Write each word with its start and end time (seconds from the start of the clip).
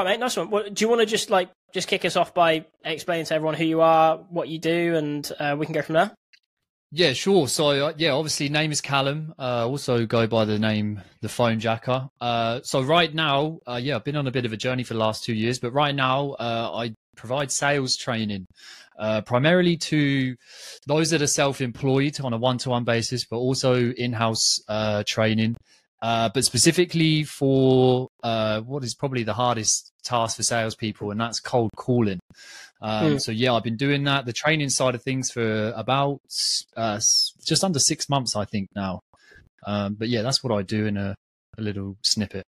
Right, 0.00 0.12
mate. 0.12 0.20
Nice 0.20 0.38
one. 0.38 0.48
Well, 0.48 0.64
do 0.64 0.82
you 0.82 0.88
want 0.88 1.02
to 1.02 1.06
just 1.06 1.28
like 1.28 1.50
just 1.74 1.86
kick 1.86 2.06
us 2.06 2.16
off 2.16 2.32
by 2.32 2.64
explaining 2.86 3.26
to 3.26 3.34
everyone 3.34 3.52
who 3.54 3.64
you 3.64 3.82
are, 3.82 4.16
what 4.16 4.48
you 4.48 4.58
do, 4.58 4.96
and 4.96 5.30
uh, 5.38 5.56
we 5.58 5.66
can 5.66 5.74
go 5.74 5.82
from 5.82 5.92
there? 5.92 6.10
Yeah, 6.90 7.12
sure. 7.12 7.48
So 7.48 7.88
uh, 7.88 7.92
yeah, 7.98 8.12
obviously 8.12 8.48
name 8.48 8.72
is 8.72 8.80
Callum. 8.80 9.34
Uh, 9.38 9.68
also 9.68 10.06
go 10.06 10.26
by 10.26 10.46
the 10.46 10.58
name 10.58 11.02
the 11.20 11.28
Phonejacker. 11.28 12.08
Uh, 12.18 12.60
so 12.62 12.80
right 12.80 13.14
now, 13.14 13.58
uh, 13.68 13.78
yeah, 13.80 13.96
I've 13.96 14.04
been 14.04 14.16
on 14.16 14.26
a 14.26 14.30
bit 14.30 14.46
of 14.46 14.54
a 14.54 14.56
journey 14.56 14.84
for 14.84 14.94
the 14.94 15.00
last 15.00 15.22
two 15.22 15.34
years, 15.34 15.58
but 15.58 15.72
right 15.72 15.94
now 15.94 16.30
uh, 16.30 16.70
I 16.74 16.94
provide 17.14 17.52
sales 17.52 17.94
training 17.94 18.46
uh, 18.98 19.20
primarily 19.20 19.76
to 19.76 20.34
those 20.86 21.10
that 21.10 21.20
are 21.20 21.26
self-employed 21.26 22.18
on 22.22 22.32
a 22.32 22.38
one-to-one 22.38 22.84
basis, 22.84 23.26
but 23.26 23.36
also 23.36 23.90
in-house 23.92 24.60
training. 25.04 25.56
But 26.00 26.44
specifically 26.44 27.24
for 27.24 28.08
what 28.22 28.84
is 28.84 28.94
probably 28.94 29.22
the 29.22 29.34
hardest 29.34 29.92
task 30.02 30.36
for 30.36 30.42
salespeople, 30.42 31.10
and 31.10 31.20
that's 31.20 31.40
cold 31.40 31.70
calling. 31.76 32.20
Um, 32.82 33.14
mm. 33.14 33.20
So 33.20 33.30
yeah, 33.30 33.52
I've 33.52 33.62
been 33.62 33.76
doing 33.76 34.04
that, 34.04 34.24
the 34.24 34.32
training 34.32 34.70
side 34.70 34.94
of 34.94 35.02
things 35.02 35.30
for 35.30 35.72
about 35.76 36.20
uh, 36.76 36.98
just 37.46 37.62
under 37.62 37.78
six 37.78 38.08
months, 38.08 38.34
I 38.34 38.46
think 38.46 38.68
now. 38.74 39.00
Um, 39.66 39.94
but 39.94 40.08
yeah, 40.08 40.22
that's 40.22 40.42
what 40.42 40.52
I 40.52 40.62
do 40.62 40.86
in 40.86 40.96
a, 40.96 41.14
a 41.58 41.60
little 41.60 41.96
snippet. 42.02 42.44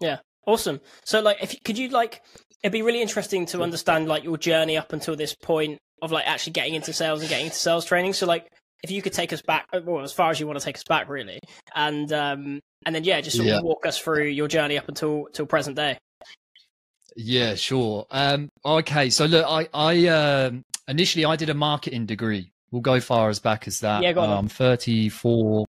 Yeah, 0.00 0.18
awesome. 0.46 0.80
So 1.04 1.20
like, 1.20 1.38
if 1.42 1.60
could 1.64 1.76
you 1.76 1.88
like, 1.88 2.22
it'd 2.62 2.72
be 2.72 2.82
really 2.82 3.02
interesting 3.02 3.46
to 3.46 3.62
understand 3.62 4.06
like 4.06 4.22
your 4.22 4.36
journey 4.36 4.76
up 4.76 4.92
until 4.92 5.16
this 5.16 5.34
point 5.34 5.78
of 6.00 6.12
like 6.12 6.28
actually 6.28 6.52
getting 6.52 6.74
into 6.74 6.92
sales 6.92 7.20
and 7.20 7.28
getting 7.28 7.46
into 7.46 7.58
sales 7.58 7.84
training. 7.84 8.12
So 8.12 8.26
like, 8.26 8.46
if 8.84 8.92
you 8.92 9.02
could 9.02 9.12
take 9.12 9.32
us 9.32 9.42
back, 9.42 9.66
well, 9.84 10.04
as 10.04 10.12
far 10.12 10.30
as 10.30 10.38
you 10.38 10.46
want 10.46 10.60
to 10.60 10.64
take 10.64 10.76
us 10.76 10.84
back, 10.84 11.08
really, 11.08 11.40
and 11.74 12.12
um, 12.12 12.60
and 12.86 12.94
then 12.94 13.04
yeah, 13.04 13.20
just 13.20 13.36
sort 13.36 13.48
yeah. 13.48 13.58
of 13.58 13.64
walk 13.64 13.86
us 13.86 13.98
through 13.98 14.26
your 14.26 14.48
journey 14.48 14.78
up 14.78 14.88
until 14.88 15.26
till 15.32 15.46
present 15.46 15.76
day. 15.76 15.98
Yeah, 17.16 17.56
sure. 17.56 18.06
Um, 18.10 18.50
okay, 18.64 19.10
so 19.10 19.26
look, 19.26 19.44
I, 19.46 19.68
I 19.74 20.06
um, 20.06 20.64
initially 20.86 21.24
I 21.24 21.36
did 21.36 21.50
a 21.50 21.54
marketing 21.54 22.06
degree. 22.06 22.52
We'll 22.70 22.82
go 22.82 23.00
far 23.00 23.28
as 23.28 23.40
back 23.40 23.66
as 23.66 23.80
that. 23.80 24.02
Yeah, 24.02 24.12
go 24.12 24.20
on. 24.20 24.30
I'm 24.30 24.48
34. 24.48 25.64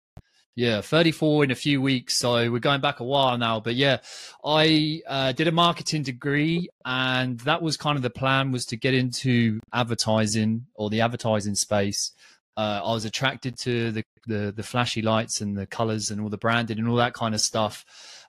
Yeah, 0.57 0.81
34 0.81 1.45
in 1.45 1.51
a 1.53 1.55
few 1.55 1.81
weeks. 1.81 2.17
So 2.17 2.51
we're 2.51 2.59
going 2.59 2.81
back 2.81 2.99
a 2.99 3.05
while 3.05 3.39
now. 3.39 3.61
But 3.61 3.77
yeah, 3.77 3.99
I 4.45 5.01
uh, 5.07 5.33
did 5.33 5.47
a 5.47 5.53
marketing 5.53 6.03
degree, 6.03 6.69
and 6.85 7.39
that 7.41 7.63
was 7.63 7.77
kind 7.77 7.97
of 7.97 8.03
the 8.03 8.11
plan 8.11 8.51
was 8.51 8.67
to 8.67 8.77
get 8.77 8.93
into 8.93 9.61
advertising 9.73 10.67
or 10.75 10.91
the 10.91 11.01
advertising 11.01 11.55
space. 11.55 12.13
Uh, 12.59 12.81
I 12.85 12.93
was 12.93 13.05
attracted 13.05 13.57
to 13.61 13.93
the, 13.93 14.05
the 14.27 14.53
the 14.55 14.65
flashy 14.65 15.01
lights 15.01 15.41
and 15.41 15.57
the 15.57 15.65
colors 15.65 16.11
and 16.11 16.21
all 16.21 16.29
the 16.29 16.37
branding 16.37 16.79
and 16.81 16.89
all 16.89 16.97
that 16.97 17.15
kind 17.15 17.33
of 17.33 17.41
stuff. 17.41 17.85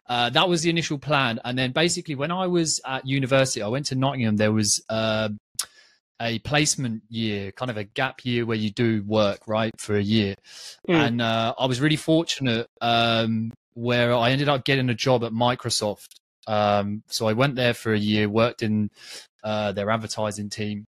Uh, 0.08 0.30
that 0.30 0.47
was 0.47 0.61
the 0.61 0.69
initial 0.69 0.99
plan. 0.99 1.39
And 1.44 1.58
then 1.58 1.72
basically, 1.72 2.13
when 2.13 2.31
I 2.31 2.45
was 2.45 2.80
at 2.85 3.07
university, 3.07 3.63
I 3.63 3.67
went 3.69 3.88
to 3.88 3.95
Nottingham. 3.95 4.38
There 4.38 4.52
was 4.52 4.83
uh, 4.88 5.30
a 6.22 6.39
placement 6.39 7.02
year, 7.09 7.52
kind 7.52 7.72
of 7.72 7.77
a 7.77 7.83
gap 7.83 8.23
year 8.23 8.45
where 8.45 8.57
you 8.57 8.69
do 8.69 9.03
work, 9.07 9.39
right, 9.47 9.73
for 9.80 9.95
a 9.95 10.02
year. 10.02 10.35
Mm. 10.88 10.94
And 10.94 11.22
uh, 11.22 11.55
I 11.57 11.66
was 11.66 11.81
really 11.81 11.95
fortunate 11.95 12.67
um, 12.81 13.52
where 13.73 14.13
I 14.13 14.31
ended 14.31 14.50
up 14.50 14.63
getting 14.63 14.89
a 14.89 14.95
job 14.95 15.23
at 15.23 15.31
Microsoft. 15.31 16.09
Um, 16.45 17.03
so 17.07 17.27
I 17.27 17.33
went 17.33 17.55
there 17.55 17.73
for 17.73 17.94
a 17.94 18.00
year, 18.00 18.30
worked 18.30 18.61
in 18.61 18.89
uh, 19.44 19.72
their 19.72 19.89
advertising 19.89 20.50
team. 20.50 20.85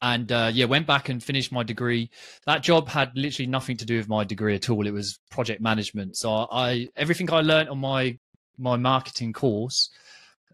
And 0.00 0.30
uh, 0.30 0.50
yeah, 0.52 0.66
went 0.66 0.86
back 0.86 1.08
and 1.08 1.22
finished 1.22 1.50
my 1.50 1.62
degree. 1.62 2.10
That 2.46 2.62
job 2.62 2.88
had 2.88 3.10
literally 3.16 3.48
nothing 3.48 3.76
to 3.78 3.84
do 3.84 3.96
with 3.96 4.08
my 4.08 4.24
degree 4.24 4.54
at 4.54 4.70
all. 4.70 4.86
It 4.86 4.92
was 4.92 5.18
project 5.30 5.60
management. 5.60 6.16
So 6.16 6.46
I 6.50 6.88
everything 6.96 7.30
I 7.32 7.40
learned 7.40 7.68
on 7.68 7.78
my 7.78 8.18
my 8.58 8.76
marketing 8.76 9.32
course. 9.32 9.90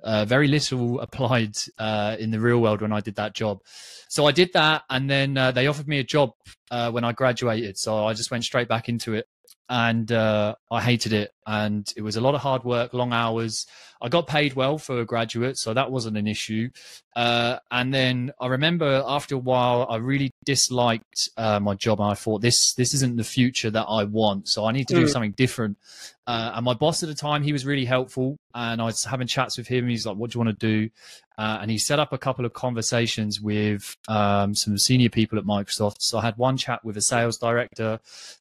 Uh, 0.03 0.25
very 0.25 0.49
little 0.49 1.00
applied 1.06 1.56
uh, 1.78 2.16
in 2.19 2.31
the 2.31 2.41
real 2.41 2.60
world 2.60 2.83
when 2.83 2.93
I 2.93 3.00
did 3.00 3.16
that 3.16 3.34
job. 3.34 3.60
So 4.09 4.27
I 4.27 4.33
did 4.33 4.53
that, 4.53 4.83
and 4.91 5.09
then 5.09 5.37
uh, 5.37 5.50
they 5.50 5.66
offered 5.66 5.88
me 5.88 5.99
a 5.99 6.04
job 6.04 6.33
uh, 6.75 6.91
when 6.91 7.05
I 7.05 7.12
graduated. 7.12 7.79
So 7.79 8.05
I 8.05 8.15
just 8.15 8.33
went 8.33 8.43
straight 8.43 8.67
back 8.67 8.89
into 8.89 9.15
it, 9.15 9.29
and 9.69 10.11
uh, 10.11 10.57
I 10.73 10.83
hated 10.83 11.12
it. 11.12 11.31
And 11.47 11.91
it 11.97 12.03
was 12.03 12.17
a 12.17 12.21
lot 12.21 12.35
of 12.35 12.41
hard 12.41 12.65
work, 12.65 12.93
long 12.93 13.12
hours. 13.12 13.67
I 14.03 14.09
got 14.09 14.27
paid 14.27 14.55
well 14.55 14.77
for 14.77 15.01
a 15.01 15.05
graduate, 15.05 15.57
so 15.57 15.73
that 15.73 15.93
wasn't 15.93 16.17
an 16.17 16.27
issue. 16.27 16.71
Uh, 17.15 17.59
and 17.71 17.95
then 17.95 18.33
I 18.41 18.49
remember 18.49 19.05
after 19.07 19.37
a 19.37 19.39
while, 19.39 19.87
I 19.89 19.97
really 19.97 20.33
disliked 20.45 21.29
my 21.39 21.75
job, 21.75 22.01
and 22.01 22.11
I 22.11 22.15
thought 22.15 22.43
this 22.43 22.75
this 22.75 22.93
isn't 22.95 23.17
the 23.17 23.25
future 23.25 23.71
that 23.71 23.84
I 23.84 24.03
want. 24.05 24.49
So 24.49 24.65
I 24.65 24.73
need 24.73 24.89
to 24.89 24.95
do 24.95 25.05
mm. 25.05 25.09
something 25.09 25.33
different. 25.33 25.79
Uh, 26.27 26.53
and 26.55 26.65
my 26.65 26.75
boss 26.75 27.03
at 27.03 27.09
the 27.09 27.15
time, 27.15 27.43
he 27.43 27.53
was 27.53 27.67
really 27.67 27.84
helpful. 27.84 28.37
And 28.55 28.81
I 28.81 28.84
was 28.84 29.05
having 29.05 29.27
chats 29.27 29.59
with 29.59 29.69
him. 29.69 29.89
He's 29.89 30.07
like, 30.07 30.17
what 30.17 30.31
do 30.31 30.37
you 30.37 30.45
want 30.45 30.59
to 30.59 30.67
do? 30.67 30.91
Uh, 31.37 31.59
and 31.61 31.71
he 31.71 31.78
set 31.78 31.99
up 31.99 32.12
a 32.12 32.19
couple 32.19 32.45
of 32.45 32.53
conversations 32.53 33.41
with 33.41 33.97
um, 34.09 34.55
some 34.55 34.78
senior 34.78 35.09
people 35.09 35.39
at 35.39 35.45
Microsoft. 35.45 35.97
So 36.00 36.19
I 36.19 36.22
had 36.22 36.37
one 36.37 36.56
chat 36.56 36.84
with 36.84 36.97
a 36.97 37.00
sales 37.03 37.39
director 37.39 37.99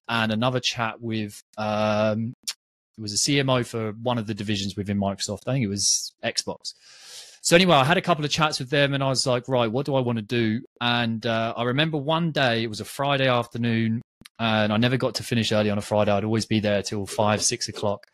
and 0.07 0.31
another 0.31 0.59
chat 0.59 1.01
with, 1.01 1.41
um, 1.57 2.35
it 2.97 3.01
was 3.01 3.13
a 3.13 3.17
CMO 3.17 3.65
for 3.65 3.93
one 3.93 4.19
of 4.19 4.27
the 4.27 4.35
divisions 4.35 4.75
within 4.75 4.99
Microsoft. 4.99 5.47
I 5.47 5.53
think 5.53 5.65
it 5.65 5.69
was 5.69 6.13
Xbox. 6.23 6.75
So 7.41 7.55
anyway, 7.55 7.75
I 7.75 7.83
had 7.83 7.97
a 7.97 8.01
couple 8.01 8.23
of 8.23 8.31
chats 8.31 8.59
with 8.59 8.69
them 8.69 8.93
and 8.93 9.03
I 9.03 9.09
was 9.09 9.25
like, 9.25 9.49
right, 9.49 9.69
what 9.69 9.85
do 9.85 9.95
I 9.95 9.99
want 9.99 10.17
to 10.17 10.21
do? 10.21 10.61
And 10.79 11.25
uh, 11.25 11.53
I 11.57 11.63
remember 11.63 11.97
one 11.97 12.31
day, 12.31 12.63
it 12.63 12.67
was 12.67 12.79
a 12.79 12.85
Friday 12.85 13.27
afternoon 13.27 14.01
and 14.39 14.71
I 14.71 14.77
never 14.77 14.97
got 14.97 15.15
to 15.15 15.23
finish 15.23 15.51
early 15.51 15.69
on 15.69 15.77
a 15.77 15.81
Friday. 15.81 16.11
I'd 16.11 16.23
always 16.23 16.45
be 16.45 16.59
there 16.59 16.81
till 16.81 17.05
five, 17.05 17.41
six 17.41 17.67
o'clock. 17.67 18.07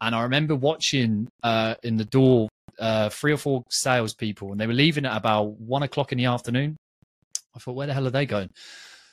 And 0.00 0.14
I 0.14 0.22
remember 0.22 0.54
watching 0.54 1.28
uh, 1.42 1.74
in 1.82 1.96
the 1.96 2.04
door 2.04 2.48
uh, 2.78 3.08
three 3.08 3.32
or 3.32 3.36
four 3.36 3.64
salespeople, 3.70 4.52
and 4.52 4.60
they 4.60 4.66
were 4.66 4.72
leaving 4.72 5.06
at 5.06 5.16
about 5.16 5.58
one 5.60 5.82
o'clock 5.82 6.12
in 6.12 6.18
the 6.18 6.26
afternoon. 6.26 6.76
I 7.54 7.60
thought, 7.60 7.76
where 7.76 7.86
the 7.86 7.94
hell 7.94 8.06
are 8.06 8.10
they 8.10 8.26
going? 8.26 8.50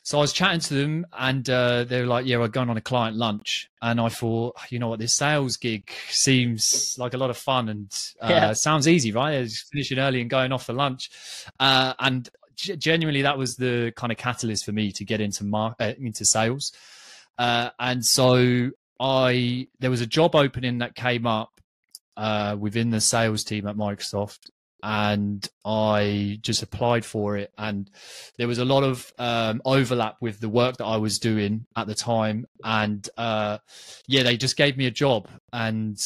So 0.03 0.18
I 0.18 0.22
was 0.22 0.34
chatting 0.34 0.62
to 0.62 0.74
them, 0.74 1.06
and 1.14 1.47
uh, 1.47 1.84
they 1.84 2.02
were 2.02 2.08
like, 2.08 2.25
"Yeah, 2.25 2.38
we're 2.38 2.47
going 2.47 2.72
on 2.72 2.78
a 2.78 2.81
client 2.81 3.18
lunch." 3.18 3.70
And 3.84 4.02
I 4.02 4.09
thought, 4.09 4.58
you 4.72 4.80
know 4.80 4.90
what, 4.90 5.00
this 5.00 5.16
sales 5.16 5.58
gig 5.58 5.91
seems 6.09 6.96
like 6.97 7.14
a 7.14 7.18
lot 7.18 7.30
of 7.30 7.38
fun 7.38 7.70
and 7.70 7.96
uh, 8.20 8.28
yeah. 8.30 8.53
sounds 8.53 8.88
easy, 8.88 9.12
right? 9.12 9.34
It's 9.34 9.70
finishing 9.72 10.00
early 10.00 10.22
and 10.22 10.30
going 10.30 10.52
off 10.52 10.66
for 10.66 10.74
lunch. 10.74 11.12
Uh, 11.59 11.94
and 12.00 12.28
genuinely 12.56 13.24
that 13.24 13.38
was 13.38 13.56
the 13.56 13.94
kind 13.96 14.12
of 14.12 14.18
catalyst 14.18 14.66
for 14.66 14.72
me 14.72 14.91
to 14.91 15.06
get 15.06 15.22
into 15.22 15.44
mar- 15.44 15.75
uh, 15.80 15.94
into 16.00 16.25
sales. 16.25 16.72
Uh, 17.38 17.70
and 17.80 18.06
so 18.06 18.72
I 19.02 19.68
there 19.80 19.90
was 19.90 20.02
a 20.02 20.06
job 20.06 20.36
opening 20.36 20.78
that 20.78 20.96
came 20.96 21.26
up 21.26 21.60
uh, 22.16 22.56
within 22.58 22.92
the 22.92 23.02
sales 23.02 23.44
team 23.44 23.68
at 23.68 23.76
Microsoft, 23.76 24.52
and 24.84 25.48
I 25.66 26.38
just 26.42 26.62
applied 26.62 27.04
for 27.04 27.36
it. 27.36 27.52
And 27.58 27.90
there 28.38 28.48
was 28.48 28.60
a 28.60 28.66
lot 28.66 28.84
of 28.84 29.12
um, 29.18 29.62
overlap 29.66 30.18
with 30.22 30.40
the 30.40 30.50
work 30.50 30.78
that 30.78 30.86
I 30.86 30.98
was 30.98 31.18
doing 31.18 31.66
at 31.76 31.88
the 31.88 31.96
time. 31.96 32.46
And 32.64 33.08
uh, 33.18 33.58
yeah, 34.08 34.22
they 34.22 34.38
just 34.38 34.56
gave 34.56 34.78
me 34.78 34.86
a 34.86 34.92
job, 34.92 35.28
and 35.52 36.00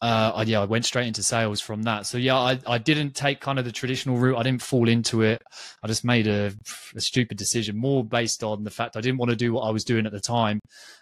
uh, 0.00 0.30
I, 0.36 0.42
yeah, 0.42 0.60
I 0.60 0.64
went 0.64 0.84
straight 0.84 1.08
into 1.08 1.24
sales 1.24 1.60
from 1.60 1.82
that. 1.82 2.06
So 2.06 2.18
yeah, 2.18 2.36
I, 2.36 2.60
I 2.66 2.78
didn't 2.78 3.16
take 3.16 3.40
kind 3.40 3.58
of 3.58 3.64
the 3.64 3.72
traditional 3.72 4.16
route. 4.16 4.36
I 4.36 4.44
didn't 4.44 4.62
fall 4.62 4.88
into 4.88 5.22
it. 5.22 5.42
I 5.82 5.88
just 5.88 6.04
made 6.04 6.28
a, 6.28 6.52
a 6.94 7.00
stupid 7.00 7.36
decision, 7.36 7.76
more 7.76 8.04
based 8.04 8.44
on 8.44 8.62
the 8.62 8.70
fact 8.70 8.96
I 8.96 9.00
didn't 9.00 9.18
want 9.18 9.30
to 9.30 9.36
do 9.36 9.52
what 9.52 9.62
I 9.62 9.70
was 9.70 9.82
doing 9.82 10.06
at 10.06 10.12
the 10.12 10.20
time, 10.20 10.60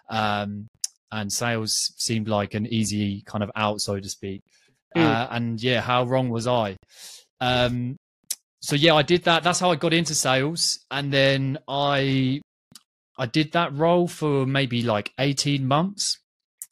um, 0.08 0.68
and 1.12 1.32
sales 1.32 1.92
seemed 1.96 2.28
like 2.28 2.54
an 2.54 2.66
easy 2.66 3.22
kind 3.26 3.44
of 3.44 3.50
out, 3.56 3.80
so 3.80 3.98
to 3.98 4.08
speak. 4.08 4.42
Mm. 4.96 5.04
Uh, 5.04 5.28
and 5.30 5.62
yeah, 5.62 5.80
how 5.80 6.04
wrong 6.04 6.28
was 6.28 6.46
I? 6.46 6.76
Um, 7.40 7.96
so 8.60 8.76
yeah, 8.76 8.94
I 8.94 9.02
did 9.02 9.24
that. 9.24 9.42
That's 9.42 9.60
how 9.60 9.70
I 9.70 9.76
got 9.76 9.92
into 9.92 10.14
sales, 10.14 10.84
and 10.90 11.12
then 11.12 11.58
I 11.68 12.40
I 13.18 13.26
did 13.26 13.52
that 13.52 13.74
role 13.74 14.08
for 14.08 14.46
maybe 14.46 14.82
like 14.82 15.12
eighteen 15.18 15.66
months 15.66 16.18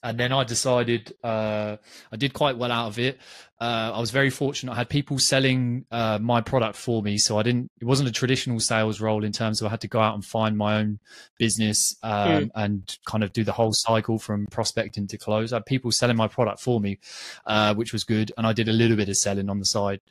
and 0.05 0.21
then 0.21 0.33
I 0.33 0.45
decided 0.45 1.15
uh, 1.25 1.79
I 2.12 2.17
did 2.17 2.35
quite 2.35 2.59
well 2.59 2.71
out 2.71 2.89
of 2.89 2.99
it. 2.99 3.19
Uh, 3.59 3.93
I 3.95 4.01
was 4.01 4.11
very 4.11 4.29
fortunate. 4.29 4.73
I 4.73 4.77
had 4.77 4.91
people 4.91 5.19
selling 5.19 5.87
uh, 5.91 6.19
my 6.21 6.43
product 6.43 6.77
for 6.77 7.03
me, 7.03 7.17
so 7.17 7.39
I 7.39 7.43
didn't. 7.43 7.71
It 7.81 7.87
wasn't 7.87 8.11
a 8.11 8.12
traditional 8.12 8.61
sales 8.61 9.01
role 9.01 9.25
in 9.25 9.33
terms 9.33 9.62
of 9.62 9.67
I 9.67 9.71
had 9.71 9.81
to 9.81 9.89
go 9.89 10.01
out 10.01 10.15
and 10.15 10.23
find 10.23 10.59
my 10.59 10.77
own 10.77 10.99
business 11.39 11.97
um, 12.03 12.29
mm. 12.29 12.51
and 12.55 12.99
kind 13.06 13.25
of 13.25 13.33
do 13.33 13.45
the 13.45 13.53
whole 13.53 13.73
cycle 13.73 14.19
from 14.19 14.47
prospecting 14.49 15.06
to 15.06 15.17
close. 15.17 15.55
I 15.55 15.56
had 15.56 15.67
people 15.67 15.91
selling 15.91 16.19
my 16.19 16.29
product 16.29 16.61
for 16.61 16.81
me, 16.81 16.99
uh, 17.47 17.75
which 17.75 17.95
was 17.95 18.05
good, 18.05 18.31
and 18.37 18.47
I 18.47 18.53
did 18.53 18.69
a 18.69 18.73
little 18.73 18.99
bit 18.99 19.09
of 19.09 19.17
selling 19.17 19.49
on 19.49 19.59
the 19.59 19.65
side. 19.65 20.03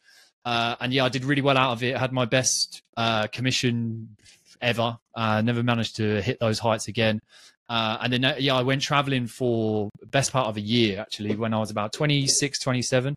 Uh, 0.43 0.75
and 0.81 0.91
yeah, 0.91 1.05
I 1.05 1.09
did 1.09 1.23
really 1.23 1.43
well 1.43 1.57
out 1.57 1.73
of 1.73 1.83
it. 1.83 1.95
I 1.95 1.99
had 1.99 2.11
my 2.11 2.25
best 2.25 2.81
uh, 2.97 3.27
commission 3.27 4.17
ever. 4.59 4.97
Uh, 5.13 5.41
never 5.41 5.61
managed 5.61 5.97
to 5.97 6.21
hit 6.21 6.39
those 6.39 6.57
heights 6.57 6.87
again. 6.87 7.21
Uh, 7.69 7.97
and 8.01 8.13
then, 8.13 8.25
uh, 8.25 8.35
yeah, 8.39 8.55
I 8.55 8.61
went 8.61 8.81
traveling 8.81 9.27
for 9.27 9.89
best 10.05 10.31
part 10.31 10.47
of 10.47 10.57
a 10.57 10.61
year 10.61 10.99
actually 10.99 11.35
when 11.35 11.53
I 11.53 11.59
was 11.59 11.71
about 11.71 11.93
26, 11.93 12.59
27. 12.59 13.15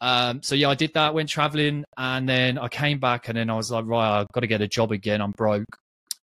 Um, 0.00 0.42
so 0.42 0.54
yeah, 0.54 0.68
I 0.68 0.74
did 0.74 0.94
that, 0.94 1.14
went 1.14 1.28
traveling, 1.28 1.84
and 1.96 2.28
then 2.28 2.58
I 2.58 2.68
came 2.68 2.98
back, 2.98 3.28
and 3.28 3.38
then 3.38 3.48
I 3.48 3.54
was 3.54 3.70
like, 3.70 3.86
right, 3.86 4.20
I've 4.20 4.32
got 4.32 4.40
to 4.40 4.48
get 4.48 4.60
a 4.60 4.66
job 4.66 4.90
again. 4.90 5.20
I'm 5.20 5.30
broke, 5.30 5.78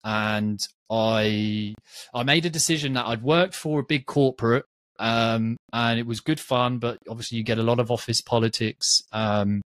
and 0.04 0.60
I 0.90 1.74
I 2.14 2.22
made 2.22 2.46
a 2.46 2.50
decision 2.50 2.92
that 2.92 3.06
I'd 3.06 3.22
worked 3.22 3.54
for 3.54 3.80
a 3.80 3.82
big 3.82 4.06
corporate 4.06 4.64
um, 4.98 5.56
and 5.72 5.98
it 5.98 6.06
was 6.06 6.20
good 6.20 6.40
fun. 6.40 6.78
But 6.78 6.98
obviously, 7.08 7.38
you 7.38 7.44
get 7.44 7.58
a 7.58 7.62
lot 7.62 7.80
of 7.80 7.90
office 7.90 8.20
politics. 8.20 9.02
Um, 9.12 9.62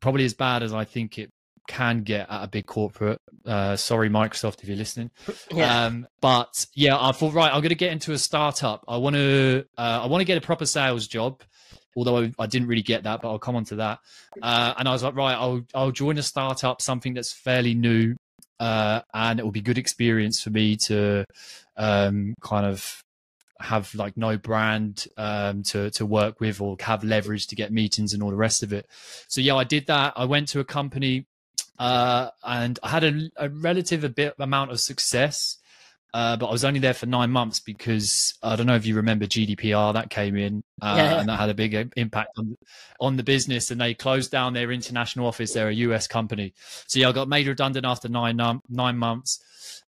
probably 0.00 0.24
as 0.24 0.34
bad 0.34 0.62
as 0.62 0.72
I 0.72 0.84
think 0.84 1.18
it 1.18 1.30
can 1.66 2.02
get 2.02 2.30
at 2.30 2.44
a 2.44 2.48
big 2.48 2.66
corporate. 2.66 3.20
Uh, 3.44 3.76
sorry, 3.76 4.08
Microsoft, 4.08 4.62
if 4.62 4.68
you're 4.68 4.76
listening. 4.76 5.10
Yeah. 5.52 5.86
Um, 5.86 6.06
but 6.20 6.66
yeah, 6.74 6.96
I 6.98 7.12
thought 7.12 7.34
right, 7.34 7.52
I'm 7.52 7.60
going 7.60 7.68
to 7.68 7.74
get 7.74 7.92
into 7.92 8.12
a 8.12 8.18
startup. 8.18 8.84
I 8.88 8.96
want 8.96 9.14
to, 9.14 9.64
uh, 9.76 10.00
I 10.02 10.06
want 10.06 10.20
to 10.20 10.24
get 10.24 10.38
a 10.38 10.40
proper 10.40 10.66
sales 10.66 11.06
job. 11.06 11.42
Although 11.96 12.22
I, 12.22 12.32
I, 12.40 12.46
didn't 12.46 12.66
really 12.66 12.82
get 12.82 13.04
that, 13.04 13.22
but 13.22 13.28
I'll 13.28 13.38
come 13.38 13.54
on 13.54 13.64
to 13.66 13.76
that. 13.76 14.00
Uh, 14.42 14.74
and 14.78 14.88
I 14.88 14.92
was 14.92 15.04
like, 15.04 15.14
right, 15.14 15.34
I'll 15.34 15.62
I'll 15.74 15.92
join 15.92 16.18
a 16.18 16.22
startup, 16.22 16.82
something 16.82 17.14
that's 17.14 17.32
fairly 17.32 17.74
new, 17.74 18.16
uh, 18.58 19.02
and 19.12 19.38
it 19.38 19.44
will 19.44 19.52
be 19.52 19.60
good 19.60 19.78
experience 19.78 20.42
for 20.42 20.50
me 20.50 20.74
to 20.76 21.24
um, 21.76 22.34
kind 22.40 22.66
of 22.66 23.04
have 23.60 23.94
like 23.94 24.16
no 24.16 24.36
brand 24.36 25.06
um, 25.16 25.62
to 25.64 25.90
to 25.90 26.04
work 26.04 26.40
with 26.40 26.60
or 26.60 26.76
have 26.80 27.04
leverage 27.04 27.46
to 27.48 27.54
get 27.54 27.72
meetings 27.72 28.12
and 28.12 28.22
all 28.22 28.30
the 28.30 28.36
rest 28.36 28.62
of 28.62 28.72
it. 28.72 28.86
So 29.28 29.40
yeah, 29.40 29.54
I 29.54 29.64
did 29.64 29.86
that. 29.86 30.14
I 30.16 30.24
went 30.24 30.48
to 30.48 30.60
a 30.60 30.64
company 30.64 31.26
uh, 31.78 32.30
and 32.42 32.78
I 32.82 32.88
had 32.88 33.04
a, 33.04 33.30
a 33.36 33.48
relative 33.48 34.04
a 34.04 34.08
bit 34.08 34.34
amount 34.38 34.70
of 34.70 34.80
success. 34.80 35.58
Uh, 36.12 36.36
but 36.36 36.46
I 36.46 36.52
was 36.52 36.64
only 36.64 36.78
there 36.78 36.94
for 36.94 37.06
nine 37.06 37.32
months 37.32 37.58
because 37.58 38.34
I 38.40 38.54
don't 38.54 38.68
know 38.68 38.76
if 38.76 38.86
you 38.86 38.94
remember 38.94 39.26
GDPR 39.26 39.94
that 39.94 40.10
came 40.10 40.36
in 40.36 40.62
uh, 40.80 40.94
yeah. 40.96 41.18
and 41.18 41.28
that 41.28 41.40
had 41.40 41.50
a 41.50 41.54
big 41.54 41.92
impact 41.96 42.38
on 42.38 42.56
on 43.00 43.16
the 43.16 43.24
business 43.24 43.72
and 43.72 43.80
they 43.80 43.94
closed 43.94 44.30
down 44.30 44.52
their 44.52 44.70
international 44.70 45.26
office. 45.26 45.52
They're 45.52 45.70
a 45.70 45.74
US 45.74 46.06
company, 46.06 46.54
so 46.86 47.00
yeah, 47.00 47.08
I 47.08 47.12
got 47.12 47.26
made 47.26 47.48
redundant 47.48 47.84
after 47.84 48.08
nine 48.08 48.36
nine 48.36 48.96
months, 48.96 49.40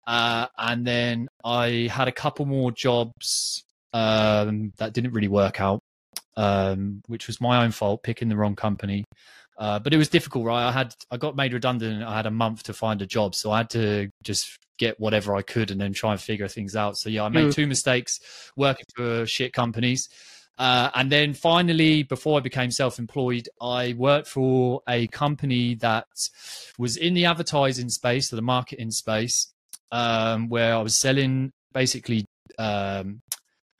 uh, 0.07 0.47
and 0.57 0.87
then 0.87 1.27
I 1.43 1.89
had 1.91 2.07
a 2.07 2.13
couple 2.13 2.45
more 2.45 2.71
jobs 2.71 3.65
um, 3.91 4.71
that 4.77 4.93
didn't 4.93 5.11
really 5.11 5.27
work 5.27 5.59
out, 5.59 5.83
um, 6.37 7.01
which 7.07 7.27
was 7.27 7.41
my 7.41 7.65
own 7.65 7.71
fault 7.71 8.01
picking 8.01 8.29
the 8.29 8.37
wrong 8.37 8.55
company. 8.55 9.03
Uh, 9.57 9.79
but 9.79 9.93
it 9.93 9.97
was 9.97 10.09
difficult, 10.09 10.45
right? 10.45 10.67
I 10.67 10.71
had 10.71 10.95
I 11.11 11.17
got 11.17 11.35
made 11.35 11.53
redundant. 11.53 12.03
I 12.03 12.15
had 12.15 12.25
a 12.25 12.31
month 12.31 12.63
to 12.63 12.73
find 12.73 13.01
a 13.01 13.05
job, 13.05 13.35
so 13.35 13.51
I 13.51 13.57
had 13.57 13.69
to 13.71 14.09
just 14.23 14.57
get 14.79 14.99
whatever 14.99 15.35
I 15.35 15.43
could 15.43 15.69
and 15.69 15.79
then 15.79 15.93
try 15.93 16.11
and 16.11 16.19
figure 16.19 16.47
things 16.47 16.75
out. 16.75 16.97
So 16.97 17.09
yeah, 17.09 17.23
I 17.23 17.29
made 17.29 17.47
mm. 17.47 17.53
two 17.53 17.67
mistakes 17.67 18.19
working 18.55 18.85
for 18.95 19.25
shit 19.25 19.53
companies. 19.53 20.09
Uh, 20.57 20.89
and 20.93 21.11
then 21.11 21.33
finally, 21.33 22.03
before 22.03 22.37
I 22.37 22.41
became 22.41 22.69
self-employed, 22.69 23.49
I 23.59 23.95
worked 23.97 24.27
for 24.27 24.81
a 24.87 25.07
company 25.07 25.75
that 25.75 26.05
was 26.77 26.95
in 26.97 27.13
the 27.13 27.25
advertising 27.25 27.89
space, 27.89 28.31
or 28.31 28.35
the 28.35 28.43
marketing 28.43 28.91
space, 28.91 29.51
um, 29.91 30.49
where 30.49 30.75
I 30.75 30.81
was 30.81 30.95
selling 30.95 31.51
basically 31.73 32.25
um, 32.59 33.21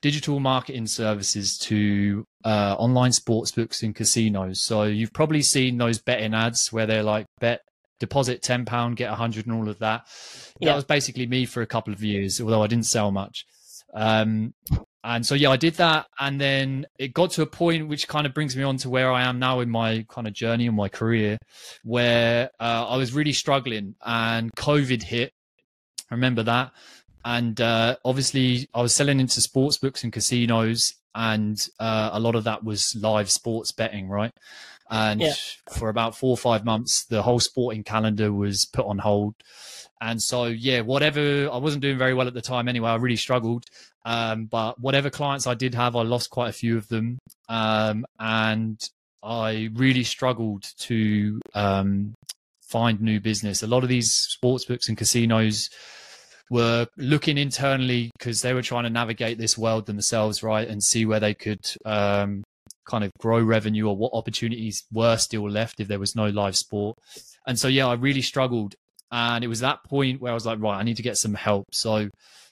digital 0.04 0.38
marketing 0.38 0.86
services 0.86 1.56
to 1.56 2.26
uh, 2.44 2.76
online 2.78 3.10
sports 3.10 3.50
books 3.50 3.82
and 3.82 3.94
casinos. 3.94 4.60
So 4.60 4.82
you've 4.82 5.14
probably 5.14 5.40
seen 5.40 5.78
those 5.78 5.98
betting 5.98 6.34
ads 6.34 6.70
where 6.70 6.84
they're 6.84 7.02
like 7.02 7.24
bet 7.40 7.62
deposit 8.00 8.42
ten 8.42 8.66
pound, 8.66 8.98
get 8.98 9.10
a 9.10 9.14
hundred, 9.14 9.46
and 9.46 9.54
all 9.56 9.66
of 9.66 9.78
that. 9.78 10.06
Yeah. 10.60 10.68
That 10.68 10.74
was 10.76 10.84
basically 10.84 11.26
me 11.26 11.46
for 11.46 11.62
a 11.62 11.66
couple 11.66 11.94
of 11.94 12.04
years, 12.04 12.38
although 12.38 12.62
I 12.62 12.66
didn't 12.66 12.84
sell 12.84 13.12
much. 13.12 13.46
Um, 13.94 14.52
and 15.02 15.24
so 15.24 15.34
yeah, 15.34 15.48
I 15.48 15.56
did 15.56 15.76
that, 15.76 16.08
and 16.20 16.38
then 16.38 16.84
it 16.98 17.14
got 17.14 17.30
to 17.32 17.42
a 17.42 17.46
point 17.46 17.88
which 17.88 18.06
kind 18.06 18.26
of 18.26 18.34
brings 18.34 18.54
me 18.54 18.62
on 18.62 18.76
to 18.78 18.90
where 18.90 19.10
I 19.10 19.22
am 19.22 19.38
now 19.38 19.60
in 19.60 19.70
my 19.70 20.04
kind 20.10 20.26
of 20.26 20.34
journey 20.34 20.66
in 20.66 20.74
my 20.74 20.90
career, 20.90 21.38
where 21.82 22.50
uh, 22.60 22.88
I 22.88 22.98
was 22.98 23.14
really 23.14 23.32
struggling, 23.32 23.94
and 24.04 24.50
COVID 24.52 25.02
hit. 25.02 25.32
I 26.10 26.14
remember 26.14 26.42
that, 26.42 26.72
and 27.24 27.60
uh, 27.60 27.96
obviously 28.04 28.68
I 28.74 28.82
was 28.82 28.94
selling 28.94 29.20
into 29.20 29.40
sports 29.40 29.78
books 29.78 30.04
and 30.04 30.12
casinos, 30.12 30.94
and 31.14 31.58
uh, 31.80 32.10
a 32.12 32.20
lot 32.20 32.34
of 32.34 32.44
that 32.44 32.64
was 32.64 32.94
live 33.00 33.30
sports 33.30 33.72
betting, 33.72 34.08
right? 34.08 34.32
And 34.90 35.20
yeah. 35.20 35.32
for 35.72 35.88
about 35.88 36.16
four 36.16 36.30
or 36.30 36.36
five 36.36 36.64
months, 36.64 37.04
the 37.06 37.22
whole 37.22 37.40
sporting 37.40 37.84
calendar 37.84 38.32
was 38.32 38.66
put 38.66 38.86
on 38.86 38.98
hold. 38.98 39.34
And 40.00 40.20
so, 40.20 40.46
yeah, 40.46 40.80
whatever, 40.82 41.48
I 41.50 41.56
wasn't 41.56 41.82
doing 41.82 41.96
very 41.96 42.12
well 42.12 42.26
at 42.26 42.34
the 42.34 42.42
time 42.42 42.68
anyway. 42.68 42.90
I 42.90 42.96
really 42.96 43.16
struggled. 43.16 43.64
Um, 44.04 44.44
but 44.44 44.78
whatever 44.78 45.08
clients 45.08 45.46
I 45.46 45.54
did 45.54 45.74
have, 45.74 45.96
I 45.96 46.02
lost 46.02 46.28
quite 46.28 46.50
a 46.50 46.52
few 46.52 46.76
of 46.76 46.88
them. 46.88 47.18
Um, 47.48 48.04
and 48.18 48.78
I 49.22 49.70
really 49.72 50.04
struggled 50.04 50.64
to 50.80 51.40
um, 51.54 52.14
find 52.60 53.00
new 53.00 53.20
business. 53.20 53.62
A 53.62 53.66
lot 53.66 53.82
of 53.82 53.88
these 53.88 54.12
sports 54.12 54.66
books 54.66 54.88
and 54.88 54.98
casinos, 54.98 55.70
were 56.50 56.86
looking 56.96 57.38
internally 57.38 58.10
because 58.18 58.42
they 58.42 58.54
were 58.54 58.62
trying 58.62 58.84
to 58.84 58.90
navigate 58.90 59.38
this 59.38 59.56
world 59.56 59.86
themselves, 59.86 60.42
right, 60.42 60.68
and 60.68 60.82
see 60.82 61.06
where 61.06 61.20
they 61.20 61.34
could 61.34 61.64
um, 61.84 62.44
kind 62.86 63.04
of 63.04 63.10
grow 63.18 63.42
revenue 63.42 63.88
or 63.88 63.96
what 63.96 64.12
opportunities 64.12 64.84
were 64.92 65.16
still 65.16 65.48
left 65.48 65.80
if 65.80 65.88
there 65.88 65.98
was 65.98 66.14
no 66.14 66.28
live 66.28 66.56
sport. 66.56 66.96
And 67.46 67.58
so, 67.58 67.68
yeah, 67.68 67.86
I 67.86 67.94
really 67.94 68.22
struggled. 68.22 68.74
And 69.10 69.44
it 69.44 69.48
was 69.48 69.60
that 69.60 69.84
point 69.84 70.20
where 70.20 70.32
I 70.32 70.34
was 70.34 70.46
like, 70.46 70.60
right, 70.60 70.78
I 70.78 70.82
need 70.82 70.96
to 70.96 71.02
get 71.02 71.16
some 71.16 71.34
help. 71.34 71.66
So 71.72 72.08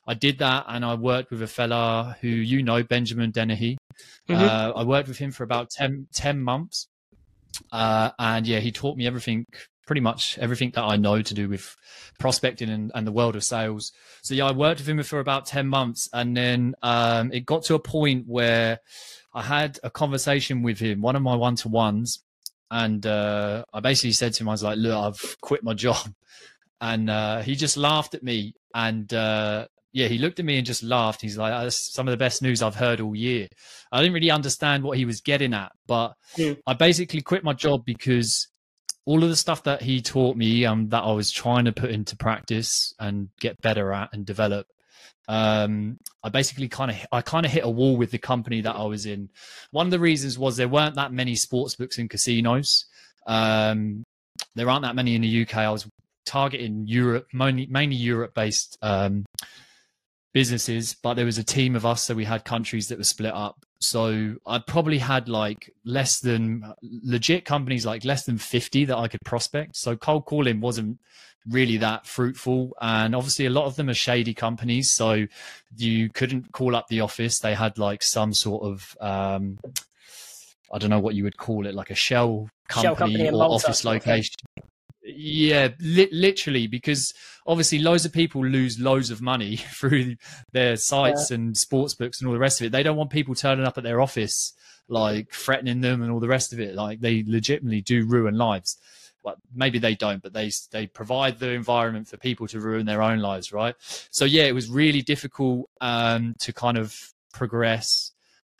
I 0.07 0.15
did 0.15 0.39
that 0.39 0.65
and 0.69 0.85
I 0.85 0.95
worked 0.95 1.31
with 1.31 1.43
a 1.43 1.47
fella 1.47 2.17
who 2.21 2.29
you 2.29 2.63
know, 2.63 2.83
Benjamin 2.83 3.31
Dennehy. 3.31 3.79
Mm-hmm. 4.29 4.43
Uh, 4.43 4.73
I 4.81 4.85
worked 4.85 5.09
with 5.09 5.19
him 5.19 5.33
for 5.33 5.45
about 5.45 5.71
10, 5.71 6.09
10 6.13 6.41
months. 6.41 6.87
Uh, 7.71 8.11
and 8.19 8.47
yeah, 8.47 8.61
he 8.61 8.73
taught 8.73 8.97
me 8.97 9.07
everything 9.07 9.45
pretty 9.93 10.01
much 10.01 10.39
everything 10.39 10.71
that 10.71 10.85
I 10.85 10.97
know 10.97 11.21
to 11.21 11.35
do 11.35 11.51
with 11.51 11.77
prospecting 12.19 12.71
and, 12.71 12.91
and, 12.95 13.07
the 13.07 13.13
world 13.13 13.37
of 13.37 13.45
sales. 13.45 13.93
So 14.23 14.33
yeah, 14.33 14.47
I 14.47 14.53
worked 14.53 14.81
with 14.81 14.89
him 14.89 15.03
for 15.03 15.21
about 15.21 15.45
10 15.45 15.69
months 15.69 16.09
and 16.15 16.35
then 16.35 16.75
um, 16.83 17.31
it 17.31 17.45
got 17.45 17.65
to 17.65 17.75
a 17.75 17.79
point 17.79 18.25
where 18.27 18.79
I 19.35 19.43
had 19.43 19.79
a 19.83 19.91
conversation 19.91 20.63
with 20.63 20.79
him, 20.79 21.03
one 21.03 21.15
of 21.15 21.21
my 21.21 21.37
one-to-ones. 21.37 22.25
And 22.71 23.05
uh, 23.05 23.67
I 23.71 23.81
basically 23.81 24.13
said 24.13 24.33
to 24.33 24.43
him, 24.43 24.49
I 24.49 24.53
was 24.53 24.63
like, 24.63 24.79
look, 24.79 24.97
I've 24.97 25.37
quit 25.43 25.63
my 25.63 25.75
job. 25.75 25.99
And 26.81 27.09
uh, 27.09 27.43
he 27.43 27.55
just 27.55 27.77
laughed 27.77 28.15
at 28.15 28.25
me. 28.25 28.55
And 28.75 29.15
uh, 29.15 29.69
yeah, 29.93 30.09
he 30.09 30.19
looked 30.19 30.41
at 30.41 30.45
me 30.45 30.57
and 30.57 30.67
just 30.67 30.83
laughed. 30.83 31.21
He's 31.21 31.39
like, 31.39 31.53
that's 31.53 31.93
some 31.93 32.09
of 32.09 32.11
the 32.11 32.17
best 32.17 32.43
news 32.43 32.61
I've 32.61 32.75
heard 32.75 33.01
all 33.01 33.15
year. 33.15 33.47
I 33.93 34.01
didn't 34.01 34.15
really 34.15 34.33
understand 34.33 34.83
what 34.83 34.99
he 34.99 35.05
was 35.05 35.21
getting 35.21 35.55
at, 35.55 35.71
but 35.87 36.15
mm. 36.37 36.59
I 36.67 36.75
basically 36.75 37.21
quit 37.21 37.45
my 37.45 37.53
job 37.53 37.85
because 37.85 38.49
all 39.05 39.23
of 39.23 39.29
the 39.29 39.37
stuff 39.37 39.65
that 39.65 39.83
he 39.83 40.01
taught 40.01 40.37
me 40.37 40.65
um, 40.65 40.89
that 40.91 41.03
I 41.03 41.13
was 41.13 41.31
trying 41.31 41.65
to 41.65 41.73
put 41.73 41.91
into 41.91 42.17
practice 42.17 42.95
and 42.99 43.29
get 43.41 43.61
better 43.61 43.93
at 43.93 44.11
and 44.13 44.25
develop. 44.25 44.67
Um, 45.29 45.99
I 46.23 46.29
basically 46.29 46.69
kind 46.69 46.91
of 46.91 46.97
I 47.11 47.21
kind 47.21 47.47
of 47.47 47.53
hit 47.53 47.65
a 47.65 47.71
wall 47.71 47.97
with 47.97 48.11
the 48.11 48.19
company 48.19 48.61
that 48.61 48.77
I 48.77 48.85
was 48.85 49.07
in. 49.07 49.31
One 49.71 49.87
of 49.87 49.91
the 49.91 49.99
reasons 49.99 50.39
was 50.39 50.57
there 50.57 50.69
weren't 50.69 50.97
that 50.97 51.13
many 51.13 51.37
sports 51.37 51.75
books 51.75 51.99
and 51.99 52.11
casinos. 52.11 52.87
Um, 53.27 54.05
there 54.55 54.69
aren't 54.69 54.83
that 54.83 54.97
many 54.97 55.15
in 55.15 55.23
the 55.23 55.43
UK. 55.43 55.59
I 55.59 55.71
was 55.71 55.87
targeting 56.27 56.87
Europe, 56.87 57.29
mainly, 57.33 57.67
mainly 57.67 57.97
Europe 57.97 58.35
based 58.35 58.77
um, 58.83 59.25
businesses, 60.33 60.97
but 61.03 61.15
there 61.15 61.25
was 61.25 61.39
a 61.39 61.45
team 61.45 61.77
of 61.77 61.87
us, 61.87 62.03
so 62.03 62.15
we 62.15 62.25
had 62.25 62.45
countries 62.45 62.89
that 62.89 62.99
were 62.99 63.05
split 63.05 63.33
up. 63.33 63.65
So 63.83 64.37
I 64.47 64.59
probably 64.59 64.99
had 64.99 65.29
like 65.29 65.73
less 65.85 66.21
than 66.21 66.73
legit 66.83 67.45
companies, 67.45 67.85
like 67.85 68.05
less 68.05 68.25
than 68.25 68.39
50 68.39 68.87
that 68.87 68.97
I 68.97 69.09
could 69.09 69.21
prospect. 69.25 69.77
So 69.77 69.97
cold 69.97 70.25
calling 70.25 70.61
wasn't 70.61 70.99
really 71.49 71.77
that 71.79 72.07
fruitful. 72.07 72.77
And 72.81 73.15
obviously, 73.15 73.47
a 73.47 73.51
lot 73.51 73.67
of 73.67 73.77
them 73.77 73.89
are 73.89 73.95
shady 73.95 74.35
companies. 74.35 74.93
So 74.93 75.27
you 75.77 76.09
couldn't 76.11 76.53
call 76.53 76.77
up 76.77 76.89
the 76.89 77.01
office. 77.01 77.39
They 77.39 77.55
had 77.55 77.79
like 77.79 78.03
some 78.03 78.33
sort 78.33 78.65
of, 78.65 78.97
um, 79.01 79.59
I 80.73 80.79
don't 80.79 80.91
know 80.91 81.01
what 81.01 81.15
you 81.15 81.25
would 81.25 81.37
call 81.37 81.67
it, 81.67 81.75
like 81.75 81.91
a 81.91 81.95
shell 81.95 82.49
company, 82.69 82.83
shell 82.83 82.97
company 82.97 83.31
or 83.31 83.43
office 83.43 83.85
location. 83.85 84.35
Yeah, 85.17 85.69
li- 85.81 86.09
literally, 86.13 86.67
because 86.67 87.13
obviously 87.47 87.79
loads 87.79 88.05
of 88.05 88.13
people 88.13 88.45
lose 88.45 88.79
loads 88.79 89.11
of 89.11 89.21
money 89.21 89.57
through 89.73 90.17
their 90.53 90.77
sites 90.77 91.31
yeah. 91.31 91.37
and 91.37 91.57
sports 91.57 91.95
books 91.95 92.21
and 92.21 92.29
all 92.29 92.35
the 92.35 92.41
rest 92.41 92.61
of 92.61 92.67
it. 92.67 92.73
They 92.73 92.83
don't 92.83 92.97
want 92.97 93.11
people 93.11 93.35
turning 93.35 93.67
up 93.67 93.79
at 93.79 93.85
their 93.85 94.01
office 94.01 94.55
like 94.89 95.33
threatening 95.33 95.81
them 95.81 96.03
and 96.03 96.11
all 96.11 96.21
the 96.21 96.29
rest 96.29 96.53
of 96.53 96.61
it. 96.61 96.75
Like 96.75 97.01
they 97.01 97.25
legitimately 97.27 97.81
do 97.81 98.07
ruin 98.07 98.37
lives. 98.37 98.77
Well, 99.23 99.37
maybe 99.55 99.79
they 99.79 99.95
don't, 99.95 100.23
but 100.23 100.33
they 100.33 100.51
they 100.73 100.87
provide 100.87 101.39
the 101.39 101.51
environment 101.51 102.09
for 102.09 102.17
people 102.17 102.49
to 102.49 102.61
ruin 102.61 102.87
their 102.87 103.03
own 103.03 103.21
lives, 103.21 103.53
right? 103.53 103.75
So 104.11 104.25
yeah, 104.25 104.45
it 104.45 104.55
was 104.55 104.69
really 104.69 105.03
difficult 105.03 105.71
um, 105.81 106.35
to 106.41 106.53
kind 106.53 106.77
of 106.77 106.97
progress. 107.33 108.13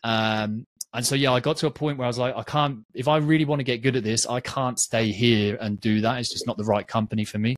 Um, 0.05 0.67
and 0.95 1.07
so 1.07 1.15
yeah, 1.15 1.33
I 1.33 1.41
got 1.41 1.57
to 1.59 1.67
a 1.67 1.71
point 1.71 1.97
where 1.97 2.05
I 2.05 2.09
was 2.09 2.19
like, 2.19 2.37
I 2.37 2.43
can't. 2.43 2.85
If 2.93 3.09
I 3.09 3.17
really 3.17 3.47
want 3.47 3.61
to 3.61 3.65
get 3.65 3.79
good 3.79 3.97
at 3.97 4.05
this, 4.05 4.27
I 4.27 4.41
can't 4.41 4.79
stay 4.79 5.11
here 5.11 5.57
and 5.61 5.81
do 5.81 6.03
that. 6.03 6.19
It's 6.19 6.31
just 6.31 6.47
not 6.47 6.59
the 6.59 6.65
right 6.65 6.87
company 6.87 7.25
for 7.25 7.39
me. 7.39 7.57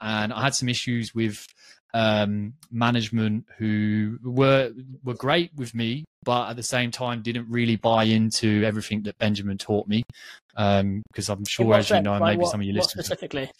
And 0.00 0.32
I 0.32 0.42
had 0.42 0.54
some 0.54 0.68
issues 0.68 1.14
with 1.14 1.46
um, 1.96 2.52
management 2.70 3.46
who 3.56 4.18
were 4.22 4.70
were 5.02 5.14
great 5.14 5.50
with 5.56 5.74
me, 5.74 6.04
but 6.24 6.50
at 6.50 6.56
the 6.56 6.62
same 6.62 6.90
time 6.90 7.22
didn't 7.22 7.48
really 7.48 7.76
buy 7.76 8.04
into 8.04 8.62
everything 8.64 9.02
that 9.04 9.16
Benjamin 9.16 9.56
taught 9.56 9.88
me. 9.88 10.02
Because 10.54 11.30
um, 11.30 11.38
I'm 11.38 11.44
sure, 11.46 11.74
as 11.74 11.88
you 11.88 12.02
know, 12.02 12.18
maybe 12.18 12.42
what, 12.42 12.50
some 12.50 12.60
of 12.60 12.66
you 12.66 12.74
listening 12.74 13.02
specifically. 13.02 13.50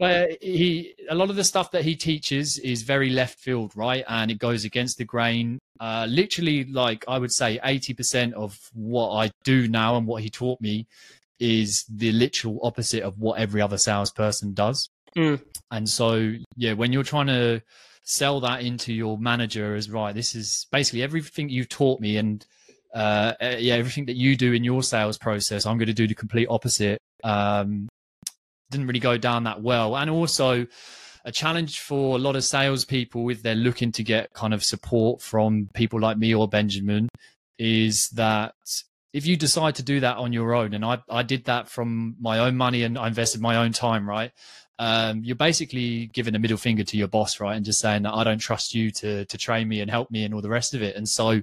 Uh, 0.00 0.26
he 0.40 0.94
a 1.08 1.14
lot 1.16 1.30
of 1.30 1.36
the 1.36 1.42
stuff 1.42 1.72
that 1.72 1.82
he 1.82 1.96
teaches 1.96 2.58
is 2.58 2.82
very 2.82 3.10
left 3.10 3.40
field, 3.40 3.72
right, 3.74 4.04
and 4.08 4.30
it 4.30 4.38
goes 4.38 4.64
against 4.64 4.98
the 4.98 5.04
grain. 5.04 5.58
Uh, 5.80 6.06
literally, 6.08 6.64
like 6.66 7.04
I 7.08 7.18
would 7.18 7.32
say, 7.32 7.58
eighty 7.64 7.92
percent 7.92 8.34
of 8.34 8.56
what 8.72 9.10
I 9.16 9.32
do 9.42 9.66
now 9.66 9.96
and 9.96 10.06
what 10.06 10.22
he 10.22 10.30
taught 10.30 10.60
me 10.60 10.86
is 11.40 11.86
the 11.88 12.12
literal 12.12 12.60
opposite 12.62 13.02
of 13.02 13.18
what 13.18 13.40
every 13.40 13.62
other 13.62 13.78
salesperson 13.78 14.52
does. 14.52 14.88
Mm. 15.16 15.40
And 15.70 15.88
so, 15.88 16.34
yeah, 16.56 16.72
when 16.72 16.92
you're 16.92 17.02
trying 17.02 17.28
to 17.28 17.62
sell 18.02 18.40
that 18.40 18.62
into 18.62 18.92
your 18.92 19.18
manager 19.18 19.74
as 19.74 19.90
right, 19.90 20.14
this 20.14 20.34
is 20.34 20.66
basically 20.72 21.02
everything 21.02 21.48
you've 21.48 21.68
taught 21.68 22.00
me, 22.00 22.16
and 22.16 22.44
uh, 22.94 23.34
uh, 23.40 23.56
yeah, 23.58 23.74
everything 23.74 24.06
that 24.06 24.16
you 24.16 24.36
do 24.36 24.52
in 24.52 24.64
your 24.64 24.82
sales 24.82 25.18
process, 25.18 25.66
I'm 25.66 25.78
going 25.78 25.86
to 25.86 25.94
do 25.94 26.08
the 26.08 26.14
complete 26.14 26.48
opposite. 26.50 26.98
Um, 27.22 27.88
didn't 28.70 28.86
really 28.86 29.00
go 29.00 29.16
down 29.16 29.44
that 29.44 29.62
well, 29.62 29.96
and 29.96 30.10
also 30.10 30.66
a 31.24 31.32
challenge 31.32 31.80
for 31.80 32.16
a 32.16 32.18
lot 32.18 32.36
of 32.36 32.44
salespeople 32.44 33.28
if 33.28 33.42
they're 33.42 33.54
looking 33.54 33.92
to 33.92 34.02
get 34.02 34.32
kind 34.32 34.54
of 34.54 34.64
support 34.64 35.20
from 35.20 35.68
people 35.74 36.00
like 36.00 36.16
me 36.16 36.34
or 36.34 36.48
Benjamin 36.48 37.08
is 37.58 38.08
that 38.10 38.54
if 39.12 39.26
you 39.26 39.36
decide 39.36 39.74
to 39.74 39.82
do 39.82 40.00
that 40.00 40.16
on 40.16 40.32
your 40.32 40.54
own, 40.54 40.72
and 40.72 40.84
I, 40.84 40.98
I 41.10 41.22
did 41.22 41.44
that 41.44 41.68
from 41.68 42.16
my 42.20 42.38
own 42.38 42.56
money 42.56 42.84
and 42.84 42.96
I 42.96 43.08
invested 43.08 43.40
my 43.40 43.56
own 43.56 43.72
time, 43.72 44.08
right? 44.08 44.32
Um, 44.80 45.22
you're 45.22 45.36
basically 45.36 46.06
giving 46.06 46.34
a 46.34 46.38
middle 46.38 46.56
finger 46.56 46.82
to 46.82 46.96
your 46.96 47.06
boss, 47.06 47.38
right, 47.38 47.54
and 47.54 47.66
just 47.66 47.80
saying 47.80 48.04
that 48.04 48.14
I 48.14 48.24
don't 48.24 48.38
trust 48.38 48.74
you 48.74 48.90
to 48.92 49.26
to 49.26 49.38
train 49.38 49.68
me 49.68 49.82
and 49.82 49.90
help 49.90 50.10
me 50.10 50.24
and 50.24 50.32
all 50.32 50.40
the 50.40 50.48
rest 50.48 50.72
of 50.72 50.82
it. 50.82 50.96
And 50.96 51.06
so, 51.06 51.42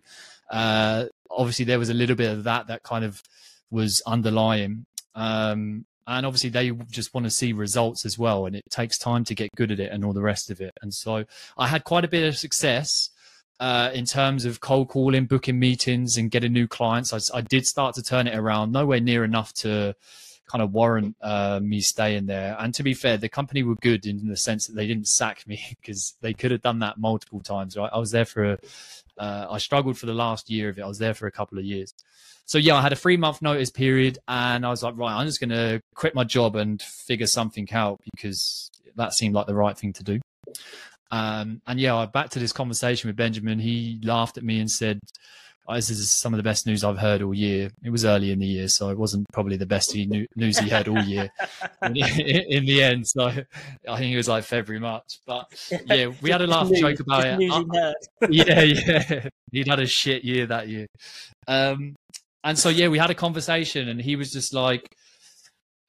uh, 0.50 1.06
obviously, 1.29 1.63
there 1.63 1.77
was 1.77 1.91
a 1.91 1.94
little 1.94 2.15
bit 2.15 2.32
of 2.32 2.46
that 2.46 2.65
that 2.65 2.82
kind 2.82 3.06
of 3.06 3.22
was 3.70 4.01
underlying. 4.08 4.88
Um, 5.13 5.86
and 6.08 6.25
obviously, 6.25 6.50
they 6.50 6.72
just 6.89 7.13
want 7.13 7.25
to 7.25 7.29
see 7.29 7.53
results 7.53 8.08
as 8.08 8.17
well, 8.17 8.48
and 8.48 8.56
it 8.56 8.67
takes 8.72 8.98
time 8.98 9.24
to 9.25 9.36
get 9.36 9.51
good 9.56 9.72
at 9.72 9.79
it 9.79 9.91
and 9.91 10.03
all 10.03 10.13
the 10.13 10.22
rest 10.22 10.50
of 10.50 10.60
it. 10.60 10.75
And 10.82 10.91
so, 10.91 11.24
I 11.60 11.67
had 11.67 11.84
quite 11.84 12.06
a 12.06 12.10
bit 12.10 12.27
of 12.27 12.36
success. 12.36 13.12
Uh, 13.60 13.89
in 13.91 14.06
terms 14.06 14.46
of 14.46 14.60
cold 14.60 14.88
calling, 14.88 15.25
booking 15.25 15.58
meetings, 15.58 16.15
and 16.15 16.29
getting 16.29 16.53
new 16.53 16.67
clients, 16.67 17.12
I, 17.12 17.38
I 17.38 17.41
did 17.41 17.65
start 17.65 17.96
to 17.96 18.03
turn 18.03 18.27
it 18.27 18.38
around. 18.38 18.72
Nowhere 18.72 19.00
near 19.00 19.24
enough 19.24 19.51
to 19.56 19.96
kind 20.48 20.62
of 20.62 20.72
warrant 20.72 21.16
uh, 21.22 21.60
me 21.62 21.82
staying 21.82 22.25
there. 22.25 22.56
And 22.60 22.74
to 22.75 22.84
be 22.84 22.94
fair, 22.94 23.18
the 23.18 23.30
company 23.30 23.63
were 23.63 23.75
good 23.75 24.06
in 24.06 24.27
the 24.27 24.38
sense 24.38 24.68
that 24.68 24.75
they 24.75 24.88
didn't 24.88 25.08
sack 25.08 25.46
me 25.48 25.62
because 25.82 26.16
they 26.22 26.34
could 26.34 26.51
have 26.51 26.62
done 26.62 26.80
that 26.80 26.98
multiple 26.98 27.42
times. 27.42 27.77
Right, 27.77 27.89
I 27.92 27.98
was 27.98 28.12
there 28.12 28.25
for 28.25 28.54
a, 28.54 28.58
uh, 29.18 29.48
I 29.50 29.58
struggled 29.58 29.98
for 29.98 30.06
the 30.06 30.13
last 30.13 30.50
year 30.50 30.70
of 30.70 30.77
it. 30.77 30.84
I 30.84 30.88
was 30.88 31.00
there 31.00 31.13
for 31.13 31.27
a 31.27 31.32
couple 31.32 31.58
of 31.58 31.66
years. 31.66 31.94
So 32.46 32.58
yeah, 32.58 32.75
I 32.75 32.82
had 32.82 32.94
a 32.94 32.96
three 32.96 33.18
month 33.18 33.42
notice 33.42 33.70
period, 33.70 34.20
and 34.27 34.66
I 34.66 34.70
was 34.70 34.82
like, 34.82 34.98
right, 34.98 35.13
I'm 35.13 35.27
just 35.27 35.42
going 35.42 35.50
to 35.50 35.82
quit 35.96 36.16
my 36.16 36.24
job 36.24 36.56
and 36.56 36.82
figure 36.82 37.27
something 37.27 37.68
out 37.74 38.00
because 38.12 38.72
that 38.96 39.13
seemed 39.13 39.36
like 39.36 39.48
the 39.48 39.56
right 39.56 39.77
thing 39.77 39.94
to 39.94 40.04
do. 40.04 40.22
Um, 41.12 41.62
and 41.68 41.80
yeah, 41.80 41.96
I 41.96 42.06
back 42.06 42.30
to 42.32 42.39
this 42.39 42.54
conversation 42.54 43.10
with 43.10 43.18
Benjamin. 43.18 43.60
He 43.60 44.00
laughed 44.04 44.38
at 44.38 44.44
me 44.44 44.60
and 44.60 44.72
said, 44.72 45.00
this 45.75 45.89
is 45.89 46.12
some 46.12 46.33
of 46.33 46.38
the 46.38 46.43
best 46.43 46.65
news 46.65 46.83
I've 46.83 46.97
heard 46.97 47.21
all 47.21 47.33
year. 47.33 47.69
It 47.83 47.89
was 47.89 48.05
early 48.05 48.31
in 48.31 48.39
the 48.39 48.47
year, 48.47 48.67
so 48.67 48.89
it 48.89 48.97
wasn't 48.97 49.25
probably 49.33 49.57
the 49.57 49.65
best 49.65 49.93
news 49.93 50.57
he 50.57 50.69
had 50.69 50.88
all 50.88 51.01
year 51.01 51.29
in, 51.83 51.95
in, 51.95 52.65
the 52.65 52.81
end. 52.81 53.07
So 53.07 53.27
I 53.27 53.97
think 53.97 54.13
it 54.13 54.17
was 54.17 54.29
like 54.29 54.45
February, 54.45 54.79
March. 54.79 55.19
But 55.25 55.45
yeah, 55.86 56.12
we 56.21 56.31
had 56.31 56.41
a 56.41 56.47
laugh 56.47 56.67
and 56.67 56.77
joke 56.77 57.00
about 57.01 57.25
it. 57.25 57.51
Uh, 57.51 57.93
yeah, 58.29 58.62
yeah. 58.62 59.29
He'd 59.51 59.67
had 59.67 59.79
a 59.79 59.86
shit 59.86 60.24
year 60.24 60.45
that 60.45 60.69
year. 60.69 60.88
Um, 61.47 61.95
and 62.43 62.57
so, 62.57 62.69
yeah, 62.69 62.88
we 62.88 62.97
had 62.97 63.09
a 63.09 63.15
conversation 63.15 63.89
and 63.89 64.01
he 64.01 64.15
was 64.15 64.31
just 64.31 64.53
like, 64.53 64.95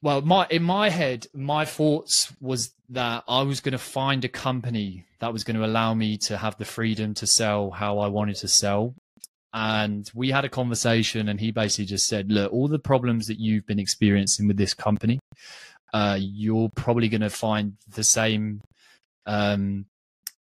well, 0.03 0.23
my 0.23 0.47
in 0.51 0.63
my 0.63 0.91
head, 0.91 1.27
my 1.35 1.65
thoughts 1.65 2.33
was 2.41 2.73
that 2.91 3.25
I 3.29 3.43
was 3.43 3.61
going 3.61 3.73
to 3.73 3.79
find 3.79 4.25
a 4.25 4.29
company 4.29 5.05
that 5.21 5.33
was 5.33 5.45
going 5.45 5.57
to 5.57 5.65
allow 5.65 5.95
me 5.95 6.17
to 6.19 6.37
have 6.37 6.57
the 6.57 6.65
freedom 6.65 7.15
to 7.15 7.27
sell 7.27 7.71
how 7.71 7.99
I 7.99 8.09
wanted 8.09 8.37
to 8.37 8.49
sell 8.49 8.95
and 9.53 10.11
we 10.15 10.31
had 10.31 10.45
a 10.45 10.49
conversation 10.49 11.29
and 11.29 11.41
he 11.41 11.51
basically 11.51 11.87
just 11.87 12.07
said 12.07 12.31
look 12.31 12.53
all 12.53 12.69
the 12.69 12.79
problems 12.79 13.27
that 13.27 13.41
you've 13.41 13.67
been 13.67 13.79
experiencing 13.79 14.47
with 14.47 14.57
this 14.57 14.75
company 14.75 15.19
uh, 15.95 16.19
you're 16.21 16.69
probably 16.75 17.09
going 17.09 17.23
to 17.23 17.31
find 17.31 17.75
the 17.95 18.05
same 18.05 18.61
um, 19.27 19.87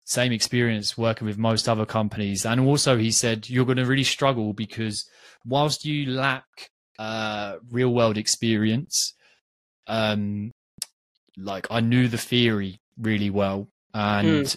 same 0.05 0.33
experience 0.33 0.99
working 0.99 1.27
with 1.27 1.39
most 1.39 1.69
other 1.69 1.87
companies. 1.87 2.45
And 2.45 2.61
also 2.61 2.99
he 2.99 3.11
said 3.11 3.49
you're 3.49 3.65
going 3.65 3.79
to 3.79 3.87
really 3.87 4.05
struggle 4.05 4.53
because 4.53 5.09
whilst 5.47 5.85
you 5.85 6.11
lack 6.11 6.45
uh, 6.99 7.57
real 7.71 7.95
world 7.95 8.19
experience 8.19 9.15
um, 9.87 10.51
like 11.37 11.67
i 11.71 11.81
knew 11.81 12.09
the 12.09 12.19
theory 12.19 12.79
really 12.99 13.31
well 13.31 13.69
and 13.95 14.47
mm 14.47 14.57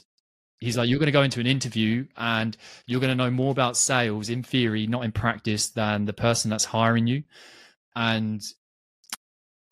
he's 0.63 0.77
like, 0.77 0.89
you're 0.89 0.99
going 0.99 1.07
to 1.07 1.11
go 1.11 1.23
into 1.23 1.39
an 1.39 1.47
interview 1.47 2.05
and 2.17 2.55
you're 2.85 3.01
going 3.01 3.15
to 3.15 3.23
know 3.23 3.29
more 3.29 3.51
about 3.51 3.77
sales 3.77 4.29
in 4.29 4.43
theory, 4.43 4.87
not 4.87 5.03
in 5.03 5.11
practice, 5.11 5.69
than 5.69 6.05
the 6.05 6.13
person 6.13 6.49
that's 6.49 6.65
hiring 6.65 7.07
you. 7.07 7.23
And 7.95 8.41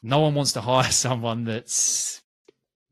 no 0.04 0.20
one 0.20 0.36
wants 0.36 0.54
to 0.54 0.62
hire 0.70 0.92
someone 0.92 1.46
that's 1.46 2.22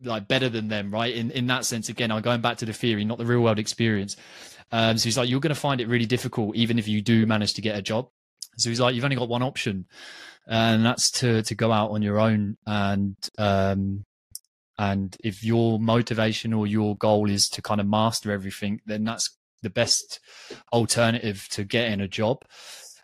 like 0.02 0.28
better 0.28 0.50
than 0.50 0.70
them, 0.70 0.92
right? 0.92 1.14
In 1.14 1.32
in 1.32 1.48
that 1.48 1.66
sense, 1.66 1.90
again, 1.90 2.12
I'm 2.12 2.22
going 2.22 2.42
back 2.42 2.58
to 2.58 2.66
the 2.66 2.74
theory, 2.74 3.04
not 3.04 3.18
the 3.18 3.26
real 3.26 3.42
world 3.42 3.60
experience. 3.60 4.16
Um, 4.72 4.98
so 4.98 5.06
he's 5.06 5.18
like, 5.18 5.30
you're 5.30 5.40
going 5.40 5.54
to 5.54 5.60
find 5.60 5.82
it 5.82 5.88
really 5.88 6.06
difficult, 6.06 6.56
even 6.56 6.80
if 6.80 6.88
you 6.88 7.02
do 7.02 7.26
manage 7.26 7.56
to 7.56 7.62
get 7.62 7.78
a 7.78 7.82
job. 7.82 8.08
So 8.58 8.70
he's 8.70 8.80
like, 8.80 8.94
you've 8.96 9.04
only 9.04 9.16
got 9.16 9.30
one 9.30 9.44
option, 9.44 9.88
and 10.48 10.86
that's 10.86 11.12
to 11.12 11.42
to 11.44 11.56
go 11.56 11.72
out 11.72 11.92
on 11.92 12.02
your 12.02 12.20
own 12.20 12.58
and 12.66 13.16
um, 13.38 14.06
and 14.80 15.18
if 15.22 15.44
your 15.44 15.78
motivation 15.78 16.54
or 16.54 16.66
your 16.66 16.96
goal 16.96 17.30
is 17.30 17.50
to 17.50 17.62
kind 17.62 17.82
of 17.82 17.88
master 17.88 18.32
everything, 18.32 18.80
then 18.86 19.04
that's 19.04 19.30
the 19.62 19.70
best 19.70 20.22
alternative 20.72 21.48
to 21.52 21.66
getting 21.66 22.00
a 22.00 22.08
job. 22.08 22.46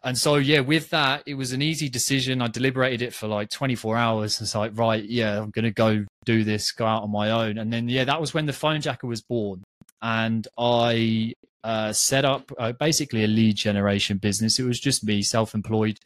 And 0.01 0.17
so, 0.17 0.36
yeah, 0.36 0.62
with 0.62 0.89
that, 0.91 1.24
it 1.25 1.34
was 1.34 1.51
an 1.51 1.62
easy 1.62 1.89
decision. 1.89 2.41
I 2.41 2.48
deliberated 2.48 3.01
it 3.01 3.13
for 3.13 3.27
like 3.27 3.50
24 3.50 3.98
hours. 3.98 4.39
It's 4.39 4.55
like, 4.55 4.72
right, 4.75 5.03
yeah, 5.03 5.41
I'm 5.41 5.50
going 5.50 5.65
to 5.65 5.72
go 5.72 6.05
do 6.24 6.46
this, 6.46 6.72
go 6.72 6.86
out 6.86 7.03
on 7.03 7.12
my 7.12 7.32
own. 7.32 7.58
And 7.58 7.74
then, 7.74 7.89
yeah, 7.89 8.05
that 8.05 8.22
was 8.22 8.34
when 8.34 8.46
the 8.46 8.53
Phonejacker 8.53 9.03
was 9.03 9.22
born. 9.22 9.62
And 10.01 10.48
I 10.58 11.34
uh, 11.62 11.91
set 11.91 12.24
up 12.24 12.53
uh, 12.58 12.72
basically 12.72 13.25
a 13.25 13.27
lead 13.27 13.58
generation 13.58 14.17
business. 14.17 14.60
It 14.60 14.63
was 14.63 14.79
just 14.79 15.03
me, 15.03 15.24
self 15.24 15.53
employed. 15.53 16.00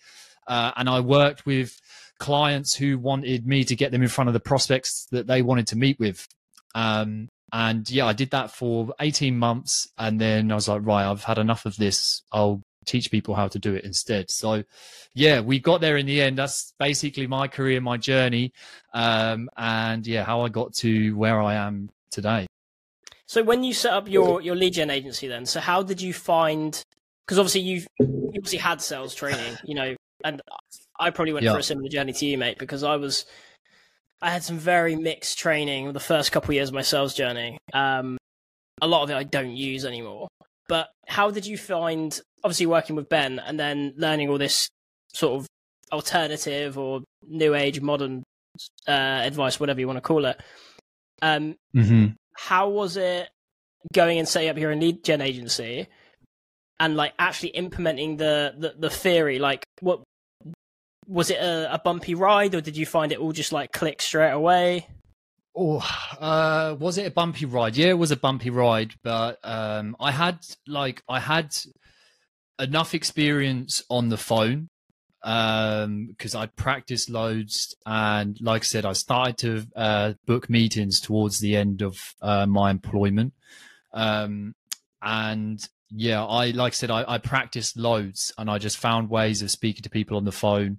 Uh, 0.48 0.72
and 0.78 0.90
I 0.90 1.02
worked 1.02 1.46
with 1.46 1.80
clients 2.20 2.76
who 2.76 2.98
wanted 2.98 3.48
me 3.48 3.64
to 3.64 3.76
get 3.76 3.92
them 3.92 4.02
in 4.02 4.10
front 4.10 4.28
of 4.28 4.34
the 4.34 4.40
prospects 4.40 5.08
that 5.12 5.28
they 5.28 5.42
wanted 5.42 5.68
to 5.68 5.78
meet 5.78 6.00
with. 6.00 6.28
Um, 6.76 7.30
and 7.52 7.90
yeah, 7.90 8.06
I 8.06 8.14
did 8.14 8.32
that 8.32 8.52
for 8.52 8.94
18 9.00 9.38
months. 9.38 9.88
And 9.98 10.20
then 10.20 10.52
I 10.52 10.56
was 10.56 10.68
like, 10.68 10.86
right, 10.86 11.10
I've 11.10 11.24
had 11.24 11.40
enough 11.40 11.66
of 11.66 11.76
this. 11.78 12.22
I'll 12.32 12.62
teach 12.86 13.12
people 13.12 13.36
how 13.36 13.48
to 13.48 13.60
do 13.60 13.74
it 13.74 13.86
instead. 13.86 14.30
So 14.30 14.64
yeah, 15.14 15.42
we 15.42 15.60
got 15.60 15.82
there 15.82 15.98
in 15.98 16.06
the 16.06 16.22
end. 16.22 16.38
That's 16.38 16.74
basically 16.80 17.28
my 17.28 17.48
career, 17.48 17.82
my 17.82 17.98
journey. 17.98 18.54
Um, 18.94 19.50
and 19.58 20.06
yeah, 20.06 20.24
how 20.24 20.42
I 20.42 20.50
got 20.50 20.74
to 20.76 21.16
where 21.16 21.42
I 21.42 21.56
am 21.56 21.90
today. 22.12 22.48
So 23.26 23.44
when 23.44 23.64
you 23.64 23.74
set 23.74 23.94
up 23.94 24.10
your, 24.10 24.42
your 24.42 24.56
lead 24.56 24.74
gen 24.74 24.90
agency 24.90 25.28
then, 25.28 25.46
so 25.46 25.60
how 25.60 25.84
did 25.84 26.02
you 26.02 26.14
find, 26.14 26.84
because 27.26 27.38
obviously 27.38 27.62
you've 27.62 27.88
you 28.00 28.32
obviously 28.36 28.58
had 28.58 28.82
sales 28.82 29.14
training, 29.14 29.56
you 29.64 29.76
know, 29.76 29.96
and 30.24 30.42
I 31.00 31.10
probably 31.12 31.34
went 31.34 31.46
yeah. 31.46 31.52
through 31.52 31.62
a 31.62 31.64
similar 31.64 31.90
journey 31.90 32.14
to 32.14 32.26
you, 32.26 32.38
mate, 32.38 32.58
because 32.60 32.84
I 32.84 32.98
was 32.98 33.26
I 34.22 34.32
had 34.32 34.44
some 34.44 34.58
very 34.58 34.96
mixed 34.96 35.40
training 35.40 35.94
the 35.94 36.00
first 36.00 36.32
couple 36.32 36.52
of 36.52 36.56
years 36.56 36.70
of 36.70 36.76
my 36.76 36.82
sales 36.82 37.14
journey. 37.14 37.58
Um, 37.74 38.18
a 38.82 38.88
lot 38.88 39.04
of 39.04 39.10
it 39.10 39.16
I 39.16 39.24
don't 39.24 39.56
use 39.56 39.86
anymore. 39.86 40.28
But 40.68 40.90
how 41.08 41.32
did 41.32 41.46
you 41.46 41.58
find, 41.58 42.20
obviously, 42.44 42.68
working 42.68 42.96
with 42.96 43.10
Ben 43.10 43.40
and 43.40 43.60
then 43.60 43.94
learning 43.98 44.30
all 44.30 44.38
this 44.38 44.70
sort 45.14 45.40
of 45.40 45.48
alternative 45.92 46.78
or 46.78 47.02
new 47.28 47.56
age 47.56 47.82
modern 47.82 48.24
uh, 48.88 48.92
advice, 48.92 49.60
whatever 49.60 49.80
you 49.80 49.88
want 49.88 49.98
to 49.98 50.02
call 50.02 50.26
it? 50.26 50.40
Um, 51.22 51.56
mm-hmm. 51.76 52.08
How 52.36 52.70
was 52.70 52.98
it 52.98 53.30
going 53.94 54.20
and 54.20 54.28
setting 54.28 54.50
up 54.50 54.58
your 54.58 54.72
own 54.72 54.80
lead 54.80 55.04
gen 55.04 55.22
agency 55.22 55.88
and 56.80 56.96
like 56.96 57.14
actually 57.18 57.50
implementing 57.50 58.18
the, 58.18 58.54
the, 58.58 58.76
the 58.78 58.90
theory? 58.90 59.40
Like, 59.40 59.64
what 59.80 60.04
was 61.10 61.32
it 61.32 61.40
a, 61.40 61.74
a, 61.74 61.80
bumpy 61.80 62.14
ride, 62.14 62.54
or 62.54 62.62
did 62.62 62.78
you 62.78 62.86
find 62.86 63.12
it 63.12 63.18
all 63.18 63.32
just 63.32 63.52
like 63.52 63.72
click 63.72 64.02
straight 64.02 64.32
away? 64.32 64.88
Oh, 65.56 65.80
uh, 66.20 66.76
was 66.80 66.98
it 67.00 67.08
a 67.08 67.12
bumpy 67.12 67.46
ride? 67.46 67.76
Yeah, 67.76 67.90
it 67.90 67.98
was 67.98 68.12
a 68.12 68.16
bumpy 68.16 68.52
ride, 68.52 68.94
but 69.04 69.40
um, 69.44 69.96
I 70.00 70.12
had 70.12 70.40
like 70.68 71.02
I 71.10 71.20
had 71.20 71.50
enough 72.60 72.94
experience 72.94 73.84
on 73.90 74.10
the 74.10 74.18
phone 74.18 74.70
because 75.22 76.36
um, 76.36 76.42
I'd 76.42 76.56
practiced 76.56 77.10
loads, 77.10 77.76
and 77.88 78.38
like 78.40 78.62
I 78.62 78.66
said, 78.66 78.86
I 78.86 78.94
started 78.94 79.38
to 79.40 79.66
uh, 79.76 80.14
book 80.28 80.48
meetings 80.50 81.02
towards 81.02 81.40
the 81.40 81.56
end 81.56 81.82
of 81.82 81.98
uh, 82.22 82.46
my 82.46 82.70
employment. 82.70 83.34
Um, 83.94 84.54
and 85.02 85.60
yeah, 85.92 86.24
I 86.24 86.52
like 86.52 86.74
I 86.74 86.76
said, 86.76 86.92
I, 86.92 87.04
I 87.08 87.18
practiced 87.18 87.78
loads, 87.78 88.32
and 88.38 88.50
I 88.50 88.58
just 88.58 88.78
found 88.78 89.10
ways 89.10 89.42
of 89.42 89.52
speaking 89.52 89.84
to 89.84 89.90
people 89.90 90.18
on 90.18 90.26
the 90.26 90.32
phone. 90.32 90.78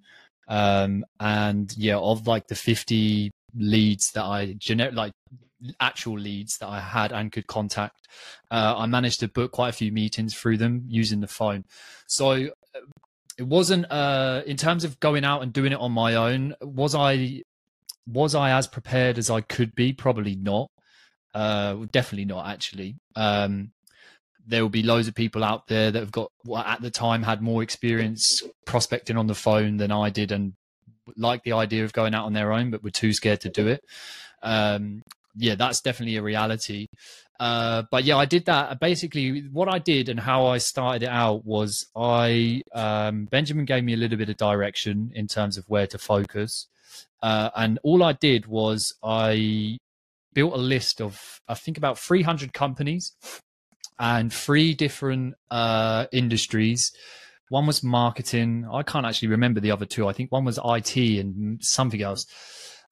Um, 0.49 1.05
and 1.19 1.73
yeah, 1.77 1.97
of 1.97 2.27
like 2.27 2.49
the 2.49 2.55
fifty 2.55 3.31
leads 3.57 4.13
that 4.13 4.25
I 4.25 4.55
gener 4.55 4.93
like 4.95 5.13
actual 5.79 6.19
leads 6.19 6.59
that 6.59 6.69
I 6.69 6.81
had 6.81 7.13
and 7.13 7.31
could 7.31 7.47
contact, 7.47 8.09
uh, 8.51 8.75
I 8.77 8.87
managed 8.87 9.21
to 9.21 9.29
book 9.29 9.53
quite 9.53 9.69
a 9.69 9.73
few 9.73 9.93
meetings 9.93 10.35
through 10.35 10.57
them 10.57 10.85
using 10.87 11.21
the 11.21 11.27
phone. 11.27 11.65
So 12.07 12.31
uh, 12.31 12.81
it 13.39 13.47
wasn't 13.47 13.91
uh, 13.91 14.43
in 14.47 14.57
terms 14.57 14.85
of 14.85 14.99
going 15.01 15.25
out 15.25 15.43
and 15.43 15.53
doing 15.53 15.73
it 15.73 15.81
on 15.81 15.93
my 15.93 16.15
own. 16.15 16.55
Was 16.61 16.95
I 16.95 17.43
was 18.07 18.35
I 18.35 18.51
as 18.51 18.67
prepared 18.67 19.19
as 19.19 19.31
I 19.31 19.41
could 19.41 19.75
be? 19.75 19.93
Probably 19.93 20.35
not. 20.35 20.71
Uh, 21.35 21.87
definitely 21.93 22.25
not. 22.25 22.47
Actually, 22.49 22.97
um, 23.17 23.73
there 24.47 24.63
will 24.63 24.71
be 24.71 24.83
loads 24.83 25.09
of 25.09 25.15
people 25.15 25.45
out 25.45 25.67
there 25.69 25.91
that 25.91 25.99
have 25.99 26.13
got 26.13 26.31
at 26.67 26.83
the 26.83 26.91
time 26.91 27.23
had 27.23 27.43
more 27.43 27.63
experience 27.63 28.43
prospecting 28.65 29.17
on 29.17 29.27
the 29.27 29.35
phone 29.35 29.77
than 29.77 29.93
I 29.93 30.11
did, 30.11 30.33
and 30.33 30.55
like 31.17 31.43
the 31.45 31.53
idea 31.53 31.85
of 31.85 31.93
going 31.93 32.15
out 32.15 32.27
on 32.27 32.33
their 32.33 32.53
own, 32.53 32.71
but 32.71 32.83
were 32.83 32.91
too 32.91 33.13
scared 33.13 33.41
to 33.43 33.49
do 33.49 33.69
it. 33.69 33.85
Um, 34.43 35.03
yeah, 35.37 35.55
that's 35.55 35.81
definitely 35.81 36.17
a 36.17 36.23
reality. 36.23 36.87
Uh, 37.39 37.85
but 37.91 38.05
yeah, 38.05 38.17
I 38.17 38.27
did 38.27 38.45
that. 38.47 38.81
Basically, 38.81 39.49
what 39.51 39.69
I 39.69 39.79
did 39.79 40.09
and 40.09 40.21
how 40.21 40.47
I 40.47 40.59
started 40.59 41.05
it 41.05 41.09
out 41.09 41.47
was 41.47 41.87
I 41.97 42.63
um, 42.75 43.25
Benjamin 43.27 43.65
gave 43.65 43.83
me 43.83 43.95
a 43.95 43.97
little 43.97 44.19
bit 44.19 44.29
of 44.29 44.37
direction 44.37 45.11
in 45.15 45.27
terms 45.27 45.57
of 45.57 45.65
where 45.67 45.87
to 45.87 45.99
focus, 45.99 46.67
uh, 47.23 47.51
and 47.57 47.79
all 47.83 48.03
I 48.03 48.13
did 48.13 48.47
was 48.47 48.95
I 49.03 49.79
built 50.35 50.53
a 50.53 50.59
list 50.59 51.01
of 51.01 51.41
I 51.49 51.55
think 51.55 51.79
about 51.79 51.99
300 51.99 52.53
companies 52.53 53.13
and 54.01 54.33
three 54.33 54.75
different 54.75 55.35
uh, 55.51 56.07
industries. 56.11 56.91
One 57.51 57.67
was 57.67 57.85
marketing. 57.85 58.67
I 58.73 58.83
can't 58.83 59.05
actually 59.05 59.29
remember 59.29 59.61
the 59.61 59.73
other 59.73 59.85
two. 59.85 60.09
I 60.09 60.13
think 60.15 60.33
one 60.33 60.45
was 60.47 60.59
IT 60.65 60.97
and 60.97 61.63
something 61.63 62.01
else. 62.01 62.27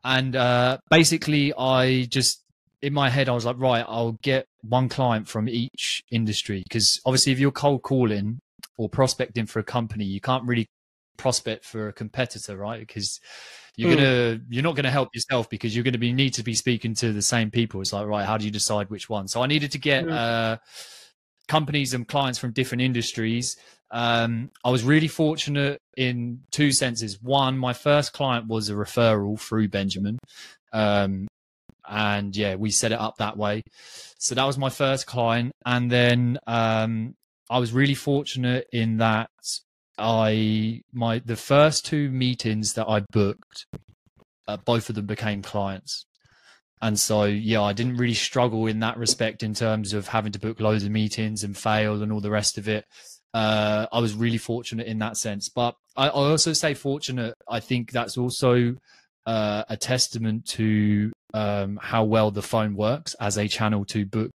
And 0.04 0.36
uh, 0.36 0.78
basically, 0.90 1.54
I 1.54 2.04
just 2.04 2.44
in 2.82 2.92
my 2.92 3.08
head, 3.08 3.28
I 3.28 3.32
was 3.32 3.44
like, 3.44 3.58
right, 3.58 3.84
I'll 3.88 4.18
get 4.22 4.46
one 4.62 4.88
client 4.88 5.26
from 5.26 5.48
each 5.48 6.02
industry 6.12 6.62
because 6.62 7.00
obviously, 7.06 7.32
if 7.32 7.40
you're 7.40 7.50
cold 7.50 7.82
calling 7.82 8.40
or 8.76 8.88
prospecting 8.88 9.46
for 9.46 9.58
a 9.60 9.64
company, 9.64 10.04
you 10.04 10.20
can't 10.20 10.44
really 10.44 10.68
prospect 11.16 11.64
for 11.64 11.88
a 11.88 11.92
competitor, 11.92 12.56
right? 12.56 12.80
Because 12.86 13.18
you're 13.78 13.92
mm. 13.92 13.96
gonna 13.96 14.40
you're 14.50 14.62
not 14.62 14.76
gonna 14.76 14.90
help 14.90 15.14
yourself 15.14 15.48
because 15.48 15.74
you're 15.74 15.84
gonna 15.84 15.98
be 15.98 16.12
need 16.12 16.34
to 16.34 16.42
be 16.42 16.54
speaking 16.54 16.94
to 16.96 17.12
the 17.12 17.22
same 17.22 17.50
people. 17.50 17.80
It's 17.80 17.92
like, 17.92 18.06
right, 18.06 18.26
how 18.26 18.36
do 18.36 18.44
you 18.44 18.50
decide 18.50 18.90
which 18.90 19.08
one? 19.08 19.28
So 19.28 19.40
I 19.42 19.46
needed 19.46 19.72
to 19.72 19.78
get. 19.78 20.04
Mm. 20.04 20.12
Uh, 20.12 20.56
companies 21.48 21.94
and 21.94 22.06
clients 22.06 22.38
from 22.38 22.52
different 22.52 22.82
industries. 22.82 23.56
Um, 23.90 24.50
I 24.64 24.70
was 24.70 24.84
really 24.84 25.08
fortunate 25.08 25.80
in 25.96 26.40
two 26.50 26.72
senses. 26.72 27.20
One, 27.22 27.58
my 27.58 27.72
first 27.72 28.12
client 28.12 28.46
was 28.46 28.68
a 28.68 28.74
referral 28.74 29.40
through 29.40 29.68
Benjamin. 29.68 30.18
Um, 30.72 31.26
and 31.88 32.36
yeah, 32.36 32.54
we 32.56 32.70
set 32.70 32.92
it 32.92 33.00
up 33.00 33.16
that 33.16 33.38
way. 33.38 33.62
So 34.18 34.34
that 34.34 34.44
was 34.44 34.58
my 34.58 34.68
first 34.68 35.06
client. 35.06 35.52
And 35.64 35.90
then 35.90 36.38
um, 36.46 37.14
I 37.48 37.58
was 37.58 37.72
really 37.72 37.94
fortunate 37.94 38.68
in 38.72 38.98
that 38.98 39.30
I 39.98 40.82
my 40.92 41.20
the 41.24 41.36
first 41.36 41.86
two 41.86 42.10
meetings 42.10 42.74
that 42.74 42.88
I 42.88 43.00
booked, 43.12 43.66
uh, 44.46 44.56
both 44.58 44.88
of 44.88 44.94
them 44.94 45.06
became 45.06 45.42
clients. 45.42 46.04
And 46.80 46.98
so, 46.98 47.24
yeah, 47.24 47.62
I 47.62 47.72
didn't 47.72 47.96
really 47.96 48.14
struggle 48.14 48.66
in 48.66 48.80
that 48.80 48.98
respect 48.98 49.42
in 49.42 49.52
terms 49.52 49.94
of 49.94 50.06
having 50.06 50.32
to 50.32 50.38
book 50.38 50.60
loads 50.60 50.84
of 50.84 50.92
meetings 50.92 51.42
and 51.42 51.56
fail 51.56 52.02
and 52.02 52.12
all 52.12 52.20
the 52.20 52.30
rest 52.30 52.56
of 52.56 52.68
it. 52.68 52.84
Uh, 53.34 53.86
I 53.92 53.98
was 53.98 54.14
really 54.14 54.38
fortunate 54.38 54.86
in 54.86 55.00
that 55.00 55.16
sense. 55.16 55.48
But 55.48 55.74
I, 55.96 56.06
I 56.06 56.10
also 56.10 56.52
say 56.52 56.74
fortunate. 56.74 57.34
I 57.48 57.60
think 57.60 57.90
that's 57.90 58.16
also 58.16 58.76
uh, 59.26 59.64
a 59.68 59.76
testament 59.76 60.46
to 60.46 61.12
um, 61.34 61.78
how 61.82 62.04
well 62.04 62.30
the 62.30 62.42
phone 62.42 62.74
works 62.74 63.14
as 63.20 63.36
a 63.36 63.48
channel 63.48 63.84
to 63.86 64.06
book 64.06 64.30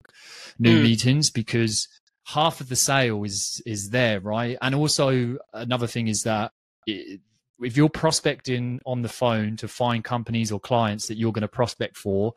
new 0.58 0.78
mm. 0.78 0.82
meetings 0.82 1.30
because 1.30 1.86
half 2.30 2.60
of 2.60 2.68
the 2.68 2.76
sale 2.76 3.24
is 3.24 3.62
is 3.66 3.90
there, 3.90 4.20
right? 4.20 4.56
And 4.62 4.74
also 4.74 5.36
another 5.52 5.86
thing 5.86 6.08
is 6.08 6.22
that 6.22 6.52
it, 6.86 7.20
if 7.60 7.76
you're 7.76 7.90
prospecting 7.90 8.80
on 8.86 9.02
the 9.02 9.08
phone 9.08 9.56
to 9.56 9.68
find 9.68 10.02
companies 10.02 10.50
or 10.50 10.58
clients 10.58 11.08
that 11.08 11.18
you're 11.18 11.32
going 11.32 11.42
to 11.42 11.48
prospect 11.48 11.96
for, 11.96 12.32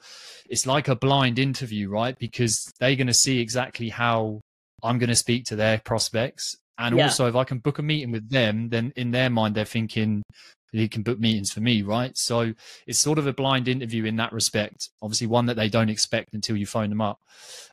it's 0.50 0.66
like 0.66 0.88
a 0.88 0.96
blind 0.96 1.40
interview, 1.40 1.90
right? 1.90 2.18
Because 2.18 2.72
they're 2.80 2.96
going 2.96 3.08
to 3.08 3.14
see 3.14 3.40
exactly 3.40 3.90
how 3.90 4.42
I'm 4.82 5.00
going 5.00 5.10
to 5.10 5.16
speak 5.16 5.46
to 5.46 5.56
their 5.56 5.80
prospects. 5.80 6.58
And 6.78 6.98
yeah. 6.98 7.06
also, 7.06 7.28
if 7.28 7.36
I 7.36 7.44
can 7.44 7.60
book 7.60 7.80
a 7.80 7.84
meeting 7.84 8.12
with 8.12 8.30
them, 8.30 8.70
then 8.70 8.92
in 8.96 9.12
their 9.12 9.30
mind, 9.30 9.56
they're 9.56 9.64
thinking 9.64 10.24
he 10.80 10.88
can 10.88 11.04
book 11.04 11.20
meetings 11.20 11.52
for 11.52 11.62
me, 11.62 11.82
right? 11.82 12.18
So 12.18 12.54
it's 12.88 13.00
sort 13.00 13.20
of 13.20 13.28
a 13.28 13.34
blind 13.34 13.68
interview 13.68 14.06
in 14.06 14.16
that 14.18 14.34
respect. 14.34 14.90
Obviously, 15.02 15.28
one 15.28 15.46
that 15.46 15.56
they 15.56 15.70
don't 15.70 15.90
expect 15.90 16.34
until 16.34 16.58
you 16.58 16.66
phone 16.66 16.90
them 16.90 17.02
up. 17.02 17.20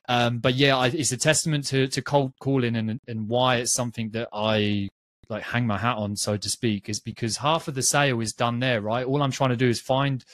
Um, 0.08 0.38
but 0.38 0.54
yeah, 0.54 0.76
I, 0.76 0.88
it's 0.88 1.12
a 1.12 1.16
testament 1.16 1.66
to, 1.66 1.86
to 1.88 2.02
cold 2.02 2.32
calling 2.40 2.76
and, 2.76 3.00
and 3.06 3.28
why 3.28 3.56
it's 3.56 3.72
something 3.72 4.10
that 4.10 4.28
I 4.32 4.88
like 5.28 5.44
hang 5.44 5.66
my 5.66 5.78
hat 5.78 5.96
on, 5.96 6.16
so 6.16 6.36
to 6.36 6.48
speak, 6.48 6.88
is 6.88 7.00
because 7.00 7.36
half 7.36 7.68
of 7.68 7.74
the 7.74 7.82
sale 7.82 8.20
is 8.20 8.32
done 8.32 8.58
there, 8.58 8.80
right? 8.80 9.06
All 9.06 9.22
I'm 9.22 9.30
trying 9.30 9.50
to 9.50 9.56
do 9.56 9.68
is 9.68 9.80
find 9.80 10.24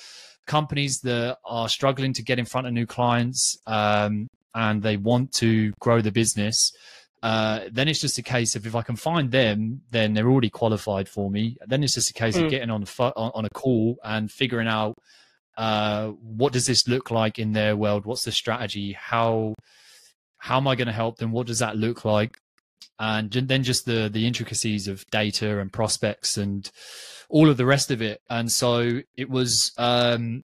companies 0.47 1.01
that 1.01 1.39
are 1.45 1.69
struggling 1.69 2.13
to 2.15 2.23
get 2.23 2.39
in 2.39 2.47
front 2.47 2.67
of 2.67 2.73
new 2.73 2.87
clients 2.87 3.59
um, 3.67 4.29
and 4.55 4.83
they 4.83 4.97
want 4.97 5.33
to 5.35 5.73
grow 5.81 6.01
the 6.01 6.13
business. 6.13 6.73
Uh, 7.23 7.61
then 7.73 7.89
it's 7.89 8.01
just 8.01 8.19
a 8.19 8.23
case 8.23 8.55
of 8.55 8.67
if 8.67 8.75
I 8.75 8.83
can 8.83 8.97
find 8.97 9.31
them, 9.31 9.83
then 9.91 10.15
they're 10.15 10.29
already 10.29 10.51
qualified 10.51 11.09
for 11.09 11.31
me. 11.31 11.57
Then 11.67 11.83
it's 11.83 11.95
just 11.95 12.11
a 12.11 12.15
case 12.15 12.35
mm. 12.37 12.41
of 12.41 12.45
hmm. 12.45 12.51
getting 12.51 12.71
on 12.71 12.83
a 12.83 13.03
on, 13.03 13.33
on 13.35 13.45
a 13.45 13.51
call 13.51 13.97
and 14.05 14.31
figuring 14.31 14.69
out 14.69 14.97
uh, 15.57 16.09
what 16.09 16.53
does 16.53 16.67
this 16.67 16.87
look 16.87 17.11
like 17.11 17.39
in 17.39 17.53
their 17.53 17.77
world? 17.77 18.05
What's 18.05 18.25
the 18.25 18.33
strategy? 18.33 18.93
How 18.93 19.55
how 20.39 20.59
am 20.59 20.69
I 20.69 20.77
going 20.77 20.87
to 20.87 20.93
help 20.93 21.17
them? 21.17 21.33
What 21.33 21.47
does 21.47 21.61
that 21.61 21.77
look 21.77 22.05
like? 22.05 22.39
and 22.99 23.31
then 23.31 23.63
just 23.63 23.85
the 23.85 24.09
the 24.11 24.27
intricacies 24.27 24.89
of 24.89 25.05
data 25.11 25.59
and 25.61 25.73
prospects 25.73 26.37
and 26.37 26.71
all 27.29 27.51
of 27.51 27.57
the 27.57 27.67
rest 27.67 27.91
of 27.91 28.01
it. 28.03 28.21
And 28.31 28.51
so 28.51 29.01
it 29.17 29.29
was, 29.29 29.73
um, 29.79 30.43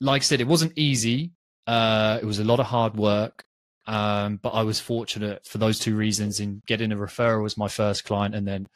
like 0.00 0.22
I 0.22 0.24
said, 0.24 0.40
it 0.40 0.46
wasn't 0.46 0.76
easy. 0.76 1.32
Uh, 1.66 2.18
it 2.20 2.24
was 2.24 2.38
a 2.38 2.44
lot 2.44 2.60
of 2.60 2.66
hard 2.66 2.96
work. 2.96 3.44
Um, 3.88 4.38
but 4.42 4.50
I 4.50 4.62
was 4.62 4.78
fortunate 4.78 5.46
for 5.46 5.56
those 5.56 5.78
two 5.78 5.96
reasons 5.96 6.40
in 6.40 6.62
getting 6.66 6.92
a 6.92 6.96
referral 6.96 7.46
as 7.46 7.56
my 7.56 7.68
first 7.68 8.04
client, 8.04 8.34
and 8.34 8.46
then 8.46 8.68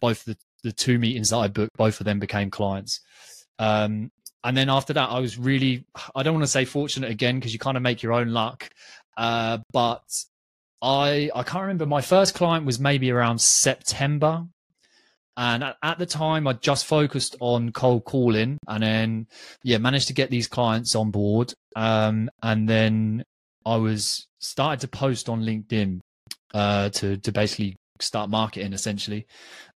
both 0.00 0.24
the, 0.26 0.36
the 0.62 0.72
two 0.72 0.98
meetings 0.98 1.30
that 1.30 1.38
I 1.38 1.48
booked, 1.48 1.76
both 1.78 2.00
of 2.00 2.04
them 2.04 2.18
became 2.18 2.50
clients. 2.50 3.00
Um, 3.58 4.12
and 4.44 4.56
then 4.56 4.68
after 4.68 4.92
that, 4.92 5.08
I 5.08 5.20
was 5.20 5.38
really, 5.38 5.86
I 6.14 6.22
don't 6.22 6.34
want 6.34 6.44
to 6.44 6.50
say 6.50 6.66
fortunate 6.66 7.10
again 7.10 7.36
because 7.36 7.54
you 7.54 7.58
kind 7.58 7.78
of 7.78 7.82
make 7.82 8.02
your 8.02 8.12
own 8.12 8.28
luck. 8.28 8.68
Uh, 9.16 9.58
but 9.72 10.04
I 10.82 11.30
I 11.34 11.42
can't 11.42 11.62
remember. 11.62 11.86
My 11.86 12.02
first 12.02 12.34
client 12.34 12.66
was 12.66 12.78
maybe 12.78 13.10
around 13.10 13.40
September, 13.40 14.44
and 15.36 15.64
at, 15.82 15.98
the 15.98 16.06
time 16.06 16.46
I 16.46 16.52
just 16.52 16.84
focused 16.84 17.36
on 17.40 17.72
cold 17.72 18.04
calling, 18.04 18.58
and 18.68 18.82
then 18.82 19.26
yeah, 19.64 19.78
managed 19.78 20.08
to 20.08 20.14
get 20.14 20.30
these 20.30 20.46
clients 20.46 20.94
on 20.94 21.10
board. 21.10 21.54
Um, 21.74 22.30
and 22.42 22.68
then 22.68 23.24
I 23.68 23.76
was 23.76 24.26
started 24.40 24.80
to 24.80 24.88
post 24.88 25.28
on 25.28 25.42
LinkedIn 25.42 26.00
uh, 26.54 26.88
to 26.90 27.16
to 27.18 27.32
basically 27.32 27.76
start 28.00 28.30
marketing 28.30 28.72
essentially, 28.72 29.26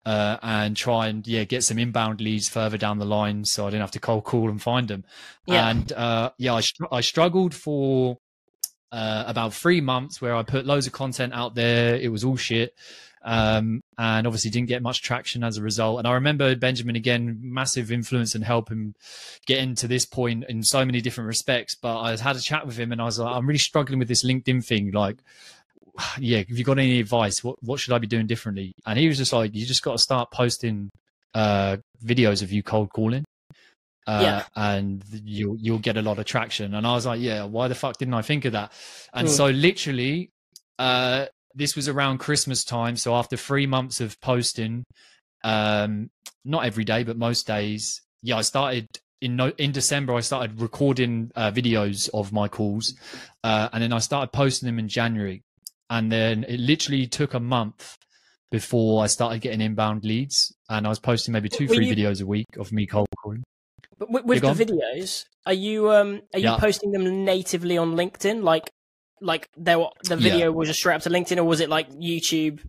uh, 0.05 0.37
and 0.41 0.75
try 0.75 1.07
and 1.07 1.25
yeah 1.27 1.43
get 1.43 1.63
some 1.63 1.77
inbound 1.77 2.21
leads 2.21 2.49
further 2.49 2.77
down 2.77 2.97
the 2.97 3.05
line, 3.05 3.45
so 3.45 3.67
I 3.67 3.69
didn't 3.69 3.81
have 3.81 3.91
to 3.91 3.99
cold 3.99 4.23
call 4.23 4.49
and 4.49 4.61
find 4.61 4.87
them. 4.87 5.03
Yeah. 5.45 5.69
And 5.69 5.91
uh, 5.91 6.31
yeah, 6.37 6.55
I 6.55 6.61
I 6.91 7.01
struggled 7.01 7.53
for 7.53 8.17
uh, 8.93 9.23
about 9.25 9.55
three 9.55 9.81
months 9.81 10.21
where 10.21 10.35
I 10.35 10.43
put 10.43 10.67
loads 10.67 10.85
of 10.85 10.93
content 10.93 11.33
out 11.33 11.55
there. 11.55 11.95
It 11.95 12.11
was 12.11 12.23
all 12.23 12.37
shit. 12.37 12.75
Um, 13.25 13.81
and 13.97 14.27
obviously 14.27 14.51
didn't 14.51 14.67
get 14.67 14.83
much 14.83 15.01
traction 15.01 15.43
as 15.43 15.57
a 15.57 15.63
result. 15.63 15.99
And 15.99 16.07
I 16.07 16.13
remember 16.13 16.55
Benjamin 16.55 16.95
again, 16.95 17.39
massive 17.41 17.91
influence 17.91 18.35
and 18.35 18.43
help 18.43 18.69
him 18.69 18.93
get 19.47 19.59
into 19.59 19.87
this 19.87 20.05
point 20.05 20.43
in 20.49 20.61
so 20.61 20.85
many 20.85 21.01
different 21.01 21.27
respects. 21.29 21.73
But 21.73 21.99
I 22.01 22.15
had 22.17 22.35
a 22.35 22.41
chat 22.41 22.67
with 22.67 22.77
him 22.77 22.91
and 22.91 23.01
I 23.01 23.05
was 23.05 23.17
like, 23.17 23.33
I'm 23.33 23.47
really 23.47 23.59
struggling 23.59 23.97
with 23.97 24.09
this 24.09 24.23
LinkedIn 24.23 24.63
thing. 24.63 24.91
Like, 24.91 25.17
yeah, 26.19 26.39
have 26.39 26.57
you 26.57 26.63
got 26.63 26.77
any 26.77 26.99
advice? 26.99 27.43
What 27.43 27.63
what 27.63 27.79
should 27.79 27.93
I 27.93 27.97
be 27.97 28.07
doing 28.07 28.27
differently? 28.27 28.73
And 28.85 28.99
he 28.99 29.07
was 29.07 29.17
just 29.17 29.33
like, 29.33 29.55
you 29.55 29.65
just 29.65 29.83
got 29.83 29.93
to 29.93 29.99
start 29.99 30.29
posting 30.29 30.91
uh, 31.33 31.77
videos 32.05 32.43
of 32.43 32.51
you 32.51 32.61
cold 32.61 32.91
calling 32.91 33.23
uh, 34.07 34.19
yeah. 34.21 34.43
and 34.55 35.03
you'll 35.23 35.57
you'll 35.59 35.79
get 35.79 35.97
a 35.97 36.01
lot 36.01 36.19
of 36.19 36.25
traction. 36.25 36.73
And 36.73 36.85
I 36.85 36.93
was 36.93 37.05
like, 37.05 37.21
yeah, 37.21 37.43
why 37.45 37.67
the 37.67 37.75
fuck 37.75 37.97
didn't 37.97 38.13
I 38.13 38.21
think 38.21 38.45
of 38.45 38.53
that? 38.53 38.71
And 39.13 39.27
mm. 39.27 39.31
so 39.31 39.47
literally, 39.47 40.31
uh, 40.79 41.25
this 41.55 41.75
was 41.75 41.87
around 41.87 42.17
Christmas 42.17 42.63
time. 42.63 42.95
So 42.95 43.15
after 43.15 43.37
three 43.37 43.67
months 43.67 44.01
of 44.01 44.19
posting, 44.21 44.83
um, 45.43 46.09
not 46.43 46.65
every 46.65 46.83
day, 46.83 47.03
but 47.03 47.17
most 47.17 47.47
days, 47.47 48.01
yeah, 48.21 48.37
I 48.37 48.41
started 48.41 48.87
in 49.21 49.35
no, 49.37 49.51
in 49.57 49.71
December 49.71 50.13
I 50.13 50.19
started 50.19 50.59
recording 50.59 51.31
uh, 51.35 51.51
videos 51.51 52.09
of 52.13 52.33
my 52.33 52.47
calls, 52.47 52.93
uh, 53.43 53.69
and 53.71 53.81
then 53.81 53.93
I 53.93 53.99
started 53.99 54.31
posting 54.33 54.67
them 54.67 54.79
in 54.79 54.89
January, 54.89 55.43
and 55.89 56.11
then 56.11 56.43
it 56.47 56.59
literally 56.59 57.07
took 57.07 57.33
a 57.33 57.39
month 57.39 57.97
before 58.51 59.03
I 59.03 59.07
started 59.07 59.41
getting 59.41 59.61
inbound 59.61 60.03
leads, 60.03 60.53
and 60.69 60.85
I 60.85 60.89
was 60.89 60.99
posting 60.99 61.31
maybe 61.31 61.49
two, 61.49 61.67
Were 61.67 61.75
three 61.75 61.87
you- 61.87 61.95
videos 61.95 62.21
a 62.21 62.25
week 62.25 62.47
of 62.57 62.71
me 62.71 62.85
cold 62.85 63.07
calling. 63.21 63.43
But 64.11 64.25
with, 64.25 64.41
with 64.41 64.41
the 64.41 64.47
go 64.47 64.53
videos, 64.53 65.25
are 65.45 65.53
you 65.53 65.91
um 65.91 66.21
are 66.33 66.39
you 66.39 66.45
Yeah. 66.49 66.57
posting 66.57 66.91
them 66.91 67.23
natively 67.25 67.77
on 67.77 67.93
LinkedIn? 67.95 68.43
Like 68.43 68.69
like 69.21 69.47
they 69.57 69.75
were, 69.75 69.89
the 70.03 70.15
Yeah. 70.17 70.31
video 70.31 70.51
was 70.51 70.67
just 70.67 70.79
straight 70.79 70.95
up 70.95 71.01
to 71.03 71.09
LinkedIn, 71.09 71.37
or 71.37 71.43
was 71.45 71.59
it 71.61 71.69
like 71.69 71.89
YouTube 71.91 72.59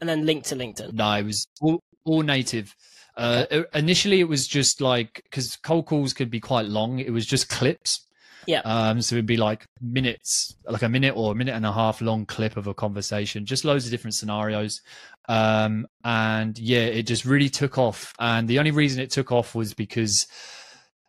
and 0.00 0.08
then 0.08 0.26
linked 0.26 0.46
to 0.48 0.56
LinkedIn? 0.56 0.92
No, 0.92 1.12
it 1.14 1.22
was 1.24 1.46
all, 1.60 1.80
all 2.04 2.22
native. 2.22 2.74
Uh, 3.16 3.44
i- 3.50 3.78
initially, 3.78 4.18
it 4.18 4.28
was 4.28 4.48
just 4.48 4.80
like 4.80 5.20
because 5.24 5.56
cold 5.62 5.86
calls 5.86 6.12
could 6.12 6.30
be 6.30 6.40
quite 6.40 6.66
long. 6.66 6.98
It 6.98 7.12
was 7.12 7.24
just 7.26 7.48
clips. 7.48 8.00
Yeah. 8.46 8.60
Um. 8.64 9.00
So 9.02 9.14
it'd 9.14 9.24
be 9.26 9.36
like 9.36 9.64
minutes, 9.80 10.54
like 10.68 10.82
a 10.82 10.88
minute 10.88 11.14
or 11.16 11.32
a 11.32 11.34
minute 11.34 11.54
and 11.54 11.64
a 11.64 11.72
half 11.72 12.00
long 12.00 12.26
clip 12.26 12.56
of 12.56 12.66
a 12.66 12.74
conversation, 12.74 13.46
just 13.46 13.64
loads 13.64 13.84
of 13.86 13.90
different 13.92 14.14
scenarios. 14.14 14.82
Um. 15.28 15.86
And 16.04 16.58
yeah, 16.58 16.80
it 16.86 17.04
just 17.04 17.24
really 17.24 17.48
took 17.48 17.78
off. 17.78 18.12
And 18.18 18.48
the 18.48 18.58
only 18.58 18.72
reason 18.72 19.00
it 19.00 19.10
took 19.10 19.30
off 19.30 19.54
was 19.54 19.72
because 19.74 20.26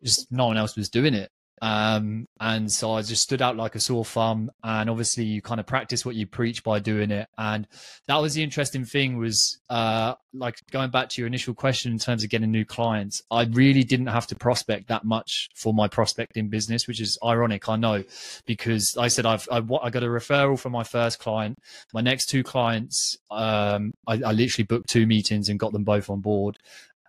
just 0.05 0.31
no 0.31 0.47
one 0.47 0.57
else 0.57 0.75
was 0.75 0.89
doing 0.89 1.13
it. 1.13 1.31
Um, 1.61 2.27
and 2.39 2.71
so 2.71 2.93
I 2.93 3.01
just 3.01 3.23
stood 3.23 3.41
out 3.41 3.55
like 3.55 3.75
a 3.75 3.79
sore 3.79 4.05
thumb. 4.05 4.51
And 4.63 4.89
obviously, 4.89 5.23
you 5.23 5.41
kind 5.41 5.59
of 5.59 5.65
practice 5.65 6.05
what 6.05 6.15
you 6.15 6.27
preach 6.27 6.63
by 6.63 6.79
doing 6.79 7.11
it. 7.11 7.27
And 7.37 7.67
that 8.07 8.17
was 8.17 8.33
the 8.33 8.43
interesting 8.43 8.85
thing 8.85 9.17
was 9.17 9.59
uh 9.69 10.13
like 10.33 10.59
going 10.71 10.91
back 10.91 11.09
to 11.09 11.21
your 11.21 11.27
initial 11.27 11.53
question 11.53 11.91
in 11.91 11.97
terms 11.97 12.23
of 12.23 12.29
getting 12.29 12.51
new 12.51 12.65
clients 12.65 13.21
i 13.31 13.45
really 13.45 13.83
didn't 13.83 14.07
have 14.07 14.27
to 14.27 14.35
prospect 14.35 14.87
that 14.87 15.03
much 15.03 15.49
for 15.55 15.73
my 15.73 15.87
prospecting 15.87 16.49
business 16.49 16.87
which 16.87 17.01
is 17.01 17.17
ironic 17.23 17.67
i 17.67 17.75
know 17.75 18.03
because 18.45 18.95
i 18.97 19.07
said 19.07 19.25
i've 19.25 19.47
i, 19.51 19.57
I 19.57 19.89
got 19.89 20.03
a 20.03 20.07
referral 20.07 20.59
from 20.59 20.73
my 20.73 20.83
first 20.83 21.19
client 21.19 21.57
my 21.93 22.01
next 22.01 22.27
two 22.27 22.43
clients 22.43 23.17
um 23.31 23.93
I, 24.07 24.13
I 24.13 24.31
literally 24.33 24.65
booked 24.65 24.89
two 24.89 25.07
meetings 25.07 25.49
and 25.49 25.59
got 25.59 25.71
them 25.71 25.83
both 25.83 26.09
on 26.09 26.21
board 26.21 26.57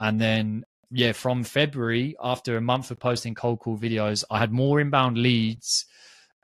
and 0.01 0.21
then 0.21 0.65
yeah 0.90 1.12
from 1.12 1.42
february 1.42 2.16
after 2.22 2.57
a 2.57 2.61
month 2.61 2.90
of 2.90 2.99
posting 2.99 3.35
cold 3.35 3.59
call 3.59 3.77
videos 3.77 4.25
i 4.31 4.38
had 4.38 4.53
more 4.53 4.81
inbound 4.81 5.18
leads 5.18 5.87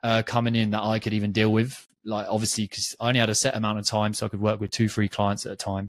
uh, 0.03 0.21
coming 0.23 0.55
in 0.55 0.71
that 0.71 0.83
I 0.83 0.99
could 0.99 1.13
even 1.13 1.31
deal 1.31 1.51
with. 1.51 1.87
Like 2.05 2.27
obviously, 2.29 2.65
because 2.65 2.95
I 2.99 3.07
only 3.07 3.21
had 3.21 3.29
a 3.29 3.35
set 3.35 3.55
amount 3.55 3.79
of 3.79 3.85
time, 3.85 4.13
so 4.13 4.25
I 4.25 4.29
could 4.29 4.41
work 4.41 4.59
with 4.59 4.71
two, 4.71 4.89
three 4.89 5.07
clients 5.07 5.45
at 5.45 5.53
a 5.53 5.55
time. 5.55 5.87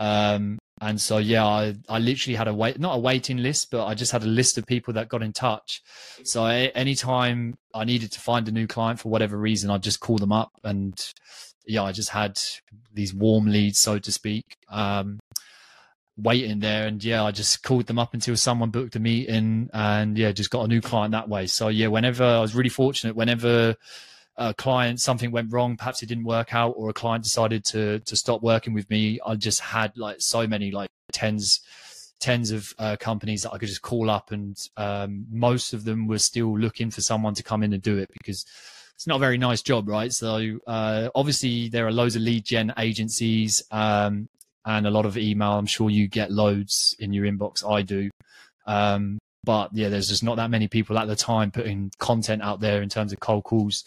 Um, 0.00 0.58
and 0.80 0.98
so 1.00 1.18
yeah, 1.18 1.44
I 1.44 1.74
I 1.88 1.98
literally 1.98 2.34
had 2.34 2.48
a 2.48 2.54
wait, 2.54 2.80
not 2.80 2.96
a 2.96 2.98
waiting 2.98 3.36
list, 3.36 3.70
but 3.70 3.84
I 3.84 3.94
just 3.94 4.10
had 4.10 4.22
a 4.22 4.26
list 4.26 4.56
of 4.56 4.66
people 4.66 4.94
that 4.94 5.10
got 5.10 5.22
in 5.22 5.32
touch. 5.32 5.82
So 6.24 6.44
I, 6.44 6.72
anytime 6.74 7.54
I 7.74 7.84
needed 7.84 8.10
to 8.12 8.20
find 8.20 8.48
a 8.48 8.52
new 8.52 8.66
client 8.66 9.00
for 9.00 9.10
whatever 9.10 9.36
reason, 9.36 9.70
I'd 9.70 9.82
just 9.82 10.00
call 10.00 10.16
them 10.16 10.32
up, 10.32 10.50
and 10.64 10.98
yeah, 11.66 11.82
I 11.82 11.92
just 11.92 12.08
had 12.08 12.40
these 12.92 13.12
warm 13.12 13.46
leads, 13.46 13.78
so 13.78 13.98
to 13.98 14.10
speak. 14.10 14.44
Um, 14.70 15.20
waiting 16.16 16.60
there 16.60 16.86
and 16.86 17.02
yeah 17.02 17.24
i 17.24 17.30
just 17.32 17.62
called 17.64 17.86
them 17.86 17.98
up 17.98 18.14
until 18.14 18.36
someone 18.36 18.70
booked 18.70 18.94
a 18.94 19.00
meeting 19.00 19.68
and 19.72 20.16
yeah 20.16 20.30
just 20.30 20.50
got 20.50 20.64
a 20.64 20.68
new 20.68 20.80
client 20.80 21.12
that 21.12 21.28
way. 21.28 21.46
So 21.46 21.68
yeah 21.68 21.88
whenever 21.88 22.24
i 22.24 22.40
was 22.40 22.54
really 22.54 22.68
fortunate 22.68 23.16
whenever 23.16 23.74
a 24.36 24.54
client 24.54 25.00
something 25.00 25.30
went 25.30 25.52
wrong 25.52 25.76
perhaps 25.76 26.02
it 26.02 26.06
didn't 26.06 26.24
work 26.24 26.54
out 26.54 26.74
or 26.76 26.88
a 26.88 26.92
client 26.92 27.24
decided 27.24 27.64
to 27.64 28.00
to 28.00 28.16
stop 28.16 28.42
working 28.42 28.74
with 28.74 28.88
me 28.90 29.18
i 29.26 29.34
just 29.34 29.60
had 29.60 29.96
like 29.96 30.20
so 30.20 30.46
many 30.46 30.70
like 30.70 30.90
tens 31.12 31.60
tens 32.20 32.52
of 32.52 32.72
uh, 32.78 32.96
companies 32.98 33.42
that 33.42 33.52
i 33.52 33.58
could 33.58 33.68
just 33.68 33.82
call 33.82 34.08
up 34.08 34.30
and 34.30 34.68
um, 34.76 35.26
most 35.30 35.72
of 35.72 35.84
them 35.84 36.06
were 36.06 36.18
still 36.18 36.56
looking 36.58 36.90
for 36.90 37.00
someone 37.00 37.34
to 37.34 37.42
come 37.42 37.62
in 37.62 37.72
and 37.72 37.82
do 37.82 37.98
it 37.98 38.08
because 38.12 38.46
it's 38.94 39.06
not 39.06 39.16
a 39.16 39.18
very 39.18 39.38
nice 39.38 39.62
job 39.62 39.88
right? 39.88 40.12
So 40.12 40.58
uh, 40.66 41.08
obviously 41.14 41.68
there 41.68 41.86
are 41.86 41.92
loads 41.92 42.16
of 42.16 42.22
lead 42.22 42.44
gen 42.44 42.72
agencies 42.78 43.62
um, 43.70 44.28
and 44.64 44.86
a 44.86 44.90
lot 44.90 45.06
of 45.06 45.16
email. 45.16 45.52
I'm 45.52 45.66
sure 45.66 45.90
you 45.90 46.08
get 46.08 46.30
loads 46.30 46.94
in 46.98 47.12
your 47.12 47.26
inbox. 47.26 47.68
I 47.68 47.82
do. 47.82 48.10
Um, 48.66 49.18
but 49.44 49.70
yeah, 49.74 49.90
there's 49.90 50.08
just 50.08 50.24
not 50.24 50.36
that 50.36 50.50
many 50.50 50.68
people 50.68 50.98
at 50.98 51.06
the 51.06 51.16
time 51.16 51.50
putting 51.50 51.90
content 51.98 52.42
out 52.42 52.60
there 52.60 52.82
in 52.82 52.88
terms 52.88 53.12
of 53.12 53.20
cold 53.20 53.44
calls 53.44 53.84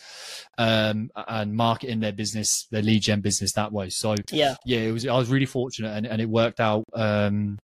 um, 0.58 1.10
and 1.28 1.56
marketing 1.56 2.00
their 2.00 2.12
business, 2.12 2.68
their 2.70 2.84
lead 2.84 3.02
gen 3.02 3.22
business 3.22 3.54
that 3.54 3.72
way. 3.72 3.90
So 3.90 4.16
Yeah, 4.32 4.56
yeah, 4.66 4.80
it 4.80 4.92
was. 4.92 5.08
I 5.08 5.18
was 5.18 5.30
really 5.30 5.48
fortunate, 5.48 5.96
and, 5.96 6.06
and 6.06 6.22
it 6.22 6.30
worked 6.30 6.60
out. 6.60 6.84
Um, 6.94 7.58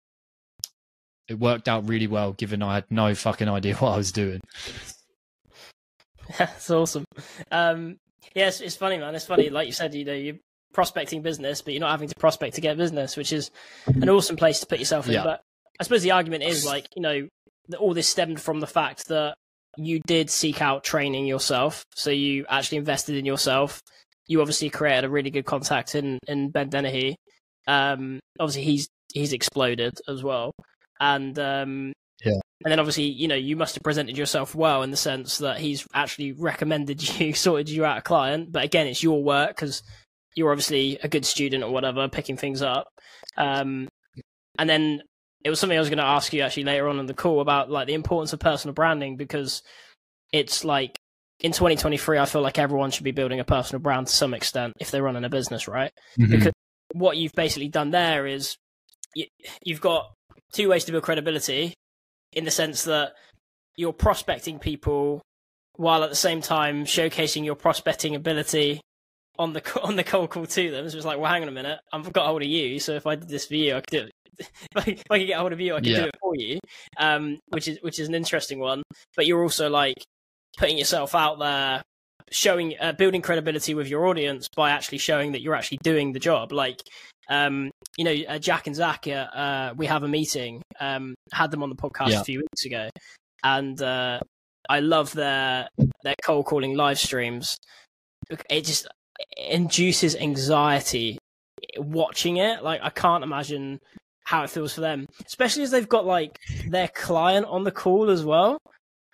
it 1.27 1.39
worked 1.39 1.67
out 1.67 1.87
really 1.87 2.07
well, 2.07 2.33
given 2.33 2.63
I 2.63 2.75
had 2.75 2.85
no 2.89 3.13
fucking 3.13 3.47
idea 3.47 3.75
what 3.77 3.91
I 3.91 3.97
was 3.97 4.11
doing. 4.11 4.41
that's 6.37 6.69
awesome. 6.71 7.05
Um, 7.51 7.97
yeah, 8.33 8.47
it's, 8.47 8.61
it's 8.61 8.75
funny, 8.75 8.97
man. 8.97 9.13
It's 9.13 9.25
funny, 9.25 9.49
like 9.49 9.67
you 9.67 9.73
said, 9.73 9.93
you 9.93 10.05
know, 10.05 10.13
you're 10.13 10.37
prospecting 10.73 11.21
business, 11.21 11.61
but 11.61 11.73
you're 11.73 11.81
not 11.81 11.91
having 11.91 12.09
to 12.09 12.15
prospect 12.15 12.55
to 12.55 12.61
get 12.61 12.77
business, 12.77 13.15
which 13.15 13.31
is 13.31 13.51
an 13.87 14.09
awesome 14.09 14.35
place 14.35 14.59
to 14.59 14.65
put 14.65 14.79
yourself 14.79 15.07
in. 15.07 15.13
Yeah. 15.13 15.23
But 15.23 15.41
I 15.79 15.83
suppose 15.83 16.03
the 16.03 16.11
argument 16.11 16.43
is 16.43 16.65
like, 16.65 16.87
you 16.95 17.01
know, 17.01 17.27
that 17.69 17.77
all 17.77 17.93
this 17.93 18.07
stemmed 18.09 18.41
from 18.41 18.59
the 18.59 18.67
fact 18.67 19.07
that 19.07 19.35
you 19.77 19.99
did 20.05 20.29
seek 20.29 20.61
out 20.61 20.83
training 20.83 21.25
yourself, 21.25 21.83
so 21.95 22.09
you 22.11 22.45
actually 22.49 22.77
invested 22.79 23.15
in 23.15 23.25
yourself. 23.25 23.81
You 24.27 24.41
obviously 24.41 24.69
created 24.69 25.05
a 25.05 25.09
really 25.09 25.29
good 25.29 25.45
contact 25.45 25.95
in 25.95 26.19
in 26.27 26.49
Ben 26.49 26.69
Dennehy. 26.69 27.15
Um, 27.67 28.19
obviously 28.39 28.63
he's 28.63 28.87
he's 29.13 29.33
exploded 29.33 29.93
as 30.07 30.23
well, 30.23 30.51
and 30.99 31.37
um, 31.39 31.93
Yeah. 32.23 32.39
and 32.63 32.71
then 32.71 32.79
obviously 32.79 33.05
you 33.05 33.27
know 33.27 33.35
you 33.35 33.55
must 33.55 33.75
have 33.75 33.83
presented 33.83 34.17
yourself 34.17 34.53
well 34.53 34.83
in 34.83 34.91
the 34.91 34.97
sense 34.97 35.39
that 35.39 35.57
he's 35.59 35.87
actually 35.93 36.33
recommended 36.33 37.01
you, 37.19 37.33
sorted 37.33 37.69
you 37.69 37.83
out 37.85 37.97
a 37.97 38.01
client. 38.01 38.51
But 38.51 38.63
again, 38.65 38.87
it's 38.87 39.01
your 39.01 39.23
work 39.23 39.55
because 39.55 39.81
you're 40.35 40.51
obviously 40.51 40.99
a 41.03 41.07
good 41.07 41.25
student 41.25 41.63
or 41.63 41.71
whatever, 41.71 42.07
picking 42.07 42.37
things 42.37 42.61
up. 42.61 42.87
Um, 43.37 43.87
and 44.57 44.69
then 44.69 45.03
it 45.43 45.49
was 45.49 45.59
something 45.59 45.77
I 45.77 45.81
was 45.81 45.89
going 45.89 45.97
to 45.97 46.03
ask 46.03 46.33
you 46.33 46.41
actually 46.41 46.63
later 46.63 46.87
on 46.87 46.99
in 46.99 47.05
the 47.05 47.13
call 47.13 47.41
about 47.41 47.69
like 47.69 47.87
the 47.87 47.93
importance 47.93 48.33
of 48.33 48.39
personal 48.39 48.73
branding 48.73 49.17
because 49.17 49.61
it's 50.31 50.63
like 50.63 50.97
in 51.39 51.51
2023, 51.51 52.17
I 52.17 52.25
feel 52.25 52.41
like 52.41 52.57
everyone 52.57 52.91
should 52.91 53.03
be 53.03 53.11
building 53.11 53.39
a 53.39 53.43
personal 53.43 53.81
brand 53.81 54.07
to 54.07 54.13
some 54.13 54.33
extent 54.33 54.73
if 54.79 54.91
they're 54.91 55.03
running 55.03 55.25
a 55.25 55.29
business, 55.29 55.67
right? 55.67 55.91
Because 56.29 56.53
what 56.93 57.17
you've 57.17 57.33
basically 57.33 57.67
done 57.67 57.91
there 57.91 58.25
is 58.25 58.55
you, 59.15 59.25
you've 59.61 59.81
got 59.81 60.13
two 60.53 60.69
ways 60.69 60.85
to 60.85 60.91
build 60.91 61.03
credibility 61.03 61.73
in 62.31 62.45
the 62.45 62.51
sense 62.51 62.83
that 62.83 63.13
you're 63.75 63.93
prospecting 63.93 64.59
people 64.59 65.21
while 65.75 66.03
at 66.03 66.09
the 66.09 66.15
same 66.15 66.41
time 66.41 66.85
showcasing 66.85 67.43
your 67.43 67.55
prospecting 67.55 68.15
ability 68.15 68.79
on 69.39 69.53
the 69.53 69.81
on 69.83 69.95
the 69.95 70.03
cold 70.03 70.29
call 70.29 70.45
to 70.45 70.71
them. 70.71 70.89
So 70.89 70.97
it's 70.97 71.05
like, 71.05 71.19
well, 71.19 71.31
hang 71.31 71.41
on 71.43 71.47
a 71.49 71.51
minute, 71.51 71.79
I've 71.91 72.11
got 72.13 72.27
hold 72.27 72.41
of 72.41 72.47
you. 72.47 72.79
So 72.79 72.93
if 72.93 73.07
I 73.07 73.15
did 73.15 73.29
this 73.29 73.45
for 73.45 73.55
you, 73.55 73.75
I 73.75 73.81
could 73.81 73.89
do 73.89 74.01
it. 74.05 74.11
if, 74.87 75.03
I, 75.11 75.19
could 75.19 75.27
get 75.27 75.37
hold 75.37 75.53
of 75.53 75.59
you, 75.59 75.75
I 75.75 75.77
could 75.79 75.87
Yeah. 75.87 76.01
do 76.01 76.05
it 76.05 76.15
for 76.19 76.35
you. 76.35 76.59
Um, 76.97 77.39
which 77.49 77.67
is 77.67 77.77
which 77.81 77.99
is 77.99 78.07
an 78.07 78.15
interesting 78.15 78.59
one. 78.59 78.83
But 79.15 79.27
you're 79.27 79.43
also 79.43 79.69
like 79.69 80.03
putting 80.57 80.77
yourself 80.77 81.15
out 81.15 81.39
there, 81.39 81.81
showing, 82.31 82.75
uh, 82.79 82.93
building 82.93 83.21
credibility 83.21 83.73
with 83.73 83.87
your 83.87 84.07
audience 84.07 84.47
by 84.55 84.71
actually 84.71 84.99
showing 84.99 85.31
that 85.33 85.41
you're 85.41 85.55
actually 85.55 85.79
doing 85.83 86.13
the 86.13 86.19
job. 86.19 86.51
Like, 86.51 86.81
um, 87.29 87.71
you 87.97 88.05
know, 88.05 88.15
uh, 88.27 88.39
Jack 88.39 88.67
and 88.67 88.75
Zach, 88.75 89.07
uh, 89.07 89.11
uh, 89.11 89.73
we 89.75 89.85
have 89.87 90.03
a 90.03 90.07
meeting. 90.07 90.61
Um, 90.79 91.15
had 91.31 91.51
them 91.51 91.63
on 91.63 91.69
the 91.69 91.75
podcast 91.75 92.09
Yeah. 92.09 92.21
a 92.21 92.23
few 92.23 92.39
weeks 92.39 92.65
ago, 92.65 92.89
and 93.43 93.79
uh, 93.81 94.19
I 94.69 94.79
love 94.79 95.13
their 95.13 95.67
their 96.03 96.15
cold 96.23 96.45
calling 96.45 96.75
live 96.75 96.99
streams. 96.99 97.57
It 98.49 98.65
just 98.65 98.87
induces 99.37 100.15
anxiety 100.15 101.17
watching 101.77 102.37
it. 102.37 102.63
Like, 102.63 102.81
I 102.83 102.89
can't 102.89 103.23
imagine 103.23 103.79
how 104.25 104.43
it 104.43 104.49
feels 104.49 104.73
for 104.73 104.81
them, 104.81 105.05
especially 105.25 105.63
as 105.63 105.71
they've 105.71 105.87
got 105.89 106.05
like 106.05 106.39
their 106.67 106.87
client 106.87 107.45
on 107.45 107.63
the 107.63 107.71
call 107.71 108.09
as 108.09 108.23
well, 108.23 108.57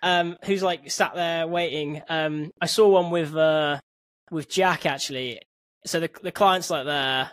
um, 0.02 0.36
who's 0.44 0.62
like 0.62 0.90
sat 0.90 1.14
there 1.14 1.46
waiting. 1.48 2.00
Um, 2.08 2.50
I 2.60 2.66
saw 2.66 2.88
one 2.88 3.10
with 3.10 3.34
uh, 3.34 3.80
with 4.30 4.48
Jack 4.48 4.86
actually. 4.86 5.40
So 5.86 6.00
the 6.00 6.10
the 6.22 6.32
client's 6.32 6.70
like 6.70 6.86
there, 6.86 7.30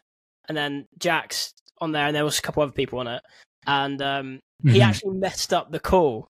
and 0.48 0.58
then 0.58 0.86
Jack's 0.98 1.52
on 1.80 1.92
there, 1.92 2.08
and 2.08 2.16
there 2.16 2.26
was 2.26 2.40
a 2.40 2.42
couple 2.42 2.64
other 2.64 2.72
people 2.72 3.00
on 3.00 3.08
it, 3.08 3.22
and 3.68 4.02
um, 4.02 4.40
he 4.64 4.80
Mhm. 4.80 4.88
actually 4.88 5.18
messed 5.18 5.54
up 5.54 5.72
the 5.72 5.80
call, 5.80 6.28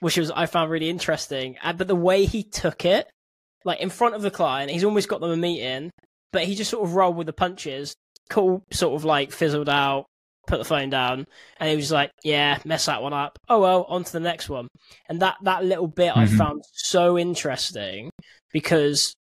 which 0.00 0.16
was 0.16 0.30
I 0.30 0.46
found 0.46 0.70
really 0.70 0.88
interesting. 0.88 1.56
But 1.62 1.88
the 1.88 1.94
way 1.94 2.24
he 2.24 2.42
took 2.42 2.86
it, 2.86 3.06
like 3.64 3.80
in 3.80 3.90
front 3.90 4.14
of 4.14 4.22
the 4.22 4.30
client, 4.30 4.70
he's 4.70 4.84
almost 4.84 5.08
got 5.08 5.20
them 5.20 5.30
a 5.30 5.36
meeting, 5.36 5.90
but 6.32 6.44
he 6.44 6.54
just 6.54 6.70
sort 6.70 6.84
of 6.84 6.94
rolled 6.94 7.16
with 7.16 7.26
the 7.26 7.32
punches. 7.32 7.94
Cool, 8.30 8.62
sort 8.72 8.94
of 8.94 9.04
like 9.04 9.32
fizzled 9.32 9.68
out, 9.68 10.06
put 10.46 10.58
the 10.58 10.64
phone 10.64 10.90
down, 10.90 11.26
and 11.58 11.70
he 11.70 11.76
was 11.76 11.92
like, 11.92 12.10
"Yeah, 12.22 12.58
mess 12.64 12.86
that 12.86 13.02
one 13.02 13.12
up. 13.12 13.38
Oh 13.48 13.60
well, 13.60 13.84
on 13.84 14.04
to 14.04 14.12
the 14.12 14.20
next 14.20 14.48
one." 14.48 14.68
And 15.08 15.20
that 15.20 15.36
that 15.42 15.64
little 15.64 15.86
bit 15.88 16.16
I 16.16 16.24
Mhm. 16.26 16.38
found 16.38 16.62
so 16.72 17.18
interesting 17.18 18.10
because 18.52 19.14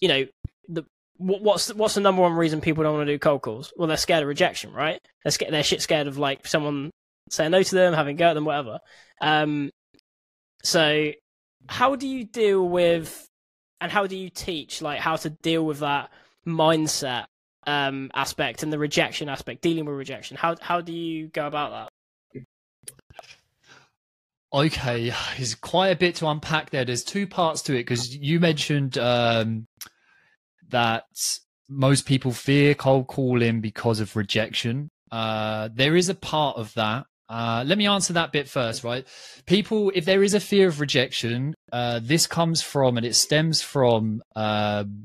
you 0.00 0.08
know 0.08 0.26
the 0.68 0.84
what- 1.16 1.42
what's 1.42 1.66
the, 1.66 1.74
what's 1.74 1.94
the 1.94 2.00
number 2.00 2.22
one 2.22 2.32
reason 2.32 2.60
people 2.60 2.82
don't 2.82 2.94
want 2.96 3.06
to 3.06 3.12
do 3.14 3.18
cold 3.18 3.42
calls? 3.42 3.72
Well, 3.76 3.86
they're 3.88 3.96
scared 3.96 4.22
of 4.22 4.28
rejection, 4.28 4.72
right? 4.72 4.98
They're 5.22 5.30
scared, 5.32 5.52
they're 5.52 5.62
shit 5.62 5.82
scared 5.82 6.06
of 6.06 6.16
like 6.18 6.46
someone 6.46 6.90
saying 7.30 7.50
no 7.52 7.62
to 7.62 7.74
them, 7.74 7.92
having 7.94 8.16
a 8.16 8.18
go 8.18 8.28
at 8.30 8.34
them, 8.34 8.44
whatever. 8.46 8.78
Um, 9.20 9.70
So, 10.62 11.12
how 11.68 11.96
do 11.96 12.06
you 12.08 12.24
deal 12.24 12.68
with, 12.68 13.26
and 13.80 13.90
how 13.90 14.06
do 14.06 14.16
you 14.16 14.30
teach, 14.30 14.82
like 14.82 15.00
how 15.00 15.16
to 15.16 15.30
deal 15.30 15.64
with 15.64 15.80
that 15.80 16.10
mindset 16.46 17.26
um, 17.66 18.10
aspect 18.14 18.62
and 18.62 18.72
the 18.72 18.78
rejection 18.78 19.28
aspect, 19.28 19.62
dealing 19.62 19.84
with 19.84 19.94
rejection? 19.94 20.36
How 20.36 20.56
how 20.60 20.80
do 20.80 20.92
you 20.92 21.28
go 21.28 21.46
about 21.46 21.70
that? 21.70 21.88
Okay, 24.52 25.12
there's 25.36 25.54
quite 25.54 25.88
a 25.88 25.96
bit 25.96 26.16
to 26.16 26.26
unpack 26.26 26.70
there. 26.70 26.84
There's 26.84 27.04
two 27.04 27.26
parts 27.26 27.62
to 27.62 27.74
it 27.74 27.84
because 27.84 28.16
you 28.16 28.40
mentioned 28.40 28.98
um, 28.98 29.66
that 30.70 31.04
most 31.68 32.04
people 32.04 32.32
fear 32.32 32.74
cold 32.74 33.06
calling 33.06 33.60
because 33.60 34.00
of 34.00 34.16
rejection. 34.16 34.90
Uh, 35.12 35.68
there 35.72 35.94
is 35.94 36.08
a 36.08 36.14
part 36.14 36.56
of 36.56 36.74
that. 36.74 37.06
Uh, 37.30 37.62
let 37.64 37.78
me 37.78 37.86
answer 37.86 38.12
that 38.12 38.32
bit 38.32 38.48
first, 38.48 38.82
right? 38.82 39.06
People, 39.46 39.92
if 39.94 40.04
there 40.04 40.24
is 40.24 40.34
a 40.34 40.40
fear 40.40 40.66
of 40.66 40.80
rejection, 40.80 41.54
uh, 41.72 42.00
this 42.02 42.26
comes 42.26 42.60
from 42.60 42.96
and 42.96 43.06
it 43.06 43.14
stems 43.14 43.62
from, 43.62 44.20
um, 44.34 45.04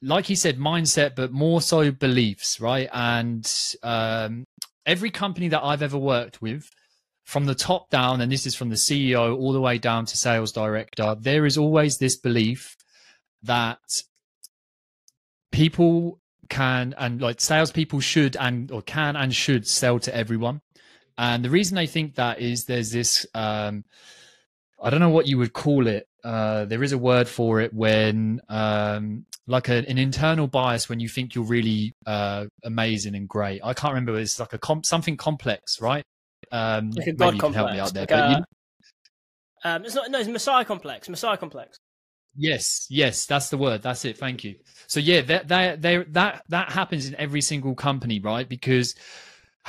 like 0.00 0.24
he 0.24 0.34
said, 0.34 0.58
mindset, 0.58 1.14
but 1.14 1.32
more 1.32 1.60
so 1.60 1.90
beliefs, 1.90 2.60
right? 2.60 2.88
And 2.94 3.46
um, 3.82 4.44
every 4.86 5.10
company 5.10 5.48
that 5.48 5.62
I've 5.62 5.82
ever 5.82 5.98
worked 5.98 6.40
with, 6.40 6.70
from 7.26 7.44
the 7.44 7.54
top 7.54 7.90
down, 7.90 8.22
and 8.22 8.32
this 8.32 8.46
is 8.46 8.56
from 8.56 8.70
the 8.70 8.76
CEO 8.76 9.36
all 9.36 9.52
the 9.52 9.60
way 9.60 9.78
down 9.78 10.06
to 10.06 10.16
sales 10.16 10.50
director, 10.50 11.14
there 11.20 11.44
is 11.44 11.58
always 11.58 11.98
this 11.98 12.16
belief 12.16 12.74
that 13.42 13.78
people 15.52 16.18
can 16.48 16.94
and 16.98 17.20
like 17.20 17.40
salespeople 17.40 18.00
should 18.00 18.36
and 18.36 18.72
or 18.72 18.82
can 18.82 19.14
and 19.14 19.34
should 19.34 19.66
sell 19.66 20.00
to 20.00 20.14
everyone. 20.14 20.60
And 21.20 21.44
the 21.44 21.50
reason 21.50 21.76
I 21.76 21.84
think 21.84 22.14
that 22.14 22.40
is 22.40 22.64
there's 22.64 22.90
this 22.90 23.26
um, 23.34 23.84
I 24.82 24.88
don't 24.88 25.00
know 25.00 25.10
what 25.10 25.26
you 25.26 25.36
would 25.36 25.52
call 25.52 25.86
it. 25.86 26.08
Uh, 26.24 26.64
there 26.64 26.82
is 26.82 26.92
a 26.92 26.98
word 26.98 27.28
for 27.28 27.60
it 27.60 27.74
when 27.74 28.40
um, 28.48 29.26
like 29.46 29.68
a, 29.68 29.86
an 29.86 29.98
internal 29.98 30.46
bias 30.46 30.88
when 30.88 30.98
you 30.98 31.10
think 31.10 31.34
you're 31.34 31.44
really 31.44 31.92
uh, 32.06 32.46
amazing 32.64 33.14
and 33.14 33.28
great. 33.28 33.60
I 33.62 33.74
can't 33.74 33.92
remember. 33.92 34.18
It's 34.18 34.40
like 34.40 34.54
a 34.54 34.58
comp- 34.58 34.86
something 34.86 35.18
complex, 35.18 35.78
right? 35.78 36.04
Um, 36.52 36.90
like 36.92 37.08
a 37.08 37.12
god 37.12 37.38
complex. 37.38 37.54
help 37.54 37.72
me 37.72 37.80
out 37.80 37.92
there. 37.92 38.06
Like 38.08 38.12
a, 38.12 38.38
you... 38.38 39.70
um, 39.70 39.84
it's 39.84 39.94
not. 39.94 40.10
No, 40.10 40.20
it's 40.20 40.28
Messiah 40.28 40.64
complex. 40.64 41.06
Messiah 41.10 41.36
complex. 41.36 41.76
Yes, 42.34 42.86
yes, 42.88 43.26
that's 43.26 43.50
the 43.50 43.58
word. 43.58 43.82
That's 43.82 44.06
it. 44.06 44.16
Thank 44.16 44.42
you. 44.42 44.54
So 44.86 45.00
yeah, 45.00 45.20
that 45.20 45.48
that 45.48 45.82
that 45.82 46.44
that 46.48 46.72
happens 46.72 47.06
in 47.06 47.14
every 47.16 47.42
single 47.42 47.74
company, 47.74 48.20
right? 48.20 48.48
Because 48.48 48.94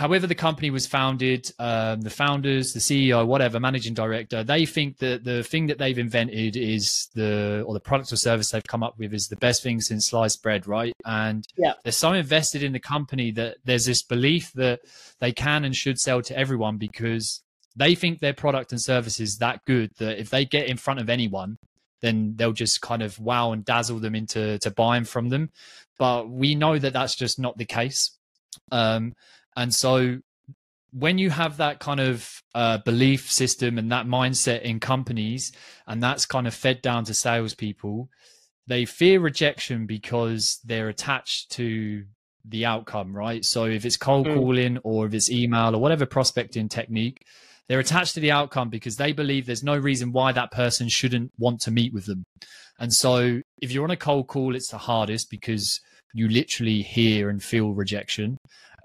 however 0.01 0.25
the 0.25 0.33
company 0.33 0.71
was 0.71 0.87
founded, 0.87 1.51
um, 1.59 2.01
the 2.01 2.09
founders, 2.09 2.73
the 2.73 2.79
CEO, 2.79 3.23
whatever, 3.23 3.59
managing 3.59 3.93
director, 3.93 4.43
they 4.43 4.65
think 4.65 4.97
that 4.97 5.23
the 5.23 5.43
thing 5.43 5.67
that 5.67 5.77
they've 5.77 5.99
invented 5.99 6.57
is 6.57 7.07
the 7.13 7.63
or 7.67 7.75
the 7.75 7.79
product 7.79 8.11
or 8.11 8.15
service 8.15 8.49
they've 8.49 8.63
come 8.63 8.81
up 8.81 8.97
with 8.97 9.13
is 9.13 9.27
the 9.27 9.35
best 9.35 9.61
thing 9.61 9.79
since 9.79 10.07
sliced 10.07 10.41
bread, 10.41 10.65
right? 10.65 10.91
And 11.05 11.45
yeah. 11.55 11.73
they're 11.83 11.91
so 11.91 12.13
invested 12.13 12.63
in 12.63 12.73
the 12.73 12.79
company 12.79 13.29
that 13.33 13.57
there's 13.63 13.85
this 13.85 14.01
belief 14.01 14.51
that 14.53 14.79
they 15.19 15.31
can 15.31 15.63
and 15.65 15.75
should 15.75 15.99
sell 15.99 16.23
to 16.23 16.35
everyone 16.35 16.77
because 16.77 17.43
they 17.75 17.93
think 17.93 18.19
their 18.19 18.33
product 18.33 18.71
and 18.71 18.81
service 18.81 19.19
is 19.19 19.37
that 19.37 19.63
good 19.65 19.91
that 19.99 20.19
if 20.19 20.31
they 20.31 20.45
get 20.45 20.65
in 20.65 20.77
front 20.77 20.99
of 20.99 21.11
anyone, 21.11 21.57
then 22.01 22.33
they'll 22.37 22.53
just 22.53 22.81
kind 22.81 23.03
of 23.03 23.19
wow 23.19 23.51
and 23.51 23.63
dazzle 23.65 23.99
them 23.99 24.15
into 24.15 24.57
to 24.59 24.71
buying 24.71 25.03
from 25.03 25.29
them. 25.29 25.51
But 25.99 26.27
we 26.27 26.55
know 26.55 26.79
that 26.79 26.93
that's 26.93 27.15
just 27.15 27.37
not 27.37 27.59
the 27.59 27.65
case. 27.65 28.17
Um, 28.71 29.13
and 29.55 29.73
so 29.73 30.19
when 30.93 31.17
you 31.17 31.29
have 31.29 31.57
that 31.57 31.79
kind 31.79 31.99
of 31.99 32.41
uh, 32.53 32.77
belief 32.79 33.31
system 33.31 33.77
and 33.77 33.91
that 33.91 34.05
mindset 34.05 34.61
in 34.61 34.79
companies, 34.79 35.51
and 35.87 36.03
that's 36.03 36.25
kind 36.25 36.47
of 36.47 36.53
fed 36.53 36.81
down 36.81 37.05
to 37.05 37.13
salespeople, 37.13 38.09
they 38.67 38.85
fear 38.85 39.19
rejection 39.19 39.85
because 39.85 40.59
they're 40.65 40.89
attached 40.89 41.51
to 41.51 42.03
the 42.45 42.65
outcome, 42.65 43.15
right? 43.15 43.45
So 43.45 43.65
if 43.65 43.85
it's 43.85 43.97
cold 43.97 44.27
mm. 44.27 44.35
calling 44.35 44.77
or 44.83 45.05
if 45.05 45.13
it's 45.13 45.31
email 45.31 45.75
or 45.75 45.79
whatever 45.79 46.05
prospecting 46.05 46.67
technique, 46.69 47.23
they're 47.67 47.79
attached 47.79 48.15
to 48.15 48.19
the 48.19 48.31
outcome 48.31 48.69
because 48.69 48.97
they 48.97 49.13
believe 49.13 49.45
there's 49.45 49.63
no 49.63 49.77
reason 49.77 50.11
why 50.11 50.31
that 50.33 50.51
person 50.51 50.89
shouldn't 50.89 51.31
want 51.37 51.61
to 51.61 51.71
meet 51.71 51.93
with 51.93 52.05
them. 52.05 52.23
And 52.79 52.91
so 52.91 53.41
if 53.61 53.71
you're 53.71 53.83
on 53.83 53.91
a 53.91 53.97
cold 53.97 54.27
call, 54.27 54.55
it's 54.55 54.71
the 54.71 54.77
hardest 54.77 55.29
because 55.29 55.79
you 56.13 56.27
literally 56.27 56.81
hear 56.81 57.29
and 57.29 57.41
feel 57.41 57.73
rejection. 57.73 58.37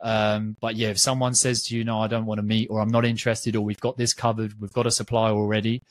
Um, 0.02 0.56
but 0.61 0.76
yeah, 0.76 0.88
if 0.88 0.98
someone 0.98 1.35
says 1.35 1.62
to 1.64 1.76
you, 1.76 1.85
no, 1.85 2.00
I 2.00 2.09
don't 2.09 2.26
want 2.26 2.38
to 2.38 2.42
meet 2.42 2.68
or 2.70 2.80
I'm 2.80 2.90
not 2.90 3.04
interested 3.04 3.56
or 3.56 3.62
we've 3.62 3.80
got 3.80 3.96
this 3.96 4.14
covered, 4.14 4.61
we've 4.61 4.72
got 4.72 4.87
a 4.87 4.90
supplier 4.90 5.32
already. 5.32 5.82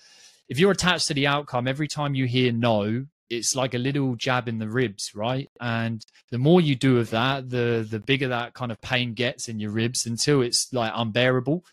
If 0.47 0.59
you're 0.59 0.71
attached 0.71 1.07
to 1.07 1.13
the 1.13 1.27
outcome, 1.27 1.67
every 1.67 1.87
time 1.87 2.15
you 2.15 2.25
hear 2.25 2.51
no, 2.51 3.05
it's 3.29 3.55
like 3.55 3.73
a 3.73 3.79
little 3.79 4.15
jab 4.15 4.47
in 4.47 4.59
the 4.59 4.69
ribs, 4.69 5.15
right? 5.15 5.49
And 5.59 6.05
the 6.29 6.37
more 6.37 6.61
you 6.61 6.75
do 6.75 6.99
of 6.99 7.09
that, 7.09 7.49
the 7.49 7.85
the 7.89 7.99
bigger 7.99 8.27
that 8.27 8.53
kind 8.53 8.71
of 8.71 8.79
pain 8.81 9.13
gets 9.13 9.49
in 9.49 9.59
your 9.59 9.71
ribs 9.71 10.05
until 10.05 10.41
it's 10.41 10.71
like 10.71 10.91
unbearable. 10.95 11.65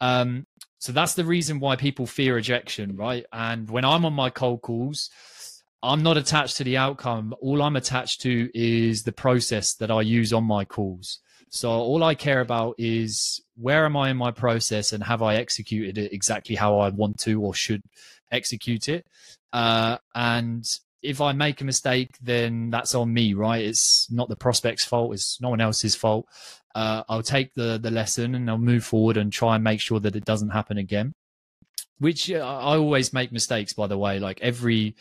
Um, 0.00 0.46
so 0.78 0.92
that's 0.92 1.14
the 1.14 1.24
reason 1.24 1.60
why 1.60 1.76
people 1.76 2.06
fear 2.06 2.34
rejection, 2.34 2.96
right? 2.96 3.24
And 3.32 3.70
when 3.70 3.84
I'm 3.84 4.04
on 4.04 4.14
my 4.14 4.30
cold 4.30 4.62
calls, 4.62 5.10
I'm 5.82 6.02
not 6.02 6.16
attached 6.16 6.56
to 6.58 6.64
the 6.64 6.76
outcome. 6.76 7.34
All 7.40 7.62
I'm 7.62 7.76
attached 7.76 8.20
to 8.22 8.50
is 8.54 9.02
the 9.02 9.12
process 9.12 9.74
that 9.74 9.90
I 9.90 10.00
use 10.02 10.32
on 10.32 10.44
my 10.44 10.64
calls. 10.64 11.18
So 11.54 11.70
all 11.70 12.02
I 12.02 12.14
care 12.14 12.40
about 12.40 12.76
is 12.78 13.42
where 13.56 13.84
am 13.84 13.94
I 13.94 14.08
in 14.08 14.16
my 14.16 14.30
process 14.30 14.94
and 14.94 15.04
have 15.04 15.20
I 15.20 15.34
executed 15.34 15.98
it 15.98 16.10
exactly 16.10 16.56
how 16.56 16.78
I 16.78 16.88
want 16.88 17.18
to 17.20 17.42
or 17.42 17.52
should 17.52 17.82
execute 18.30 18.88
it? 18.88 19.06
Uh, 19.52 19.98
and 20.14 20.64
if 21.02 21.20
I 21.20 21.32
make 21.32 21.60
a 21.60 21.64
mistake, 21.64 22.16
then 22.22 22.70
that's 22.70 22.94
on 22.94 23.12
me, 23.12 23.34
right? 23.34 23.62
It's 23.62 24.10
not 24.10 24.30
the 24.30 24.36
prospect's 24.36 24.86
fault. 24.86 25.12
It's 25.12 25.42
no 25.42 25.50
one 25.50 25.60
else's 25.60 25.94
fault. 25.94 26.26
Uh, 26.74 27.02
I'll 27.06 27.22
take 27.22 27.52
the 27.52 27.78
the 27.78 27.90
lesson 27.90 28.34
and 28.34 28.48
I'll 28.48 28.56
move 28.56 28.82
forward 28.84 29.18
and 29.18 29.30
try 29.30 29.56
and 29.56 29.62
make 29.62 29.80
sure 29.80 30.00
that 30.00 30.16
it 30.16 30.24
doesn't 30.24 30.50
happen 30.50 30.78
again. 30.78 31.12
Which 31.98 32.30
uh, 32.30 32.38
I 32.38 32.76
always 32.76 33.12
make 33.12 33.30
mistakes, 33.30 33.74
by 33.74 33.88
the 33.88 33.98
way. 33.98 34.18
Like 34.20 34.40
every 34.40 34.96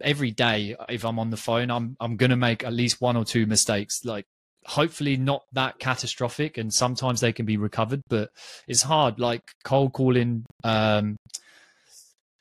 every 0.00 0.30
day, 0.30 0.76
if 0.88 1.04
I'm 1.04 1.18
on 1.18 1.30
the 1.30 1.36
phone, 1.36 1.68
I'm 1.68 1.96
I'm 1.98 2.16
gonna 2.16 2.36
make 2.36 2.62
at 2.62 2.72
least 2.72 3.00
one 3.00 3.16
or 3.16 3.24
two 3.24 3.46
mistakes. 3.46 4.04
Like 4.04 4.26
hopefully 4.66 5.16
not 5.16 5.44
that 5.52 5.78
catastrophic, 5.78 6.58
and 6.58 6.72
sometimes 6.72 7.20
they 7.20 7.32
can 7.32 7.46
be 7.46 7.56
recovered, 7.56 8.02
but 8.08 8.30
it's 8.66 8.82
hard. 8.82 9.18
Like 9.18 9.42
cold 9.64 9.92
calling. 9.92 10.44
Um, 10.64 11.16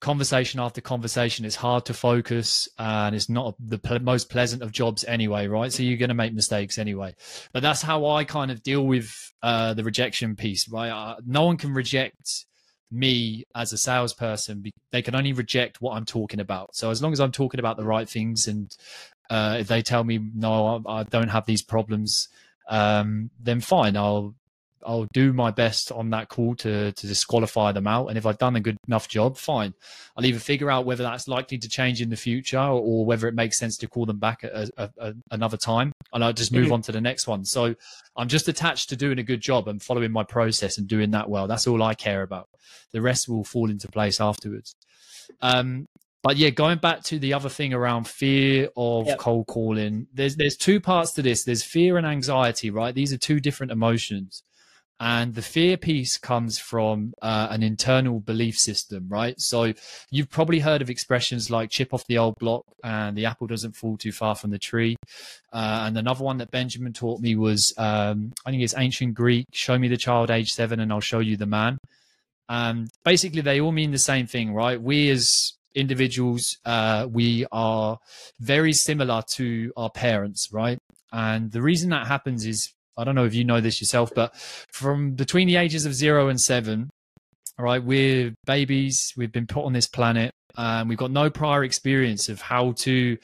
conversation 0.01 0.61
after 0.61 0.79
conversation 0.79 1.43
it's 1.43 1.57
hard 1.57 1.83
to 1.83 1.93
focus 1.93 2.69
and 2.77 3.13
it's 3.13 3.27
not 3.27 3.53
the 3.59 3.99
most 4.01 4.29
pleasant 4.29 4.61
of 4.61 4.71
jobs 4.71 5.03
anyway 5.03 5.45
right 5.45 5.73
so 5.73 5.83
you're 5.83 5.97
going 5.97 6.07
to 6.07 6.15
make 6.15 6.33
mistakes 6.33 6.77
anyway 6.77 7.13
but 7.51 7.61
that's 7.61 7.81
how 7.81 8.05
i 8.05 8.23
kind 8.23 8.49
of 8.49 8.63
deal 8.63 8.85
with 8.85 9.13
uh, 9.43 9.73
the 9.73 9.83
rejection 9.83 10.37
piece 10.37 10.69
right 10.69 10.89
uh, 10.89 11.15
no 11.25 11.45
one 11.45 11.57
can 11.57 11.73
reject 11.73 12.45
me 12.91 13.43
as 13.53 13.73
a 13.73 13.77
salesperson 13.77 14.63
they 14.93 15.01
can 15.01 15.15
only 15.15 15.33
reject 15.33 15.81
what 15.81 15.97
i'm 15.97 16.05
talking 16.05 16.39
about 16.39 16.73
so 16.73 16.89
as 16.89 17.03
long 17.03 17.11
as 17.11 17.19
i'm 17.19 17.31
talking 17.31 17.59
about 17.59 17.75
the 17.75 17.83
right 17.83 18.07
things 18.07 18.47
and 18.47 18.77
uh, 19.29 19.57
if 19.59 19.67
they 19.67 19.81
tell 19.81 20.03
me 20.03 20.19
no 20.35 20.83
i, 20.87 20.99
I 20.99 21.03
don't 21.03 21.29
have 21.29 21.45
these 21.45 21.61
problems 21.61 22.29
um, 22.69 23.29
then 23.39 23.61
fine 23.61 23.97
i'll 23.97 24.35
I'll 24.85 25.07
do 25.13 25.33
my 25.33 25.51
best 25.51 25.91
on 25.91 26.09
that 26.11 26.29
call 26.29 26.55
to 26.55 26.91
to 26.91 27.07
disqualify 27.07 27.71
them 27.71 27.87
out. 27.87 28.07
And 28.07 28.17
if 28.17 28.25
I've 28.25 28.37
done 28.37 28.55
a 28.55 28.59
good 28.59 28.77
enough 28.87 29.07
job, 29.07 29.37
fine. 29.37 29.73
I'll 30.15 30.25
either 30.25 30.39
figure 30.39 30.71
out 30.71 30.85
whether 30.85 31.03
that's 31.03 31.27
likely 31.27 31.57
to 31.57 31.69
change 31.69 32.01
in 32.01 32.09
the 32.09 32.15
future 32.15 32.59
or 32.59 33.05
whether 33.05 33.27
it 33.27 33.33
makes 33.33 33.57
sense 33.57 33.77
to 33.77 33.87
call 33.87 34.05
them 34.05 34.19
back 34.19 34.43
at 34.43 34.51
a, 34.51 34.71
a, 34.77 34.89
a, 34.97 35.13
another 35.31 35.57
time, 35.57 35.91
and 36.13 36.23
I'll 36.23 36.33
just 36.33 36.51
move 36.51 36.65
mm-hmm. 36.65 36.73
on 36.73 36.81
to 36.83 36.91
the 36.91 37.01
next 37.01 37.27
one. 37.27 37.45
So 37.45 37.75
I'm 38.15 38.27
just 38.27 38.47
attached 38.47 38.89
to 38.89 38.95
doing 38.95 39.19
a 39.19 39.23
good 39.23 39.41
job 39.41 39.67
and 39.67 39.81
following 39.81 40.11
my 40.11 40.23
process 40.23 40.77
and 40.77 40.87
doing 40.87 41.11
that 41.11 41.29
well. 41.29 41.47
That's 41.47 41.67
all 41.67 41.83
I 41.83 41.93
care 41.93 42.21
about. 42.21 42.49
The 42.91 43.01
rest 43.01 43.27
will 43.27 43.43
fall 43.43 43.69
into 43.69 43.87
place 43.87 44.19
afterwards. 44.19 44.75
Um, 45.41 45.87
but 46.21 46.37
yeah, 46.37 46.49
going 46.49 46.79
back 46.79 47.03
to 47.03 47.19
the 47.19 47.33
other 47.33 47.49
thing 47.49 47.73
around 47.73 48.07
fear 48.07 48.69
of 48.75 49.07
yep. 49.07 49.19
cold 49.19 49.47
calling, 49.47 50.07
there's 50.13 50.35
there's 50.35 50.57
two 50.57 50.79
parts 50.79 51.13
to 51.13 51.21
this. 51.21 51.43
There's 51.43 51.63
fear 51.63 51.97
and 51.97 52.05
anxiety, 52.05 52.69
right? 52.69 52.93
These 52.93 53.13
are 53.13 53.17
two 53.17 53.39
different 53.39 53.71
emotions. 53.71 54.43
And 55.01 55.33
the 55.33 55.41
fear 55.41 55.77
piece 55.77 56.17
comes 56.17 56.59
from 56.59 57.13
uh, 57.21 57.47
an 57.51 57.63
internal 57.63 58.19
belief 58.19 58.59
system, 58.59 59.05
right? 59.07 59.39
So 59.39 59.73
you've 60.11 60.29
probably 60.29 60.59
heard 60.59 60.81
of 60.81 60.89
expressions 60.89 61.49
like 61.49 61.69
chip 61.69 61.93
off 61.93 62.05
the 62.07 62.17
old 62.17 62.35
block 62.37 62.65
and 62.83 63.17
the 63.17 63.25
apple 63.25 63.47
doesn't 63.47 63.77
fall 63.77 63.95
too 63.95 64.11
far 64.11 64.35
from 64.35 64.49
the 64.51 64.59
tree. 64.59 64.97
Uh, 65.53 65.83
and 65.87 65.97
another 65.97 66.25
one 66.25 66.39
that 66.39 66.51
Benjamin 66.51 66.91
taught 66.91 67.21
me 67.21 67.37
was, 67.37 67.73
um, 67.77 68.33
I 68.45 68.51
think 68.51 68.61
it's 68.61 68.75
ancient 68.77 69.13
Greek, 69.13 69.45
show 69.53 69.79
me 69.79 69.87
the 69.87 69.95
child 69.95 70.31
age 70.31 70.51
seven 70.51 70.81
and 70.81 70.91
I'll 70.91 70.99
show 70.99 71.19
you 71.19 71.37
the 71.37 71.45
man. 71.45 71.77
Um, 72.49 72.87
basically, 73.05 73.39
they 73.39 73.61
all 73.61 73.71
mean 73.71 73.91
the 73.91 73.97
same 73.99 74.27
thing, 74.27 74.53
right? 74.53 74.81
We 74.81 75.09
as 75.11 75.53
individuals, 75.75 76.57
uh, 76.65 77.07
we 77.09 77.45
are 77.51 77.97
very 78.39 78.73
similar 78.73 79.21
to 79.33 79.71
our 79.77 79.89
parents, 79.89 80.49
right? 80.51 80.77
And 81.11 81.51
the 81.51 81.61
reason 81.61 81.89
that 81.89 82.07
happens 82.07 82.45
is 82.45 82.71
I 82.97 83.05
don't 83.05 83.15
know 83.15 83.25
if 83.25 83.33
you 83.33 83.45
know 83.45 83.61
this 83.61 83.79
yourself, 83.79 84.11
but 84.13 84.35
from 84.35 85.11
between 85.13 85.47
the 85.47 85.55
ages 85.55 85.85
of 85.85 85.93
zero 85.93 86.27
and 86.27 86.39
seven, 86.39 86.89
All 87.57 87.65
right, 87.65 87.83
we're 87.83 88.33
babies. 88.45 89.13
We've 89.17 89.31
been 89.31 89.47
put 89.47 89.65
on 89.65 89.73
this 89.73 89.87
planet. 89.87 90.31
and 90.57 90.89
we've 90.89 90.97
got 90.97 91.11
no 91.11 91.29
prior 91.29 91.63
experience 91.63 92.27
of 92.27 92.41
how 92.41 92.73
to 92.73 93.17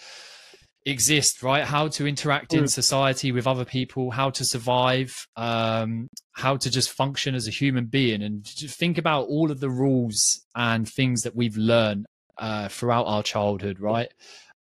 exist, 0.85 1.41
right? 1.43 1.63
How 1.63 1.87
to 1.89 2.07
interact 2.07 2.53
in 2.53 2.65
mm. 2.65 2.69
society 2.69 3.31
with 3.31 3.47
other 3.47 3.65
people, 3.65 4.11
how 4.11 4.29
to 4.29 4.45
survive, 4.45 5.11
um, 5.35 6.07
how 6.33 6.57
to 6.57 6.69
just 6.69 6.91
function 6.91 7.35
as 7.35 7.47
a 7.47 7.51
human 7.51 7.85
being, 7.85 8.21
and 8.21 8.45
think 8.45 8.97
about 8.97 9.27
all 9.27 9.51
of 9.51 9.59
the 9.59 9.69
rules 9.69 10.45
and 10.55 10.87
things 10.87 11.23
that 11.23 11.35
we've 11.35 11.57
learned 11.57 12.05
uh, 12.37 12.67
throughout 12.67 13.05
our 13.05 13.23
childhood, 13.23 13.79
right? 13.79 14.11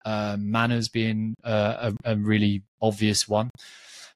Uh, 0.04 0.37
manners 0.38 0.88
being 0.88 1.34
uh, 1.44 1.90
a, 2.04 2.12
a 2.12 2.16
really 2.16 2.62
obvious 2.82 3.28
one. 3.28 3.50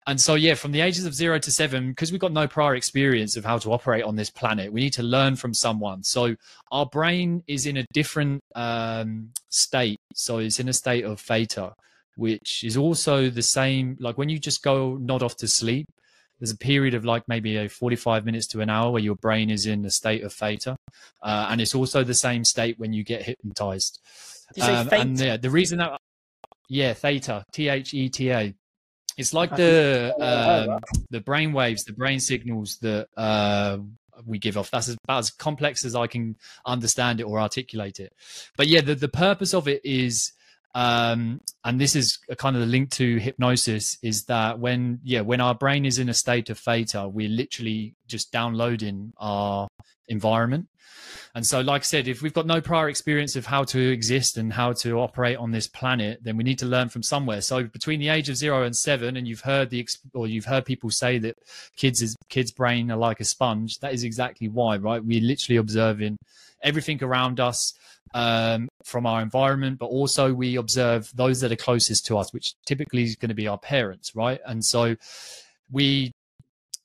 And 0.07 0.19
so 0.19 0.37
yeah 0.37 0.55
from 0.55 0.73
the 0.73 0.81
ages 0.81 1.05
of 1.05 1.13
zero 1.13 1.39
to 1.39 1.51
seven 1.51 1.91
because 1.91 2.11
we've 2.13 2.21
got 2.21 2.33
no 2.33 2.49
prior 2.49 2.75
experience 2.75 3.37
of 3.37 3.45
how 3.45 3.59
to 3.59 3.73
operate 3.75 4.05
on 4.05 4.17
this 4.17 4.31
planet 4.31 4.73
we 4.73 4.81
need 4.81 4.95
to 4.95 5.03
learn 5.03 5.37
from 5.37 5.53
someone. 5.53 6.03
So 6.03 6.35
our 6.73 6.87
brain 6.87 7.43
is 7.47 7.67
in 7.67 7.77
a 7.77 7.85
different 7.93 8.43
um, 8.55 9.31
state. 9.51 10.01
So 10.15 10.39
it's 10.39 10.61
in 10.61 10.69
a 10.71 10.73
state 10.73 11.05
of 11.05 11.21
theta 11.21 11.75
which 12.17 12.65
is 12.65 12.77
also 12.77 13.31
the 13.31 13.43
same 13.43 13.97
like 14.01 14.19
when 14.19 14.29
you 14.29 14.39
just 14.39 14.63
go 14.63 14.97
nod 14.97 15.23
off 15.23 15.37
to 15.37 15.47
sleep 15.47 15.87
there's 16.41 16.51
a 16.51 16.57
period 16.57 16.95
of 16.95 17.05
like 17.05 17.27
maybe 17.29 17.57
a 17.57 17.69
45 17.69 18.25
minutes 18.25 18.47
to 18.49 18.61
an 18.61 18.71
hour 18.71 18.91
where 18.91 19.03
your 19.03 19.17
brain 19.17 19.51
is 19.51 19.67
in 19.67 19.85
a 19.85 19.91
state 19.91 20.23
of 20.23 20.33
theta 20.33 20.77
uh, 21.23 21.49
and 21.51 21.61
it's 21.61 21.75
also 21.75 22.05
the 22.05 22.15
same 22.15 22.45
state 22.45 22.79
when 22.79 22.93
you 22.93 23.05
get 23.05 23.23
hypnotized. 23.23 24.01
Um, 24.61 24.89
and 24.93 25.21
yeah 25.21 25.37
the 25.37 25.51
reason 25.51 25.79
that 25.79 26.01
yeah 26.71 26.95
theta 26.95 27.45
t-h-e-t-a 27.53 28.55
it's 29.19 29.35
like 29.35 29.55
the 29.57 30.15
um, 30.21 30.79
the 31.11 31.21
brain 31.21 31.53
waves, 31.53 31.85
the 31.85 31.93
brain 31.93 32.21
signals 32.21 32.79
that 32.79 33.09
uh, 33.17 33.79
we 34.25 34.39
give 34.39 34.57
off. 34.57 34.71
That's 34.71 34.89
about 34.89 35.19
as 35.19 35.31
complex 35.33 35.85
as 35.85 35.97
I 35.97 36.07
can 36.07 36.37
understand 36.65 37.21
it 37.21 37.25
or 37.25 37.41
articulate 37.41 37.99
it. 37.99 38.13
But 38.57 38.69
yeah, 38.69 38.81
the, 38.81 38.95
the 38.95 39.09
purpose 39.09 39.55
of 39.55 39.67
it 39.67 39.85
is, 39.85 40.33
um, 40.75 41.41
and 41.65 41.81
this 41.81 41.97
is 41.97 42.19
a 42.29 42.37
kind 42.37 42.57
of 42.57 42.61
the 42.61 42.67
link 42.67 42.91
to 42.93 43.17
hypnosis, 43.19 43.99
is 44.03 44.25
that 44.25 44.59
when 44.59 45.01
yeah 45.03 45.23
when 45.23 45.41
our 45.41 45.55
brain 45.55 45.85
is 45.85 45.99
in 45.99 46.09
a 46.09 46.15
state 46.15 46.51
of 46.51 46.59
theta, 46.59 47.09
we're 47.09 47.29
literally 47.29 47.95
just 48.07 48.33
downloading 48.33 49.13
our 49.17 49.69
environment. 50.09 50.69
And 51.35 51.47
so, 51.47 51.61
like 51.61 51.83
I 51.83 51.85
said, 51.85 52.09
if 52.09 52.23
we've 52.23 52.33
got 52.33 52.47
no 52.47 52.61
prior 52.61 52.89
experience 52.89 53.37
of 53.37 53.47
how 53.47 53.65
to 53.65 53.93
exist 53.93 54.37
and 54.37 54.53
how 54.53 54.73
to 54.75 54.99
operate 54.99 55.37
on 55.37 55.51
this 55.51 55.69
planet, 55.69 56.21
then 56.23 56.37
we 56.37 56.45
need 56.45 56.59
to 56.61 56.67
learn 56.67 56.89
from 56.89 57.03
somewhere. 57.03 57.41
So, 57.41 57.65
between 57.65 58.01
the 58.01 58.09
age 58.09 58.29
of 58.29 58.37
zero 58.37 58.65
and 58.65 58.75
seven, 58.75 59.17
and 59.17 59.29
you've 59.29 59.41
heard 59.41 59.71
the 59.71 59.87
or 60.15 60.27
you've 60.27 60.47
heard 60.47 60.65
people 60.65 60.91
say 60.91 61.19
that 61.19 61.37
kids 61.77 62.03
is 62.03 62.17
kids' 62.29 62.51
brain 62.51 62.91
are 62.91 62.97
like 62.97 63.21
a 63.21 63.25
sponge. 63.25 63.79
That 63.81 63.95
is 63.95 64.05
exactly 64.05 64.49
why, 64.49 64.77
right? 64.77 65.05
We're 65.05 65.23
literally 65.23 65.59
observing 65.59 66.19
everything 66.63 67.03
around 67.03 67.41
us 67.41 67.75
um, 68.15 68.69
from 68.85 69.07
our 69.07 69.21
environment, 69.21 69.79
but 69.79 69.87
also 69.87 70.33
we 70.33 70.57
observe 70.57 71.11
those 71.15 71.41
that 71.41 71.53
are 71.53 71.57
closest 71.57 72.07
to 72.07 72.19
us, 72.19 72.33
which 72.33 72.55
typically 72.67 73.03
is 73.03 73.17
going 73.17 73.29
to 73.29 73.35
be 73.35 73.49
our 73.49 73.59
parents, 73.59 74.15
right? 74.15 74.41
And 74.47 74.65
so 74.65 74.97
we 75.71 76.13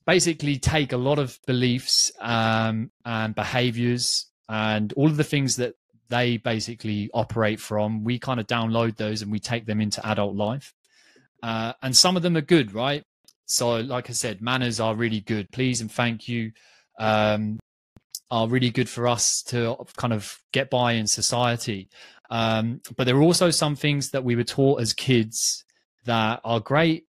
basically 0.06 0.58
take 0.58 0.92
a 0.92 0.96
lot 0.96 1.18
of 1.18 1.38
beliefs 1.46 2.12
um, 2.20 2.90
and 3.04 3.34
behaviors 3.34 4.26
and 4.48 4.92
all 4.94 5.06
of 5.06 5.16
the 5.16 5.24
things 5.24 5.56
that 5.56 5.74
they 6.10 6.36
basically 6.36 7.10
operate 7.14 7.58
from. 7.58 8.04
We 8.04 8.18
kind 8.18 8.38
of 8.38 8.46
download 8.46 8.96
those 8.96 9.22
and 9.22 9.32
we 9.32 9.40
take 9.40 9.64
them 9.66 9.80
into 9.80 10.06
adult 10.06 10.36
life. 10.36 10.74
Uh, 11.42 11.72
and 11.82 11.96
some 11.96 12.16
of 12.16 12.22
them 12.22 12.36
are 12.36 12.42
good, 12.42 12.74
right? 12.74 13.02
So, 13.46 13.76
like 13.76 14.08
I 14.08 14.12
said, 14.14 14.40
manners 14.40 14.80
are 14.80 14.94
really 14.94 15.20
good. 15.20 15.50
Please 15.50 15.80
and 15.80 15.90
thank 15.92 16.28
you 16.28 16.52
um, 16.98 17.58
are 18.30 18.48
really 18.48 18.70
good 18.70 18.88
for 18.88 19.06
us 19.06 19.42
to 19.42 19.76
kind 19.96 20.12
of 20.12 20.38
get 20.52 20.70
by 20.70 20.92
in 20.92 21.06
society. 21.06 21.88
Um, 22.30 22.80
but 22.96 23.04
there 23.04 23.16
are 23.16 23.22
also 23.22 23.50
some 23.50 23.76
things 23.76 24.10
that 24.10 24.24
we 24.24 24.34
were 24.34 24.44
taught 24.44 24.80
as 24.80 24.92
kids 24.92 25.64
that 26.04 26.40
are 26.44 26.60
great 26.60 27.04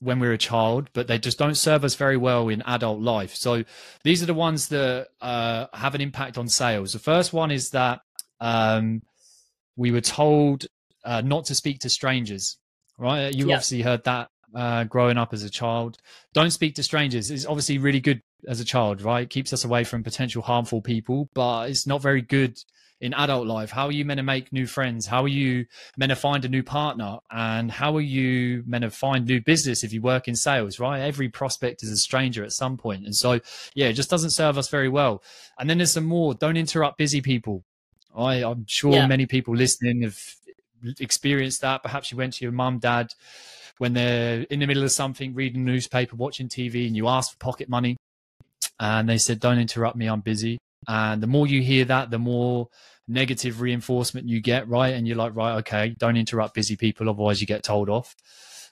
when 0.00 0.20
we're 0.20 0.32
a 0.32 0.38
child, 0.38 0.90
but 0.92 1.06
they 1.06 1.18
just 1.18 1.38
don't 1.38 1.56
serve 1.56 1.84
us 1.84 1.94
very 1.94 2.16
well 2.16 2.48
in 2.48 2.62
adult 2.62 3.00
life. 3.00 3.34
So 3.34 3.64
these 4.04 4.22
are 4.22 4.26
the 4.26 4.34
ones 4.34 4.68
that 4.68 5.08
uh, 5.20 5.66
have 5.72 5.94
an 5.94 6.00
impact 6.00 6.36
on 6.38 6.48
sales. 6.48 6.92
The 6.92 6.98
first 6.98 7.32
one 7.32 7.50
is 7.50 7.70
that 7.70 8.00
um, 8.40 9.02
we 9.74 9.90
were 9.90 10.02
told 10.02 10.66
uh, 11.04 11.22
not 11.22 11.46
to 11.46 11.54
speak 11.54 11.80
to 11.80 11.90
strangers. 11.90 12.58
Right? 12.98 13.34
You 13.34 13.48
yeah. 13.48 13.54
obviously 13.54 13.82
heard 13.82 14.04
that 14.04 14.28
uh, 14.54 14.84
growing 14.84 15.18
up 15.18 15.32
as 15.32 15.42
a 15.42 15.50
child. 15.50 15.98
Don't 16.32 16.50
speak 16.50 16.74
to 16.76 16.82
strangers. 16.82 17.30
is 17.30 17.46
obviously 17.46 17.78
really 17.78 18.00
good 18.00 18.22
as 18.46 18.60
a 18.60 18.64
child, 18.64 19.02
right? 19.02 19.28
keeps 19.28 19.52
us 19.52 19.64
away 19.64 19.84
from 19.84 20.02
potential 20.02 20.42
harmful 20.42 20.80
people, 20.80 21.28
but 21.34 21.70
it's 21.70 21.86
not 21.86 22.02
very 22.02 22.22
good 22.22 22.58
in 23.00 23.12
adult 23.14 23.46
life? 23.46 23.70
How 23.70 23.86
are 23.86 23.92
you 23.92 24.04
meant 24.04 24.18
to 24.18 24.24
make 24.24 24.52
new 24.52 24.66
friends? 24.66 25.06
How 25.06 25.22
are 25.22 25.28
you 25.28 25.66
meant 25.96 26.10
to 26.10 26.16
find 26.16 26.44
a 26.44 26.48
new 26.48 26.62
partner? 26.62 27.18
And 27.30 27.70
how 27.70 27.96
are 27.96 28.02
you 28.02 28.62
meant 28.66 28.82
to 28.82 28.90
find 28.90 29.26
new 29.26 29.40
business 29.40 29.84
if 29.84 29.92
you 29.92 30.00
work 30.00 30.28
in 30.28 30.36
sales, 30.36 30.80
right? 30.80 31.00
Every 31.00 31.28
prospect 31.28 31.82
is 31.82 31.90
a 31.90 31.96
stranger 31.96 32.44
at 32.44 32.52
some 32.52 32.76
point. 32.76 33.04
And 33.04 33.14
so, 33.14 33.40
yeah, 33.74 33.88
it 33.88 33.94
just 33.94 34.10
doesn't 34.10 34.30
serve 34.30 34.58
us 34.58 34.68
very 34.68 34.88
well. 34.88 35.22
And 35.58 35.68
then 35.68 35.78
there's 35.78 35.92
some 35.92 36.06
more. 36.06 36.34
Don't 36.34 36.56
interrupt 36.56 36.98
busy 36.98 37.20
people. 37.20 37.64
I, 38.16 38.42
I'm 38.42 38.64
sure 38.66 38.92
yeah. 38.92 39.06
many 39.06 39.26
people 39.26 39.54
listening 39.54 40.02
have 40.02 40.18
experienced 40.98 41.60
that. 41.60 41.82
Perhaps 41.82 42.10
you 42.10 42.16
went 42.16 42.34
to 42.34 42.44
your 42.44 42.52
mum, 42.52 42.78
dad, 42.78 43.08
when 43.78 43.92
they're 43.92 44.46
in 44.48 44.60
the 44.60 44.66
middle 44.66 44.84
of 44.84 44.92
something, 44.92 45.34
reading 45.34 45.60
a 45.60 45.64
newspaper, 45.64 46.16
watching 46.16 46.48
TV, 46.48 46.86
and 46.86 46.96
you 46.96 47.08
ask 47.08 47.32
for 47.32 47.38
pocket 47.38 47.68
money. 47.68 47.98
And 48.78 49.08
they 49.08 49.18
said, 49.18 49.40
Don't 49.40 49.58
interrupt 49.58 49.96
me, 49.96 50.06
I'm 50.06 50.20
busy. 50.20 50.58
And 50.88 51.22
the 51.22 51.26
more 51.26 51.46
you 51.46 51.62
hear 51.62 51.84
that, 51.86 52.10
the 52.10 52.18
more 52.18 52.68
negative 53.08 53.60
reinforcement 53.60 54.28
you 54.28 54.40
get, 54.40 54.68
right? 54.68 54.94
And 54.94 55.06
you're 55.06 55.16
like, 55.16 55.34
right, 55.34 55.56
okay, 55.58 55.94
don't 55.98 56.16
interrupt 56.16 56.54
busy 56.54 56.76
people, 56.76 57.08
otherwise 57.08 57.40
you 57.40 57.46
get 57.46 57.62
told 57.62 57.88
off. 57.88 58.14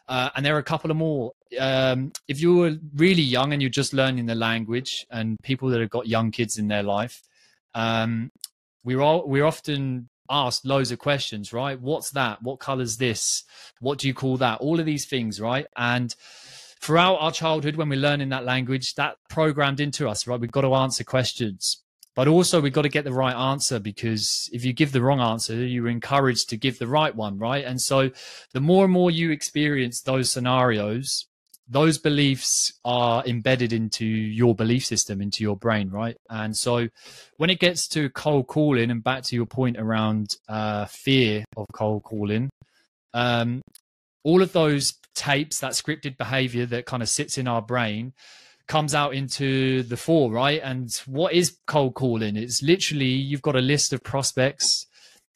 Uh, 0.06 0.30
and 0.36 0.44
there 0.44 0.54
are 0.54 0.60
a 0.60 0.64
couple 0.64 0.90
of 0.90 0.96
more. 0.96 1.32
Um, 1.58 2.12
if 2.28 2.40
you 2.40 2.56
were 2.56 2.76
really 2.94 3.22
young 3.22 3.52
and 3.52 3.62
you're 3.62 3.70
just 3.70 3.94
learning 3.94 4.26
the 4.26 4.34
language, 4.34 5.06
and 5.10 5.38
people 5.42 5.70
that 5.70 5.80
have 5.80 5.90
got 5.90 6.06
young 6.06 6.30
kids 6.30 6.58
in 6.58 6.68
their 6.68 6.82
life, 6.82 7.22
um, 7.74 8.30
we're 8.84 9.00
all 9.00 9.26
we're 9.26 9.46
often 9.46 10.10
asked 10.28 10.66
loads 10.66 10.90
of 10.90 10.98
questions, 10.98 11.54
right? 11.54 11.80
What's 11.80 12.10
that? 12.10 12.42
What 12.42 12.58
color's 12.58 12.98
this? 12.98 13.44
What 13.80 13.98
do 13.98 14.06
you 14.06 14.12
call 14.12 14.36
that? 14.38 14.60
All 14.60 14.78
of 14.78 14.84
these 14.84 15.06
things, 15.06 15.40
right? 15.40 15.66
And 15.74 16.14
throughout 16.84 17.16
our 17.16 17.32
childhood, 17.32 17.76
when 17.76 17.88
we're 17.88 17.98
learning 17.98 18.28
that 18.28 18.44
language, 18.44 18.94
that 18.94 19.16
programmed 19.30 19.80
into 19.80 20.06
us, 20.06 20.26
right? 20.26 20.38
We've 20.38 20.52
got 20.52 20.60
to 20.62 20.74
answer 20.74 21.02
questions. 21.02 21.82
But 22.14 22.28
also 22.28 22.60
we've 22.60 22.72
got 22.72 22.82
to 22.82 22.88
get 22.88 23.04
the 23.04 23.12
right 23.12 23.34
answer 23.34 23.80
because 23.80 24.48
if 24.52 24.64
you 24.64 24.72
give 24.72 24.92
the 24.92 25.02
wrong 25.02 25.20
answer 25.20 25.56
you're 25.56 25.88
encouraged 25.88 26.48
to 26.50 26.56
give 26.56 26.78
the 26.78 26.86
right 26.86 27.12
one 27.12 27.38
right? 27.38 27.64
And 27.64 27.80
so 27.80 28.10
the 28.52 28.60
more 28.60 28.84
and 28.84 28.92
more 28.92 29.10
you 29.10 29.32
experience 29.32 30.00
those 30.00 30.30
scenarios 30.30 31.26
those 31.66 31.98
beliefs 31.98 32.72
are 32.84 33.24
embedded 33.26 33.72
into 33.72 34.04
your 34.04 34.54
belief 34.54 34.84
system 34.84 35.20
into 35.20 35.42
your 35.42 35.56
brain 35.56 35.90
right? 35.90 36.16
And 36.30 36.56
so 36.56 36.86
when 37.36 37.50
it 37.50 37.58
gets 37.58 37.88
to 37.88 38.10
cold 38.10 38.46
calling 38.46 38.92
and 38.92 39.02
back 39.02 39.24
to 39.24 39.34
your 39.34 39.46
point 39.46 39.76
around 39.76 40.36
uh, 40.48 40.84
fear 40.84 41.44
of 41.56 41.66
cold 41.72 42.04
calling 42.04 42.48
um, 43.12 43.60
all 44.22 44.40
of 44.40 44.52
those 44.52 44.94
tapes 45.14 45.60
that 45.60 45.72
scripted 45.72 46.16
behavior 46.16 46.66
that 46.66 46.86
kind 46.86 47.02
of 47.02 47.08
sits 47.08 47.38
in 47.38 47.48
our 47.48 47.62
brain 47.62 48.12
comes 48.66 48.94
out 48.94 49.14
into 49.14 49.82
the 49.82 49.96
fore, 49.96 50.30
right? 50.32 50.60
And 50.62 50.90
what 51.06 51.32
is 51.32 51.58
cold 51.66 51.94
calling? 51.94 52.36
It's 52.36 52.62
literally 52.62 53.06
you've 53.06 53.42
got 53.42 53.56
a 53.56 53.60
list 53.60 53.92
of 53.92 54.02
prospects. 54.02 54.86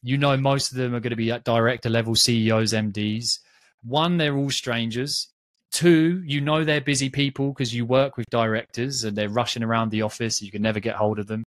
You 0.03 0.17
know, 0.17 0.37
most 0.37 0.71
of 0.71 0.79
them 0.79 0.95
are 0.95 1.01
going 1.01 1.11
to 1.11 1.17
be 1.17 1.31
at 1.31 1.45
director 1.45 1.91
level 1.91 2.15
CEOs, 2.15 2.73
MDs. 2.73 3.39
One, 3.83 4.17
they're 4.17 4.37
all 4.37 4.51
strangers. 4.51 5.29
Two, 5.71 6.23
you 6.25 6.41
know 6.41 6.65
they're 6.65 6.81
busy 6.81 7.11
people 7.11 7.49
because 7.49 7.75
you 7.75 7.85
work 7.85 8.17
with 8.17 8.27
directors 8.31 9.05
and 9.05 9.17
they're 9.17 9.29
rushing 9.29 9.63
around 9.63 9.91
the 9.91 10.03
office. 10.03 10.41
You 10.41 10.51
can 10.51 10.63
never 10.63 10.81
get 10.81 10.97
hold 10.97 11.19
of 11.19 11.27
them. 11.27 11.45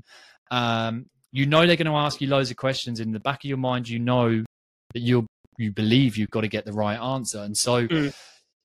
Um, 0.51 1.07
you 1.31 1.47
know 1.47 1.67
they're 1.67 1.77
going 1.77 1.87
to 1.87 1.93
ask 1.93 2.21
you 2.21 2.27
loads 2.27 2.51
of 2.51 2.57
questions. 2.57 2.99
In 2.99 3.13
the 3.13 3.21
back 3.21 3.45
of 3.45 3.49
your 3.49 3.59
mind, 3.59 3.89
you 3.89 4.01
know 4.01 4.45
that 4.95 5.01
you 5.01 5.27
you 5.59 5.73
believe 5.73 6.17
you've 6.17 6.31
got 6.31 6.43
to 6.43 6.49
get 6.49 6.65
the 6.65 6.73
right 6.73 6.99
answer. 6.99 7.41
And 7.41 7.57
so 7.57 7.87
mm 7.87 8.15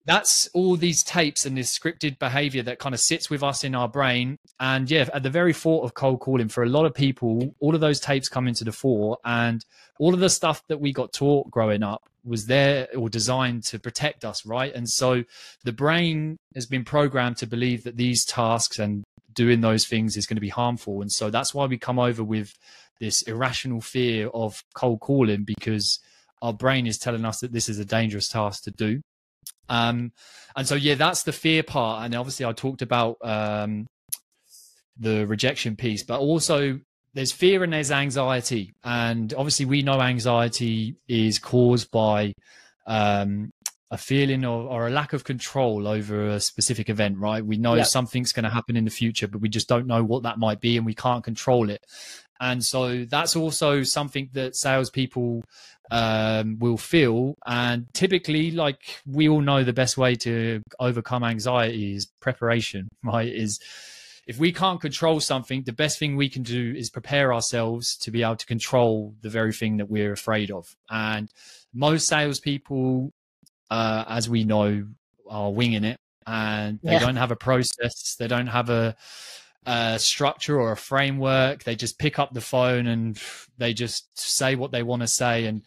that's 0.06 0.50
all 0.54 0.76
these 0.76 1.04
tapes 1.04 1.46
and 1.46 1.58
this 1.58 1.78
scripted 1.78 2.20
behavior 2.20 2.62
that 2.64 2.80
kind 2.80 2.94
of 2.94 3.00
sits 3.00 3.30
with 3.30 3.42
us 3.42 3.64
in 3.64 3.74
our 3.74 3.88
brain. 3.88 4.38
And 4.60 4.90
yeah, 4.92 5.08
at 5.14 5.24
the 5.24 5.30
very 5.30 5.54
thought 5.54 5.84
of 5.84 5.94
cold 5.94 6.20
calling, 6.20 6.50
for 6.50 6.64
a 6.64 6.70
lot 6.70 6.86
of 6.86 6.94
people, 6.94 7.56
all 7.60 7.74
of 7.74 7.82
those 7.82 8.00
tapes 8.00 8.28
come 8.28 8.48
into 8.48 8.66
the 8.66 8.72
fore, 8.72 9.18
and 9.24 9.64
all 10.00 10.14
of 10.14 10.20
the 10.20 10.30
stuff 10.30 10.62
that 10.68 10.82
we 10.82 10.92
got 10.92 11.14
taught 11.14 11.50
growing 11.50 11.84
up 11.84 12.10
was 12.26 12.48
there 12.48 12.88
or 12.98 13.10
designed 13.10 13.64
to 13.64 13.80
protect 13.80 14.26
us, 14.26 14.46
right? 14.46 14.74
And 14.74 14.90
so 14.90 15.24
the 15.64 15.74
brain 15.74 16.38
has 16.54 16.66
been 16.66 16.84
programmed 16.84 17.38
to 17.38 17.48
believe 17.48 17.84
that 17.84 17.98
these 17.98 18.26
tasks 18.26 18.80
and 18.80 19.04
doing 19.34 19.62
those 19.62 19.86
things 19.86 20.16
is 20.18 20.26
going 20.26 20.38
to 20.38 20.42
be 20.42 20.50
harmful. 20.50 21.02
And 21.02 21.12
so 21.12 21.30
that's 21.30 21.54
why 21.54 21.66
we 21.66 21.78
come 21.78 22.00
over 22.00 22.24
with 22.24 22.54
this 23.00 23.22
irrational 23.24 23.82
fear 23.82 24.28
of 24.30 24.64
cold 24.74 25.00
calling 25.00 25.44
because 25.44 26.00
our 26.44 26.54
brain 26.54 26.86
is 26.86 27.00
telling 27.00 27.26
us 27.26 27.40
that 27.40 27.52
this 27.52 27.68
is 27.68 27.80
a 27.80 27.86
dangerous 27.86 28.28
task 28.28 28.66
to 28.66 28.72
do 28.72 29.02
um, 29.70 30.12
and 30.56 30.68
so, 30.68 30.76
yeah, 30.76 30.96
that's 30.96 31.24
the 31.24 31.32
fear 31.32 31.64
part. 31.64 32.06
And 32.06 32.16
obviously, 32.16 32.46
I 32.46 32.54
talked 32.54 32.82
about 32.82 33.18
um, 33.22 33.88
the 34.98 35.26
rejection 35.26 35.76
piece, 35.76 36.04
but 36.04 36.20
also 36.20 36.80
there's 37.14 37.32
fear 37.32 37.64
and 37.64 37.74
there's 37.74 37.92
anxiety. 37.92 38.74
And 38.84 39.34
obviously, 39.34 39.66
we 39.66 39.82
know 39.82 40.00
anxiety 40.02 40.98
is 41.08 41.40
caused 41.40 41.92
by 41.92 42.34
um, 42.86 43.52
a 43.90 43.98
feeling 43.98 44.44
or, 44.44 44.68
or, 44.68 44.88
a 44.88 44.90
lack 44.90 45.14
of 45.14 45.24
control 45.24 45.88
over 45.88 46.28
a 46.28 46.40
specific 46.40 46.90
event, 46.90 47.18
right? 47.18 47.46
We 47.46 47.58
know 47.58 47.76
yep. 47.76 47.86
something's 47.86 48.34
going 48.34 48.44
to 48.44 48.50
happen 48.50 48.76
in 48.76 48.86
the 48.86 48.92
future, 48.92 49.28
but 49.28 49.40
we 49.40 49.50
just 49.50 49.70
don't 49.70 49.88
know 49.88 50.04
what 50.04 50.24
that 50.24 50.40
might 50.40 50.60
be 50.60 50.78
and 50.78 50.86
we 50.86 50.96
can't 50.96 51.24
control 51.24 51.70
it. 51.70 51.86
And 52.44 52.64
so 52.64 53.06
that's 53.06 53.38
also 53.38 53.84
something 53.84 54.30
that 54.34 54.58
salespeople 54.58 55.46
um, 55.92 56.60
will 56.60 56.78
feel. 56.78 57.36
And 57.46 57.88
typically, 57.94 58.52
like 58.52 59.00
we 59.06 59.30
all 59.30 59.40
know, 59.40 59.64
the 59.64 59.72
best 59.72 59.98
way 59.98 60.16
to 60.16 60.62
overcome 60.78 61.24
anxiety 61.24 61.96
is 61.96 62.06
preparation, 62.20 62.90
right? 63.04 63.34
Is 63.34 63.62
if 64.28 64.40
we 64.40 64.52
can't 64.52 64.82
control 64.82 65.22
something, 65.22 65.64
the 65.64 65.72
best 65.72 65.98
thing 66.00 66.18
we 66.18 66.28
can 66.28 66.44
do 66.44 66.74
is 66.76 66.90
prepare 66.90 67.34
ourselves 67.34 67.96
to 68.00 68.12
be 68.12 68.24
able 68.24 68.36
to 68.36 68.46
control 68.46 69.16
the 69.22 69.30
very 69.30 69.54
thing 69.54 69.78
that 69.78 69.90
we're 69.90 70.12
afraid 70.12 70.52
of. 70.52 70.76
And 70.90 71.32
most 71.74 72.08
salespeople, 72.08 73.14
uh, 73.72 74.04
as 74.06 74.30
we 74.30 74.44
know, 74.44 74.86
are 75.30 75.50
winging 75.50 75.86
it 75.86 75.98
and 76.28 76.80
they 76.84 76.94
yeah. 76.94 77.00
don't 77.00 77.16
have 77.16 77.32
a 77.32 77.38
process. 77.38 78.16
They 78.20 78.28
don't 78.28 78.48
have 78.48 78.70
a, 78.70 78.98
a 79.66 80.00
structure 80.00 80.60
or 80.60 80.72
a 80.72 80.78
framework. 80.78 81.64
They 81.64 81.76
just 81.76 82.00
pick 82.00 82.20
up 82.20 82.34
the 82.34 82.42
phone 82.42 82.88
and 82.88 83.20
they 83.58 83.74
just 83.74 84.18
say 84.18 84.56
what 84.56 84.72
they 84.72 84.84
want 84.84 85.02
to 85.02 85.08
say. 85.08 85.46
And 85.46 85.64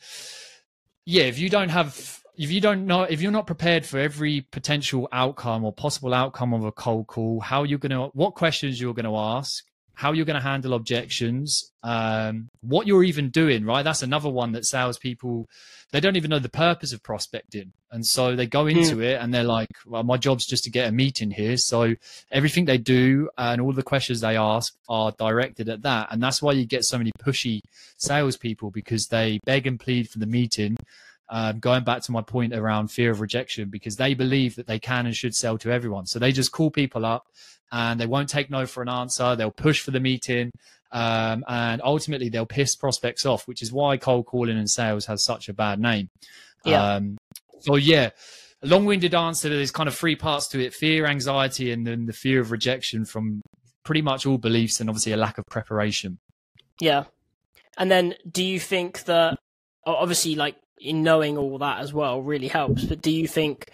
yeah, 1.05 1.25
if 1.25 1.39
you 1.39 1.49
don't 1.49 1.71
have 1.71 2.23
if 2.37 2.51
you 2.51 2.61
don't 2.61 2.87
know 2.87 3.03
if 3.03 3.23
you're 3.23 3.33
not 3.33 3.47
prepared 3.47 3.87
for 3.87 3.99
every 3.99 4.43
potential 4.51 5.09
outcome 5.13 5.65
or 5.65 5.73
possible 5.73 6.13
outcome 6.13 6.53
of 6.53 6.65
a 6.65 6.73
cold 6.73 7.07
call 7.07 7.41
how 7.41 7.63
you're 7.63 7.79
going 7.79 7.91
to 7.91 8.11
what 8.13 8.35
questions 8.35 8.79
you're 8.81 8.93
going 8.93 9.07
to 9.07 9.17
ask 9.17 9.65
how 9.97 10.13
you're 10.13 10.27
going 10.27 10.41
to 10.41 10.47
handle 10.47 10.75
objections 10.75 11.73
um, 11.83 12.49
what 12.61 12.87
you're 12.87 13.05
even 13.05 13.31
doing 13.31 13.65
right? 13.65 13.83
That's 13.83 14.03
another 14.03 14.29
one 14.29 14.53
that 14.53 14.65
salespeople 14.67 15.49
they 15.93 16.01
don't 16.01 16.17
even 16.17 16.31
know 16.31 16.41
the 16.41 16.49
purpose 16.49 16.93
of 16.93 17.03
prospecting. 17.03 17.73
And 17.93 18.05
so 18.05 18.35
they 18.35 18.47
go 18.47 18.67
into 18.67 18.97
mm. 18.97 19.03
it 19.05 19.21
and 19.21 19.33
they're 19.33 19.45
like 19.45 19.71
well 19.87 20.03
my 20.03 20.17
job's 20.17 20.47
just 20.47 20.65
to 20.65 20.71
get 20.71 20.89
a 20.89 20.93
meeting 20.93 21.31
here. 21.31 21.57
So 21.57 21.95
everything 22.31 22.67
they 22.67 22.79
do 22.79 23.31
and 23.39 23.61
all 23.61 23.73
the 23.73 23.83
questions 23.83 24.21
they 24.21 24.37
ask 24.37 24.75
are 24.89 25.13
directed 25.13 25.69
at 25.69 25.83
that. 25.83 26.09
And 26.11 26.23
that's 26.23 26.43
why 26.43 26.53
you 26.53 26.67
get 26.67 26.85
so 26.85 26.99
many 26.99 27.13
pushy 27.13 27.61
salespeople 27.97 28.71
because 28.71 29.07
they 29.07 29.41
beg 29.45 29.67
and 29.67 29.81
plead 29.81 30.11
for 30.11 30.19
the 30.19 30.27
meeting 30.27 30.77
um, 31.29 31.59
going 31.59 31.85
back 31.85 32.03
to 32.03 32.13
my 32.13 32.23
point 32.23 32.55
around 32.55 32.89
fear 32.89 33.11
of 33.11 33.21
rejection, 33.21 33.69
because 33.69 33.97
they 33.97 34.15
believe 34.15 34.57
that 34.57 34.67
they 34.67 34.79
can 34.79 35.07
and 35.07 35.17
should 35.17 35.35
sell 35.35 35.59
to 35.59 35.71
everyone. 35.71 36.07
So 36.07 36.19
they 36.19 36.33
just 36.33 36.53
call 36.53 36.71
people 36.71 37.05
up 37.05 37.27
and 37.73 37.99
they 37.99 38.07
won't 38.07 38.29
take 38.29 38.51
no 38.51 38.67
for 38.67 38.83
an 38.83 38.89
answer. 38.89 39.37
They'll 39.37 39.51
push 39.51 39.81
for 39.81 39.91
the 39.91 40.01
meeting. 40.01 40.51
Um, 40.93 41.45
and 41.49 41.83
ultimately 41.85 42.29
they'll 42.29 42.47
piss 42.47 42.77
prospects 42.77 43.27
off, 43.27 43.49
which 43.49 43.61
is 43.61 43.73
why 43.73 43.97
cold 43.97 44.27
calling 44.27 44.57
and 44.57 44.71
sales 44.71 45.05
has 45.07 45.25
such 45.25 45.49
a 45.49 45.53
bad 45.53 45.81
name. 45.81 46.09
Yeah. 46.65 46.95
Um, 46.95 47.19
so 47.59 47.75
yeah, 47.75 48.11
a 48.63 48.67
long-winded 48.67 49.15
answer. 49.15 49.49
There's 49.49 49.73
kind 49.73 49.89
of 49.89 49.97
three 49.97 50.15
parts 50.15 50.47
to 50.49 50.65
it: 50.65 50.73
fear, 50.73 51.07
anxiety, 51.07 51.73
and 51.73 51.87
then 51.87 52.07
the 52.07 52.13
fear 52.13 52.41
of 52.41 52.53
rejection 52.53 53.05
from 53.05 53.43
pretty 53.83 54.01
much 54.01 54.27
all 54.27 54.39
beliefs, 54.39 54.81
and 54.81 54.89
obviously 54.89 55.13
a 55.13 55.17
lack 55.17 55.39
of 55.39 55.45
preparation. 55.51 56.19
Yeah. 56.81 57.05
And 57.77 57.91
then, 57.91 58.15
do 58.31 58.45
you 58.45 58.61
think 58.61 59.05
that 59.05 59.39
obviously, 59.85 60.37
like 60.37 60.57
in 60.79 61.03
knowing 61.03 61.39
all 61.39 61.59
that 61.59 61.81
as 61.81 61.93
well 61.93 62.21
really 62.21 62.49
helps. 62.49 62.85
But 62.85 63.03
do 63.03 63.11
you 63.11 63.27
think 63.27 63.71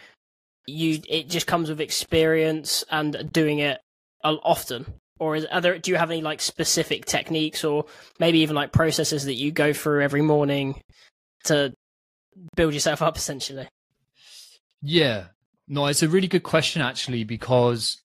you 0.66 1.00
it 1.08 1.28
just 1.28 1.46
comes 1.46 1.68
with 1.68 1.80
experience 1.80 2.84
and 2.90 3.30
doing 3.32 3.58
it 3.58 3.80
often? 4.22 4.86
Or 5.18 5.36
is 5.36 5.46
other 5.50 5.78
do 5.78 5.90
you 5.90 5.96
have 5.96 6.10
any 6.10 6.22
like 6.22 6.40
specific 6.40 7.04
techniques 7.04 7.64
or 7.64 7.86
maybe 8.18 8.40
even 8.40 8.56
like 8.56 8.72
processes 8.72 9.24
that 9.24 9.34
you 9.34 9.52
go 9.52 9.72
through 9.72 10.02
every 10.02 10.22
morning 10.22 10.80
to 11.44 11.72
build 12.56 12.74
yourself 12.74 13.02
up 13.02 13.16
essentially? 13.16 13.68
Yeah. 14.80 15.26
No, 15.68 15.86
it's 15.86 16.02
a 16.02 16.08
really 16.08 16.28
good 16.28 16.42
question 16.42 16.82
actually 16.82 17.24
because 17.24 18.02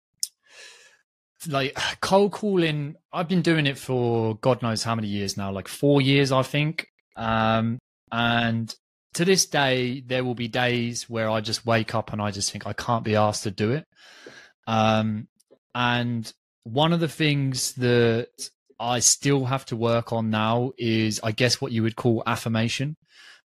like 1.48 1.78
cold 2.02 2.32
calling 2.32 2.96
i've 3.14 3.28
been 3.28 3.42
doing 3.42 3.68
it 3.68 3.78
for 3.78 4.36
god 4.38 4.62
knows 4.62 4.84
how 4.84 4.96
many 4.96 5.08
years 5.08 5.38
now 5.38 5.52
like 5.52 5.68
four 5.68 6.02
years 6.02 6.32
i 6.32 6.42
think 6.42 6.88
um, 7.16 7.80
and 8.12 8.76
to 9.18 9.26
this 9.26 9.48
day, 9.48 10.04
there 10.06 10.24
will 10.24 10.36
be 10.36 10.48
days 10.48 11.10
where 11.10 11.28
I 11.28 11.42
just 11.42 11.66
wake 11.66 11.96
up 11.96 12.14
and 12.14 12.22
I 12.22 12.30
just 12.30 12.52
think 12.52 12.68
I 12.68 12.74
can't 12.74 13.04
be 13.04 13.16
asked 13.16 13.44
to 13.44 13.52
do 13.52 13.72
it. 13.72 13.88
Um, 14.68 15.28
and 15.74 16.32
one 16.66 16.94
of 16.94 17.00
the 17.00 17.08
things 17.08 17.74
that 17.74 18.28
I 18.80 19.00
still 19.00 19.46
have 19.46 19.66
to 19.66 19.76
work 19.76 20.14
on 20.14 20.30
now 20.30 20.74
is, 20.78 21.20
I 21.24 21.32
guess, 21.32 21.60
what 21.60 21.72
you 21.72 21.82
would 21.82 21.96
call 21.96 22.22
affirmation. 22.28 22.96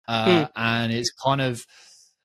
Uh, 0.09 0.27
mm. 0.27 0.51
And 0.57 0.93
it's 0.93 1.13
kind 1.13 1.41
of 1.41 1.65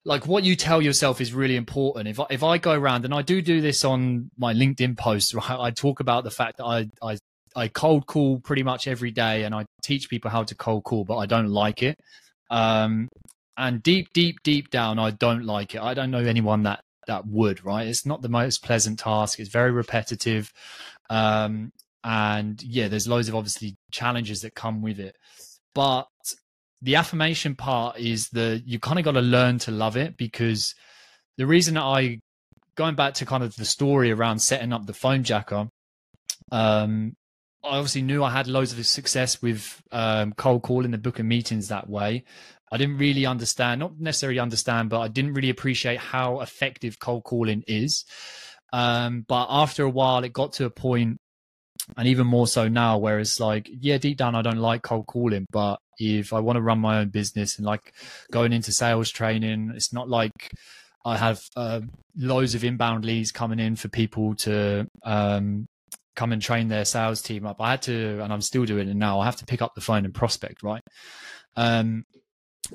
like 0.05 0.25
what 0.25 0.43
you 0.43 0.55
tell 0.55 0.81
yourself 0.81 1.21
is 1.21 1.31
really 1.31 1.55
important. 1.55 2.07
If 2.07 2.19
I, 2.19 2.25
if 2.31 2.41
I 2.41 2.57
go 2.57 2.71
around 2.71 3.05
and 3.05 3.13
I 3.13 3.21
do 3.21 3.43
do 3.43 3.61
this 3.61 3.85
on 3.85 4.31
my 4.39 4.55
LinkedIn 4.55 4.97
posts, 4.97 5.33
right, 5.35 5.59
I 5.59 5.69
talk 5.69 5.99
about 5.99 6.23
the 6.23 6.31
fact 6.31 6.57
that 6.57 6.65
I, 6.65 6.89
I, 6.99 7.17
I 7.55 7.67
cold 7.67 8.07
call 8.07 8.39
pretty 8.39 8.63
much 8.63 8.87
every 8.87 9.11
day 9.11 9.43
and 9.43 9.53
I 9.53 9.65
teach 9.83 10.09
people 10.09 10.31
how 10.31 10.43
to 10.45 10.55
cold 10.55 10.83
call, 10.83 11.05
but 11.05 11.17
I 11.17 11.27
don't 11.27 11.49
like 11.49 11.83
it. 11.83 11.99
Um, 12.49 13.07
and 13.57 13.81
deep, 13.81 14.13
deep, 14.13 14.37
deep 14.43 14.69
down, 14.69 14.99
I 14.99 15.11
don't 15.11 15.45
like 15.45 15.75
it. 15.75 15.81
I 15.81 15.93
don't 15.93 16.11
know 16.11 16.19
anyone 16.19 16.63
that 16.63 16.81
that 17.07 17.27
would. 17.27 17.63
Right? 17.63 17.87
It's 17.87 18.05
not 18.05 18.21
the 18.21 18.29
most 18.29 18.63
pleasant 18.63 18.99
task. 18.99 19.39
It's 19.39 19.49
very 19.49 19.71
repetitive, 19.71 20.51
um, 21.09 21.71
and 22.03 22.61
yeah, 22.63 22.87
there's 22.87 23.07
loads 23.07 23.29
of 23.29 23.35
obviously 23.35 23.77
challenges 23.91 24.41
that 24.41 24.55
come 24.55 24.81
with 24.81 24.99
it. 24.99 25.15
But 25.73 26.07
the 26.81 26.95
affirmation 26.95 27.55
part 27.55 27.99
is 27.99 28.29
the 28.29 28.61
you 28.65 28.79
kind 28.79 28.99
of 28.99 29.05
got 29.05 29.13
to 29.13 29.21
learn 29.21 29.59
to 29.59 29.71
love 29.71 29.97
it 29.97 30.17
because 30.17 30.75
the 31.37 31.47
reason 31.47 31.77
I 31.77 32.19
going 32.75 32.95
back 32.95 33.13
to 33.15 33.25
kind 33.25 33.43
of 33.43 33.55
the 33.55 33.65
story 33.65 34.11
around 34.11 34.39
setting 34.39 34.73
up 34.73 34.85
the 34.85 34.93
Phonejacker 34.93 35.69
um, 36.51 37.15
I 37.63 37.77
obviously 37.77 38.03
knew 38.03 38.23
I 38.23 38.29
had 38.29 38.47
loads 38.47 38.77
of 38.77 38.85
success 38.85 39.41
with 39.41 39.81
um, 39.91 40.33
cold 40.33 40.61
calling 40.61 40.91
the 40.91 40.97
book 40.97 41.19
and 41.19 41.27
meetings 41.27 41.69
that 41.69 41.89
way. 41.89 42.23
I 42.75 42.77
didn't 42.77 42.97
really 42.97 43.25
understand, 43.25 43.79
not 43.79 43.99
necessarily 43.99 44.39
understand, 44.39 44.89
but 44.89 44.99
I 44.99 45.07
didn't 45.07 45.33
really 45.33 45.49
appreciate 45.49 45.97
how 45.97 46.41
effective 46.41 46.99
cold 46.99 47.23
calling 47.23 47.63
is. 47.67 48.03
Um, 48.73 49.25
but 49.27 49.47
after 49.49 49.83
a 49.83 49.89
while, 49.89 50.23
it 50.25 50.33
got 50.33 50.53
to 50.53 50.65
a 50.65 50.69
point, 50.69 51.17
and 51.95 52.07
even 52.07 52.27
more 52.27 52.47
so 52.47 52.67
now, 52.67 52.97
where 52.97 53.19
it's 53.19 53.39
like, 53.39 53.69
yeah, 53.71 53.97
deep 53.97 54.17
down, 54.17 54.35
I 54.35 54.41
don't 54.41 54.57
like 54.57 54.81
cold 54.81 55.07
calling, 55.07 55.45
but 55.51 55.79
if 55.97 56.33
I 56.33 56.39
want 56.39 56.57
to 56.57 56.61
run 56.61 56.79
my 56.79 56.99
own 56.99 57.09
business 57.09 57.57
and 57.57 57.65
like 57.65 57.93
going 58.31 58.51
into 58.51 58.73
sales 58.73 59.09
training, 59.09 59.71
it's 59.73 59.93
not 59.93 60.09
like 60.09 60.33
I 61.05 61.15
have 61.15 61.41
uh, 61.55 61.81
loads 62.17 62.55
of 62.55 62.63
inbound 62.65 63.05
leads 63.05 63.31
coming 63.31 63.59
in 63.59 63.77
for 63.77 63.87
people 63.87 64.35
to 64.37 64.87
um, 65.03 65.67
come 66.15 66.33
and 66.33 66.41
train 66.41 66.67
their 66.67 66.83
sales 66.83 67.21
team 67.21 67.45
up. 67.45 67.61
I 67.61 67.71
had 67.71 67.83
to, 67.83 68.19
and 68.21 68.33
I'm 68.33 68.41
still 68.41 68.65
doing 68.65 68.89
it 68.89 68.95
now. 68.95 69.19
I 69.21 69.25
have 69.25 69.37
to 69.37 69.45
pick 69.45 69.61
up 69.61 69.75
the 69.75 69.81
phone 69.81 70.03
and 70.03 70.13
prospect, 70.13 70.63
right? 70.63 70.83
Um, 71.55 72.03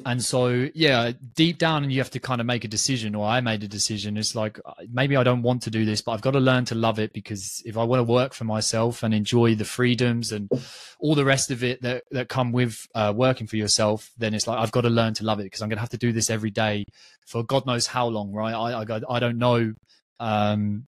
and 0.06 0.22
so 0.22 0.68
yeah 0.74 1.12
deep 1.34 1.58
down 1.58 1.82
and 1.82 1.92
you 1.92 2.00
have 2.00 2.10
to 2.10 2.18
kind 2.18 2.40
of 2.40 2.46
make 2.46 2.64
a 2.64 2.68
decision 2.68 3.14
or 3.14 3.26
i 3.26 3.40
made 3.40 3.62
a 3.62 3.68
decision. 3.68 4.16
It's 4.16 4.34
like 4.34 4.58
uh, 4.64 4.72
maybe 4.92 5.16
i 5.16 5.22
don't 5.22 5.42
want 5.42 5.62
to 5.62 5.70
do 5.70 5.84
this 5.84 6.02
but 6.02 6.12
i've 6.12 6.20
got 6.20 6.32
to 6.32 6.40
learn 6.40 6.64
to 6.66 6.74
love 6.74 6.98
it 6.98 7.12
because 7.12 7.62
if 7.64 7.76
i 7.76 7.84
want 7.84 8.00
to 8.00 8.12
work 8.12 8.34
for 8.34 8.44
myself 8.44 9.02
and 9.02 9.14
enjoy 9.14 9.54
the 9.54 9.64
freedoms 9.64 10.32
and 10.32 10.50
all 10.98 11.14
the 11.14 11.24
rest 11.24 11.50
of 11.50 11.64
it 11.64 11.82
that, 11.82 12.04
that 12.10 12.28
come 12.28 12.52
with 12.52 12.86
uh, 12.94 13.12
working 13.14 13.46
for 13.46 13.56
yourself 13.56 14.10
then 14.18 14.34
it's 14.34 14.46
like 14.46 14.58
i've 14.58 14.72
got 14.72 14.82
to 14.82 14.90
learn 14.90 15.14
to 15.14 15.24
love 15.24 15.40
it 15.40 15.44
because 15.44 15.62
i'm 15.62 15.68
going 15.68 15.76
to 15.76 15.80
have 15.80 15.90
to 15.90 15.98
do 15.98 16.12
this 16.12 16.30
every 16.30 16.50
day 16.50 16.84
for 17.26 17.42
god 17.44 17.66
knows 17.66 17.86
how 17.86 18.06
long 18.06 18.32
right? 18.32 18.54
I 18.54 18.82
i, 18.82 19.00
I 19.08 19.18
don't 19.18 19.38
know 19.38 19.74
um, 20.20 20.86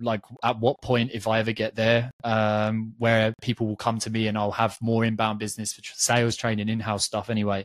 like 0.00 0.20
at 0.42 0.58
what 0.58 0.80
point 0.82 1.10
if 1.12 1.26
i 1.28 1.38
ever 1.38 1.52
get 1.52 1.74
there 1.74 2.10
um, 2.24 2.94
where 2.98 3.32
people 3.40 3.66
will 3.66 3.76
come 3.76 3.98
to 3.98 4.10
me 4.10 4.26
and 4.26 4.36
i'll 4.36 4.50
have 4.50 4.76
more 4.80 5.04
inbound 5.04 5.38
business 5.38 5.72
for 5.72 5.82
sales 5.94 6.36
training 6.36 6.68
in-house 6.68 7.04
stuff 7.04 7.30
anyway 7.30 7.64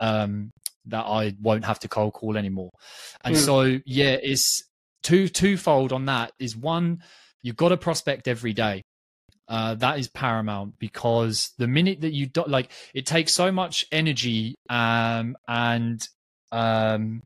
um, 0.00 0.50
that 0.86 1.04
i 1.04 1.34
won't 1.40 1.64
have 1.64 1.78
to 1.78 1.88
cold 1.88 2.12
call 2.12 2.36
anymore 2.36 2.70
and 3.24 3.34
mm. 3.34 3.38
so 3.38 3.80
yeah 3.86 4.16
it's 4.22 4.64
two 5.02 5.28
twofold 5.28 5.92
on 5.92 6.06
that 6.06 6.32
is 6.38 6.56
one 6.56 7.02
you've 7.42 7.56
got 7.56 7.70
to 7.70 7.76
prospect 7.76 8.28
every 8.28 8.52
day 8.52 8.82
uh, 9.48 9.74
that 9.74 9.98
is 9.98 10.08
paramount 10.08 10.78
because 10.78 11.52
the 11.58 11.66
minute 11.66 12.00
that 12.00 12.12
you 12.14 12.26
do, 12.26 12.44
like 12.46 12.70
it 12.94 13.04
takes 13.04 13.32
so 13.32 13.52
much 13.52 13.84
energy 13.92 14.54
um, 14.70 15.36
and 15.46 16.08
um, 16.50 17.22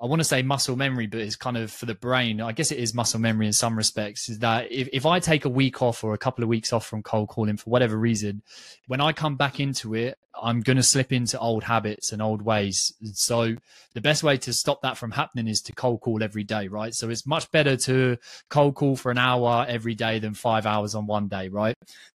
I 0.00 0.06
want 0.06 0.20
to 0.20 0.24
say 0.24 0.42
muscle 0.42 0.76
memory, 0.76 1.08
but 1.08 1.20
it's 1.20 1.34
kind 1.34 1.56
of 1.56 1.72
for 1.72 1.86
the 1.86 1.94
brain. 1.94 2.40
I 2.40 2.52
guess 2.52 2.70
it 2.70 2.78
is 2.78 2.94
muscle 2.94 3.18
memory 3.18 3.48
in 3.48 3.52
some 3.52 3.76
respects. 3.76 4.28
Is 4.28 4.38
that 4.38 4.70
if, 4.70 4.88
if 4.92 5.04
I 5.04 5.18
take 5.18 5.44
a 5.44 5.48
week 5.48 5.82
off 5.82 6.04
or 6.04 6.14
a 6.14 6.18
couple 6.18 6.44
of 6.44 6.48
weeks 6.48 6.72
off 6.72 6.86
from 6.86 7.02
cold 7.02 7.28
calling 7.28 7.56
for 7.56 7.68
whatever 7.68 7.96
reason, 7.96 8.42
when 8.86 9.00
I 9.00 9.12
come 9.12 9.34
back 9.34 9.58
into 9.58 9.96
it, 9.96 10.16
I'm 10.40 10.60
going 10.60 10.76
to 10.76 10.84
slip 10.84 11.12
into 11.12 11.36
old 11.40 11.64
habits 11.64 12.12
and 12.12 12.22
old 12.22 12.42
ways. 12.42 12.92
So 13.14 13.56
the 13.94 14.00
best 14.00 14.22
way 14.22 14.36
to 14.38 14.52
stop 14.52 14.82
that 14.82 14.96
from 14.96 15.10
happening 15.10 15.48
is 15.48 15.62
to 15.62 15.72
cold 15.72 16.00
call 16.00 16.22
every 16.22 16.44
day, 16.44 16.68
right? 16.68 16.94
So 16.94 17.10
it's 17.10 17.26
much 17.26 17.50
better 17.50 17.76
to 17.76 18.18
cold 18.50 18.76
call 18.76 18.94
for 18.94 19.10
an 19.10 19.18
hour 19.18 19.66
every 19.68 19.96
day 19.96 20.20
than 20.20 20.34
five 20.34 20.64
hours 20.64 20.94
on 20.94 21.08
one 21.08 21.26
day, 21.26 21.48
right? 21.48 21.74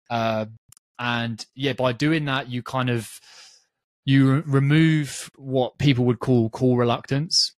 Uh, 0.10 0.48
and 0.98 1.46
yeah, 1.56 1.74
by 1.74 1.94
doing 1.94 2.26
that, 2.26 2.50
you 2.50 2.62
kind 2.62 2.90
of 2.90 3.22
you 4.04 4.44
remove 4.46 5.30
what 5.38 5.78
people 5.78 6.04
would 6.06 6.20
call 6.20 6.50
call 6.50 6.76
reluctance 6.76 7.54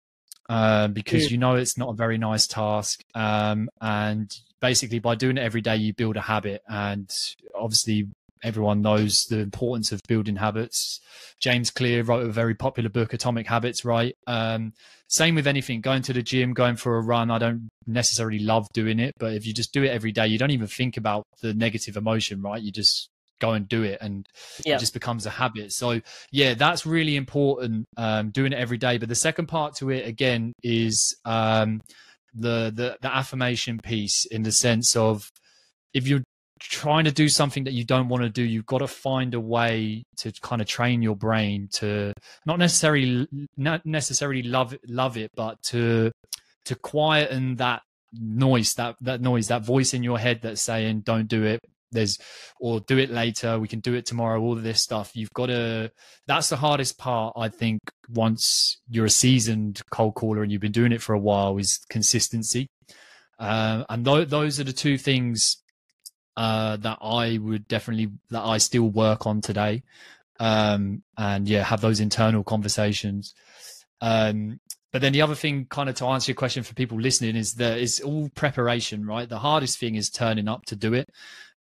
uh, 0.51 0.89
because 0.89 1.29
mm. 1.29 1.31
you 1.31 1.39
know 1.39 1.55
it's 1.55 1.79
not 1.79 1.91
a 1.91 1.95
very 1.95 2.19
nice 2.19 2.49
task. 2.49 3.05
Um, 3.15 3.71
and 3.81 4.37
basically, 4.61 4.99
by 4.99 5.15
doing 5.15 5.39
it 5.39 5.43
every 5.43 5.61
day, 5.61 5.77
you 5.77 5.95
build 5.95 6.17
a 6.17 6.21
habit. 6.21 6.63
And 6.69 7.09
obviously, 7.55 8.09
everyone 8.43 8.83
knows 8.83 9.27
the 9.27 9.39
importance 9.39 9.93
of 9.93 10.03
building 10.09 10.35
habits. 10.37 11.01
James 11.39 11.71
Clear 11.71 12.03
wrote 12.03 12.27
a 12.27 12.33
very 12.33 12.57
popular 12.57 12.89
book, 12.89 13.13
Atomic 13.13 13.47
Habits, 13.47 13.85
right? 13.85 14.17
Um, 14.27 14.73
same 15.07 15.37
with 15.37 15.47
anything, 15.47 15.83
going 15.83 16.03
to 16.03 16.13
the 16.13 16.23
gym, 16.23 16.53
going 16.53 16.75
for 16.75 16.97
a 16.97 17.01
run. 17.01 17.31
I 17.31 17.39
don't 17.39 17.71
necessarily 17.87 18.41
love 18.41 18.67
doing 18.73 18.99
it, 18.99 19.15
but 19.19 19.35
if 19.35 19.47
you 19.47 19.55
just 19.55 19.73
do 19.73 19.85
it 19.85 19.91
every 19.91 20.11
day, 20.11 20.27
you 20.27 20.39
don't 20.39 20.51
even 20.51 20.67
think 20.67 20.97
about 20.97 21.27
the 21.43 21.55
negative 21.55 21.97
emotion, 21.97 22.43
right? 22.43 22.61
You 22.61 22.73
just 22.73 23.10
go 23.41 23.53
and 23.53 23.69
do 23.69 23.83
it 23.83 23.99
and 24.01 24.27
yeah. 24.65 24.77
it 24.77 24.81
just 24.81 24.95
becomes 24.95 25.27
a 25.27 25.31
habit. 25.31 25.73
So 25.73 26.01
yeah 26.31 26.55
that's 26.55 26.87
really 26.87 27.17
important 27.17 27.87
um, 27.97 28.31
doing 28.31 28.53
it 28.53 28.59
every 28.59 28.79
day. 28.79 28.99
But 28.99 29.09
the 29.09 29.15
second 29.15 29.47
part 29.47 29.75
to 29.77 29.91
it 29.91 30.07
again 30.07 30.53
is 30.63 31.17
um, 31.25 31.81
the, 32.35 32.73
the 32.75 32.97
the 33.01 33.15
affirmation 33.15 33.79
piece 33.79 34.25
in 34.27 34.43
the 34.43 34.53
sense 34.53 34.97
of 34.97 35.31
if 35.93 36.07
you're 36.07 36.23
trying 36.61 37.05
to 37.05 37.13
do 37.13 37.29
something 37.29 37.65
that 37.65 37.73
you 37.73 37.85
don't 37.85 38.09
want 38.09 38.23
to 38.23 38.29
do 38.29 38.43
you've 38.43 38.67
got 38.67 38.79
to 38.79 38.87
find 38.87 39.35
a 39.35 39.41
way 39.41 40.03
to 40.17 40.31
kind 40.43 40.61
of 40.61 40.69
train 40.69 41.01
your 41.01 41.17
brain 41.17 41.69
to 41.73 42.13
not 42.45 42.59
necessarily 42.59 43.27
not 43.57 43.85
necessarily 43.87 44.43
love 44.43 44.75
it, 44.75 44.81
love 44.87 45.17
it 45.17 45.31
but 45.35 45.61
to 45.63 46.13
to 46.67 46.75
quieten 46.77 47.57
that 47.57 47.81
noise 48.13 48.75
that 48.75 48.95
that 49.01 49.21
noise 49.21 49.49
that 49.49 49.65
voice 49.65 49.95
in 49.95 50.03
your 50.03 50.19
head 50.19 50.41
that's 50.43 50.61
saying 50.61 51.01
don't 51.01 51.29
do 51.29 51.45
it 51.45 51.61
there's 51.93 52.19
or 52.61 52.81
do 52.81 52.99
it 52.99 53.11
later 53.11 53.59
we 53.59 53.69
can 53.69 53.81
do 53.81 53.95
it 53.95 54.07
tomorrow 54.07 54.41
all 54.41 54.53
of 54.53 54.63
this 54.63 54.83
stuff 54.83 55.13
you've 55.15 55.33
got 55.33 55.47
to 55.47 55.91
that's 56.27 56.49
the 56.49 56.57
hardest 56.57 56.99
part 56.99 57.33
i 57.37 57.49
think 57.49 57.81
once 58.09 58.79
you're 58.89 59.07
a 59.07 59.11
seasoned 59.11 59.81
cold 59.91 60.15
caller 60.15 60.43
and 60.43 60.53
you've 60.53 60.61
been 60.61 60.73
doing 60.73 60.93
it 60.93 61.03
for 61.03 61.15
a 61.15 61.19
while 61.19 61.57
is 61.59 61.81
consistency 61.89 62.69
uh, 63.39 63.85
and 63.89 64.05
th- 64.05 64.29
those 64.29 64.61
are 64.61 64.65
the 64.65 64.73
two 64.73 64.99
things 64.99 65.63
uh, 66.37 66.77
that 66.77 66.99
i 67.03 67.39
would 67.39 67.67
definitely 67.69 68.11
that 68.31 68.43
i 68.43 68.59
still 68.59 68.89
work 68.89 69.27
on 69.27 69.41
today 69.41 69.83
um, 70.39 71.03
and 71.19 71.49
yeah 71.49 71.63
have 71.63 71.81
those 71.81 72.01
internal 72.01 72.45
conversations 72.45 73.35
um, 74.01 74.61
but 74.93 75.03
then 75.03 75.13
the 75.13 75.23
other 75.23 75.35
thing, 75.35 75.67
kind 75.67 75.89
of 75.89 75.95
to 75.97 76.07
answer 76.07 76.33
your 76.33 76.37
question 76.37 76.63
for 76.63 76.75
people 76.75 77.01
listening, 77.01 77.37
is 77.37 77.55
that 77.55 77.79
it's 77.79 78.01
all 78.01 78.29
preparation, 78.35 79.07
right? 79.07 79.29
The 79.29 79.39
hardest 79.39 79.79
thing 79.79 79.95
is 79.95 80.11
turning 80.11 80.49
up 80.49 80.65
to 80.67 80.77
do 80.77 80.95
it. 80.95 81.09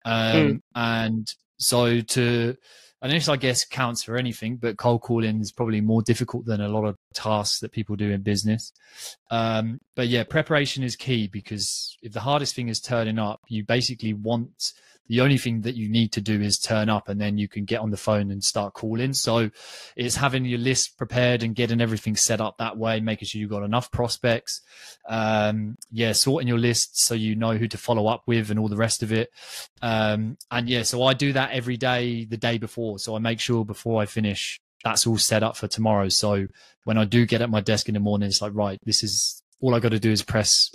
Um, 0.05 0.33
mm. 0.33 0.61
And 0.75 1.27
so 1.57 2.01
to, 2.01 2.55
and 3.01 3.11
this 3.11 3.29
I 3.29 3.37
guess 3.37 3.65
counts 3.65 4.03
for 4.03 4.17
anything, 4.17 4.57
but 4.57 4.77
cold 4.77 5.01
calling 5.01 5.39
is 5.39 5.51
probably 5.51 5.81
more 5.81 6.01
difficult 6.01 6.45
than 6.45 6.61
a 6.61 6.67
lot 6.67 6.85
of 6.85 6.97
tasks 7.13 7.59
that 7.59 7.71
people 7.71 7.95
do 7.95 8.11
in 8.11 8.21
business. 8.21 8.73
Um, 9.31 9.79
but 9.95 10.07
yeah, 10.09 10.23
preparation 10.23 10.83
is 10.83 10.95
key 10.95 11.27
because 11.27 11.97
if 12.01 12.11
the 12.11 12.19
hardest 12.19 12.55
thing 12.55 12.67
is 12.67 12.81
turning 12.81 13.17
up, 13.17 13.39
you 13.47 13.63
basically 13.63 14.13
want 14.13 14.73
the 15.09 15.21
only 15.21 15.39
thing 15.39 15.61
that 15.61 15.75
you 15.75 15.89
need 15.89 16.11
to 16.13 16.21
do 16.21 16.39
is 16.39 16.59
turn 16.59 16.87
up 16.87 17.09
and 17.09 17.19
then 17.19 17.37
you 17.37 17.47
can 17.47 17.65
get 17.65 17.81
on 17.81 17.89
the 17.89 17.97
phone 17.97 18.29
and 18.29 18.43
start 18.43 18.73
calling. 18.75 19.11
So 19.13 19.49
it's 19.95 20.15
having 20.15 20.45
your 20.45 20.59
list 20.59 20.99
prepared 20.99 21.41
and 21.41 21.55
getting 21.55 21.81
everything 21.81 22.15
set 22.15 22.39
up 22.39 22.59
that 22.59 22.77
way, 22.77 22.99
making 22.99 23.25
sure 23.25 23.41
you've 23.41 23.49
got 23.49 23.63
enough 23.63 23.91
prospects. 23.91 24.61
Um, 25.07 25.77
yeah, 25.91 26.11
sorting 26.11 26.47
your 26.47 26.59
list 26.59 26.99
so 26.99 27.15
you 27.15 27.35
know 27.35 27.53
who 27.57 27.67
to 27.67 27.77
follow 27.77 28.05
up 28.05 28.21
with 28.27 28.51
and 28.51 28.59
all 28.59 28.67
the 28.67 28.77
rest 28.77 29.01
of 29.01 29.11
it. 29.11 29.31
Um, 29.81 30.37
and 30.51 30.69
yeah, 30.69 30.83
so 30.83 31.01
I 31.01 31.15
do 31.15 31.33
that 31.33 31.51
every 31.51 31.77
day, 31.77 32.25
the 32.25 32.37
day 32.37 32.59
before. 32.59 32.99
So 32.99 33.15
I 33.15 33.19
make 33.19 33.39
sure 33.39 33.65
before 33.65 33.99
I 33.99 34.05
finish, 34.05 34.61
that's 34.83 35.07
all 35.07 35.17
set 35.17 35.41
up 35.41 35.57
for 35.57 35.67
tomorrow. 35.67 36.09
So 36.09 36.47
when 36.83 36.99
I 36.99 37.05
do 37.05 37.25
get 37.25 37.41
at 37.41 37.49
my 37.49 37.61
desk 37.61 37.87
in 37.89 37.95
the 37.95 37.99
morning, 37.99 38.27
it's 38.29 38.43
like, 38.43 38.53
right, 38.53 38.79
this 38.85 39.03
is 39.03 39.41
all 39.59 39.73
I 39.73 39.79
got 39.79 39.89
to 39.89 39.99
do 39.99 40.11
is 40.11 40.21
press 40.21 40.71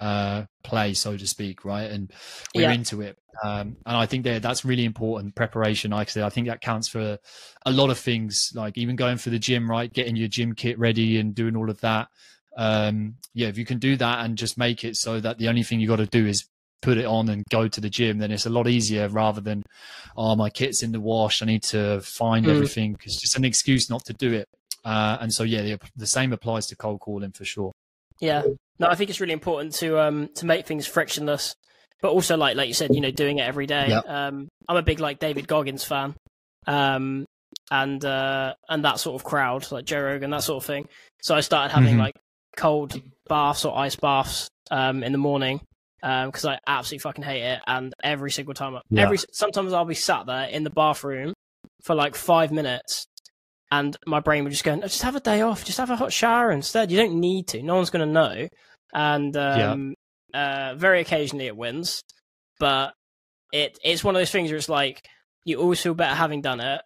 uh, 0.00 0.44
play, 0.62 0.94
so 0.94 1.16
to 1.16 1.26
speak, 1.26 1.64
right? 1.64 1.90
And 1.90 2.12
we're 2.54 2.62
yeah. 2.62 2.72
into 2.72 3.02
it. 3.02 3.18
Um, 3.44 3.76
and 3.86 3.96
I 3.96 4.06
think 4.06 4.24
that 4.24 4.42
that's 4.42 4.64
really 4.64 4.84
important 4.84 5.34
preparation. 5.34 5.92
Like 5.92 6.08
I 6.08 6.10
said, 6.10 6.22
I 6.24 6.30
think 6.30 6.48
that 6.48 6.60
counts 6.60 6.88
for 6.88 7.18
a 7.64 7.70
lot 7.70 7.90
of 7.90 7.98
things, 7.98 8.52
like 8.54 8.76
even 8.76 8.96
going 8.96 9.18
for 9.18 9.30
the 9.30 9.38
gym, 9.38 9.70
right? 9.70 9.92
Getting 9.92 10.16
your 10.16 10.28
gym 10.28 10.54
kit 10.54 10.78
ready 10.78 11.18
and 11.18 11.34
doing 11.34 11.56
all 11.56 11.70
of 11.70 11.80
that. 11.80 12.08
Um, 12.56 13.14
yeah, 13.32 13.48
if 13.48 13.56
you 13.56 13.64
can 13.64 13.78
do 13.78 13.96
that 13.96 14.24
and 14.24 14.36
just 14.36 14.58
make 14.58 14.84
it 14.84 14.96
so 14.96 15.20
that 15.20 15.38
the 15.38 15.48
only 15.48 15.62
thing 15.62 15.80
you 15.80 15.88
got 15.88 15.96
to 15.96 16.06
do 16.06 16.26
is 16.26 16.48
put 16.82 16.98
it 16.98 17.04
on 17.04 17.28
and 17.28 17.44
go 17.50 17.68
to 17.68 17.80
the 17.80 17.90
gym, 17.90 18.18
then 18.18 18.30
it's 18.30 18.46
a 18.46 18.50
lot 18.50 18.66
easier 18.66 19.08
rather 19.08 19.40
than, 19.40 19.62
oh, 20.16 20.34
my 20.34 20.50
kit's 20.50 20.82
in 20.82 20.92
the 20.92 21.00
wash. 21.00 21.42
I 21.42 21.46
need 21.46 21.62
to 21.64 22.00
find 22.00 22.46
mm. 22.46 22.50
everything. 22.50 22.96
It's 23.04 23.20
just 23.20 23.36
an 23.36 23.44
excuse 23.44 23.88
not 23.88 24.04
to 24.06 24.12
do 24.14 24.32
it. 24.32 24.48
Uh, 24.84 25.18
and 25.20 25.32
so, 25.32 25.44
yeah, 25.44 25.62
the, 25.62 25.78
the 25.94 26.06
same 26.06 26.32
applies 26.32 26.66
to 26.68 26.76
cold 26.76 27.00
calling 27.00 27.32
for 27.32 27.44
sure. 27.44 27.72
Yeah, 28.20 28.42
no, 28.78 28.86
I 28.86 28.94
think 28.94 29.10
it's 29.10 29.20
really 29.20 29.32
important 29.32 29.74
to 29.76 29.98
um 30.00 30.28
to 30.36 30.46
make 30.46 30.66
things 30.66 30.86
frictionless, 30.86 31.54
but 32.00 32.10
also 32.10 32.36
like 32.36 32.56
like 32.56 32.68
you 32.68 32.74
said, 32.74 32.94
you 32.94 33.00
know, 33.00 33.10
doing 33.10 33.38
it 33.38 33.42
every 33.42 33.66
day. 33.66 33.88
Yep. 33.88 34.04
Um, 34.08 34.48
I'm 34.68 34.76
a 34.76 34.82
big 34.82 35.00
like 35.00 35.18
David 35.18 35.46
Goggins 35.48 35.84
fan, 35.84 36.14
um, 36.66 37.26
and 37.70 38.04
uh, 38.04 38.54
and 38.68 38.84
that 38.84 38.98
sort 38.98 39.20
of 39.20 39.24
crowd, 39.24 39.70
like 39.70 39.84
Joe 39.84 40.02
Rogan, 40.02 40.30
that 40.30 40.42
sort 40.42 40.62
of 40.62 40.66
thing. 40.66 40.88
So 41.22 41.34
I 41.34 41.40
started 41.40 41.74
having 41.74 41.92
mm-hmm. 41.92 42.00
like 42.00 42.14
cold 42.56 43.00
baths 43.28 43.64
or 43.64 43.76
ice 43.76 43.96
baths 43.96 44.48
um 44.70 45.02
in 45.02 45.12
the 45.12 45.18
morning 45.18 45.60
um 46.02 46.28
because 46.28 46.44
um, 46.44 46.52
I 46.52 46.58
absolutely 46.66 47.00
fucking 47.00 47.24
hate 47.24 47.42
it. 47.42 47.60
And 47.66 47.92
every 48.02 48.30
single 48.30 48.54
time, 48.54 48.78
yeah. 48.90 49.02
every 49.02 49.18
sometimes 49.32 49.72
I'll 49.72 49.84
be 49.84 49.94
sat 49.94 50.26
there 50.26 50.48
in 50.48 50.64
the 50.64 50.70
bathroom 50.70 51.34
for 51.82 51.94
like 51.94 52.14
five 52.14 52.52
minutes, 52.52 53.06
and 53.70 53.96
my 54.06 54.20
brain 54.20 54.44
would 54.44 54.50
just 54.50 54.64
go, 54.64 54.76
just 54.80 55.02
have 55.02 55.16
a 55.16 55.20
day 55.20 55.42
off, 55.42 55.64
just 55.64 55.78
have 55.78 55.90
a 55.90 55.96
hot 55.96 56.12
shower 56.12 56.50
instead. 56.50 56.90
You 56.90 56.98
don't 56.98 57.20
need 57.20 57.48
to. 57.48 57.62
No 57.62 57.76
one's 57.76 57.90
going 57.90 58.06
to 58.06 58.12
know. 58.12 58.48
And 58.92 59.36
um, 59.36 59.94
yeah. 60.34 60.70
uh, 60.72 60.74
very 60.74 61.00
occasionally 61.00 61.46
it 61.46 61.56
wins, 61.56 62.02
but 62.58 62.92
it 63.52 63.78
it's 63.84 64.02
one 64.02 64.14
of 64.16 64.20
those 64.20 64.30
things 64.30 64.50
where 64.50 64.58
it's 64.58 64.68
like 64.68 65.04
you 65.44 65.60
always 65.60 65.80
feel 65.80 65.94
better 65.94 66.14
having 66.14 66.40
done 66.40 66.60
it. 66.60 66.80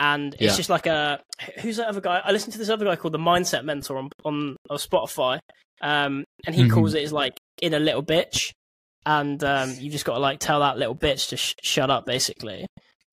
And 0.00 0.34
it's 0.34 0.42
yeah. 0.42 0.56
just 0.56 0.70
like 0.70 0.86
a 0.86 1.20
who's 1.60 1.78
that 1.78 1.88
other 1.88 2.00
guy? 2.00 2.20
I 2.22 2.30
listened 2.30 2.52
to 2.52 2.58
this 2.58 2.68
other 2.68 2.84
guy 2.84 2.96
called 2.96 3.14
the 3.14 3.18
Mindset 3.18 3.64
Mentor 3.64 3.98
on 3.98 4.10
on, 4.24 4.56
on 4.70 4.76
Spotify, 4.76 5.40
um, 5.80 6.24
and 6.46 6.54
he 6.54 6.62
mm-hmm. 6.62 6.74
calls 6.74 6.94
it 6.94 7.02
is 7.02 7.12
like 7.12 7.36
in 7.60 7.74
a 7.74 7.80
little 7.80 8.04
bitch, 8.04 8.52
and 9.06 9.42
um, 9.42 9.74
you 9.78 9.90
just 9.90 10.04
got 10.04 10.14
to 10.14 10.20
like 10.20 10.38
tell 10.38 10.60
that 10.60 10.78
little 10.78 10.94
bitch 10.94 11.30
to 11.30 11.36
sh- 11.36 11.56
shut 11.62 11.90
up, 11.90 12.06
basically, 12.06 12.66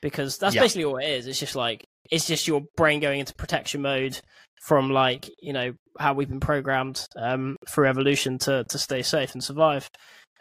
because 0.06 0.38
that's 0.38 0.54
yeah. 0.54 0.62
basically 0.62 0.84
all 0.84 0.98
it 0.98 1.08
is. 1.08 1.26
It's 1.26 1.40
just 1.40 1.56
like 1.56 1.84
it's 2.12 2.28
just 2.28 2.48
your 2.48 2.62
brain 2.78 3.00
going 3.00 3.20
into 3.20 3.34
protection 3.34 3.82
mode 3.82 4.22
from 4.62 4.92
like 4.92 5.28
you 5.42 5.52
know 5.52 5.74
how 6.00 6.14
we've 6.14 6.30
been 6.30 6.40
programmed 6.40 7.04
um, 7.16 7.58
through 7.68 7.88
evolution 7.88 8.38
to 8.38 8.64
to 8.66 8.78
stay 8.78 9.02
safe 9.02 9.34
and 9.34 9.44
survive. 9.44 9.90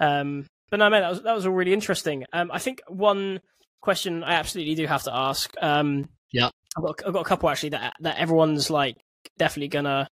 Um, 0.00 0.46
but 0.70 0.80
no, 0.80 0.90
man, 0.90 1.00
that 1.00 1.08
was 1.08 1.22
that 1.22 1.34
was 1.34 1.46
all 1.46 1.54
really 1.54 1.72
interesting. 1.72 2.26
Um, 2.34 2.50
I 2.52 2.58
think 2.58 2.82
one 2.88 3.40
question 3.80 4.22
I 4.22 4.34
absolutely 4.34 4.74
do 4.74 4.86
have 4.86 5.04
to 5.04 5.14
ask. 5.14 5.50
Um, 5.62 6.10
yeah, 6.30 6.50
I've 6.76 6.84
got 6.84 7.06
I've 7.06 7.14
got 7.14 7.22
a 7.22 7.28
couple 7.28 7.48
actually 7.48 7.70
that 7.70 7.94
that 8.00 8.18
everyone's 8.18 8.68
like 8.68 8.98
definitely 9.38 9.68
gonna 9.68 10.06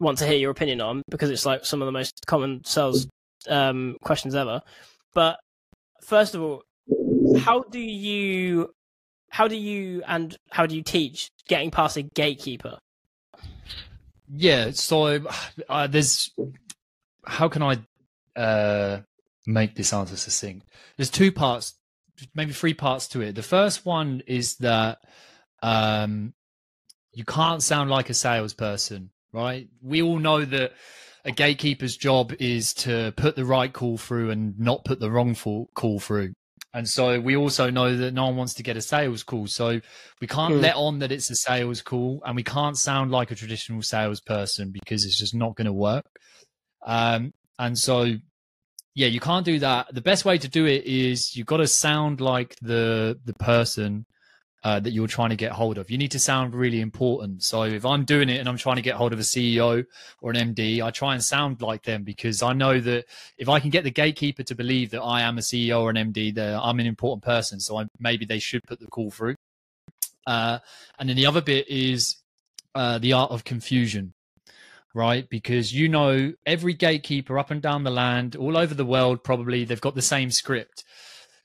want 0.00 0.16
to 0.18 0.26
hear 0.26 0.38
your 0.38 0.50
opinion 0.50 0.80
on 0.80 1.02
because 1.10 1.28
it's 1.28 1.44
like 1.44 1.66
some 1.66 1.82
of 1.82 1.86
the 1.86 1.92
most 1.92 2.24
common 2.26 2.64
sales 2.64 3.06
um, 3.50 3.98
questions 4.02 4.34
ever. 4.34 4.62
But 5.12 5.36
first 6.06 6.34
of 6.34 6.40
all, 6.40 6.62
how 7.40 7.64
do 7.64 7.78
you 7.78 8.70
how 9.30 9.48
do 9.48 9.56
you 9.56 10.02
and 10.06 10.36
how 10.50 10.66
do 10.66 10.76
you 10.76 10.82
teach 10.82 11.30
getting 11.48 11.70
past 11.70 11.96
a 11.96 12.02
gatekeeper? 12.02 12.78
Yeah, 14.30 14.70
so 14.72 15.20
uh, 15.68 15.86
there's 15.86 16.30
how 17.24 17.48
can 17.48 17.62
I 17.62 17.78
uh, 18.38 19.00
make 19.46 19.74
this 19.74 19.92
answer 19.92 20.16
succinct? 20.16 20.66
There's 20.96 21.10
two 21.10 21.32
parts, 21.32 21.74
maybe 22.34 22.52
three 22.52 22.74
parts 22.74 23.08
to 23.08 23.20
it. 23.22 23.34
The 23.34 23.42
first 23.42 23.86
one 23.86 24.22
is 24.26 24.56
that 24.56 24.98
um, 25.62 26.34
you 27.12 27.24
can't 27.24 27.62
sound 27.62 27.90
like 27.90 28.10
a 28.10 28.14
salesperson, 28.14 29.10
right? 29.32 29.68
We 29.82 30.02
all 30.02 30.18
know 30.18 30.44
that 30.44 30.72
a 31.24 31.32
gatekeeper's 31.32 31.96
job 31.96 32.32
is 32.38 32.72
to 32.74 33.12
put 33.16 33.36
the 33.36 33.44
right 33.44 33.72
call 33.72 33.98
through 33.98 34.30
and 34.30 34.58
not 34.58 34.84
put 34.84 35.00
the 35.00 35.10
wrong 35.10 35.34
call 35.34 36.00
through. 36.00 36.32
And 36.74 36.86
so 36.86 37.18
we 37.18 37.36
also 37.36 37.70
know 37.70 37.96
that 37.96 38.12
no 38.12 38.26
one 38.26 38.36
wants 38.36 38.54
to 38.54 38.62
get 38.62 38.76
a 38.76 38.82
sales 38.82 39.22
call. 39.22 39.46
So 39.46 39.80
we 40.20 40.26
can't 40.26 40.54
mm. 40.54 40.60
let 40.60 40.76
on 40.76 40.98
that 40.98 41.10
it's 41.10 41.30
a 41.30 41.34
sales 41.34 41.80
call 41.80 42.22
and 42.26 42.36
we 42.36 42.42
can't 42.42 42.76
sound 42.76 43.10
like 43.10 43.30
a 43.30 43.34
traditional 43.34 43.82
salesperson 43.82 44.70
because 44.70 45.04
it's 45.04 45.18
just 45.18 45.34
not 45.34 45.56
going 45.56 45.66
to 45.66 45.72
work. 45.72 46.06
Um, 46.86 47.32
and 47.58 47.76
so, 47.76 48.14
yeah, 48.94 49.06
you 49.06 49.20
can't 49.20 49.46
do 49.46 49.58
that. 49.60 49.94
The 49.94 50.02
best 50.02 50.24
way 50.24 50.36
to 50.38 50.48
do 50.48 50.66
it 50.66 50.84
is 50.84 51.34
you've 51.36 51.46
got 51.46 51.56
to 51.58 51.66
sound 51.66 52.20
like 52.20 52.56
the, 52.60 53.18
the 53.24 53.34
person 53.34 54.04
uh, 54.64 54.80
that 54.80 54.90
you're 54.90 55.06
trying 55.06 55.30
to 55.30 55.36
get 55.36 55.52
hold 55.52 55.78
of. 55.78 55.90
You 55.90 55.98
need 55.98 56.10
to 56.12 56.18
sound 56.18 56.54
really 56.54 56.80
important. 56.80 57.42
So 57.42 57.62
if 57.62 57.84
I'm 57.84 58.04
doing 58.04 58.28
it 58.28 58.38
and 58.38 58.48
I'm 58.48 58.56
trying 58.56 58.76
to 58.76 58.82
get 58.82 58.96
hold 58.96 59.12
of 59.12 59.18
a 59.18 59.22
CEO 59.22 59.84
or 60.20 60.32
an 60.32 60.54
MD, 60.54 60.82
I 60.82 60.90
try 60.90 61.14
and 61.14 61.22
sound 61.22 61.62
like 61.62 61.84
them 61.84 62.02
because 62.02 62.42
I 62.42 62.52
know 62.52 62.80
that 62.80 63.04
if 63.36 63.48
I 63.48 63.60
can 63.60 63.70
get 63.70 63.84
the 63.84 63.90
gatekeeper 63.90 64.42
to 64.42 64.54
believe 64.54 64.90
that 64.90 65.02
I 65.02 65.22
am 65.22 65.38
a 65.38 65.42
CEO 65.42 65.82
or 65.82 65.90
an 65.90 65.96
MD, 65.96 66.34
that 66.34 66.60
I'm 66.60 66.80
an 66.80 66.86
important 66.86 67.22
person. 67.22 67.60
So 67.60 67.78
I, 67.78 67.86
maybe 67.98 68.24
they 68.24 68.40
should 68.40 68.64
put 68.64 68.80
the 68.80 68.86
call 68.86 69.10
through. 69.10 69.36
Uh, 70.26 70.58
and 70.98 71.08
then 71.08 71.16
the 71.16 71.26
other 71.26 71.40
bit 71.40 71.68
is 71.68 72.16
uh, 72.74 72.98
the 72.98 73.12
art 73.12 73.30
of 73.30 73.44
confusion 73.44 74.14
right? 74.94 75.28
Because 75.28 75.72
you 75.72 75.88
know, 75.88 76.32
every 76.44 76.72
gatekeeper 76.72 77.38
up 77.38 77.52
and 77.52 77.62
down 77.62 77.84
the 77.84 77.90
land, 77.90 78.34
all 78.34 78.56
over 78.56 78.74
the 78.74 78.86
world, 78.86 79.22
probably 79.22 79.64
they've 79.64 79.80
got 79.80 79.94
the 79.94 80.02
same 80.02 80.30
script 80.30 80.82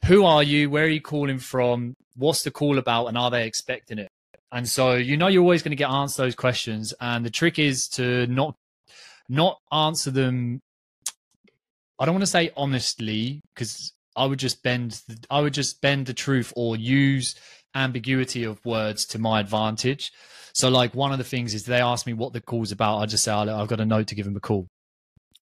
who 0.06 0.26
are 0.26 0.44
you? 0.44 0.70
Where 0.70 0.86
are 0.86 0.90
you 0.90 1.02
calling 1.02 1.40
from? 1.40 1.96
What's 2.16 2.44
the 2.44 2.52
call 2.52 2.78
about? 2.78 3.08
And 3.08 3.18
are 3.18 3.32
they 3.32 3.48
expecting 3.48 4.00
it? 4.00 4.10
And 4.52 4.68
so 4.68 4.94
you 4.94 5.18
know 5.18 5.28
you're 5.28 5.42
always 5.42 5.64
going 5.64 5.72
to 5.72 5.76
get 5.76 5.90
asked 5.90 6.18
those 6.18 6.36
questions. 6.36 6.94
And 7.02 7.26
the 7.26 7.30
trick 7.30 7.58
is 7.58 7.88
to 7.90 8.28
not 8.28 8.56
not 9.30 9.58
answer 9.72 10.12
them. 10.12 10.60
I 12.00 12.06
don't 12.06 12.16
want 12.16 12.24
to 12.24 12.28
say 12.28 12.52
honestly 12.56 13.42
because 13.56 13.94
I 14.16 14.26
would 14.26 14.40
just 14.40 14.62
bend. 14.62 15.02
I 15.30 15.42
would 15.42 15.54
just 15.54 15.82
bend 15.82 16.06
the 16.06 16.14
truth 16.14 16.54
or 16.56 16.76
use 16.76 17.36
ambiguity 17.76 18.44
of 18.44 18.64
words 18.66 19.06
to 19.08 19.20
my 19.20 19.40
advantage. 19.40 20.12
So 20.54 20.70
like 20.70 20.94
one 20.94 21.12
of 21.12 21.18
the 21.18 21.24
things 21.24 21.56
is 21.56 21.66
they 21.66 21.82
ask 21.82 22.06
me 22.06 22.14
what 22.14 22.34
the 22.34 22.42
call's 22.42 22.72
about. 22.72 23.00
I 23.00 23.06
just 23.08 23.24
say 23.24 23.32
oh, 23.32 23.60
I've 23.60 23.68
got 23.68 23.80
a 23.80 23.86
note 23.86 24.08
to 24.08 24.16
give 24.16 24.26
them 24.26 24.36
a 24.36 24.40
call. 24.40 24.68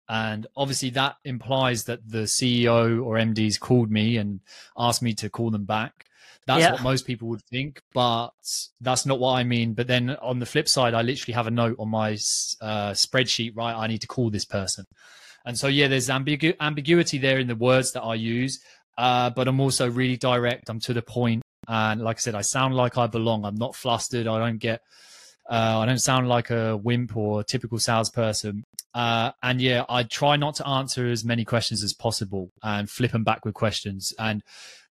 And 0.08 0.46
obviously, 0.56 0.90
that 0.90 1.16
implies 1.24 1.84
that 1.84 2.08
the 2.08 2.24
CEO 2.24 3.04
or 3.04 3.16
MDs 3.16 3.60
called 3.60 3.90
me 3.90 4.16
and 4.16 4.40
asked 4.76 5.02
me 5.02 5.12
to 5.14 5.28
call 5.28 5.50
them 5.50 5.64
back. 5.64 6.06
That's 6.46 6.62
yeah. 6.62 6.72
what 6.72 6.82
most 6.82 7.06
people 7.06 7.28
would 7.28 7.42
think, 7.42 7.82
but 7.92 8.30
that's 8.80 9.04
not 9.04 9.20
what 9.20 9.34
I 9.34 9.44
mean. 9.44 9.74
But 9.74 9.86
then 9.86 10.16
on 10.22 10.38
the 10.38 10.46
flip 10.46 10.66
side, 10.66 10.94
I 10.94 11.02
literally 11.02 11.34
have 11.34 11.46
a 11.46 11.50
note 11.50 11.76
on 11.78 11.90
my 11.90 12.12
uh, 12.62 12.92
spreadsheet, 12.92 13.54
right? 13.54 13.74
I 13.74 13.86
need 13.86 14.00
to 14.00 14.06
call 14.06 14.30
this 14.30 14.46
person. 14.46 14.86
And 15.44 15.58
so, 15.58 15.68
yeah, 15.68 15.88
there's 15.88 16.08
ambigu- 16.08 16.56
ambiguity 16.58 17.18
there 17.18 17.38
in 17.38 17.48
the 17.48 17.54
words 17.54 17.92
that 17.92 18.02
I 18.02 18.14
use, 18.14 18.60
uh, 18.96 19.28
but 19.28 19.46
I'm 19.46 19.60
also 19.60 19.90
really 19.90 20.16
direct. 20.16 20.70
I'm 20.70 20.80
to 20.80 20.94
the 20.94 21.02
point. 21.02 21.42
And 21.68 22.00
like 22.00 22.16
I 22.16 22.20
said, 22.20 22.34
I 22.34 22.40
sound 22.40 22.74
like 22.74 22.96
I 22.96 23.08
belong. 23.08 23.44
I'm 23.44 23.56
not 23.56 23.76
flustered. 23.76 24.26
I 24.26 24.38
don't 24.38 24.56
get 24.56 24.80
uh, 25.48 25.78
I 25.78 25.86
don't 25.86 25.98
sound 25.98 26.28
like 26.28 26.50
a 26.50 26.76
wimp 26.76 27.16
or 27.16 27.40
a 27.40 27.44
typical 27.44 27.78
salesperson. 27.78 28.64
Uh, 28.94 29.32
and 29.42 29.60
yeah, 29.60 29.84
I 29.88 30.02
try 30.02 30.36
not 30.36 30.56
to 30.56 30.66
answer 30.66 31.08
as 31.08 31.24
many 31.24 31.44
questions 31.44 31.82
as 31.82 31.94
possible 31.94 32.50
and 32.62 32.88
flip 32.88 33.12
them 33.12 33.24
back 33.24 33.44
with 33.44 33.54
questions. 33.54 34.12
And 34.18 34.42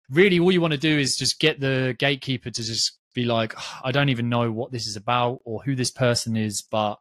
really, 0.09 0.39
all 0.39 0.51
you 0.51 0.61
want 0.61 0.73
to 0.73 0.79
do 0.79 0.97
is 0.97 1.17
just 1.17 1.39
get 1.39 1.59
the 1.59 1.95
gatekeeper 1.99 2.51
to 2.51 2.63
just 2.63 2.99
be 3.13 3.25
like, 3.25 3.53
I 3.83 3.91
don't 3.91 4.09
even 4.09 4.29
know 4.29 4.51
what 4.51 4.71
this 4.71 4.87
is 4.87 4.95
about 4.95 5.39
or 5.43 5.61
who 5.63 5.75
this 5.75 5.91
person 5.91 6.35
is, 6.37 6.61
but 6.61 6.97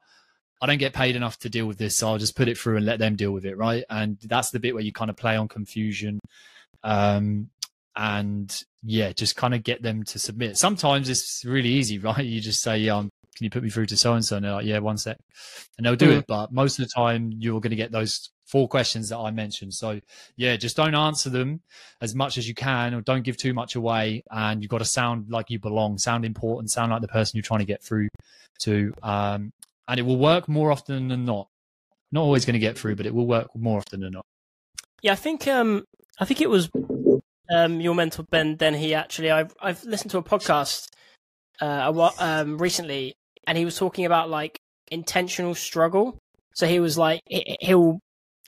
I 0.63 0.67
don't 0.67 0.79
get 0.79 0.95
paid 0.95 1.15
enough 1.15 1.39
to 1.41 1.51
deal 1.51 1.67
with 1.67 1.79
this. 1.79 1.97
So 1.97 2.09
I'll 2.09 2.19
just 2.19 2.37
put 2.37 2.49
it 2.49 2.57
through 2.57 2.79
and 2.79 2.87
let 2.87 2.99
them 2.99 3.17
deal 3.17 3.33
with 3.33 3.45
it. 3.45 3.57
Right. 3.57 3.85
And 3.91 4.19
that's 4.23 4.51
the 4.51 4.61
bit 4.61 4.75
where 4.75 4.83
you 4.83 4.93
kind 4.93 5.11
of 5.11 5.17
play 5.17 5.37
on 5.37 5.47
confusion. 5.47 6.21
Um, 6.83 7.51
and 7.97 8.65
yeah, 8.83 9.13
just 9.13 9.37
kind 9.37 9.55
of 9.55 9.63
get 9.63 9.83
them 9.83 10.03
to 10.05 10.19
submit. 10.19 10.57
Sometimes 10.57 11.09
it's 11.09 11.45
really 11.45 11.69
easy, 11.69 11.99
right? 12.01 12.25
You 12.25 12.41
just 12.41 12.63
say, 12.63 12.79
yeah, 12.79 12.97
I'm 12.97 13.11
can 13.35 13.45
you 13.45 13.51
put 13.51 13.63
me 13.63 13.71
through 13.71 13.87
to 13.87 13.97
so 13.97 14.15
and 14.15 14.25
so? 14.25 14.37
And 14.37 14.45
they're 14.45 14.53
like, 14.53 14.67
yeah, 14.67 14.79
one 14.79 14.97
sec. 14.97 15.19
And 15.77 15.85
they'll 15.85 15.97
do 15.97 16.11
mm. 16.11 16.19
it. 16.19 16.27
But 16.27 16.53
most 16.53 16.79
of 16.79 16.87
the 16.87 16.93
time, 16.95 17.33
you're 17.39 17.61
going 17.61 17.71
to 17.71 17.77
get 17.77 17.93
those 17.93 18.31
four 18.47 18.69
questions 18.69 19.09
that 19.09 19.19
I 19.19 19.31
mentioned. 19.31 19.75
So, 19.75 20.01
yeah, 20.37 20.57
just 20.57 20.77
don't 20.77 20.95
answer 20.95 21.31
them 21.31 21.61
as 22.01 22.15
much 22.15 22.39
as 22.39 22.47
you 22.47 22.55
can 22.55 22.95
or 22.95 23.01
don't 23.01 23.23
give 23.23 23.37
too 23.37 23.55
much 23.55 23.75
away. 23.75 24.23
And 24.31 24.63
you've 24.63 24.71
got 24.71 24.79
to 24.79 24.85
sound 24.85 25.31
like 25.31 25.51
you 25.51 25.59
belong, 25.59 25.99
sound 25.99 26.25
important, 26.25 26.71
sound 26.71 26.93
like 26.93 27.01
the 27.01 27.09
person 27.09 27.37
you're 27.37 27.43
trying 27.43 27.61
to 27.61 27.67
get 27.67 27.83
through 27.83 28.09
to. 28.61 28.93
Um, 29.03 29.53
and 29.89 29.99
it 29.99 30.03
will 30.05 30.19
work 30.19 30.49
more 30.49 30.71
often 30.71 31.09
than 31.09 31.25
not. 31.25 31.49
Not 32.13 32.23
always 32.23 32.45
going 32.45 32.55
to 32.55 32.61
get 32.61 32.79
through, 32.79 32.97
but 32.97 33.07
it 33.07 33.15
will 33.15 33.27
work 33.27 33.49
more 33.57 33.79
often 33.79 34.01
than 34.01 34.13
not. 34.13 34.25
Yeah, 35.03 35.13
I 35.13 35.17
think 35.17 35.49
um, 35.49 35.85
I 36.19 36.25
think 36.25 36.41
it 36.41 36.49
was 36.49 36.71
um, 37.53 37.81
your 37.81 37.95
mentor 37.95 38.23
Ben 38.23 38.57
Dennehy. 38.57 38.95
Actually, 38.95 39.31
I've 39.33 39.55
I've 39.61 39.83
listened 39.85 40.13
to 40.13 40.19
a 40.19 40.23
podcast 40.23 40.89
uh, 41.61 42.11
um, 42.19 42.59
recently, 42.59 43.17
and 43.47 43.59
he 43.59 43.65
was 43.65 43.77
talking 43.77 44.05
about 44.05 44.31
like 44.31 44.59
intentional 44.91 45.55
struggle. 45.55 46.19
So 46.55 46.67
he 46.67 46.81
was 46.81 46.97
like, 46.97 47.21
he'll 47.61 47.99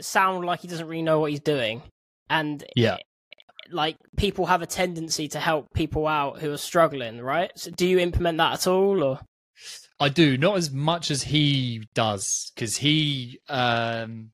sound 0.01 0.45
like 0.45 0.61
he 0.61 0.69
doesn't 0.69 0.87
really 0.87 1.03
know 1.03 1.21
what 1.21 1.31
he's 1.31 1.41
doing, 1.41 1.83
and 2.31 2.65
yeah, 2.77 2.99
like 3.71 3.97
people 4.17 4.47
have 4.47 4.63
a 4.63 4.67
tendency 4.67 5.29
to 5.29 5.41
help 5.41 5.67
people 5.75 6.07
out 6.07 6.41
who 6.41 6.53
are 6.53 6.59
struggling, 6.59 7.21
right? 7.21 7.51
So 7.57 7.71
do 7.71 7.87
you 7.87 7.99
implement 7.99 8.39
that 8.39 8.53
at 8.55 8.67
all, 8.67 9.03
or? 9.03 9.21
I 9.99 10.09
do 10.09 10.37
not 10.37 10.57
as 10.57 10.71
much 10.71 11.11
as 11.11 11.23
he 11.23 11.89
does 11.95 12.53
because 12.55 12.77
he, 12.77 13.41
um, 13.49 14.31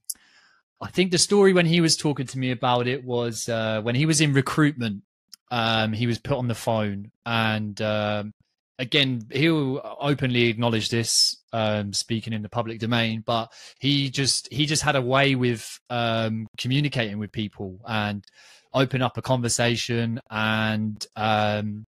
I 0.81 0.89
think 0.89 1.13
the 1.13 1.19
story 1.19 1.53
when 1.53 1.67
he 1.67 1.81
was 1.81 1.97
talking 1.97 2.27
to 2.27 2.39
me 2.39 2.51
about 2.51 2.89
it 2.89 3.05
was 3.05 3.49
uh, 3.49 3.81
when 3.83 3.95
he 3.95 4.07
was 4.07 4.21
in 4.21 4.33
recruitment. 4.33 5.03
Um, 5.51 5.93
he 5.93 6.07
was 6.07 6.19
put 6.19 6.39
on 6.39 6.49
the 6.49 6.55
phone 6.55 7.11
and 7.27 7.81
um, 7.83 8.33
again, 8.83 9.23
he'll 9.31 9.81
openly 10.01 10.49
acknowledge 10.49 10.91
this, 10.91 11.37
um, 11.53 11.93
speaking 11.93 12.33
in 12.33 12.43
the 12.43 12.49
public 12.49 12.81
domain. 12.81 13.23
But 13.25 13.53
he 13.79 14.11
just 14.11 14.53
he 14.53 14.67
just 14.67 14.83
had 14.83 14.97
a 14.97 15.01
way 15.01 15.35
with 15.37 15.81
um, 15.89 16.49
communicating 16.59 17.19
with 17.19 17.33
people 17.33 17.81
and 17.87 18.25
open 18.75 19.01
up 19.01 19.17
a 19.17 19.23
conversation 19.23 20.21
and 20.31 21.07
um, 21.15 21.87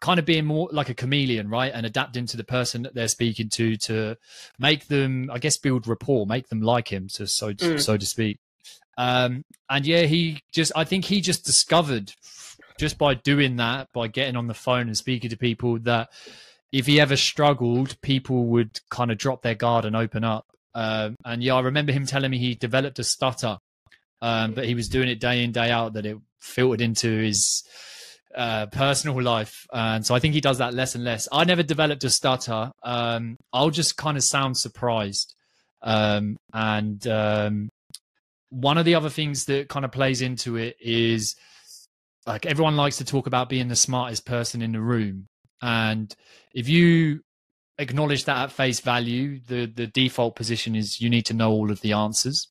kind 0.00 0.18
of 0.18 0.24
being 0.24 0.46
more 0.46 0.68
like 0.72 0.88
a 0.88 0.94
chameleon, 0.94 1.48
right? 1.50 1.72
And 1.74 1.84
adapting 1.84 2.26
to 2.26 2.36
the 2.36 2.44
person 2.44 2.82
that 2.82 2.94
they're 2.94 3.08
speaking 3.08 3.50
to 3.50 3.76
to 3.76 4.16
make 4.58 4.88
them, 4.88 5.30
I 5.30 5.38
guess, 5.38 5.58
build 5.58 5.86
rapport, 5.86 6.26
make 6.26 6.48
them 6.48 6.62
like 6.62 6.88
him, 6.88 7.08
to 7.14 7.26
so 7.26 7.52
mm. 7.52 7.80
so 7.80 7.96
to 7.96 8.06
speak. 8.06 8.38
Um, 8.96 9.44
and 9.68 9.86
yeah, 9.86 10.02
he 10.02 10.40
just 10.52 10.72
I 10.74 10.84
think 10.84 11.04
he 11.04 11.20
just 11.20 11.44
discovered 11.44 12.12
just 12.80 12.96
by 12.96 13.12
doing 13.14 13.56
that, 13.56 13.88
by 13.92 14.08
getting 14.08 14.36
on 14.36 14.46
the 14.46 14.54
phone 14.54 14.86
and 14.86 14.96
speaking 14.96 15.28
to 15.30 15.36
people, 15.36 15.78
that 15.80 16.08
if 16.72 16.86
he 16.86 16.98
ever 16.98 17.14
struggled, 17.14 18.00
people 18.00 18.46
would 18.46 18.80
kind 18.90 19.10
of 19.10 19.18
drop 19.18 19.42
their 19.42 19.54
guard 19.54 19.84
and 19.84 19.94
open 19.94 20.24
up. 20.24 20.46
Um, 20.74 21.14
and 21.24 21.42
yeah, 21.42 21.56
I 21.56 21.60
remember 21.60 21.92
him 21.92 22.06
telling 22.06 22.30
me 22.30 22.38
he 22.38 22.54
developed 22.54 22.98
a 22.98 23.04
stutter, 23.04 23.58
um, 24.22 24.52
but 24.54 24.64
he 24.64 24.74
was 24.74 24.88
doing 24.88 25.08
it 25.08 25.20
day 25.20 25.44
in, 25.44 25.52
day 25.52 25.70
out, 25.70 25.92
that 25.92 26.06
it 26.06 26.16
filtered 26.40 26.80
into 26.80 27.18
his 27.18 27.64
uh, 28.34 28.66
personal 28.66 29.20
life. 29.20 29.66
And 29.72 30.06
so 30.06 30.14
I 30.14 30.18
think 30.18 30.32
he 30.32 30.40
does 30.40 30.58
that 30.58 30.72
less 30.72 30.94
and 30.94 31.04
less. 31.04 31.28
I 31.30 31.44
never 31.44 31.62
developed 31.62 32.04
a 32.04 32.10
stutter. 32.10 32.72
Um, 32.82 33.36
I'll 33.52 33.70
just 33.70 33.98
kind 33.98 34.16
of 34.16 34.22
sound 34.22 34.56
surprised. 34.56 35.34
Um, 35.82 36.38
and 36.54 37.06
um, 37.08 37.68
one 38.48 38.78
of 38.78 38.86
the 38.86 38.94
other 38.94 39.10
things 39.10 39.44
that 39.46 39.68
kind 39.68 39.84
of 39.84 39.92
plays 39.92 40.22
into 40.22 40.56
it 40.56 40.76
is 40.80 41.36
like 42.26 42.46
everyone 42.46 42.76
likes 42.76 42.98
to 42.98 43.04
talk 43.04 43.26
about 43.26 43.48
being 43.48 43.68
the 43.68 43.76
smartest 43.76 44.26
person 44.26 44.62
in 44.62 44.72
the 44.72 44.80
room. 44.80 45.28
And 45.62 46.14
if 46.54 46.68
you 46.68 47.20
acknowledge 47.78 48.24
that 48.26 48.36
at 48.36 48.52
face 48.52 48.80
value 48.80 49.40
the 49.46 49.64
the 49.64 49.86
default 49.86 50.36
position 50.36 50.76
is 50.76 51.00
you 51.00 51.08
need 51.08 51.24
to 51.24 51.34
know 51.34 51.50
all 51.50 51.70
of 51.70 51.80
the 51.80 51.92
answers. 51.92 52.48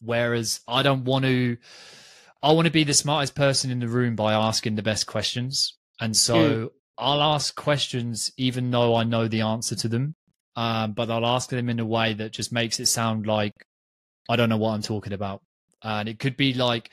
Whereas 0.00 0.60
i 0.68 0.82
don't 0.82 1.04
want 1.04 1.24
to 1.24 1.56
i 2.42 2.52
want 2.52 2.66
to 2.66 2.72
be 2.72 2.84
the 2.84 2.94
smartest 2.94 3.34
person 3.34 3.70
in 3.70 3.80
the 3.80 3.88
room 3.88 4.16
by 4.16 4.34
asking 4.34 4.74
the 4.74 4.82
best 4.82 5.06
questions. 5.06 5.76
And 6.00 6.16
so 6.16 6.34
mm. 6.34 6.70
i'll 6.98 7.22
ask 7.22 7.54
questions 7.54 8.32
even 8.36 8.70
though 8.70 8.94
i 8.94 9.04
know 9.04 9.28
the 9.28 9.40
answer 9.40 9.74
to 9.76 9.88
them. 9.88 10.14
Um, 10.56 10.92
but 10.92 11.10
i'll 11.10 11.26
ask 11.26 11.48
them 11.48 11.68
in 11.68 11.80
a 11.80 11.86
way 11.86 12.12
that 12.14 12.32
just 12.32 12.52
makes 12.52 12.78
it 12.78 12.86
sound 12.86 13.26
like 13.26 13.54
i 14.28 14.36
don't 14.36 14.48
know 14.48 14.56
what 14.56 14.70
i'm 14.70 14.82
talking 14.82 15.12
about 15.12 15.42
and 15.84 16.08
it 16.08 16.18
could 16.18 16.36
be 16.36 16.54
like 16.54 16.90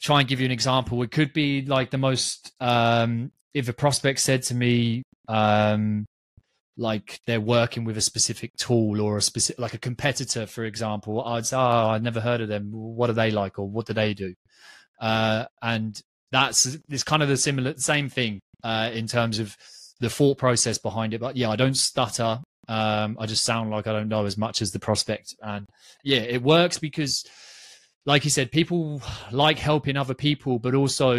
try 0.00 0.20
and 0.20 0.28
give 0.28 0.40
you 0.40 0.46
an 0.46 0.52
example. 0.52 1.02
It 1.02 1.10
could 1.10 1.32
be 1.32 1.64
like 1.64 1.90
the 1.90 1.98
most 1.98 2.52
um, 2.60 3.30
if 3.54 3.68
a 3.68 3.72
prospect 3.72 4.18
said 4.18 4.42
to 4.44 4.54
me, 4.54 5.02
um, 5.28 6.06
like 6.76 7.20
they're 7.26 7.40
working 7.40 7.84
with 7.84 7.96
a 7.96 8.00
specific 8.00 8.56
tool 8.56 9.00
or 9.00 9.16
a 9.16 9.22
specific 9.22 9.60
like 9.60 9.74
a 9.74 9.78
competitor, 9.78 10.46
for 10.46 10.64
example, 10.64 11.22
I'd 11.24 11.46
say, 11.46 11.56
"Oh, 11.56 11.88
I've 11.88 12.02
never 12.02 12.20
heard 12.20 12.40
of 12.40 12.48
them. 12.48 12.70
What 12.72 13.10
are 13.10 13.14
they 13.14 13.30
like, 13.30 13.58
or 13.58 13.68
what 13.68 13.86
do 13.86 13.92
they 13.92 14.14
do?" 14.14 14.34
Uh, 15.00 15.44
and 15.60 16.00
that's 16.30 16.78
it's 16.88 17.04
kind 17.04 17.22
of 17.22 17.28
the 17.28 17.36
similar 17.36 17.74
same 17.76 18.08
thing 18.08 18.40
uh, 18.64 18.90
in 18.92 19.06
terms 19.06 19.38
of 19.38 19.56
the 20.00 20.10
thought 20.10 20.38
process 20.38 20.78
behind 20.78 21.14
it. 21.14 21.20
But 21.20 21.36
yeah, 21.36 21.50
I 21.50 21.56
don't 21.56 21.76
stutter. 21.76 22.40
Um, 22.68 23.16
I 23.18 23.26
just 23.26 23.44
sound 23.44 23.70
like 23.70 23.86
I 23.86 23.92
don't 23.92 24.08
know 24.08 24.24
as 24.24 24.38
much 24.38 24.62
as 24.62 24.72
the 24.72 24.78
prospect, 24.78 25.34
and 25.42 25.68
yeah, 26.04 26.20
it 26.20 26.42
works 26.42 26.78
because 26.78 27.24
like 28.04 28.24
you 28.24 28.30
said, 28.30 28.50
people 28.50 29.00
like 29.30 29.58
helping 29.58 29.96
other 29.96 30.14
people, 30.14 30.58
but 30.58 30.74
also 30.74 31.16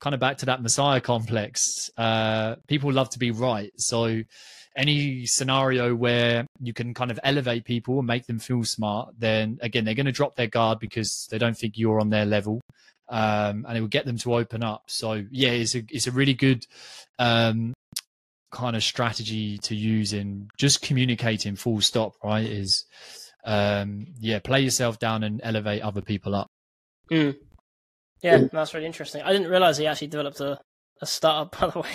kind 0.00 0.14
of 0.14 0.20
back 0.20 0.38
to 0.38 0.46
that 0.46 0.62
messiah 0.62 1.00
complex. 1.00 1.90
Uh, 1.96 2.56
people 2.68 2.92
love 2.92 3.10
to 3.10 3.18
be 3.18 3.30
right, 3.30 3.72
so 3.76 4.22
any 4.76 5.26
scenario 5.26 5.94
where 5.94 6.46
you 6.60 6.72
can 6.72 6.94
kind 6.94 7.10
of 7.10 7.20
elevate 7.24 7.64
people 7.64 7.98
and 7.98 8.06
make 8.06 8.26
them 8.26 8.38
feel 8.38 8.64
smart, 8.64 9.14
then 9.18 9.58
again 9.60 9.84
they're 9.84 9.94
going 9.94 10.06
to 10.06 10.12
drop 10.12 10.34
their 10.36 10.46
guard 10.46 10.78
because 10.78 11.28
they 11.30 11.38
don't 11.38 11.56
think 11.56 11.76
you're 11.76 12.00
on 12.00 12.10
their 12.10 12.24
level, 12.24 12.60
um, 13.08 13.66
and 13.68 13.76
it 13.76 13.80
will 13.80 13.88
get 13.88 14.06
them 14.06 14.18
to 14.18 14.34
open 14.34 14.62
up. 14.62 14.84
So 14.86 15.24
yeah, 15.30 15.50
it's 15.50 15.74
a 15.74 15.82
it's 15.90 16.06
a 16.06 16.12
really 16.12 16.34
good 16.34 16.64
um, 17.18 17.74
kind 18.50 18.76
of 18.76 18.82
strategy 18.82 19.58
to 19.58 19.74
use 19.74 20.12
in 20.12 20.48
just 20.56 20.82
communicating. 20.82 21.56
Full 21.56 21.80
stop. 21.80 22.14
Right? 22.22 22.46
Is 22.46 22.84
um, 23.44 24.06
yeah, 24.18 24.38
play 24.38 24.60
yourself 24.60 24.98
down 24.98 25.24
and 25.24 25.40
elevate 25.42 25.82
other 25.82 26.00
people 26.00 26.34
up. 26.34 26.50
Mm. 27.10 27.36
Yeah, 28.22 28.44
that's 28.52 28.72
really 28.72 28.86
interesting. 28.86 29.22
I 29.22 29.32
didn't 29.32 29.48
realize 29.48 29.78
he 29.78 29.86
actually 29.86 30.08
developed 30.08 30.40
a, 30.40 30.58
a 31.00 31.06
startup, 31.06 31.58
by 31.60 31.68
the 31.68 31.80
way. 31.80 31.88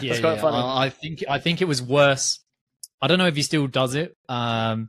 yeah, 0.00 0.14
yeah. 0.14 0.46
I, 0.46 0.86
I, 0.86 0.90
think 0.90 1.24
I 1.28 1.38
think 1.38 1.60
it 1.60 1.66
was 1.66 1.82
worse. 1.82 2.40
I 3.00 3.06
don't 3.06 3.18
know 3.18 3.26
if 3.26 3.36
he 3.36 3.42
still 3.42 3.66
does 3.66 3.94
it, 3.94 4.16
um, 4.28 4.88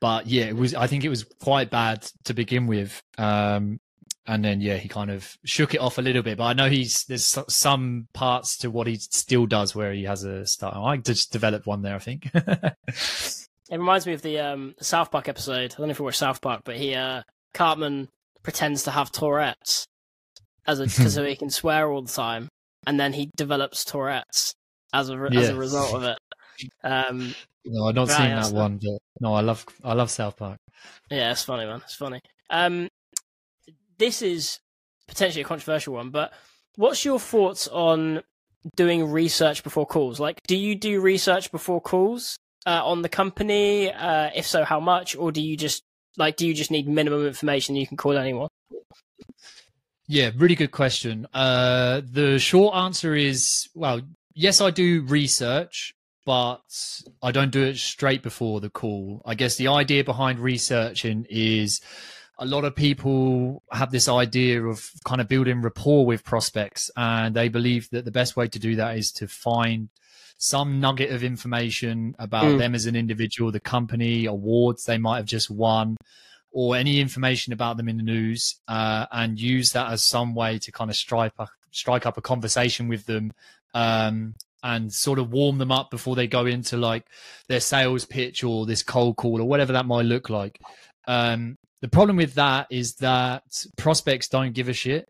but 0.00 0.26
yeah, 0.26 0.44
it 0.44 0.56
was. 0.56 0.74
I 0.74 0.86
think 0.86 1.04
it 1.04 1.08
was 1.08 1.24
quite 1.40 1.70
bad 1.70 2.06
to 2.24 2.34
begin 2.34 2.66
with, 2.66 3.00
um, 3.16 3.80
and 4.26 4.44
then 4.44 4.60
yeah, 4.60 4.76
he 4.76 4.88
kind 4.88 5.10
of 5.10 5.36
shook 5.44 5.72
it 5.72 5.80
off 5.80 5.98
a 5.98 6.02
little 6.02 6.22
bit. 6.22 6.36
But 6.36 6.44
I 6.44 6.52
know 6.52 6.68
he's 6.68 7.04
there's 7.04 7.38
some 7.48 8.08
parts 8.12 8.58
to 8.58 8.70
what 8.70 8.88
he 8.88 8.96
still 8.96 9.46
does 9.46 9.74
where 9.74 9.92
he 9.92 10.04
has 10.04 10.24
a 10.24 10.46
start. 10.46 10.76
I 10.76 10.98
just 10.98 11.32
developed 11.32 11.66
one 11.66 11.82
there, 11.82 11.94
I 11.94 12.00
think. 12.00 12.28
It 13.70 13.78
reminds 13.78 14.06
me 14.06 14.12
of 14.12 14.22
the 14.22 14.38
um, 14.38 14.74
South 14.80 15.10
Park 15.10 15.28
episode. 15.28 15.74
I 15.74 15.76
don't 15.76 15.86
know 15.86 15.90
if 15.90 15.98
you 15.98 16.04
watch 16.04 16.18
South 16.18 16.40
Park, 16.40 16.62
but 16.64 16.76
he 16.76 16.94
uh, 16.94 17.22
Cartman 17.52 18.08
pretends 18.42 18.84
to 18.84 18.92
have 18.92 19.10
Tourette's 19.10 19.86
as 20.66 20.80
a 20.80 20.88
so 21.10 21.24
he 21.24 21.36
can 21.36 21.50
swear 21.50 21.90
all 21.90 22.02
the 22.02 22.12
time, 22.12 22.48
and 22.86 22.98
then 22.98 23.12
he 23.12 23.30
develops 23.36 23.84
Tourette's 23.84 24.54
as 24.92 25.10
a 25.10 25.28
yes. 25.32 25.44
as 25.44 25.48
a 25.50 25.56
result 25.56 25.94
of 25.94 26.02
it. 26.04 26.18
Um, 26.84 27.34
no, 27.64 27.88
I've 27.88 27.94
not 27.94 28.08
seen 28.08 28.30
that 28.30 28.52
one, 28.52 28.78
but 28.82 28.98
no, 29.20 29.34
I 29.34 29.40
love 29.40 29.66
I 29.82 29.94
love 29.94 30.10
South 30.10 30.36
Park. 30.36 30.58
Yeah, 31.10 31.32
it's 31.32 31.42
funny, 31.42 31.66
man. 31.66 31.80
It's 31.84 31.96
funny. 31.96 32.20
Um, 32.50 32.88
this 33.98 34.22
is 34.22 34.60
potentially 35.08 35.42
a 35.42 35.46
controversial 35.46 35.94
one, 35.94 36.10
but 36.10 36.32
what's 36.76 37.04
your 37.04 37.18
thoughts 37.18 37.66
on 37.68 38.22
doing 38.76 39.10
research 39.10 39.64
before 39.64 39.86
calls? 39.86 40.20
Like, 40.20 40.40
do 40.46 40.56
you 40.56 40.74
do 40.76 41.00
research 41.00 41.50
before 41.50 41.80
calls? 41.80 42.38
Uh, 42.66 42.82
on 42.84 43.02
the 43.02 43.08
company? 43.08 43.92
Uh, 43.92 44.30
if 44.34 44.46
so, 44.46 44.64
how 44.64 44.80
much? 44.80 45.16
Or 45.16 45.32
do 45.32 45.40
you 45.40 45.56
just 45.56 45.82
like 46.18 46.36
do 46.36 46.46
you 46.46 46.54
just 46.54 46.70
need 46.70 46.88
minimum 46.88 47.26
information 47.26 47.76
you 47.76 47.86
can 47.86 47.96
call 47.96 48.18
anyone? 48.18 48.48
Yeah, 50.08 50.30
really 50.36 50.54
good 50.54 50.70
question. 50.70 51.26
Uh, 51.32 52.00
the 52.04 52.38
short 52.38 52.76
answer 52.76 53.14
is 53.14 53.68
well, 53.74 54.02
yes, 54.34 54.60
I 54.60 54.70
do 54.70 55.02
research, 55.02 55.94
but 56.24 56.62
I 57.22 57.32
don't 57.32 57.50
do 57.50 57.64
it 57.64 57.76
straight 57.76 58.22
before 58.22 58.60
the 58.60 58.70
call. 58.70 59.22
I 59.24 59.34
guess 59.34 59.56
the 59.56 59.68
idea 59.68 60.04
behind 60.04 60.38
researching 60.38 61.26
is 61.30 61.80
a 62.38 62.44
lot 62.44 62.64
of 62.64 62.76
people 62.76 63.62
have 63.72 63.90
this 63.90 64.08
idea 64.08 64.62
of 64.62 64.90
kind 65.06 65.20
of 65.20 65.28
building 65.28 65.62
rapport 65.62 66.04
with 66.04 66.24
prospects, 66.24 66.90
and 66.96 67.34
they 67.34 67.48
believe 67.48 67.88
that 67.90 68.04
the 68.04 68.10
best 68.10 68.36
way 68.36 68.46
to 68.48 68.58
do 68.58 68.76
that 68.76 68.98
is 68.98 69.10
to 69.12 69.26
find 69.26 69.88
some 70.38 70.80
nugget 70.80 71.10
of 71.10 71.22
information 71.22 72.14
about 72.18 72.44
mm. 72.44 72.58
them 72.58 72.74
as 72.74 72.86
an 72.86 72.96
individual, 72.96 73.50
the 73.50 73.60
company, 73.60 74.26
awards 74.26 74.84
they 74.84 74.98
might 74.98 75.16
have 75.16 75.26
just 75.26 75.50
won, 75.50 75.96
or 76.50 76.76
any 76.76 77.00
information 77.00 77.52
about 77.52 77.76
them 77.76 77.88
in 77.88 77.96
the 77.96 78.02
news, 78.02 78.56
uh, 78.68 79.06
and 79.12 79.40
use 79.40 79.72
that 79.72 79.90
as 79.90 80.04
some 80.04 80.34
way 80.34 80.58
to 80.58 80.72
kind 80.72 80.90
of 80.90 80.96
strike 80.96 81.32
up, 81.38 81.50
strike 81.70 82.06
up 82.06 82.16
a 82.16 82.22
conversation 82.22 82.88
with 82.88 83.06
them. 83.06 83.32
Um, 83.74 84.34
and 84.62 84.92
sort 84.92 85.20
of 85.20 85.30
warm 85.30 85.58
them 85.58 85.70
up 85.70 85.90
before 85.90 86.16
they 86.16 86.26
go 86.26 86.44
into 86.44 86.76
like 86.76 87.06
their 87.46 87.60
sales 87.60 88.04
pitch 88.04 88.42
or 88.42 88.66
this 88.66 88.82
cold 88.82 89.14
call 89.14 89.40
or 89.40 89.44
whatever 89.44 89.72
that 89.72 89.86
might 89.86 90.06
look 90.06 90.28
like. 90.28 90.60
Um, 91.06 91.56
the 91.82 91.88
problem 91.88 92.16
with 92.16 92.34
that 92.34 92.66
is 92.70 92.94
that 92.96 93.44
prospects 93.76 94.28
don't 94.28 94.54
give 94.54 94.68
a 94.68 94.72
shit. 94.72 95.08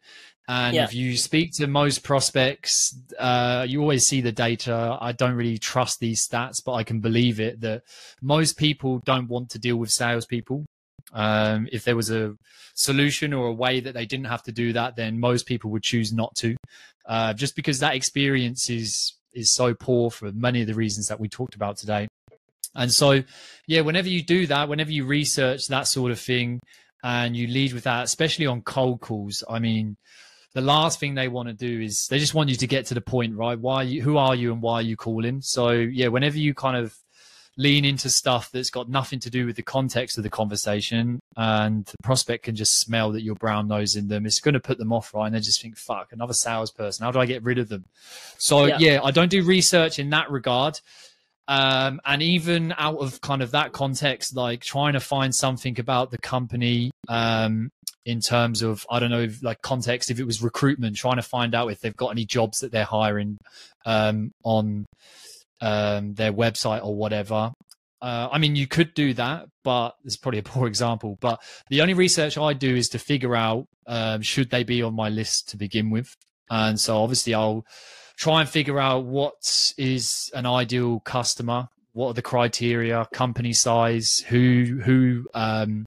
And 0.49 0.77
yeah. 0.77 0.85
if 0.85 0.95
you 0.95 1.17
speak 1.17 1.53
to 1.55 1.67
most 1.67 2.05
prospects, 2.05 2.97
uh, 3.19 3.67
you 3.69 3.81
always 3.81 4.07
see 4.07 4.21
the 4.21 4.31
data. 4.31 4.97
I 5.01 5.13
don't 5.13 5.35
really 5.35 5.59
trust 5.59 5.99
these 5.99 6.27
stats, 6.27 6.63
but 6.65 6.75
I 6.75 6.85
can 6.85 7.01
believe 7.01 7.41
it 7.41 7.61
that 7.63 7.83
most 8.23 8.57
people 8.57 9.01
don't 9.05 9.29
want 9.29 9.51
to 9.51 9.59
deal 9.59 9.77
with 9.77 9.91
salespeople. 9.91 10.65
Um, 11.13 11.69
if 11.73 11.85
there 11.85 11.97
was 11.97 12.11
a 12.11 12.35
solution 12.75 13.33
or 13.33 13.47
a 13.47 13.53
way 13.53 13.81
that 13.81 13.95
they 13.95 14.07
didn't 14.07 14.27
have 14.27 14.43
to 14.45 14.53
do 14.53 14.73
that, 14.75 14.95
then 14.95 15.19
most 15.19 15.47
people 15.47 15.71
would 15.71 15.83
choose 15.83 16.13
not 16.13 16.35
to, 16.37 16.57
uh, 17.07 17.33
just 17.33 17.57
because 17.57 17.81
that 17.81 17.95
experience 17.95 18.71
is 18.71 19.15
is 19.33 19.53
so 19.53 19.75
poor 19.75 20.11
for 20.11 20.33
many 20.33 20.63
of 20.63 20.67
the 20.67 20.75
reasons 20.75 21.09
that 21.09 21.21
we 21.21 21.29
talked 21.29 21.55
about 21.55 21.77
today. 21.77 22.09
And 22.75 22.91
so, 22.91 23.23
yeah, 23.67 23.83
whenever 23.83 24.09
you 24.09 24.23
do 24.23 24.47
that, 24.47 24.69
whenever 24.69 24.91
you 24.91 25.05
research 25.07 25.67
that 25.69 25.87
sort 25.89 26.11
of 26.11 26.19
thing, 26.19 26.61
and 27.03 27.37
you 27.37 27.47
lead 27.47 27.73
with 27.73 27.85
that, 27.85 28.05
especially 28.05 28.47
on 28.47 28.63
cold 28.63 29.01
calls, 29.01 29.45
I 29.49 29.59
mean 29.59 29.97
the 30.57 30.63
last 30.63 30.99
thing 30.99 31.15
they 31.15 31.29
want 31.29 31.49
to 31.49 31.53
do 31.53 31.83
is 31.83 32.09
they 32.09 32.19
just 32.19 32.33
want 32.33 32.49
you 32.49 32.57
to 32.57 32.67
get 32.67 32.87
to 32.87 32.95
the 32.95 33.01
point, 33.03 33.37
right? 33.37 33.59
Why 33.59 33.83
you, 33.83 34.01
who 34.01 34.17
are 34.17 34.35
you 34.35 34.55
and 34.55 34.63
why 34.63 34.77
are 34.77 34.83
you 34.83 34.97
calling? 34.97 35.43
So 35.43 35.69
yeah, 35.73 36.09
whenever 36.09 36.39
you 36.39 36.55
kind 36.55 36.79
of 36.79 36.97
lean 37.59 37.85
into 37.85 38.09
stuff 38.09 38.51
that's 38.51 38.71
got 38.71 38.89
nothing 38.89 39.21
to 39.21 39.29
do 39.29 39.45
with 39.45 39.57
the 39.57 39.63
context 39.63 40.17
of 40.17 40.25
the 40.25 40.31
conversation 40.31 41.21
and 41.37 41.85
the 41.85 41.97
prospect 42.03 42.45
can 42.45 42.57
just 42.57 42.81
smell 42.81 43.13
that 43.13 43.23
you're 43.23 43.35
brown 43.35 43.69
nosing 43.69 44.09
them, 44.09 44.25
it's 44.25 44.41
going 44.41 44.55
to 44.55 44.61
put 44.61 44.79
them 44.79 44.95
off, 44.95 45.13
right? 45.13 45.27
And 45.27 45.35
they 45.35 45.41
just 45.41 45.61
think, 45.61 45.77
fuck, 45.77 46.15
another 46.15 46.33
salesperson. 46.33 47.05
How 47.05 47.13
do 47.13 47.19
I 47.19 47.27
get 47.27 47.43
rid 47.43 47.59
of 47.59 47.69
them? 47.69 47.85
So 48.39 48.65
yeah, 48.65 48.79
yeah 48.79 49.01
I 49.05 49.11
don't 49.11 49.31
do 49.31 49.45
research 49.45 49.99
in 49.99 50.09
that 50.09 50.31
regard. 50.31 50.81
Um, 51.49 52.01
and 52.07 52.23
even 52.23 52.75
out 52.79 52.97
of 52.97 53.21
kind 53.21 53.43
of 53.43 53.51
that 53.51 53.73
context, 53.73 54.35
like 54.35 54.63
trying 54.63 54.95
to 54.95 55.01
find 55.01 55.35
something 55.35 55.79
about 55.79 56.11
the 56.11 56.19
company 56.19 56.93
um, 57.09 57.71
in 58.07 58.21
terms 58.21 58.63
of 58.63 58.87
I 58.89 59.01
don't 59.01 59.11
know 59.11 59.29
like 59.43 59.61
context 59.61 60.11
if 60.11 60.19
it 60.19 60.25
was 60.25 60.41
recruitment 60.41 60.97
trying 60.97 61.17
to 61.17 61.23
find 61.23 61.55
out 61.55 61.73
if 61.73 61.81
they've 61.81 61.97
got 61.97 62.11
any 62.11 62.25
jobs 62.25 62.61
that 62.61 62.71
they're 62.73 62.85
hiring 62.85 63.37
um, 63.85 64.31
on 64.45 64.87
um, 65.61 66.15
their 66.15 66.33
website 66.33 66.85
or 66.85 66.95
whatever. 66.95 67.53
Uh, 68.01 68.29
I 68.31 68.39
mean, 68.39 68.55
you 68.55 68.69
could 68.69 68.95
do 68.95 69.15
that, 69.15 69.47
but 69.65 69.97
it's 70.05 70.17
probably 70.17 70.39
a 70.39 70.45
poor 70.45 70.67
example. 70.69 71.19
But 71.21 71.43
the 71.69 71.81
only 71.81 71.95
research 71.95 72.39
I 72.39 72.53
do 72.53 72.77
is 72.77 72.89
to 72.91 72.99
figure 72.99 73.35
out 73.35 73.67
um, 73.87 74.23
should 74.23 74.51
they 74.51 74.63
be 74.63 74.83
on 74.83 74.95
my 74.95 75.09
list 75.09 75.49
to 75.51 75.57
begin 75.57 75.91
with, 75.91 76.15
and 76.49 76.79
so 76.79 76.99
obviously 76.99 77.35
I'll 77.35 77.65
try 78.17 78.41
and 78.41 78.49
figure 78.49 78.79
out 78.79 79.05
what 79.05 79.73
is 79.77 80.31
an 80.33 80.47
ideal 80.47 81.01
customer, 81.01 81.69
what 81.93 82.09
are 82.09 82.15
the 82.15 82.23
criteria, 82.23 83.07
company 83.13 83.53
size, 83.53 84.25
who 84.29 84.81
who 84.85 85.27
um, 85.35 85.87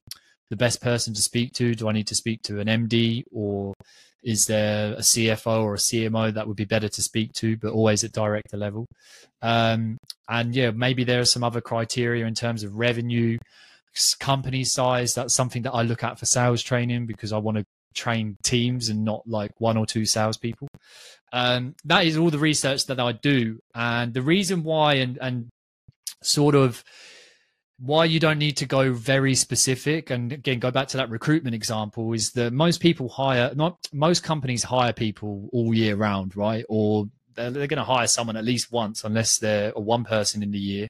the 0.50 0.56
best 0.56 0.82
person 0.82 1.14
to 1.14 1.22
speak 1.22 1.52
to? 1.54 1.74
Do 1.74 1.88
I 1.88 1.92
need 1.92 2.08
to 2.08 2.14
speak 2.14 2.42
to 2.42 2.60
an 2.60 2.66
MD 2.66 3.24
or 3.32 3.72
is 4.22 4.44
there 4.44 4.92
a 4.92 5.00
CFO 5.00 5.62
or 5.62 5.74
a 5.74 5.78
CMO 5.78 6.34
that 6.34 6.46
would 6.46 6.56
be 6.56 6.64
better 6.64 6.88
to 6.88 7.02
speak 7.02 7.32
to, 7.34 7.56
but 7.56 7.72
always 7.72 8.04
at 8.04 8.12
director 8.12 8.56
level? 8.56 8.86
Um, 9.40 9.96
and 10.28 10.54
yeah, 10.54 10.72
maybe 10.72 11.04
there 11.04 11.20
are 11.20 11.24
some 11.24 11.44
other 11.44 11.60
criteria 11.60 12.26
in 12.26 12.34
terms 12.34 12.62
of 12.62 12.78
revenue, 12.78 13.38
company 14.18 14.64
size. 14.64 15.14
That's 15.14 15.34
something 15.34 15.62
that 15.62 15.72
I 15.72 15.82
look 15.82 16.04
at 16.04 16.18
for 16.18 16.26
sales 16.26 16.62
training 16.62 17.06
because 17.06 17.32
I 17.32 17.38
want 17.38 17.56
to 17.58 17.64
train 17.94 18.36
teams 18.44 18.88
and 18.88 19.04
not 19.04 19.22
like 19.26 19.52
one 19.58 19.76
or 19.76 19.86
two 19.86 20.04
salespeople. 20.04 20.68
Um, 21.32 21.74
that 21.84 22.04
is 22.06 22.16
all 22.16 22.30
the 22.30 22.38
research 22.38 22.86
that 22.86 23.00
I 23.00 23.12
do. 23.12 23.58
And 23.74 24.12
the 24.12 24.22
reason 24.22 24.62
why, 24.62 24.94
and, 24.94 25.18
and 25.20 25.48
sort 26.22 26.54
of, 26.54 26.84
why 27.80 28.04
you 28.04 28.20
don't 28.20 28.38
need 28.38 28.58
to 28.58 28.66
go 28.66 28.92
very 28.92 29.34
specific 29.34 30.10
and 30.10 30.32
again 30.32 30.58
go 30.58 30.70
back 30.70 30.86
to 30.88 30.98
that 30.98 31.08
recruitment 31.08 31.54
example 31.54 32.12
is 32.12 32.32
that 32.32 32.52
most 32.52 32.80
people 32.80 33.08
hire 33.08 33.52
not 33.54 33.78
most 33.92 34.22
companies 34.22 34.62
hire 34.62 34.92
people 34.92 35.48
all 35.52 35.72
year 35.72 35.96
round 35.96 36.36
right? 36.36 36.64
Or 36.68 37.08
they're, 37.34 37.50
they're 37.50 37.66
going 37.66 37.78
to 37.78 37.84
hire 37.84 38.06
someone 38.06 38.36
at 38.36 38.44
least 38.44 38.70
once 38.70 39.04
unless 39.04 39.38
they're 39.38 39.72
a 39.74 39.80
one 39.80 40.04
person 40.04 40.42
in 40.42 40.50
the 40.50 40.58
year. 40.58 40.88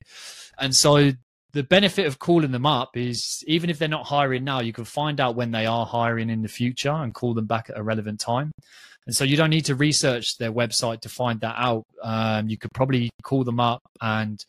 And 0.58 0.74
so 0.74 1.12
the 1.52 1.62
benefit 1.62 2.06
of 2.06 2.18
calling 2.18 2.50
them 2.50 2.66
up 2.66 2.96
is 2.96 3.44
even 3.46 3.70
if 3.70 3.78
they're 3.78 3.88
not 3.88 4.06
hiring 4.06 4.42
now 4.42 4.60
you 4.60 4.72
can 4.72 4.84
find 4.84 5.20
out 5.20 5.36
when 5.36 5.52
they 5.52 5.66
are 5.66 5.86
hiring 5.86 6.28
in 6.28 6.42
the 6.42 6.48
future 6.48 6.90
and 6.90 7.14
call 7.14 7.34
them 7.34 7.46
back 7.46 7.70
at 7.70 7.78
a 7.78 7.82
relevant 7.82 8.18
time 8.18 8.50
and 9.10 9.16
so 9.16 9.24
you 9.24 9.36
don't 9.36 9.50
need 9.50 9.64
to 9.64 9.74
research 9.74 10.38
their 10.38 10.52
website 10.52 11.00
to 11.00 11.08
find 11.08 11.40
that 11.40 11.56
out 11.58 11.84
um, 12.00 12.48
you 12.48 12.56
could 12.56 12.70
probably 12.72 13.10
call 13.24 13.42
them 13.42 13.58
up 13.58 13.82
and 14.00 14.44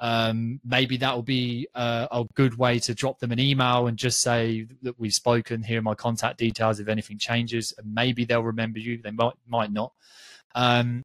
um, 0.00 0.60
maybe 0.64 0.96
that 0.96 1.14
will 1.14 1.22
be 1.22 1.68
a 1.74 2.24
good 2.34 2.56
way 2.56 2.78
to 2.78 2.94
drop 2.94 3.18
them 3.18 3.32
an 3.32 3.38
email 3.38 3.86
and 3.86 3.98
just 3.98 4.22
say 4.22 4.66
that 4.80 4.98
we've 4.98 5.12
spoken. 5.12 5.62
Here 5.62 5.80
are 5.80 5.82
my 5.82 5.94
contact 5.94 6.38
details 6.38 6.80
if 6.80 6.88
anything 6.88 7.18
changes. 7.18 7.74
And 7.76 7.92
maybe 7.92 8.24
they'll 8.24 8.42
remember 8.42 8.78
you. 8.78 8.98
They 9.02 9.10
might 9.10 9.34
might 9.46 9.72
not. 9.72 9.92
Um, 10.54 11.02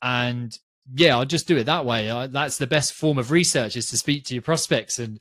and 0.00 0.58
yeah, 0.94 1.16
I'll 1.18 1.26
just 1.26 1.48
do 1.48 1.56
it 1.56 1.64
that 1.64 1.84
way. 1.84 2.08
that's 2.30 2.58
the 2.58 2.66
best 2.66 2.94
form 2.94 3.18
of 3.18 3.30
research 3.30 3.76
is 3.76 3.90
to 3.90 3.98
speak 3.98 4.24
to 4.24 4.34
your 4.34 4.42
prospects 4.42 4.98
and 4.98 5.20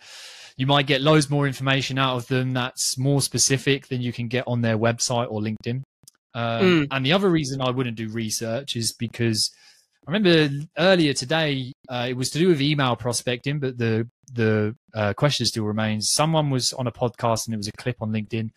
you 0.55 0.67
might 0.67 0.87
get 0.87 1.01
loads 1.01 1.29
more 1.29 1.47
information 1.47 1.97
out 1.97 2.15
of 2.15 2.27
them 2.27 2.53
that's 2.53 2.97
more 2.97 3.21
specific 3.21 3.87
than 3.87 4.01
you 4.01 4.13
can 4.13 4.29
get 4.29 4.45
on 4.47 4.61
their 4.61 4.77
website 4.77 5.29
or 5.29 5.41
LinkedIn. 5.41 5.81
Um, 6.35 6.61
mm. 6.61 6.87
And 6.91 7.05
the 7.05 7.13
other 7.13 7.29
reason 7.29 7.61
I 7.61 7.71
wouldn't 7.71 7.95
do 7.95 8.09
research 8.09 8.75
is 8.75 8.91
because 8.91 9.51
I 10.05 10.11
remember 10.11 10.65
earlier 10.77 11.13
today 11.13 11.71
uh, 11.89 12.07
it 12.09 12.17
was 12.17 12.29
to 12.31 12.39
do 12.39 12.49
with 12.49 12.61
email 12.61 12.95
prospecting, 12.95 13.59
but 13.59 13.77
the 13.77 14.07
the 14.31 14.75
uh, 14.93 15.13
question 15.13 15.45
still 15.45 15.63
remains. 15.63 16.11
Someone 16.11 16.49
was 16.49 16.73
on 16.73 16.87
a 16.87 16.91
podcast 16.91 17.47
and 17.47 17.53
it 17.53 17.57
was 17.57 17.69
a 17.69 17.71
clip 17.71 17.97
on 18.01 18.11
LinkedIn. 18.11 18.49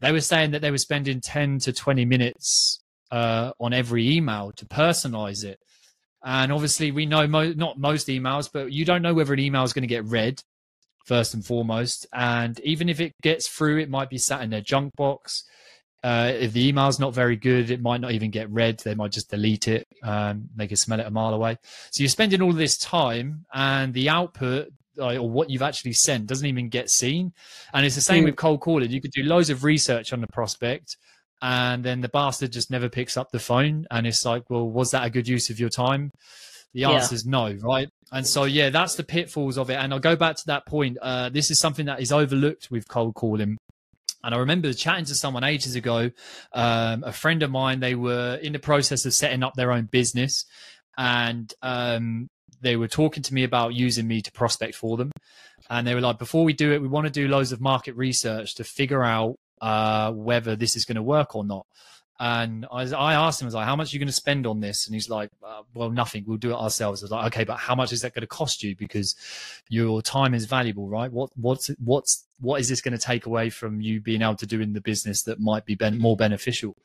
They 0.00 0.12
were 0.12 0.20
saying 0.20 0.52
that 0.52 0.62
they 0.62 0.70
were 0.70 0.78
spending 0.78 1.20
ten 1.20 1.58
to 1.60 1.72
twenty 1.72 2.04
minutes 2.04 2.80
uh, 3.10 3.50
on 3.58 3.72
every 3.72 4.12
email 4.16 4.52
to 4.56 4.66
personalize 4.66 5.44
it. 5.44 5.58
And 6.24 6.52
obviously, 6.52 6.90
we 6.90 7.04
know 7.04 7.26
mo- 7.26 7.52
not 7.52 7.78
most 7.78 8.06
emails, 8.06 8.48
but 8.50 8.72
you 8.72 8.84
don't 8.84 9.02
know 9.02 9.12
whether 9.12 9.34
an 9.34 9.40
email 9.40 9.64
is 9.64 9.72
going 9.72 9.82
to 9.82 9.88
get 9.88 10.04
read 10.04 10.40
first 11.04 11.34
and 11.34 11.44
foremost. 11.44 12.06
And 12.12 12.58
even 12.60 12.88
if 12.88 13.00
it 13.00 13.12
gets 13.22 13.48
through, 13.48 13.78
it 13.78 13.90
might 13.90 14.08
be 14.08 14.18
sat 14.18 14.42
in 14.42 14.50
their 14.50 14.62
junk 14.62 14.94
box. 14.96 15.44
Uh, 16.04 16.32
if 16.38 16.52
the 16.52 16.68
email's 16.68 17.00
not 17.00 17.14
very 17.14 17.34
good, 17.34 17.70
it 17.70 17.80
might 17.80 18.02
not 18.02 18.12
even 18.12 18.30
get 18.30 18.50
read. 18.50 18.78
They 18.78 18.94
might 18.94 19.10
just 19.10 19.30
delete 19.30 19.68
it. 19.68 19.88
Um, 20.02 20.50
they 20.54 20.66
can 20.66 20.76
smell 20.76 21.00
it 21.00 21.06
a 21.06 21.10
mile 21.10 21.32
away. 21.32 21.56
So 21.90 22.02
you're 22.02 22.10
spending 22.10 22.42
all 22.42 22.52
this 22.52 22.76
time, 22.76 23.46
and 23.54 23.94
the 23.94 24.10
output 24.10 24.68
or 24.98 25.28
what 25.28 25.48
you've 25.48 25.62
actually 25.62 25.94
sent 25.94 26.26
doesn't 26.26 26.46
even 26.46 26.68
get 26.68 26.90
seen. 26.90 27.32
And 27.72 27.86
it's 27.86 27.94
the 27.94 28.00
same 28.00 28.22
mm. 28.22 28.26
with 28.26 28.36
cold 28.36 28.60
calling. 28.60 28.90
You 28.90 29.00
could 29.00 29.12
do 29.12 29.22
loads 29.22 29.48
of 29.48 29.64
research 29.64 30.12
on 30.12 30.20
the 30.20 30.26
prospect, 30.26 30.98
and 31.40 31.82
then 31.82 32.02
the 32.02 32.10
bastard 32.10 32.52
just 32.52 32.70
never 32.70 32.90
picks 32.90 33.16
up 33.16 33.30
the 33.30 33.40
phone. 33.40 33.86
And 33.90 34.06
it's 34.06 34.26
like, 34.26 34.50
well, 34.50 34.68
was 34.68 34.90
that 34.90 35.06
a 35.06 35.10
good 35.10 35.26
use 35.26 35.48
of 35.48 35.58
your 35.58 35.70
time? 35.70 36.10
The 36.74 36.84
answer 36.84 37.14
is 37.14 37.24
yeah. 37.24 37.30
no, 37.30 37.52
right? 37.62 37.88
And 38.12 38.26
so, 38.26 38.44
yeah, 38.44 38.68
that's 38.70 38.96
the 38.96 39.04
pitfalls 39.04 39.56
of 39.56 39.70
it. 39.70 39.74
And 39.74 39.92
I'll 39.92 40.00
go 40.00 40.16
back 40.16 40.36
to 40.36 40.46
that 40.46 40.66
point. 40.66 40.98
Uh, 41.00 41.28
this 41.28 41.50
is 41.50 41.60
something 41.60 41.86
that 41.86 42.00
is 42.00 42.12
overlooked 42.12 42.70
with 42.70 42.88
cold 42.88 43.14
calling. 43.14 43.56
And 44.24 44.34
I 44.34 44.38
remember 44.38 44.72
chatting 44.72 45.04
to 45.06 45.14
someone 45.14 45.44
ages 45.44 45.74
ago, 45.74 46.10
um, 46.52 47.04
a 47.04 47.12
friend 47.12 47.42
of 47.42 47.50
mine, 47.50 47.80
they 47.80 47.94
were 47.94 48.38
in 48.42 48.52
the 48.52 48.58
process 48.58 49.04
of 49.04 49.14
setting 49.14 49.42
up 49.42 49.54
their 49.54 49.70
own 49.70 49.84
business 49.84 50.46
and 50.96 51.52
um, 51.62 52.28
they 52.60 52.76
were 52.76 52.88
talking 52.88 53.22
to 53.22 53.34
me 53.34 53.44
about 53.44 53.74
using 53.74 54.06
me 54.08 54.22
to 54.22 54.32
prospect 54.32 54.74
for 54.74 54.96
them. 54.96 55.10
And 55.70 55.86
they 55.86 55.94
were 55.94 56.00
like, 56.00 56.18
before 56.18 56.44
we 56.44 56.52
do 56.52 56.72
it, 56.72 56.82
we 56.82 56.88
want 56.88 57.06
to 57.06 57.12
do 57.12 57.28
loads 57.28 57.52
of 57.52 57.60
market 57.60 57.94
research 57.96 58.54
to 58.56 58.64
figure 58.64 59.02
out 59.02 59.36
uh, 59.60 60.12
whether 60.12 60.56
this 60.56 60.76
is 60.76 60.84
going 60.84 60.96
to 60.96 61.02
work 61.02 61.34
or 61.34 61.44
not. 61.44 61.66
And 62.20 62.64
I, 62.70 62.82
I 62.92 63.14
asked 63.14 63.40
him, 63.40 63.46
I 63.46 63.48
was 63.48 63.54
like, 63.54 63.66
how 63.66 63.74
much 63.74 63.92
are 63.92 63.96
you 63.96 63.98
going 63.98 64.06
to 64.06 64.12
spend 64.12 64.46
on 64.46 64.60
this? 64.60 64.86
And 64.86 64.94
he's 64.94 65.10
like, 65.10 65.30
uh, 65.44 65.62
well, 65.74 65.90
nothing. 65.90 66.24
We'll 66.26 66.36
do 66.36 66.52
it 66.52 66.56
ourselves. 66.56 67.02
I 67.02 67.04
was 67.04 67.10
like, 67.10 67.26
okay, 67.26 67.44
but 67.44 67.56
how 67.56 67.74
much 67.74 67.92
is 67.92 68.02
that 68.02 68.14
going 68.14 68.22
to 68.22 68.28
cost 68.28 68.62
you? 68.62 68.76
Because 68.76 69.16
your 69.68 70.00
time 70.00 70.32
is 70.32 70.44
valuable, 70.44 70.88
right? 70.88 71.10
What, 71.10 71.30
what's, 71.34 71.70
what's, 71.84 72.24
what 72.38 72.60
is 72.60 72.68
this 72.68 72.80
going 72.80 72.96
to 72.96 73.04
take 73.04 73.26
away 73.26 73.50
from 73.50 73.80
you 73.80 74.00
being 74.00 74.22
able 74.22 74.36
to 74.36 74.46
do 74.46 74.60
in 74.60 74.74
the 74.74 74.80
business 74.80 75.22
that 75.22 75.40
might 75.40 75.64
be 75.64 75.74
ben- 75.74 75.98
more 75.98 76.16
beneficial? 76.16 76.76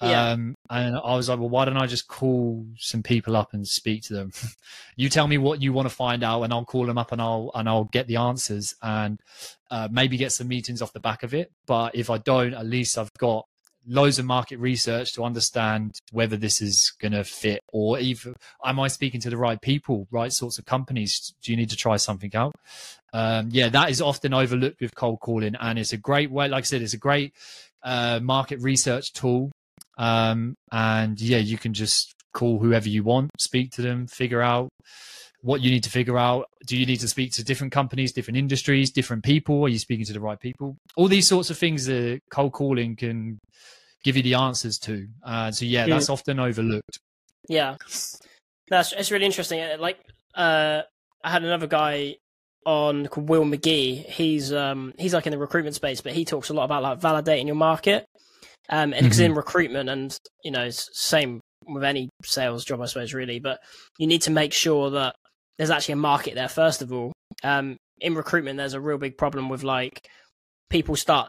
Yeah. 0.00 0.30
Um, 0.30 0.54
and 0.70 0.96
I 0.96 1.16
was 1.16 1.28
like, 1.28 1.40
well, 1.40 1.48
why 1.48 1.64
don't 1.64 1.76
I 1.76 1.88
just 1.88 2.06
call 2.06 2.64
some 2.78 3.02
people 3.02 3.34
up 3.34 3.54
and 3.54 3.66
speak 3.66 4.04
to 4.04 4.14
them? 4.14 4.32
you 4.96 5.08
tell 5.08 5.26
me 5.26 5.38
what 5.38 5.60
you 5.60 5.72
want 5.72 5.88
to 5.88 5.94
find 5.94 6.22
out 6.22 6.44
and 6.44 6.52
I'll 6.52 6.64
call 6.64 6.86
them 6.86 6.98
up 6.98 7.10
and 7.10 7.20
I'll, 7.20 7.50
and 7.52 7.68
I'll 7.68 7.84
get 7.84 8.06
the 8.06 8.16
answers 8.16 8.76
and, 8.80 9.20
uh, 9.72 9.88
maybe 9.90 10.16
get 10.16 10.30
some 10.30 10.46
meetings 10.46 10.82
off 10.82 10.92
the 10.92 11.00
back 11.00 11.24
of 11.24 11.34
it. 11.34 11.50
But 11.66 11.96
if 11.96 12.10
I 12.10 12.18
don't, 12.18 12.54
at 12.54 12.64
least 12.64 12.96
I've 12.96 13.12
got 13.14 13.48
loads 13.86 14.18
of 14.18 14.24
market 14.24 14.58
research 14.58 15.12
to 15.14 15.24
understand 15.24 15.98
whether 16.12 16.36
this 16.36 16.60
is 16.60 16.92
going 17.00 17.12
to 17.12 17.24
fit 17.24 17.62
or 17.72 17.98
even 17.98 18.34
am 18.64 18.80
I 18.80 18.88
speaking 18.88 19.20
to 19.22 19.30
the 19.30 19.36
right 19.36 19.60
people, 19.60 20.06
right 20.10 20.32
sorts 20.32 20.58
of 20.58 20.66
companies? 20.66 21.34
Do 21.42 21.52
you 21.52 21.56
need 21.56 21.70
to 21.70 21.76
try 21.76 21.96
something 21.96 22.34
out? 22.34 22.54
Um, 23.12 23.48
yeah, 23.50 23.68
that 23.70 23.90
is 23.90 24.02
often 24.02 24.34
overlooked 24.34 24.80
with 24.80 24.94
cold 24.94 25.20
calling, 25.20 25.54
and 25.58 25.78
it's 25.78 25.92
a 25.92 25.96
great 25.96 26.30
way. 26.30 26.48
Like 26.48 26.64
I 26.64 26.66
said, 26.66 26.82
it's 26.82 26.94
a 26.94 26.98
great 26.98 27.32
uh, 27.82 28.20
market 28.22 28.60
research 28.60 29.12
tool. 29.12 29.50
Um, 29.96 30.54
and 30.70 31.20
yeah, 31.20 31.38
you 31.38 31.58
can 31.58 31.74
just 31.74 32.14
call 32.32 32.58
whoever 32.58 32.88
you 32.88 33.02
want, 33.02 33.30
speak 33.38 33.72
to 33.72 33.82
them, 33.82 34.06
figure 34.06 34.42
out 34.42 34.68
what 35.48 35.62
you 35.62 35.70
need 35.70 35.82
to 35.82 35.88
figure 35.90 36.18
out. 36.18 36.50
Do 36.66 36.76
you 36.76 36.84
need 36.84 37.00
to 37.00 37.08
speak 37.08 37.32
to 37.32 37.42
different 37.42 37.72
companies, 37.72 38.12
different 38.12 38.36
industries, 38.36 38.90
different 38.90 39.24
people? 39.24 39.64
Are 39.64 39.68
you 39.68 39.78
speaking 39.78 40.04
to 40.04 40.12
the 40.12 40.20
right 40.20 40.38
people? 40.38 40.76
All 40.94 41.08
these 41.08 41.26
sorts 41.26 41.48
of 41.48 41.56
things 41.56 41.86
that 41.86 42.20
cold 42.30 42.52
calling 42.52 42.96
can 42.96 43.38
give 44.04 44.14
you 44.14 44.22
the 44.22 44.34
answers 44.34 44.78
to. 44.80 45.08
Uh, 45.24 45.50
so 45.50 45.64
yeah, 45.64 45.86
that's 45.86 46.08
mm. 46.08 46.12
often 46.12 46.38
overlooked. 46.38 46.98
Yeah, 47.48 47.76
that's 48.68 48.92
it's 48.92 49.10
really 49.10 49.24
interesting. 49.24 49.62
Uh, 49.62 49.78
like 49.80 49.98
uh, 50.34 50.82
I 51.24 51.30
had 51.30 51.42
another 51.44 51.66
guy 51.66 52.16
on 52.66 53.06
called 53.06 53.30
Will 53.30 53.46
McGee. 53.46 54.04
He's 54.04 54.52
um 54.52 54.92
he's 54.98 55.14
like 55.14 55.26
in 55.26 55.30
the 55.30 55.38
recruitment 55.38 55.76
space, 55.76 56.02
but 56.02 56.12
he 56.12 56.26
talks 56.26 56.50
a 56.50 56.52
lot 56.52 56.64
about 56.64 56.82
like 56.82 57.00
validating 57.00 57.46
your 57.46 57.56
market. 57.56 58.04
Um, 58.68 58.92
and 58.92 59.02
because 59.02 59.16
mm-hmm. 59.16 59.30
in 59.30 59.34
recruitment, 59.34 59.88
and 59.88 60.14
you 60.44 60.50
know, 60.50 60.68
same 60.68 61.40
with 61.66 61.84
any 61.84 62.10
sales 62.22 62.66
job, 62.66 62.82
I 62.82 62.84
suppose, 62.84 63.14
really. 63.14 63.38
But 63.38 63.60
you 63.98 64.06
need 64.06 64.20
to 64.22 64.30
make 64.30 64.52
sure 64.52 64.90
that 64.90 65.14
there's 65.58 65.70
actually 65.70 65.94
a 65.94 65.96
market 65.96 66.34
there 66.34 66.48
first 66.48 66.82
of 66.82 66.92
all. 66.92 67.12
Um, 67.44 67.76
in 68.00 68.14
recruitment, 68.14 68.56
there's 68.56 68.74
a 68.74 68.80
real 68.80 68.98
big 68.98 69.18
problem 69.18 69.48
with 69.48 69.62
like 69.62 70.08
people 70.70 70.96
start 70.96 71.28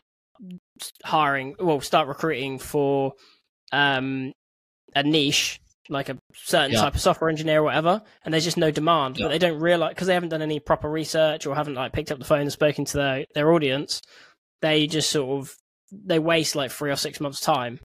hiring, 1.04 1.56
well, 1.60 1.82
start 1.82 2.08
recruiting 2.08 2.60
for 2.60 3.14
um, 3.72 4.32
a 4.96 5.04
niche, 5.04 5.60
like 5.90 6.10
a 6.10 6.18
certain 6.34 6.72
yeah. 6.72 6.82
type 6.82 6.96
of 6.96 7.02
software 7.02 7.30
engineer 7.30 7.60
or 7.60 7.64
whatever, 7.64 8.02
and 8.24 8.34
there's 8.34 8.46
just 8.46 8.58
no 8.58 8.72
demand. 8.72 9.18
Yeah. 9.18 9.26
But 9.26 9.30
they 9.30 9.40
don't 9.40 9.60
realize 9.60 9.90
because 9.90 10.08
they 10.08 10.14
haven't 10.14 10.30
done 10.30 10.42
any 10.42 10.60
proper 10.60 10.90
research 10.90 11.46
or 11.46 11.56
haven't 11.56 11.76
like 11.76 11.94
picked 11.94 12.12
up 12.12 12.20
the 12.20 12.26
phone 12.26 12.42
and 12.42 12.52
spoken 12.52 12.86
to 12.86 12.98
their 12.98 13.26
their 13.34 13.52
audience. 13.52 14.02
They 14.62 14.88
just 14.88 15.10
sort 15.10 15.40
of 15.40 15.56
they 15.92 16.20
waste 16.20 16.56
like 16.56 16.72
three 16.72 16.92
or 16.92 16.96
six 16.96 17.20
months 17.20 17.40
time. 17.40 17.80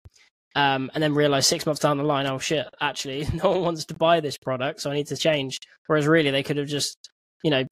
Um, 0.56 0.90
and 0.94 1.02
then 1.02 1.14
realize 1.14 1.46
six 1.46 1.64
months 1.64 1.80
down 1.80 1.96
the 1.96 2.02
line, 2.02 2.26
oh 2.26 2.38
shit, 2.38 2.66
actually, 2.80 3.26
no 3.44 3.50
one 3.50 3.62
wants 3.62 3.84
to 3.86 3.94
buy 3.94 4.20
this 4.20 4.36
product, 4.36 4.80
so 4.80 4.90
I 4.90 4.94
need 4.94 5.06
to 5.08 5.16
change. 5.16 5.60
Whereas 5.86 6.06
really, 6.06 6.30
they 6.30 6.42
could 6.42 6.56
have 6.56 6.66
just, 6.66 6.96
you 7.44 7.50
know, 7.50 7.64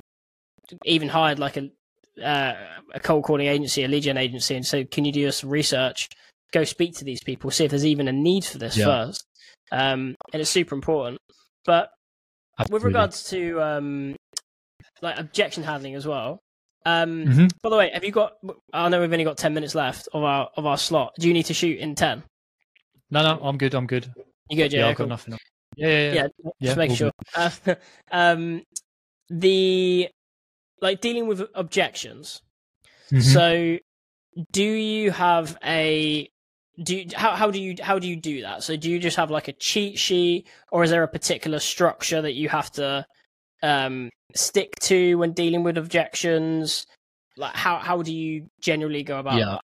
even 0.84 1.08
hired 1.08 1.38
like 1.38 1.56
a 1.56 1.70
uh, 2.22 2.54
a 2.94 3.00
cold 3.00 3.24
calling 3.24 3.46
agency, 3.46 3.84
a 3.84 3.88
lead 3.88 4.02
gen 4.02 4.16
agency, 4.16 4.54
and 4.54 4.66
say, 4.66 4.84
"Can 4.84 5.04
you 5.04 5.12
do 5.12 5.30
some 5.30 5.50
research? 5.50 6.08
Go 6.52 6.64
speak 6.64 6.96
to 6.96 7.04
these 7.04 7.22
people, 7.22 7.50
see 7.50 7.64
if 7.64 7.70
there's 7.70 7.86
even 7.86 8.08
a 8.08 8.12
need 8.12 8.44
for 8.44 8.58
this 8.58 8.76
yeah. 8.76 8.86
first. 8.86 9.24
Um, 9.70 10.14
and 10.32 10.40
it's 10.40 10.50
super 10.50 10.74
important. 10.74 11.18
But 11.66 11.90
Absolutely. 12.58 12.74
with 12.74 12.82
regards 12.84 13.24
to 13.30 13.62
um, 13.62 14.16
like 15.02 15.18
objection 15.18 15.62
handling 15.62 15.94
as 15.94 16.06
well. 16.06 16.40
Um, 16.86 17.26
mm-hmm. 17.26 17.46
By 17.62 17.70
the 17.70 17.76
way, 17.76 17.90
have 17.92 18.04
you 18.04 18.12
got? 18.12 18.34
I 18.72 18.88
know 18.88 19.00
we've 19.00 19.12
only 19.12 19.24
got 19.24 19.36
ten 19.36 19.52
minutes 19.54 19.74
left 19.74 20.08
of 20.12 20.22
our 20.22 20.48
of 20.56 20.64
our 20.64 20.78
slot. 20.78 21.14
Do 21.18 21.28
you 21.28 21.34
need 21.34 21.46
to 21.46 21.54
shoot 21.54 21.78
in 21.78 21.94
ten? 21.94 22.22
No, 23.10 23.22
no, 23.22 23.40
I'm 23.42 23.58
good. 23.58 23.74
I'm 23.74 23.86
good. 23.86 24.12
You 24.50 24.56
good? 24.56 24.72
Yeah, 24.72 24.80
yeah 24.80 24.88
I've 24.88 24.96
cool. 24.96 25.06
got 25.06 25.10
nothing. 25.10 25.38
Yeah, 25.76 25.88
yeah, 25.88 26.12
yeah. 26.12 26.26
yeah, 26.44 26.50
yeah 26.60 26.74
make 26.74 26.90
sure. 26.92 27.12
Uh, 27.34 27.50
um, 28.10 28.62
the 29.30 30.08
like 30.80 31.00
dealing 31.00 31.26
with 31.26 31.42
objections. 31.54 32.42
Mm-hmm. 33.10 33.20
So, 33.20 33.78
do 34.52 34.62
you 34.62 35.10
have 35.10 35.56
a 35.64 36.28
do 36.82 36.96
you, 36.96 37.06
how 37.14 37.34
how 37.34 37.50
do 37.50 37.60
you 37.60 37.76
how 37.80 37.98
do 37.98 38.08
you 38.08 38.16
do 38.16 38.42
that? 38.42 38.62
So, 38.62 38.76
do 38.76 38.90
you 38.90 38.98
just 38.98 39.16
have 39.16 39.30
like 39.30 39.48
a 39.48 39.52
cheat 39.52 39.98
sheet, 39.98 40.46
or 40.70 40.84
is 40.84 40.90
there 40.90 41.02
a 41.02 41.08
particular 41.08 41.58
structure 41.58 42.22
that 42.22 42.34
you 42.34 42.48
have 42.48 42.70
to 42.72 43.06
um, 43.62 44.10
stick 44.34 44.74
to 44.80 45.16
when 45.16 45.32
dealing 45.32 45.62
with 45.62 45.78
objections? 45.78 46.86
Like, 47.36 47.54
how 47.54 47.78
how 47.78 48.02
do 48.02 48.12
you 48.12 48.48
generally 48.60 49.02
go 49.02 49.18
about 49.18 49.38
yeah. 49.38 49.44
that? 49.46 49.60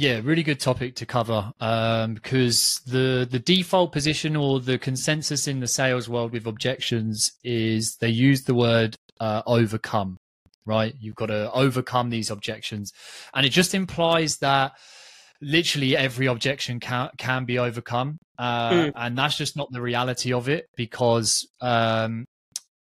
Yeah, 0.00 0.20
really 0.22 0.44
good 0.44 0.60
topic 0.60 0.94
to 0.94 1.06
cover 1.06 1.52
um, 1.58 2.14
because 2.14 2.80
the 2.86 3.26
the 3.28 3.40
default 3.40 3.90
position 3.90 4.36
or 4.36 4.60
the 4.60 4.78
consensus 4.78 5.48
in 5.48 5.58
the 5.58 5.66
sales 5.66 6.08
world 6.08 6.30
with 6.30 6.46
objections 6.46 7.32
is 7.42 7.96
they 7.96 8.08
use 8.08 8.44
the 8.44 8.54
word 8.54 8.94
uh, 9.18 9.42
overcome, 9.44 10.16
right? 10.64 10.94
You've 11.00 11.16
got 11.16 11.26
to 11.26 11.50
overcome 11.50 12.10
these 12.10 12.30
objections, 12.30 12.92
and 13.34 13.44
it 13.44 13.48
just 13.48 13.74
implies 13.74 14.36
that 14.36 14.74
literally 15.42 15.96
every 15.96 16.26
objection 16.26 16.78
can 16.78 17.10
can 17.18 17.44
be 17.44 17.58
overcome, 17.58 18.18
uh, 18.38 18.70
mm. 18.70 18.92
and 18.94 19.18
that's 19.18 19.36
just 19.36 19.56
not 19.56 19.72
the 19.72 19.82
reality 19.82 20.32
of 20.32 20.48
it 20.48 20.68
because 20.76 21.44
um, 21.60 22.24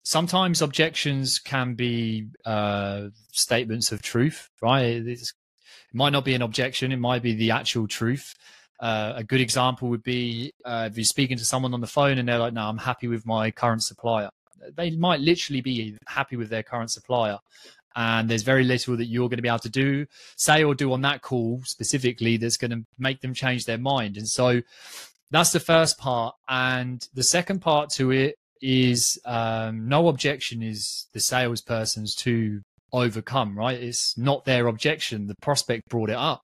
sometimes 0.04 0.64
objections 0.64 1.38
can 1.38 1.76
be 1.76 2.30
uh, 2.44 3.10
statements 3.32 3.92
of 3.92 4.02
truth, 4.02 4.50
right? 4.64 5.06
It's 5.06 5.32
it 5.94 5.98
might 5.98 6.12
not 6.12 6.26
be 6.26 6.34
an 6.34 6.42
objection, 6.42 6.92
it 6.92 6.98
might 6.98 7.22
be 7.22 7.34
the 7.34 7.52
actual 7.52 7.88
truth. 7.88 8.34
Uh, 8.80 9.14
a 9.16 9.24
good 9.24 9.40
example 9.40 9.88
would 9.90 10.04
be 10.04 10.52
uh, 10.66 10.90
if 10.92 10.98
you're 10.98 11.06
speaking 11.06 11.38
to 11.38 11.46
someone 11.46 11.74
on 11.74 11.82
the 11.82 11.88
phone 11.88 12.18
and 12.18 12.28
they're 12.28 12.40
like, 12.40 12.54
no, 12.54 12.64
I'm 12.64 12.78
happy 12.78 13.08
with 13.08 13.26
my 13.26 13.52
current 13.52 13.84
supplier. 13.84 14.30
They 14.76 14.92
might 14.92 15.20
literally 15.20 15.62
be 15.62 15.98
happy 16.08 16.36
with 16.36 16.50
their 16.50 16.64
current 16.64 16.92
supplier. 16.92 17.38
And 17.96 18.28
there's 18.28 18.42
very 18.42 18.64
little 18.64 18.98
that 18.98 19.06
you're 19.06 19.30
going 19.30 19.38
to 19.38 19.44
be 19.44 19.50
able 19.50 19.60
to 19.60 19.70
do, 19.70 20.08
say, 20.36 20.64
or 20.64 20.74
do 20.74 20.92
on 20.94 21.02
that 21.02 21.22
call 21.22 21.62
specifically 21.64 22.38
that's 22.38 22.58
going 22.58 22.72
to 22.72 22.84
make 22.98 23.22
them 23.22 23.34
change 23.34 23.66
their 23.66 23.78
mind. 23.78 24.18
And 24.18 24.28
so 24.28 24.62
that's 25.30 25.52
the 25.52 25.60
first 25.60 26.00
part. 26.00 26.36
And 26.50 27.08
the 27.14 27.24
second 27.24 27.60
part 27.60 27.92
to 27.92 28.12
it 28.12 28.38
is 28.62 29.20
um, 29.26 29.88
no 29.88 30.08
objection 30.08 30.64
is 30.64 31.08
the 31.14 31.20
salesperson's 31.20 32.16
to 32.16 32.62
overcome, 32.94 33.58
right? 33.58 33.82
It's 33.82 34.18
not 34.18 34.46
their 34.46 34.68
objection. 34.68 35.28
The 35.28 35.36
prospect 35.42 35.90
brought 35.90 36.10
it 36.10 36.16
up. 36.16 36.44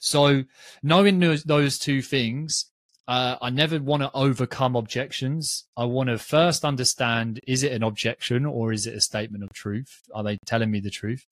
So 0.00 0.42
knowing 0.82 1.18
those, 1.18 1.78
two 1.78 2.02
things, 2.02 2.66
uh, 3.08 3.36
I 3.40 3.50
never 3.50 3.78
want 3.78 4.02
to 4.02 4.10
overcome 4.12 4.76
objections. 4.76 5.64
I 5.76 5.84
want 5.84 6.08
to 6.10 6.18
first 6.18 6.64
understand 6.64 7.40
is 7.46 7.62
it 7.62 7.72
an 7.72 7.82
objection 7.82 8.44
or 8.44 8.72
is 8.72 8.86
it 8.86 8.94
a 8.94 9.00
statement 9.00 9.44
of 9.44 9.52
truth? 9.54 10.02
Are 10.14 10.22
they 10.22 10.38
telling 10.44 10.70
me 10.70 10.80
the 10.80 10.90
truth? 10.90 11.24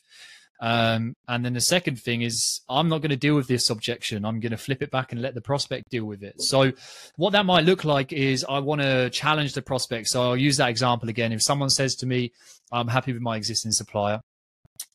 Um, 0.62 1.16
and 1.26 1.44
then 1.44 1.54
the 1.54 1.60
second 1.60 2.00
thing 2.00 2.22
is, 2.22 2.60
I'm 2.68 2.88
not 2.88 2.98
going 2.98 3.10
to 3.10 3.16
deal 3.16 3.34
with 3.34 3.48
this 3.48 3.68
objection. 3.68 4.24
I'm 4.24 4.38
going 4.38 4.52
to 4.52 4.56
flip 4.56 4.80
it 4.80 4.92
back 4.92 5.10
and 5.10 5.20
let 5.20 5.34
the 5.34 5.40
prospect 5.40 5.90
deal 5.90 6.04
with 6.04 6.22
it. 6.22 6.40
So, 6.40 6.70
what 7.16 7.32
that 7.32 7.44
might 7.44 7.64
look 7.64 7.84
like 7.84 8.12
is 8.12 8.46
I 8.48 8.60
want 8.60 8.80
to 8.80 9.10
challenge 9.10 9.54
the 9.54 9.62
prospect. 9.62 10.06
So, 10.06 10.22
I'll 10.22 10.36
use 10.36 10.58
that 10.58 10.70
example 10.70 11.08
again. 11.08 11.32
If 11.32 11.42
someone 11.42 11.68
says 11.68 11.96
to 11.96 12.06
me, 12.06 12.30
I'm 12.70 12.86
happy 12.86 13.12
with 13.12 13.22
my 13.22 13.36
existing 13.36 13.72
supplier, 13.72 14.20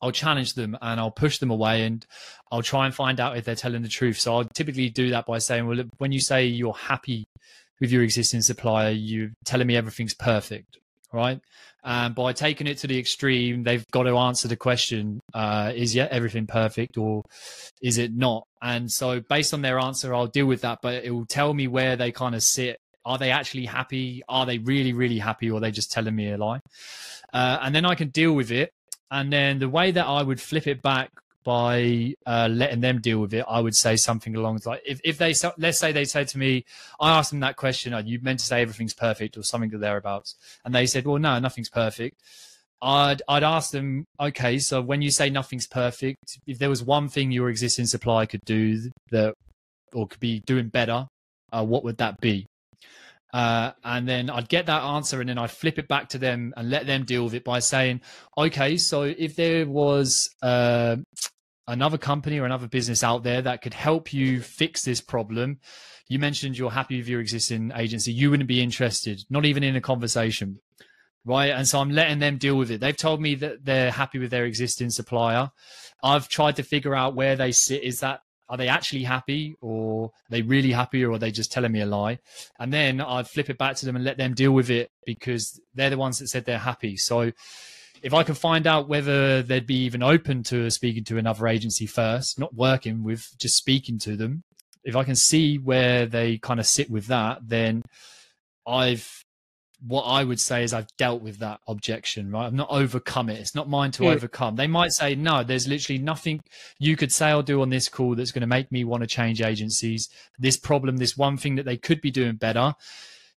I'll 0.01 0.11
challenge 0.11 0.53
them 0.53 0.77
and 0.81 0.99
I'll 0.99 1.11
push 1.11 1.39
them 1.39 1.49
away 1.49 1.83
and 1.83 2.05
I'll 2.51 2.61
try 2.61 2.85
and 2.85 2.93
find 2.93 3.19
out 3.19 3.37
if 3.37 3.45
they're 3.45 3.55
telling 3.55 3.81
the 3.81 3.89
truth. 3.89 4.19
So, 4.19 4.35
I'll 4.35 4.45
typically 4.45 4.89
do 4.89 5.09
that 5.11 5.25
by 5.25 5.39
saying, 5.39 5.67
Well, 5.67 5.83
when 5.97 6.11
you 6.11 6.19
say 6.19 6.45
you're 6.45 6.73
happy 6.73 7.27
with 7.79 7.91
your 7.91 8.03
existing 8.03 8.41
supplier, 8.41 8.91
you're 8.91 9.31
telling 9.45 9.67
me 9.67 9.75
everything's 9.75 10.13
perfect 10.13 10.77
right? 11.11 11.39
And 11.83 12.13
by 12.13 12.33
taking 12.33 12.67
it 12.67 12.79
to 12.79 12.87
the 12.87 12.99
extreme, 12.99 13.63
they've 13.63 13.85
got 13.91 14.03
to 14.03 14.17
answer 14.17 14.47
the 14.47 14.55
question: 14.55 15.21
uh, 15.33 15.71
Is 15.75 15.95
yet 15.95 16.11
everything 16.11 16.47
perfect, 16.47 16.97
or 16.97 17.23
is 17.81 17.97
it 17.97 18.13
not? 18.13 18.47
And 18.61 18.91
so, 18.91 19.21
based 19.21 19.53
on 19.53 19.61
their 19.61 19.79
answer, 19.79 20.13
I'll 20.13 20.27
deal 20.27 20.45
with 20.45 20.61
that. 20.61 20.79
But 20.81 21.03
it 21.05 21.11
will 21.11 21.25
tell 21.25 21.53
me 21.53 21.67
where 21.67 21.95
they 21.95 22.11
kind 22.11 22.35
of 22.35 22.43
sit. 22.43 22.79
Are 23.05 23.17
they 23.17 23.31
actually 23.31 23.65
happy? 23.65 24.21
Are 24.27 24.45
they 24.45 24.57
really, 24.57 24.91
really 24.91 25.19
happy, 25.19 25.49
or 25.49 25.57
are 25.57 25.61
they 25.61 25.71
just 25.71 25.91
telling 25.91 26.15
me 26.15 26.31
a 26.31 26.37
lie? 26.37 26.59
Uh, 27.33 27.59
and 27.61 27.73
then 27.73 27.85
I 27.85 27.95
can 27.95 28.09
deal 28.09 28.33
with 28.33 28.51
it. 28.51 28.73
And 29.11 29.31
then 29.31 29.59
the 29.59 29.69
way 29.69 29.91
that 29.91 30.05
I 30.05 30.21
would 30.21 30.41
flip 30.41 30.67
it 30.67 30.81
back 30.81 31.11
by 31.43 32.13
uh, 32.25 32.49
letting 32.51 32.81
them 32.81 32.99
deal 32.99 33.19
with 33.19 33.33
it, 33.33 33.45
I 33.47 33.61
would 33.61 33.75
say 33.75 33.95
something 33.95 34.35
along 34.35 34.57
the 34.57 34.69
like 34.69 34.81
if, 34.85 34.99
if 35.05 35.17
they 35.17 35.33
let's 35.57 35.79
say 35.79 35.93
they 35.93 36.03
said 36.03 36.27
to 36.29 36.37
me, 36.37 36.65
I 36.99 37.17
asked 37.17 37.31
them 37.31 37.39
that 37.39 37.55
question, 37.55 37.93
are 37.93 38.01
you 38.01 38.19
meant 38.21 38.39
to 38.39 38.45
say 38.45 38.61
everything's 38.61 38.93
perfect 38.93 39.37
or 39.37 39.43
something 39.43 39.73
or 39.73 39.77
thereabouts, 39.77 40.35
and 40.65 40.75
they 40.75 40.85
said, 40.85 41.05
well, 41.05 41.19
no, 41.19 41.39
nothing's 41.39 41.69
perfect. 41.69 42.21
I'd 42.81 43.21
I'd 43.29 43.43
ask 43.43 43.71
them, 43.71 44.05
okay, 44.19 44.59
so 44.59 44.81
when 44.81 45.01
you 45.01 45.09
say 45.09 45.29
nothing's 45.29 45.67
perfect, 45.67 46.37
if 46.45 46.59
there 46.59 46.69
was 46.69 46.83
one 46.83 47.07
thing 47.07 47.31
your 47.31 47.49
existing 47.49 47.85
supply 47.85 48.25
could 48.25 48.43
do 48.45 48.91
that 49.11 49.33
or 49.93 50.05
could 50.05 50.19
be 50.19 50.41
doing 50.41 50.67
better, 50.67 51.07
uh, 51.53 51.63
what 51.63 51.85
would 51.85 51.97
that 51.99 52.19
be? 52.19 52.45
Uh, 53.33 53.71
and 53.83 54.07
then 54.07 54.29
I'd 54.29 54.49
get 54.49 54.67
that 54.67 54.81
answer 54.81 55.19
and 55.19 55.29
then 55.29 55.37
I'd 55.37 55.51
flip 55.51 55.77
it 55.77 55.87
back 55.87 56.09
to 56.09 56.17
them 56.17 56.53
and 56.55 56.69
let 56.69 56.87
them 56.87 57.03
deal 57.03 57.25
with 57.25 57.33
it 57.33 57.43
by 57.43 57.59
saying, 57.59 58.01
okay, 58.37 58.77
so 58.77 59.03
if 59.03 59.35
there 59.35 59.67
was 59.67 60.29
uh, 60.41 60.95
another 61.67 61.97
company 61.97 62.39
or 62.39 62.45
another 62.45 62.67
business 62.67 63.03
out 63.03 63.23
there 63.23 63.41
that 63.41 63.61
could 63.61 63.73
help 63.73 64.13
you 64.13 64.41
fix 64.41 64.83
this 64.83 65.01
problem. 65.01 65.59
You 66.07 66.19
mentioned 66.19 66.57
you're 66.57 66.71
happy 66.71 66.97
with 66.97 67.09
your 67.09 67.19
existing 67.19 67.71
agency. 67.75 68.13
You 68.13 68.31
wouldn't 68.31 68.47
be 68.47 68.61
interested, 68.61 69.21
not 69.29 69.45
even 69.45 69.63
in 69.63 69.75
a 69.75 69.81
conversation. 69.81 70.59
Right. 71.25 71.51
And 71.51 71.67
so 71.67 71.79
I'm 71.79 71.91
letting 71.91 72.19
them 72.19 72.37
deal 72.37 72.55
with 72.55 72.71
it. 72.71 72.79
They've 72.79 72.95
told 72.95 73.19
me 73.19 73.35
that 73.35 73.65
they're 73.65 73.91
happy 73.91 74.17
with 74.17 74.31
their 74.31 74.45
existing 74.45 74.91
supplier. 74.91 75.51
I've 76.01 76.29
tried 76.29 76.55
to 76.55 76.63
figure 76.63 76.95
out 76.95 77.15
where 77.15 77.35
they 77.35 77.51
sit. 77.51 77.83
Is 77.83 77.99
that 77.99 78.21
are 78.49 78.57
they 78.57 78.67
actually 78.67 79.03
happy 79.03 79.55
or 79.61 80.05
are 80.05 80.29
they 80.29 80.41
really 80.41 80.71
happy 80.71 81.03
or 81.03 81.13
are 81.13 81.19
they 81.19 81.31
just 81.31 81.51
telling 81.51 81.71
me 81.71 81.81
a 81.81 81.85
lie? 81.85 82.19
And 82.59 82.71
then 82.71 83.01
i'd 83.01 83.27
flip 83.27 83.49
it 83.49 83.57
back 83.57 83.75
to 83.77 83.85
them 83.85 83.95
and 83.95 84.05
let 84.05 84.17
them 84.17 84.33
deal 84.33 84.51
with 84.51 84.69
it 84.69 84.89
because 85.05 85.59
they're 85.75 85.89
the 85.89 85.97
ones 85.97 86.19
that 86.19 86.27
said 86.27 86.45
they're 86.45 86.57
happy. 86.57 86.97
So 86.97 87.31
if 88.01 88.13
I 88.13 88.23
can 88.23 88.35
find 88.35 88.67
out 88.67 88.87
whether 88.87 89.41
they'd 89.41 89.67
be 89.67 89.83
even 89.85 90.03
open 90.03 90.43
to 90.43 90.69
speaking 90.69 91.03
to 91.05 91.17
another 91.17 91.47
agency 91.47 91.85
first, 91.85 92.39
not 92.39 92.53
working 92.53 93.03
with, 93.03 93.27
just 93.39 93.57
speaking 93.57 93.97
to 93.99 94.15
them, 94.15 94.43
if 94.83 94.95
I 94.95 95.03
can 95.03 95.15
see 95.15 95.57
where 95.57 96.05
they 96.05 96.37
kind 96.37 96.59
of 96.59 96.65
sit 96.65 96.89
with 96.89 97.07
that, 97.07 97.39
then 97.45 97.83
I've 98.65 99.25
what 99.85 100.03
I 100.03 100.23
would 100.23 100.39
say 100.39 100.63
is 100.63 100.73
I've 100.73 100.87
dealt 100.97 101.21
with 101.21 101.39
that 101.39 101.59
objection, 101.67 102.31
right? 102.31 102.45
I've 102.45 102.53
not 102.53 102.69
overcome 102.71 103.29
it. 103.29 103.39
It's 103.39 103.53
not 103.53 103.69
mine 103.69 103.91
to 103.91 104.05
yeah. 104.05 104.11
overcome. 104.11 104.55
They 104.55 104.67
might 104.67 104.91
say, 104.91 105.13
no, 105.15 105.43
there's 105.43 105.67
literally 105.67 105.99
nothing 105.99 106.41
you 106.79 106.95
could 106.95 107.11
say 107.11 107.31
or 107.31 107.43
do 107.43 107.61
on 107.61 107.69
this 107.69 107.87
call 107.87 108.15
that's 108.15 108.31
going 108.31 108.41
to 108.41 108.47
make 108.47 108.71
me 108.71 108.83
want 108.83 109.03
to 109.03 109.07
change 109.07 109.41
agencies. 109.41 110.09
This 110.39 110.57
problem, 110.57 110.97
this 110.97 111.15
one 111.15 111.37
thing 111.37 111.55
that 111.55 111.65
they 111.65 111.77
could 111.77 112.01
be 112.01 112.11
doing 112.11 112.35
better 112.35 112.73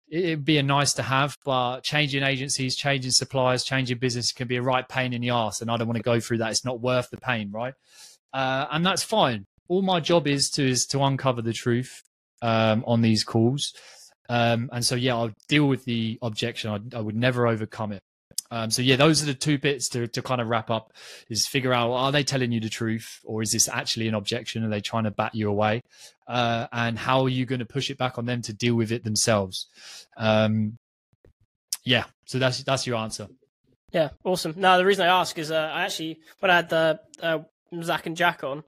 it'd 0.09 0.45
be 0.45 0.57
a 0.57 0.63
nice 0.63 0.93
to 0.93 1.03
have, 1.03 1.37
but 1.45 1.81
changing 1.81 2.23
agencies, 2.23 2.75
changing 2.75 3.11
suppliers, 3.11 3.63
changing 3.63 3.97
business 3.97 4.31
can 4.31 4.47
be 4.47 4.55
a 4.55 4.61
right 4.61 4.87
pain 4.87 5.13
in 5.13 5.21
the 5.21 5.29
ass, 5.29 5.61
and 5.61 5.69
I 5.69 5.77
don't 5.77 5.87
want 5.87 5.97
to 5.97 6.03
go 6.03 6.19
through 6.19 6.39
that. 6.39 6.51
It's 6.51 6.65
not 6.65 6.81
worth 6.81 7.09
the 7.09 7.17
pain, 7.17 7.51
right? 7.51 7.73
Uh, 8.33 8.65
and 8.71 8.85
that's 8.85 9.03
fine. 9.03 9.45
All 9.67 9.81
my 9.81 9.99
job 9.99 10.27
is 10.27 10.49
to 10.51 10.67
is 10.67 10.85
to 10.87 11.03
uncover 11.03 11.41
the 11.41 11.53
truth 11.53 12.03
um, 12.41 12.83
on 12.87 13.01
these 13.01 13.23
calls, 13.23 13.73
um, 14.29 14.69
and 14.71 14.85
so 14.85 14.95
yeah, 14.95 15.15
I'll 15.15 15.33
deal 15.47 15.67
with 15.67 15.83
the 15.85 16.17
objection. 16.21 16.69
I, 16.71 16.97
I 16.97 17.01
would 17.01 17.15
never 17.15 17.47
overcome 17.47 17.91
it. 17.91 18.03
Um, 18.51 18.71
so 18.71 18.81
yeah, 18.81 18.95
those 18.95 19.21
are 19.21 19.27
the 19.27 19.35
two 19.35 19.59
bits 19.59 19.89
to, 19.89 20.07
to 20.07 20.21
kind 20.21 20.41
of 20.41 20.47
wrap 20.47 20.71
up 20.71 20.93
is 21.29 21.45
figure 21.45 21.73
out, 21.73 21.91
are 21.91 22.11
they 22.11 22.23
telling 22.23 22.51
you 22.51 22.59
the 22.59 22.69
truth 22.69 23.19
or 23.23 23.43
is 23.43 23.51
this 23.51 23.67
actually 23.67 24.07
an 24.07 24.15
objection? 24.15 24.63
Are 24.63 24.69
they 24.69 24.81
trying 24.81 25.03
to 25.03 25.11
bat 25.11 25.35
you 25.35 25.49
away? 25.49 25.83
Uh, 26.27 26.65
and 26.71 26.97
how 26.97 27.21
are 27.21 27.29
you 27.29 27.45
going 27.45 27.59
to 27.59 27.65
push 27.65 27.91
it 27.91 27.97
back 27.97 28.17
on 28.17 28.25
them 28.25 28.41
to 28.43 28.53
deal 28.53 28.73
with 28.73 28.91
it 28.91 29.03
themselves? 29.03 29.67
Um, 30.17 30.77
yeah. 31.83 32.05
So 32.25 32.39
that's, 32.39 32.63
that's 32.63 32.87
your 32.87 32.97
answer. 32.97 33.27
Yeah. 33.91 34.09
Awesome. 34.23 34.55
Now, 34.57 34.77
the 34.77 34.85
reason 34.85 35.05
I 35.05 35.19
ask 35.19 35.37
is, 35.37 35.51
uh, 35.51 35.71
I 35.71 35.83
actually, 35.83 36.19
when 36.39 36.49
I 36.49 36.55
had 36.55 36.69
the, 36.69 36.99
uh, 37.21 37.39
Zach 37.83 38.07
and 38.07 38.17
Jack 38.17 38.43
on, 38.43 38.63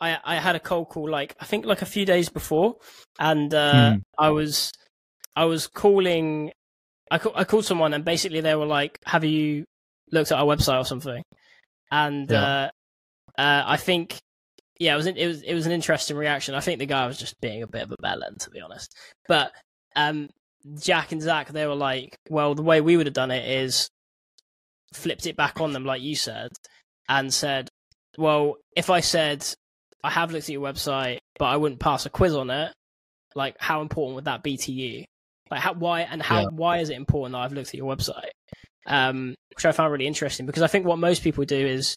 I, 0.00 0.18
I 0.24 0.36
had 0.36 0.56
a 0.56 0.60
cold 0.60 0.88
call, 0.88 1.10
like, 1.10 1.36
I 1.40 1.44
think 1.44 1.66
like 1.66 1.82
a 1.82 1.86
few 1.86 2.06
days 2.06 2.30
before 2.30 2.76
and, 3.18 3.52
uh, 3.52 3.92
hmm. 3.92 3.98
I 4.18 4.30
was, 4.30 4.72
I 5.36 5.44
was 5.44 5.66
calling 5.68 6.50
I, 7.10 7.20
I 7.34 7.44
called 7.44 7.64
someone 7.64 7.94
and 7.94 8.04
basically 8.04 8.40
they 8.40 8.54
were 8.54 8.66
like, 8.66 8.98
"Have 9.06 9.24
you 9.24 9.64
looked 10.10 10.32
at 10.32 10.38
our 10.38 10.44
website 10.44 10.80
or 10.80 10.84
something?" 10.84 11.22
And 11.90 12.30
yeah. 12.30 12.70
uh, 13.38 13.40
uh, 13.40 13.64
I 13.66 13.76
think, 13.76 14.18
yeah, 14.80 14.94
it 14.94 14.96
was 14.96 15.06
an, 15.06 15.16
it 15.16 15.26
was 15.26 15.42
it 15.42 15.54
was 15.54 15.66
an 15.66 15.72
interesting 15.72 16.16
reaction. 16.16 16.54
I 16.54 16.60
think 16.60 16.78
the 16.78 16.86
guy 16.86 17.06
was 17.06 17.18
just 17.18 17.40
being 17.40 17.62
a 17.62 17.68
bit 17.68 17.82
of 17.82 17.92
a 17.92 17.96
bellend, 18.02 18.38
to 18.40 18.50
be 18.50 18.60
honest. 18.60 18.94
But 19.28 19.52
um, 19.94 20.30
Jack 20.80 21.12
and 21.12 21.22
Zach, 21.22 21.48
they 21.48 21.66
were 21.66 21.74
like, 21.74 22.16
"Well, 22.28 22.54
the 22.54 22.62
way 22.62 22.80
we 22.80 22.96
would 22.96 23.06
have 23.06 23.14
done 23.14 23.30
it 23.30 23.48
is 23.48 23.88
flipped 24.92 25.26
it 25.26 25.36
back 25.36 25.60
on 25.60 25.72
them, 25.72 25.84
like 25.84 26.02
you 26.02 26.16
said, 26.16 26.50
and 27.08 27.32
said, 27.32 27.68
well, 28.18 28.56
if 28.74 28.88
I 28.88 29.00
said 29.00 29.46
I 30.02 30.10
have 30.10 30.32
looked 30.32 30.44
at 30.44 30.52
your 30.52 30.62
website, 30.62 31.18
but 31.38 31.46
I 31.46 31.56
wouldn't 31.56 31.80
pass 31.80 32.06
a 32.06 32.10
quiz 32.10 32.34
on 32.34 32.50
it, 32.50 32.72
like 33.34 33.56
how 33.60 33.82
important 33.82 34.16
would 34.16 34.24
that 34.24 34.42
be 34.42 34.56
to 34.56 34.72
you?" 34.72 35.04
Like 35.50 35.60
how 35.60 35.74
why 35.74 36.02
and 36.02 36.22
how 36.22 36.40
yeah. 36.40 36.48
why 36.50 36.78
is 36.78 36.90
it 36.90 36.96
important 36.96 37.32
that 37.32 37.38
I've 37.38 37.52
looked 37.52 37.68
at 37.68 37.74
your 37.74 37.94
website? 37.94 38.30
Um, 38.86 39.34
which 39.54 39.64
I 39.64 39.72
found 39.72 39.92
really 39.92 40.06
interesting 40.06 40.46
because 40.46 40.62
I 40.62 40.68
think 40.68 40.86
what 40.86 40.98
most 40.98 41.22
people 41.22 41.44
do 41.44 41.56
is 41.66 41.96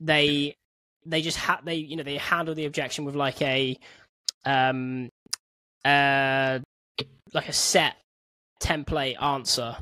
they 0.00 0.54
they 1.04 1.22
just 1.22 1.38
ha- 1.38 1.60
they 1.64 1.76
you 1.76 1.96
know 1.96 2.02
they 2.02 2.18
handle 2.18 2.54
the 2.54 2.66
objection 2.66 3.04
with 3.04 3.14
like 3.14 3.40
a 3.40 3.78
um 4.44 5.08
uh 5.84 6.58
like 7.32 7.48
a 7.48 7.52
set 7.52 7.96
template 8.60 9.20
answer 9.22 9.76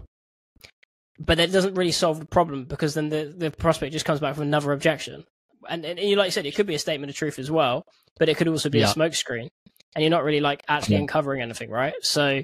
but 1.19 1.39
that 1.39 1.53
doesn't 1.53 1.75
really 1.75 1.93
solve 1.93 2.19
the 2.19 2.27
problem 2.27 2.65
because 2.65 2.95
then 2.95 3.09
the, 3.09 3.33
the 3.37 3.51
prospect 3.51 3.93
just 3.93 4.05
comes 4.05 4.21
back 4.21 4.37
with 4.37 4.47
another 4.47 4.73
objection. 4.73 5.25
And, 5.69 5.85
and 5.85 5.99
you 5.99 6.17
like 6.17 6.27
you 6.27 6.33
said, 6.33 6.47
it 6.47 6.55
could 6.55 6.67
be 6.67 6.75
a 6.75 6.79
statement 6.79 7.11
of 7.11 7.17
truth 7.17 7.39
as 7.39 7.51
well, 7.51 7.87
but 8.19 8.29
it 8.29 8.37
could 8.37 8.49
also 8.49 8.69
be 8.69 8.81
yeah. 8.81 8.91
a 8.91 8.95
smokescreen, 8.95 9.49
and 9.95 10.03
you're 10.03 10.11
not 10.11 10.25
really 10.25 10.41
like 10.41 10.63
actually 10.69 10.97
yeah. 10.97 11.03
uncovering 11.03 11.41
anything, 11.41 11.71
right? 11.71 11.95
So 12.03 12.43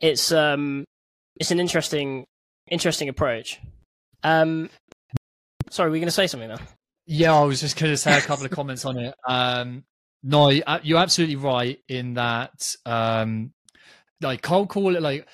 it's 0.00 0.32
um 0.32 0.84
it's 1.38 1.50
an 1.50 1.60
interesting 1.60 2.24
interesting 2.70 3.08
approach. 3.08 3.60
Um, 4.22 4.70
sorry, 5.70 5.90
were 5.90 5.96
you 5.96 6.00
going 6.00 6.08
to 6.08 6.12
say 6.12 6.26
something 6.26 6.48
then? 6.48 6.58
Yeah, 7.06 7.34
I 7.34 7.44
was 7.44 7.60
just 7.60 7.78
going 7.78 7.92
to 7.92 7.96
say 7.96 8.16
a 8.16 8.20
couple 8.20 8.44
of 8.44 8.50
comments 8.50 8.84
on 8.84 8.98
it. 8.98 9.14
Um, 9.26 9.84
no, 10.22 10.50
you're 10.50 10.98
absolutely 10.98 11.36
right 11.36 11.78
in 11.88 12.14
that. 12.14 12.74
Um, 12.84 13.52
like 14.20 14.42
cold 14.42 14.68
call 14.68 14.96
it 14.96 15.02
like 15.02 15.26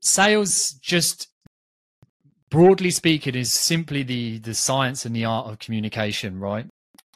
sales 0.00 0.72
just 0.72 1.28
broadly 2.50 2.90
speaking 2.90 3.34
is 3.34 3.52
simply 3.52 4.02
the 4.02 4.38
the 4.38 4.54
science 4.54 5.06
and 5.06 5.16
the 5.16 5.24
art 5.24 5.46
of 5.46 5.58
communication 5.58 6.38
right 6.38 6.66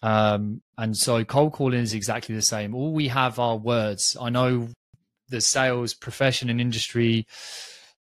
um 0.03 0.63
and 0.79 0.97
so 0.97 1.25
cold 1.25 1.53
calling 1.53 1.81
is 1.81 1.95
exactly 1.95 2.35
the 2.35 2.43
same 2.43 2.75
all 2.75 2.93
we 2.93 3.09
have 3.09 3.39
are 3.39 3.57
words 3.57 4.17
i 4.21 4.31
know 4.31 4.69
the 5.29 5.41
sales 5.41 5.95
profession 5.95 6.51
and 6.51 6.61
industry 6.61 7.27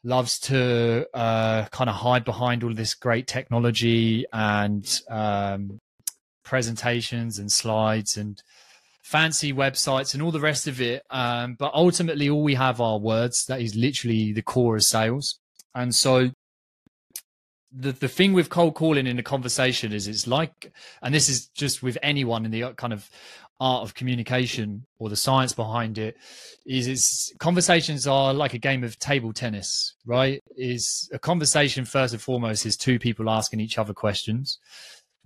loves 0.03 0.39
to 0.39 1.07
uh, 1.13 1.65
kind 1.65 1.89
of 1.89 1.95
hide 1.97 2.23
behind 2.23 2.63
all 2.63 2.73
this 2.73 2.93
great 2.93 3.27
technology 3.27 4.25
and 4.31 5.01
um, 5.09 5.79
presentations 6.43 7.39
and 7.39 7.51
slides 7.51 8.15
and 8.17 8.41
fancy 9.03 9.53
websites 9.53 10.13
and 10.13 10.21
all 10.21 10.31
the 10.31 10.39
rest 10.39 10.67
of 10.67 10.81
it. 10.81 11.03
Um, 11.09 11.55
but 11.57 11.73
ultimately, 11.73 12.29
all 12.29 12.43
we 12.43 12.55
have 12.55 12.81
are 12.81 12.99
words. 12.99 13.45
That 13.45 13.61
is 13.61 13.75
literally 13.75 14.33
the 14.33 14.41
core 14.41 14.75
of 14.75 14.83
sales. 14.83 15.39
And 15.75 15.93
so, 15.93 16.31
the 17.71 17.91
the 17.91 18.07
thing 18.07 18.33
with 18.33 18.49
cold 18.49 18.75
calling 18.75 19.07
in 19.07 19.19
a 19.19 19.23
conversation 19.23 19.91
is 19.91 20.07
it's 20.07 20.27
like, 20.27 20.71
and 21.01 21.13
this 21.13 21.29
is 21.29 21.47
just 21.47 21.83
with 21.83 21.97
anyone 22.01 22.45
in 22.45 22.51
the 22.51 22.73
kind 22.77 22.93
of 22.93 23.09
art 23.59 23.83
of 23.83 23.93
communication 23.93 24.85
or 24.99 25.09
the 25.09 25.15
science 25.15 25.53
behind 25.53 25.97
it 25.97 26.15
is 26.65 26.87
it's 26.87 27.33
conversations 27.39 28.05
are 28.05 28.33
like 28.33 28.53
a 28.53 28.57
game 28.59 28.83
of 28.83 28.99
table 28.99 29.33
tennis 29.33 29.95
right 30.05 30.43
is 30.55 31.09
a 31.11 31.17
conversation 31.17 31.83
first 31.83 32.13
and 32.13 32.21
foremost 32.21 32.65
is 32.65 32.77
two 32.77 32.99
people 32.99 33.29
asking 33.29 33.59
each 33.59 33.77
other 33.79 33.93
questions 33.93 34.59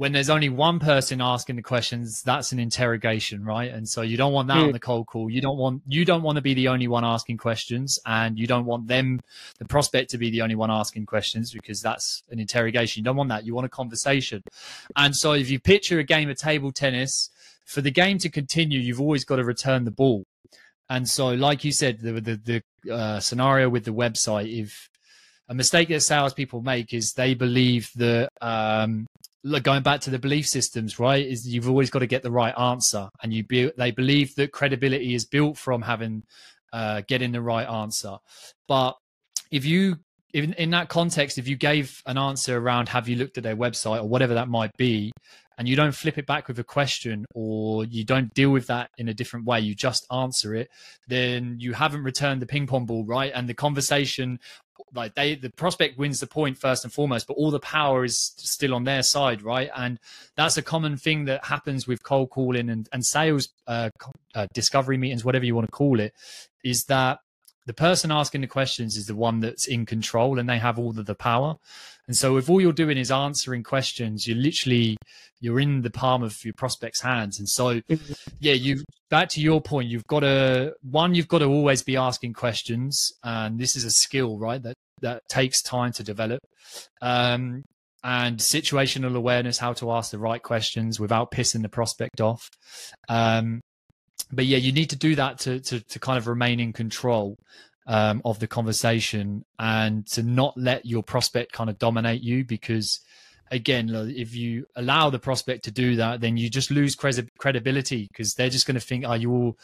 when 0.02 0.14
there's 0.14 0.32
only 0.32 0.50
one 0.50 0.80
person 0.80 1.22
asking 1.22 1.58
the 1.58 1.62
questions, 1.62 2.24
that's 2.24 2.52
an 2.52 2.58
interrogation, 2.58 3.46
right? 3.46 3.72
And 3.72 3.88
so 3.88 4.02
you 4.02 4.18
don't 4.18 4.34
want 4.34 4.48
that 4.48 4.58
mm. 4.58 4.64
on 4.64 4.72
the 4.72 4.80
cold 4.80 5.06
call. 5.06 5.30
You 5.30 5.42
don't 5.42 5.60
want 5.60 5.84
you 5.88 6.06
don't 6.06 6.24
want 6.24 6.38
to 6.38 6.42
be 6.42 6.56
the 6.56 6.70
only 6.70 6.88
one 6.88 7.06
asking 7.06 7.38
questions, 7.38 8.00
and 8.08 8.40
you 8.40 8.48
don't 8.48 8.66
want 8.66 8.88
them, 8.88 9.22
the 9.60 9.66
prospect, 9.66 10.10
to 10.10 10.18
be 10.18 10.32
the 10.32 10.42
only 10.42 10.56
one 10.56 10.72
asking 10.72 11.06
questions 11.06 11.54
because 11.54 11.84
that's 11.84 12.24
an 12.32 12.40
interrogation. 12.40 13.02
You 13.02 13.04
don't 13.04 13.16
want 13.16 13.30
that. 13.30 13.46
You 13.46 13.54
want 13.54 13.66
a 13.66 13.70
conversation. 13.70 14.42
And 14.96 15.16
so 15.16 15.34
if 15.34 15.52
you 15.52 15.60
picture 15.60 16.00
a 16.00 16.04
game 16.04 16.32
of 16.32 16.38
table 16.38 16.72
tennis, 16.72 17.30
for 17.66 17.82
the 17.82 17.92
game 17.92 18.18
to 18.20 18.30
continue, 18.30 18.80
you've 18.80 19.02
always 19.02 19.26
got 19.26 19.38
to 19.38 19.44
return 19.44 19.86
the 19.86 19.92
ball. 19.92 20.24
And 20.90 21.08
so, 21.08 21.30
like 21.30 21.64
you 21.64 21.72
said, 21.72 22.00
the 22.00 22.14
the, 22.14 22.62
the 22.84 22.94
uh, 22.94 23.20
scenario 23.20 23.70
with 23.70 23.86
the 23.86 23.94
website, 23.94 24.62
if 24.62 24.90
a 25.48 25.54
mistake 25.54 25.90
that 25.90 26.02
salespeople 26.02 26.62
make 26.62 26.94
is 26.94 27.14
they 27.14 27.34
believe 27.34 27.90
that 27.96 28.30
um, 28.42 29.08
going 29.64 29.84
back 29.84 30.02
to 30.02 30.10
the 30.10 30.20
belief 30.20 30.48
systems, 30.48 31.00
right? 31.00 31.26
Is 31.26 31.48
you've 31.48 31.70
always 31.70 31.90
got 31.90 32.00
to 32.00 32.08
get 32.08 32.24
the 32.24 32.32
right 32.32 32.58
answer, 32.58 33.10
and 33.24 33.34
you 33.34 33.44
be, 33.44 33.72
they 33.78 33.92
believe 33.92 34.36
that 34.36 34.52
credibility 34.52 35.14
is 35.14 35.26
built 35.26 35.58
from 35.58 35.82
having 35.82 36.24
uh, 36.74 37.02
getting 37.08 37.32
the 37.32 37.42
right 37.42 37.68
answer. 37.68 38.18
But 38.68 38.96
if 39.52 39.66
you 39.66 39.98
in, 40.34 40.54
in 40.54 40.70
that 40.72 40.90
context, 40.90 41.38
if 41.38 41.48
you 41.48 41.56
gave 41.56 42.02
an 42.06 42.18
answer 42.18 42.58
around 42.58 42.90
have 42.90 43.08
you 43.08 43.18
looked 43.18 43.38
at 43.38 43.44
their 43.44 43.56
website 43.56 44.02
or 44.02 44.08
whatever 44.08 44.34
that 44.36 44.48
might 44.48 44.72
be, 44.78 45.12
and 45.58 45.68
you 45.68 45.76
don't 45.76 45.94
flip 45.94 46.18
it 46.18 46.26
back 46.26 46.48
with 46.48 46.60
a 46.60 46.64
question 46.64 47.26
or 47.34 47.86
you 47.86 48.04
don't 48.04 48.34
deal 48.34 48.50
with 48.50 48.68
that 48.68 48.90
in 48.98 49.10
a 49.10 49.14
different 49.14 49.46
way, 49.46 49.60
you 49.60 49.76
just 49.76 50.06
answer 50.12 50.56
it, 50.56 50.70
then 51.08 51.58
you 51.60 51.74
haven't 51.74 52.04
returned 52.04 52.42
the 52.42 52.46
ping 52.46 52.68
pong 52.68 52.86
ball, 52.86 53.06
right? 53.06 53.32
And 53.34 53.48
the 53.48 53.54
conversation 53.54 54.40
like 54.94 55.16
they 55.16 55.36
the 55.36 55.50
prospect 55.50 55.98
wins 55.98 56.20
the 56.20 56.28
point 56.28 56.58
first 56.58 56.84
and 56.84 56.92
foremost 56.92 57.28
but 57.28 57.34
all 57.34 57.52
the 57.52 57.60
power 57.60 58.04
is 58.04 58.34
still 58.38 58.74
on 58.74 58.84
their 58.84 59.04
side 59.04 59.42
right 59.42 59.70
and 59.76 60.00
that's 60.36 60.58
a 60.58 60.62
common 60.62 60.98
thing 60.98 61.26
that 61.26 61.46
happens 61.46 61.88
with 61.88 62.02
cold 62.04 62.30
calling 62.30 62.70
and, 62.70 62.90
and 62.92 63.06
sales 63.06 63.50
uh, 63.68 63.90
uh, 64.34 64.48
discovery 64.54 64.98
meetings 64.98 65.24
whatever 65.24 65.46
you 65.46 65.54
want 65.54 65.68
to 65.68 65.72
call 65.72 66.00
it 66.00 66.14
is 66.64 66.86
that 66.86 67.20
the 67.66 67.74
person 67.74 68.12
asking 68.12 68.42
the 68.42 68.48
questions 68.48 68.98
is 68.98 69.06
the 69.06 69.16
one 69.16 69.40
that's 69.40 69.68
in 69.68 69.86
control 69.86 70.40
and 70.40 70.50
they 70.50 70.58
have 70.58 70.80
all 70.80 70.98
of 70.98 71.06
the 71.06 71.16
power. 71.16 71.56
And 72.08 72.18
so 72.18 72.38
if 72.38 72.50
all 72.50 72.60
you're 72.60 72.74
doing 72.74 72.98
is 72.98 73.12
answering 73.12 73.64
questions 73.64 74.28
you're 74.28 74.38
literally 74.38 74.98
you're 75.40 75.60
in 75.60 75.82
the 75.82 75.92
palm 75.92 76.24
of 76.24 76.44
your 76.44 76.54
prospect's 76.54 77.02
hands. 77.02 77.40
And 77.40 77.48
so 77.48 77.80
mm-hmm. 77.82 78.14
yeah 78.40 78.54
you 78.54 78.84
back 79.10 79.30
to 79.30 79.42
your 79.42 79.62
point 79.62 79.90
you've 79.90 80.08
got 80.08 80.22
to 80.22 80.74
one 80.82 81.14
you've 81.14 81.28
got 81.28 81.40
to 81.40 81.46
always 81.46 81.84
be 81.84 81.98
asking 81.98 82.34
questions. 82.34 83.12
And 83.24 83.60
this 83.60 83.76
is 83.76 83.84
a 83.84 83.92
skill 83.92 84.38
right 84.38 84.62
that 84.64 84.76
that 85.02 85.22
takes 85.30 85.62
time 85.62 85.92
to 85.94 86.04
develop. 86.04 86.40
Um, 87.02 87.64
and 88.04 88.40
situational 88.40 89.16
awareness 89.16 89.60
how 89.60 89.74
to 89.74 89.92
ask 89.92 90.12
the 90.12 90.18
right 90.18 90.42
questions 90.42 91.00
without 91.00 91.32
pissing 91.32 91.62
the 91.62 91.70
prospect 91.70 92.20
off. 92.20 92.50
Um, 93.08 93.62
but 94.32 94.46
yeah, 94.46 94.58
you 94.58 94.72
need 94.72 94.90
to 94.92 94.96
do 94.96 95.16
that 95.16 95.40
to 95.40 95.60
to, 95.62 95.80
to 95.80 96.00
kind 96.00 96.18
of 96.18 96.28
remain 96.28 96.60
in 96.60 96.74
control 96.74 97.38
um, 97.88 98.22
of 98.24 98.40
the 98.40 98.48
conversation 98.48 99.44
and 99.60 100.06
to 100.08 100.24
not 100.24 100.58
let 100.58 100.86
your 100.86 101.04
prospect 101.04 101.52
kind 101.52 101.70
of 101.70 101.78
dominate 101.80 102.22
you 102.22 102.46
because 102.46 103.00
again 103.50 103.90
if 104.16 104.34
you 104.34 104.66
allow 104.76 105.10
the 105.10 105.20
prospect 105.20 105.66
to 105.66 105.72
do 105.72 105.96
that 105.98 106.22
then 106.22 106.38
you 106.38 106.50
just 106.50 106.72
lose 106.72 106.96
credibility 106.96 108.08
because 108.08 108.36
they're 108.36 108.50
just 108.50 108.66
going 108.66 108.76
to 108.76 108.80
think 108.80 109.04
are 109.04 109.12
oh, 109.12 109.16
you 109.16 109.32
all 109.32 109.58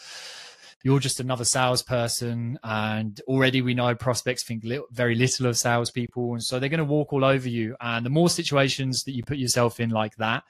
you're 0.83 0.99
just 0.99 1.19
another 1.19 1.43
salesperson, 1.43 2.59
and 2.63 3.19
already 3.27 3.61
we 3.61 3.73
know 3.73 3.95
prospects 3.95 4.43
think 4.43 4.63
very 4.91 5.15
little 5.15 5.47
of 5.47 5.57
salespeople, 5.57 6.33
and 6.33 6.43
so 6.43 6.59
they're 6.59 6.69
going 6.69 6.77
to 6.77 6.85
walk 6.85 7.13
all 7.13 7.25
over 7.25 7.49
you. 7.49 7.75
And 7.81 8.05
the 8.05 8.09
more 8.09 8.29
situations 8.29 9.03
that 9.03 9.13
you 9.13 9.23
put 9.23 9.37
yourself 9.37 9.79
in 9.79 9.89
like 9.89 10.15
that, 10.17 10.43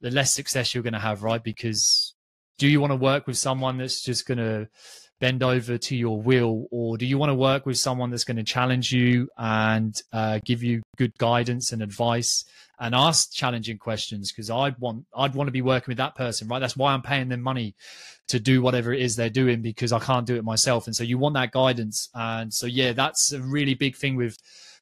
the 0.00 0.10
less 0.10 0.32
success 0.32 0.74
you're 0.74 0.82
going 0.82 0.94
to 0.94 0.98
have, 0.98 1.22
right? 1.22 1.42
Because 1.42 2.14
do 2.58 2.68
you 2.68 2.80
want 2.80 2.90
to 2.90 2.96
work 2.96 3.26
with 3.26 3.38
someone 3.38 3.78
that's 3.78 4.02
just 4.02 4.26
going 4.26 4.38
to 4.38 4.68
bend 5.20 5.42
over 5.42 5.78
to 5.78 5.96
your 5.96 6.20
will? 6.20 6.66
Or 6.70 6.96
do 6.96 7.06
you 7.06 7.18
want 7.18 7.30
to 7.30 7.34
work 7.34 7.66
with 7.66 7.78
someone 7.78 8.10
that's 8.10 8.24
going 8.24 8.36
to 8.36 8.44
challenge 8.44 8.92
you 8.92 9.28
and 9.36 10.00
uh, 10.12 10.40
give 10.44 10.62
you 10.62 10.82
good 10.96 11.16
guidance 11.18 11.72
and 11.72 11.82
advice 11.82 12.44
and 12.78 12.94
ask 12.94 13.32
challenging 13.32 13.78
questions? 13.78 14.30
Because 14.30 14.50
i'd 14.50 14.78
want 14.78 15.04
i'd 15.16 15.34
want 15.34 15.48
to 15.48 15.52
be 15.52 15.62
working 15.62 15.90
with 15.90 15.98
that 15.98 16.14
person 16.14 16.48
right? 16.48 16.58
That's 16.58 16.76
why 16.76 16.92
i'm 16.92 17.02
paying 17.02 17.28
them 17.28 17.40
money 17.40 17.74
to 18.28 18.38
do 18.38 18.60
whatever 18.60 18.92
it 18.92 19.00
is 19.00 19.16
they're 19.16 19.30
doing 19.30 19.62
because 19.62 19.92
i 19.92 19.98
can't 19.98 20.26
do 20.26 20.36
it 20.36 20.44
myself. 20.44 20.86
And 20.86 20.94
so 20.94 21.04
you 21.04 21.18
want 21.18 21.34
that 21.34 21.52
guidance. 21.52 22.08
And 22.14 22.52
so 22.52 22.66
yeah 22.66 22.92
that's 22.92 23.32
a 23.32 23.40
really 23.40 23.74
big 23.74 23.96
thing 23.96 24.16
with 24.16 24.36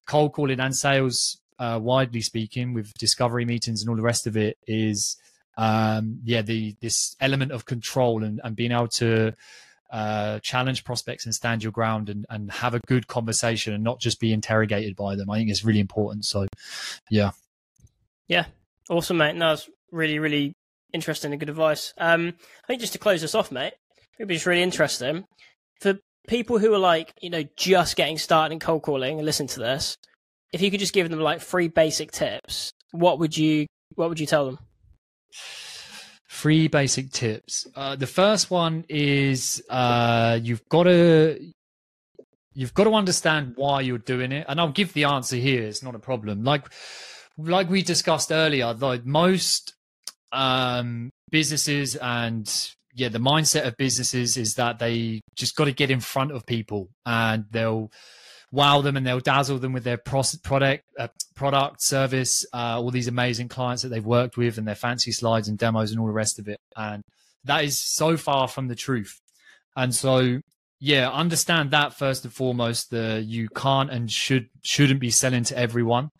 cold 0.07 0.33
calling 0.33 0.61
and 0.61 0.75
sales 0.75 1.39
uh, 1.59 1.79
widely 1.83 2.21
speaking 2.21 2.75
with 2.75 2.93
discovery 2.95 3.47
meetings 3.47 3.81
and 3.81 3.89
all 3.89 3.97
the 3.97 4.03
rest 4.03 4.27
of 4.27 4.37
it 4.37 4.59
is 4.67 5.17
um, 5.57 6.21
yeah, 6.25 6.43
the 6.43 6.77
this 6.81 7.17
element 7.21 7.53
of 7.53 7.65
control 7.65 8.25
and, 8.25 8.41
and 8.45 8.57
being 8.57 8.73
able 8.73 8.89
to 8.89 9.35
uh, 9.91 10.39
challenge 10.41 10.85
prospects 10.85 11.25
and 11.25 11.35
stand 11.35 11.63
your 11.63 11.73
ground 11.73 12.09
and, 12.09 12.27
and 12.29 12.51
have 12.51 12.75
a 12.75 12.81
good 12.87 13.07
conversation 13.07 13.73
and 13.73 13.85
not 13.85 14.01
just 14.01 14.21
be 14.21 14.33
interrogated 14.33 14.97
by 14.97 15.17
them. 15.17 15.31
I 15.31 15.39
think 15.39 15.51
is 15.51 15.65
really 15.65 15.81
important. 15.81 16.25
So, 16.25 16.47
yeah, 17.11 17.31
yeah, 18.29 18.47
awesome, 18.91 19.17
mate. 19.17 19.37
No, 19.37 19.53
it's 19.53 19.69
really, 19.91 20.19
really 20.19 20.55
interesting 20.93 21.33
and 21.33 21.41
good 21.41 21.49
advice. 21.49 21.95
Um, 21.99 22.35
I 22.65 22.67
think 22.67 22.81
just 22.81 22.93
to 22.95 22.99
close 22.99 23.21
this 23.21 23.35
off, 23.35 23.53
mate, 23.53 23.75
it'd 24.19 24.29
be 24.29 24.35
just 24.35 24.47
really 24.47 24.63
interesting 24.63 25.25
for 25.81 25.99
people 26.27 26.59
who 26.59 26.73
are 26.75 26.79
like, 26.79 27.13
you 27.21 27.31
know, 27.31 27.45
just 27.57 27.97
getting 27.97 28.19
started 28.19 28.53
in 28.53 28.59
cold 28.59 28.83
calling 28.83 29.19
and 29.19 29.27
listen 29.27 29.47
to 29.49 29.61
this. 29.61 29.97
If 30.53 30.63
you 30.63 30.71
could 30.71 30.81
just 30.81 30.93
give 30.93 31.09
them 31.09 31.21
like 31.21 31.41
three 31.41 31.69
basic 31.69 32.13
tips, 32.13 32.73
what 32.93 33.19
would 33.19 33.37
you 33.37 33.67
what 33.95 34.09
would 34.09 34.21
you 34.21 34.27
tell 34.27 34.47
them? 34.47 34.59
Three 36.29 36.69
basic 36.69 37.11
tips. 37.11 37.67
Uh, 37.75 37.97
the 37.97 38.07
first 38.07 38.51
one 38.51 38.85
is 38.89 39.63
uh, 39.71 40.39
you've 40.43 40.69
got 40.69 40.85
to 40.85 41.39
you've 42.53 42.75
got 42.75 42.85
to 42.85 42.95
understand 42.95 43.53
why 43.57 43.81
you're 43.81 43.99
doing 43.99 44.33
it, 44.33 44.47
and 44.49 44.61
I'll 44.61 44.73
give 44.73 44.93
the 44.93 45.05
answer 45.05 45.37
here. 45.37 45.63
It's 45.63 45.83
not 45.83 45.95
a 45.95 45.99
problem. 45.99 46.45
Like 46.45 46.67
like 47.39 47.71
we 47.71 47.83
discussed 47.83 48.33
earlier, 48.33 48.75
like 48.75 49.05
most 49.05 49.75
um, 50.33 51.11
businesses 51.31 51.97
and 51.97 52.51
yeah, 52.95 53.09
the 53.09 53.19
mindset 53.19 53.67
of 53.67 53.77
businesses 53.77 54.37
is 54.37 54.55
that 54.55 54.79
they 54.79 55.21
just 55.35 55.55
got 55.55 55.67
to 55.67 55.73
get 55.73 55.91
in 55.91 56.01
front 56.01 56.33
of 56.33 56.47
people 56.47 56.89
and 57.05 57.45
they'll 57.51 57.91
wow 58.53 58.81
them 58.81 58.97
and 58.97 59.07
they'll 59.07 59.21
dazzle 59.21 59.59
them 59.59 59.73
with 59.73 59.85
their 59.85 59.99
product, 59.99 60.85
uh, 60.99 61.09
product 61.35 61.83
service, 61.83 62.47
uh, 62.53 62.81
all 62.81 62.91
these 62.91 63.09
amazing 63.09 63.49
clients 63.49 63.83
that 63.83 63.89
they've 63.89 64.05
worked 64.05 64.37
with 64.37 64.59
and 64.59 64.67
their 64.67 64.75
fancy 64.75 65.13
slides 65.13 65.49
and 65.49 65.59
demos 65.59 65.91
and 65.91 66.01
all 66.01 66.07
the 66.07 66.13
rest 66.13 66.39
of 66.39 66.49
it. 66.49 66.59
And 66.77 67.03
that 67.45 67.65
is 67.65 67.81
so 67.81 68.17
far 68.17 68.49
from 68.49 68.69
the 68.69 68.75
truth. 68.75 69.21
And 69.77 69.95
so, 69.95 70.41
yeah, 70.81 71.11
understand 71.11 71.71
that 71.73 71.95
first 71.95 72.25
and 72.25 72.33
foremost. 72.33 72.91
The 72.91 73.23
you 73.27 73.49
can't 73.49 73.91
and 73.91 74.11
should 74.11 74.49
shouldn't 74.63 75.01
be 75.01 75.11
selling 75.11 75.45
to 75.45 75.59
everyone. 75.59 76.11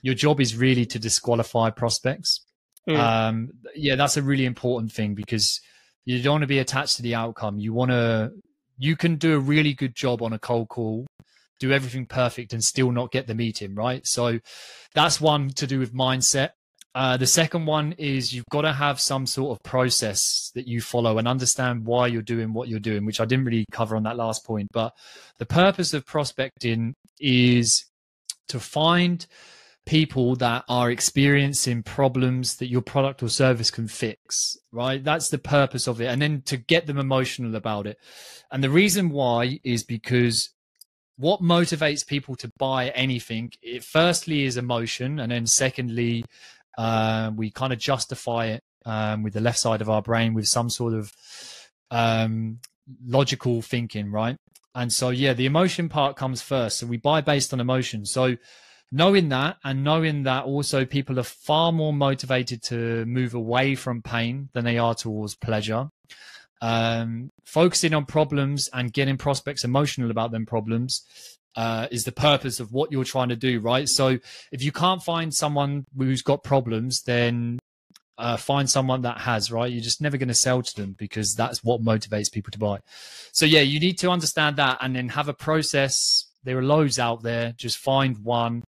Your 0.00 0.14
job 0.14 0.40
is 0.40 0.56
really 0.56 0.86
to 0.86 0.98
disqualify 0.98 1.70
prospects. 1.70 2.44
Mm. 2.88 2.98
Um, 2.98 3.50
yeah, 3.74 3.94
that's 3.96 4.16
a 4.16 4.22
really 4.22 4.44
important 4.44 4.92
thing 4.92 5.14
because 5.14 5.60
you 6.04 6.20
don't 6.22 6.34
want 6.34 6.42
to 6.42 6.48
be 6.48 6.58
attached 6.58 6.96
to 6.96 7.02
the 7.02 7.14
outcome. 7.14 7.58
You 7.58 7.72
want 7.72 7.90
to 7.90 8.32
you 8.78 8.96
can 8.96 9.16
do 9.16 9.34
a 9.34 9.38
really 9.38 9.74
good 9.74 9.94
job 9.94 10.22
on 10.22 10.32
a 10.32 10.38
cold 10.38 10.68
call 10.68 11.06
do 11.62 11.72
everything 11.72 12.06
perfect 12.06 12.52
and 12.52 12.62
still 12.62 12.90
not 12.90 13.12
get 13.12 13.26
the 13.26 13.34
meeting, 13.34 13.74
right? 13.74 14.04
So 14.06 14.40
that's 14.94 15.20
one 15.20 15.50
to 15.50 15.66
do 15.66 15.78
with 15.78 15.94
mindset. 15.94 16.50
Uh, 16.94 17.16
the 17.16 17.26
second 17.26 17.64
one 17.64 17.92
is 17.92 18.34
you've 18.34 18.44
got 18.50 18.62
to 18.62 18.72
have 18.72 19.00
some 19.00 19.26
sort 19.26 19.56
of 19.56 19.62
process 19.62 20.50
that 20.54 20.66
you 20.66 20.80
follow 20.80 21.18
and 21.18 21.26
understand 21.26 21.86
why 21.86 22.08
you're 22.08 22.20
doing 22.20 22.52
what 22.52 22.68
you're 22.68 22.80
doing, 22.80 23.06
which 23.06 23.20
I 23.20 23.24
didn't 23.24 23.44
really 23.46 23.64
cover 23.70 23.96
on 23.96 24.02
that 24.02 24.16
last 24.16 24.44
point. 24.44 24.68
But 24.72 24.92
the 25.38 25.46
purpose 25.46 25.94
of 25.94 26.04
prospecting 26.04 26.94
is 27.20 27.86
to 28.48 28.58
find 28.58 29.24
people 29.86 30.36
that 30.36 30.64
are 30.68 30.90
experiencing 30.90 31.82
problems 31.82 32.56
that 32.56 32.68
your 32.68 32.82
product 32.82 33.22
or 33.22 33.28
service 33.28 33.70
can 33.70 33.88
fix, 33.88 34.56
right? 34.72 35.02
That's 35.02 35.28
the 35.28 35.38
purpose 35.38 35.86
of 35.86 36.00
it. 36.00 36.06
And 36.06 36.20
then 36.20 36.42
to 36.46 36.56
get 36.56 36.86
them 36.86 36.98
emotional 36.98 37.54
about 37.54 37.86
it. 37.86 37.98
And 38.50 38.62
the 38.62 38.70
reason 38.70 39.10
why 39.10 39.60
is 39.64 39.84
because 39.84 40.50
what 41.16 41.40
motivates 41.40 42.06
people 42.06 42.34
to 42.36 42.50
buy 42.58 42.88
anything? 42.90 43.52
It 43.62 43.84
firstly 43.84 44.44
is 44.44 44.56
emotion 44.56 45.20
and 45.20 45.30
then 45.30 45.46
secondly 45.46 46.24
uh, 46.78 47.30
we 47.34 47.50
kind 47.50 47.72
of 47.72 47.78
justify 47.78 48.46
it 48.46 48.62
um, 48.84 49.22
with 49.22 49.34
the 49.34 49.40
left 49.40 49.58
side 49.58 49.80
of 49.80 49.90
our 49.90 50.02
brain 50.02 50.34
with 50.34 50.48
some 50.48 50.70
sort 50.70 50.94
of 50.94 51.12
um, 51.90 52.58
logical 53.06 53.62
thinking 53.62 54.10
right? 54.10 54.36
And 54.74 54.92
so 54.92 55.10
yeah 55.10 55.34
the 55.34 55.46
emotion 55.46 55.88
part 55.88 56.16
comes 56.16 56.42
first. 56.42 56.78
So 56.78 56.86
we 56.86 56.96
buy 56.96 57.20
based 57.20 57.52
on 57.52 57.60
emotion. 57.60 58.06
So 58.06 58.36
knowing 58.90 59.30
that 59.30 59.56
and 59.64 59.82
knowing 59.82 60.22
that 60.24 60.44
also 60.44 60.84
people 60.84 61.18
are 61.18 61.24
far 61.24 61.72
more 61.72 61.92
motivated 61.92 62.62
to 62.62 63.04
move 63.06 63.34
away 63.34 63.74
from 63.74 64.02
pain 64.02 64.48
than 64.52 64.64
they 64.64 64.78
are 64.78 64.94
towards 64.94 65.34
pleasure 65.34 65.88
um, 66.62 67.28
focusing 67.44 67.92
on 67.92 68.06
problems 68.06 68.70
and 68.72 68.92
getting 68.92 69.18
prospects 69.18 69.64
emotional 69.64 70.10
about 70.10 70.30
them 70.30 70.46
problems 70.46 71.04
uh, 71.56 71.88
is 71.90 72.04
the 72.04 72.12
purpose 72.12 72.60
of 72.60 72.72
what 72.72 72.90
you're 72.90 73.04
trying 73.04 73.28
to 73.28 73.36
do 73.36 73.60
right? 73.60 73.88
So 73.88 74.18
if 74.52 74.62
you 74.62 74.72
can't 74.72 75.02
find 75.02 75.34
someone 75.34 75.84
who's 75.98 76.22
got 76.22 76.44
problems 76.44 77.02
then 77.02 77.58
uh, 78.16 78.36
find 78.36 78.70
someone 78.70 79.02
that 79.02 79.18
has 79.18 79.50
right? 79.50 79.70
You're 79.70 79.82
just 79.82 80.00
never 80.00 80.16
going 80.16 80.28
to 80.28 80.34
sell 80.34 80.62
to 80.62 80.80
them 80.80 80.94
because 80.96 81.34
that's 81.34 81.64
what 81.64 81.82
motivates 81.82 82.32
people 82.32 82.52
to 82.52 82.58
buy. 82.58 82.78
So 83.32 83.44
yeah 83.44 83.62
you 83.62 83.80
need 83.80 83.98
to 83.98 84.10
understand 84.10 84.56
that 84.56 84.78
and 84.80 84.94
then 84.94 85.08
have 85.10 85.28
a 85.28 85.34
process. 85.34 86.26
There 86.44 86.56
are 86.58 86.62
loads 86.62 86.98
out 87.00 87.22
there. 87.22 87.52
Just 87.56 87.78
find 87.78 88.18
one 88.18 88.62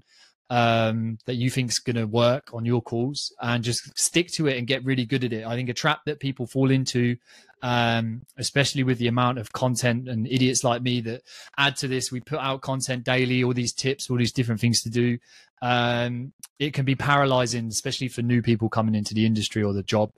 um, 0.50 1.18
that 1.26 1.36
you 1.36 1.50
think 1.50 1.72
is 1.72 1.80
going 1.80 1.96
to 1.96 2.06
work 2.06 2.50
on 2.54 2.64
your 2.64 2.82
calls 2.82 3.34
and 3.42 3.64
just 3.64 3.98
stick 3.98 4.32
to 4.34 4.48
it 4.48 4.58
and 4.58 4.68
get 4.68 4.84
really 4.84 5.06
good 5.06 5.24
at 5.24 5.34
it. 5.34 5.46
I 5.46 5.56
think 5.56 5.70
a 5.70 5.74
trap 5.74 6.02
that 6.06 6.20
people 6.20 6.46
fall 6.46 6.70
into, 6.70 7.16
um, 7.64 8.22
especially 8.38 8.84
with 8.84 9.00
the 9.00 9.08
amount 9.08 9.40
of 9.40 9.52
content 9.54 10.10
and 10.10 10.28
idiots 10.28 10.64
like 10.64 10.82
me 10.82 11.00
that 11.02 11.24
add 11.58 11.78
to 11.78 11.88
this, 11.88 12.12
we 12.12 12.20
put 12.20 12.40
out 12.40 12.62
content 12.62 13.06
daily, 13.06 13.44
all 13.44 13.54
these 13.54 13.74
tips, 13.74 14.10
all 14.10 14.18
these 14.18 14.34
different 14.34 14.60
things 14.60 14.82
to 14.82 14.90
do. 14.90 15.18
Um, 15.62 16.34
it 16.60 16.74
can 16.74 16.84
be 16.84 16.96
paralyzing, 16.96 17.68
especially 17.68 18.10
for 18.10 18.22
new 18.22 18.42
people 18.42 18.68
coming 18.68 18.96
into 18.96 19.14
the 19.14 19.26
industry 19.26 19.64
or 19.64 19.72
the 19.72 19.82
job. 19.82 20.12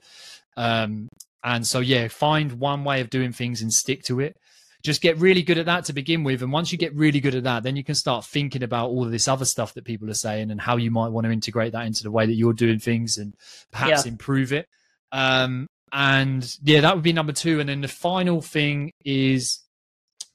Um, 0.56 1.08
and 1.44 1.64
so, 1.64 1.78
yeah, 1.78 2.08
find 2.08 2.54
one 2.54 2.82
way 2.82 3.00
of 3.00 3.10
doing 3.10 3.32
things 3.32 3.62
and 3.62 3.72
stick 3.72 4.02
to 4.04 4.18
it 4.18 4.36
just 4.82 5.02
get 5.02 5.18
really 5.18 5.42
good 5.42 5.58
at 5.58 5.66
that 5.66 5.84
to 5.84 5.92
begin 5.92 6.22
with. 6.22 6.42
And 6.42 6.52
once 6.52 6.70
you 6.70 6.78
get 6.78 6.94
really 6.94 7.20
good 7.20 7.34
at 7.34 7.42
that, 7.42 7.64
then 7.64 7.74
you 7.76 7.82
can 7.82 7.96
start 7.96 8.24
thinking 8.24 8.62
about 8.62 8.90
all 8.90 9.04
of 9.04 9.10
this 9.10 9.26
other 9.26 9.44
stuff 9.44 9.74
that 9.74 9.84
people 9.84 10.08
are 10.08 10.14
saying 10.14 10.50
and 10.50 10.60
how 10.60 10.76
you 10.76 10.90
might 10.92 11.08
want 11.08 11.26
to 11.26 11.32
integrate 11.32 11.72
that 11.72 11.86
into 11.86 12.04
the 12.04 12.10
way 12.10 12.24
that 12.24 12.34
you're 12.34 12.52
doing 12.52 12.78
things 12.78 13.18
and 13.18 13.34
perhaps 13.72 14.06
yeah. 14.06 14.12
improve 14.12 14.52
it. 14.52 14.68
Um, 15.10 15.66
and 15.92 16.56
yeah, 16.62 16.80
that 16.80 16.94
would 16.94 17.04
be 17.04 17.12
number 17.12 17.32
two. 17.32 17.60
And 17.60 17.68
then 17.68 17.80
the 17.80 17.88
final 17.88 18.40
thing 18.40 18.92
is 19.04 19.60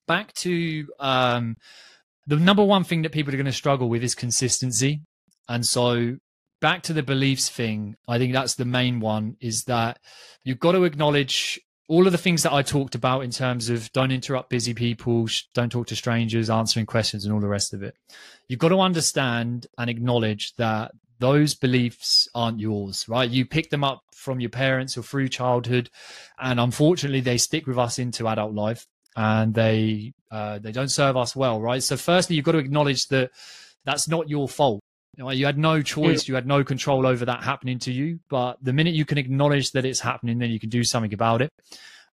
back 0.07 0.33
to 0.33 0.87
um, 0.99 1.57
the 2.27 2.37
number 2.37 2.63
one 2.63 2.83
thing 2.83 3.01
that 3.03 3.11
people 3.11 3.33
are 3.33 3.37
going 3.37 3.45
to 3.45 3.51
struggle 3.51 3.89
with 3.89 4.03
is 4.03 4.15
consistency. 4.15 5.01
And 5.49 5.65
so 5.65 6.17
back 6.61 6.83
to 6.83 6.93
the 6.93 7.03
beliefs 7.03 7.49
thing, 7.49 7.95
I 8.07 8.17
think 8.17 8.33
that's 8.33 8.55
the 8.55 8.65
main 8.65 8.99
one 8.99 9.35
is 9.41 9.65
that 9.65 9.99
you've 10.43 10.59
got 10.59 10.73
to 10.73 10.83
acknowledge 10.83 11.59
all 11.89 12.05
of 12.05 12.13
the 12.13 12.17
things 12.17 12.43
that 12.43 12.53
I 12.53 12.61
talked 12.61 12.95
about 12.95 13.25
in 13.25 13.31
terms 13.31 13.69
of 13.69 13.91
don't 13.91 14.13
interrupt 14.13 14.49
busy 14.49 14.73
people, 14.73 15.27
don't 15.53 15.69
talk 15.69 15.87
to 15.87 15.95
strangers, 15.95 16.49
answering 16.49 16.85
questions, 16.85 17.25
and 17.25 17.33
all 17.33 17.41
the 17.41 17.49
rest 17.49 17.73
of 17.73 17.83
it. 17.83 17.95
You've 18.47 18.61
got 18.61 18.69
to 18.69 18.79
understand 18.79 19.67
and 19.77 19.89
acknowledge 19.89 20.55
that 20.55 20.93
those 21.21 21.53
beliefs 21.55 22.27
aren't 22.35 22.59
yours, 22.59 23.07
right? 23.07 23.29
You 23.29 23.45
pick 23.45 23.69
them 23.69 23.83
up 23.83 24.01
from 24.13 24.39
your 24.39 24.49
parents 24.49 24.97
or 24.97 25.03
through 25.03 25.29
childhood, 25.29 25.89
and 26.39 26.59
unfortunately, 26.59 27.21
they 27.21 27.37
stick 27.37 27.67
with 27.67 27.77
us 27.77 27.99
into 27.99 28.27
adult 28.27 28.53
life, 28.53 28.85
and 29.15 29.53
they 29.53 30.13
uh, 30.31 30.59
they 30.59 30.71
don't 30.71 30.89
serve 30.89 31.15
us 31.15 31.35
well, 31.35 31.61
right? 31.61 31.83
So, 31.83 31.95
firstly, 31.95 32.35
you've 32.35 32.45
got 32.45 32.53
to 32.53 32.57
acknowledge 32.57 33.07
that 33.07 33.31
that's 33.85 34.07
not 34.07 34.29
your 34.29 34.49
fault. 34.49 34.81
You, 35.17 35.23
know, 35.23 35.29
you 35.29 35.45
had 35.45 35.57
no 35.57 35.81
choice, 35.81 36.27
you 36.27 36.35
had 36.35 36.47
no 36.47 36.63
control 36.63 37.05
over 37.05 37.25
that 37.25 37.43
happening 37.43 37.79
to 37.79 37.91
you. 37.91 38.19
But 38.29 38.57
the 38.61 38.73
minute 38.73 38.95
you 38.95 39.05
can 39.05 39.17
acknowledge 39.17 39.71
that 39.71 39.85
it's 39.85 39.99
happening, 39.99 40.39
then 40.39 40.49
you 40.49 40.59
can 40.59 40.69
do 40.69 40.83
something 40.83 41.13
about 41.13 41.41
it. 41.41 41.51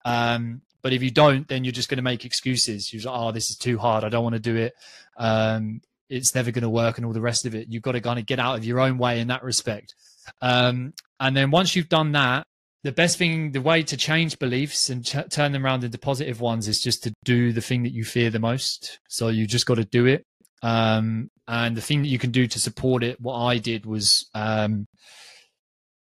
Um, 0.04 0.62
but 0.82 0.92
if 0.92 1.02
you 1.02 1.10
don't, 1.10 1.48
then 1.48 1.64
you're 1.64 1.72
just 1.72 1.88
going 1.88 1.96
to 1.96 2.02
make 2.02 2.24
excuses. 2.24 2.92
You're 2.92 3.02
like, 3.10 3.20
oh, 3.20 3.32
this 3.32 3.50
is 3.50 3.56
too 3.56 3.78
hard. 3.78 4.04
I 4.04 4.10
don't 4.10 4.22
want 4.22 4.34
to 4.34 4.40
do 4.40 4.56
it. 4.56 4.74
Um, 5.16 5.80
it's 6.08 6.34
never 6.34 6.50
going 6.50 6.62
to 6.62 6.70
work 6.70 6.96
and 6.96 7.06
all 7.06 7.12
the 7.12 7.20
rest 7.20 7.46
of 7.46 7.54
it. 7.54 7.68
You've 7.68 7.82
got 7.82 7.92
to 7.92 8.00
kind 8.00 8.18
of 8.18 8.26
get 8.26 8.38
out 8.38 8.56
of 8.56 8.64
your 8.64 8.80
own 8.80 8.98
way 8.98 9.20
in 9.20 9.28
that 9.28 9.42
respect. 9.42 9.94
Um, 10.42 10.92
and 11.20 11.36
then 11.36 11.50
once 11.50 11.74
you've 11.74 11.88
done 11.88 12.12
that, 12.12 12.46
the 12.82 12.92
best 12.92 13.16
thing, 13.16 13.52
the 13.52 13.62
way 13.62 13.82
to 13.82 13.96
change 13.96 14.38
beliefs 14.38 14.90
and 14.90 15.04
ch- 15.04 15.28
turn 15.30 15.52
them 15.52 15.64
around 15.64 15.84
into 15.84 15.98
positive 15.98 16.40
ones 16.40 16.68
is 16.68 16.80
just 16.80 17.02
to 17.04 17.14
do 17.24 17.52
the 17.52 17.62
thing 17.62 17.82
that 17.84 17.92
you 17.92 18.04
fear 18.04 18.28
the 18.28 18.38
most. 18.38 19.00
So 19.08 19.28
you 19.28 19.46
just 19.46 19.66
got 19.66 19.76
to 19.76 19.84
do 19.84 20.06
it. 20.06 20.24
Um, 20.62 21.30
and 21.48 21.76
the 21.76 21.80
thing 21.80 22.02
that 22.02 22.08
you 22.08 22.18
can 22.18 22.30
do 22.30 22.46
to 22.46 22.60
support 22.60 23.02
it, 23.02 23.20
what 23.20 23.36
I 23.36 23.58
did 23.58 23.86
was, 23.86 24.28
um, 24.34 24.86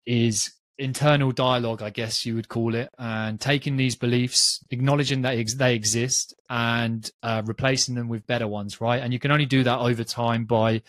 is 0.06 0.50
internal 0.80 1.30
dialogue, 1.30 1.82
I 1.82 1.90
guess 1.90 2.24
you 2.26 2.34
would 2.34 2.48
call 2.48 2.74
it, 2.74 2.88
and 2.98 3.40
taking 3.40 3.76
these 3.76 3.94
beliefs, 3.94 4.60
acknowledging 4.70 5.22
that 5.22 5.36
they 5.58 5.74
exist, 5.74 6.34
and 6.48 7.08
uh, 7.22 7.42
replacing 7.44 7.94
them 7.94 8.08
with 8.08 8.26
better 8.26 8.48
ones, 8.48 8.80
right? 8.80 9.02
And 9.02 9.12
you 9.12 9.18
can 9.18 9.30
only 9.30 9.46
do 9.46 9.62
that 9.64 9.78
over 9.78 10.02
time 10.02 10.44
by 10.46 10.82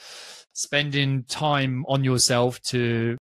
spending 0.53 1.23
time 1.23 1.85
on 1.87 2.03
yourself 2.03 2.61
to 2.63 3.17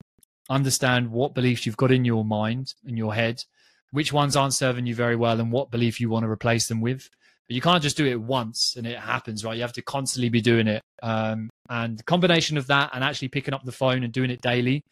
understand 0.49 1.09
what 1.09 1.33
beliefs 1.33 1.65
you've 1.65 1.77
got 1.77 1.91
in 1.91 2.05
your 2.05 2.23
mind, 2.23 2.73
in 2.85 2.97
your 2.97 3.13
head, 3.13 3.43
which 3.91 4.13
ones 4.13 4.35
aren't 4.35 4.53
serving 4.53 4.85
you 4.85 4.95
very 4.95 5.15
well, 5.15 5.39
and 5.39 5.51
what 5.51 5.71
belief 5.71 5.99
you 5.99 6.09
want 6.09 6.23
to 6.23 6.29
replace 6.29 6.67
them 6.67 6.81
with. 6.81 7.09
But 7.47 7.55
you 7.55 7.61
can't 7.61 7.81
just 7.81 7.95
do 7.95 8.05
it 8.05 8.19
once 8.19 8.75
and 8.75 8.85
it 8.85 8.99
happens, 8.99 9.45
right? 9.45 9.55
You 9.55 9.61
have 9.61 9.73
to 9.73 9.81
constantly 9.81 10.27
be 10.27 10.41
doing 10.41 10.67
it. 10.67 10.81
Um, 11.01 11.49
and 11.69 12.05
combination 12.05 12.57
of 12.57 12.67
that 12.67 12.89
and 12.93 13.03
actually 13.03 13.29
picking 13.29 13.53
up 13.53 13.63
the 13.63 13.71
phone 13.71 14.03
and 14.03 14.11
doing 14.11 14.31
it 14.31 14.41
daily, 14.41 14.83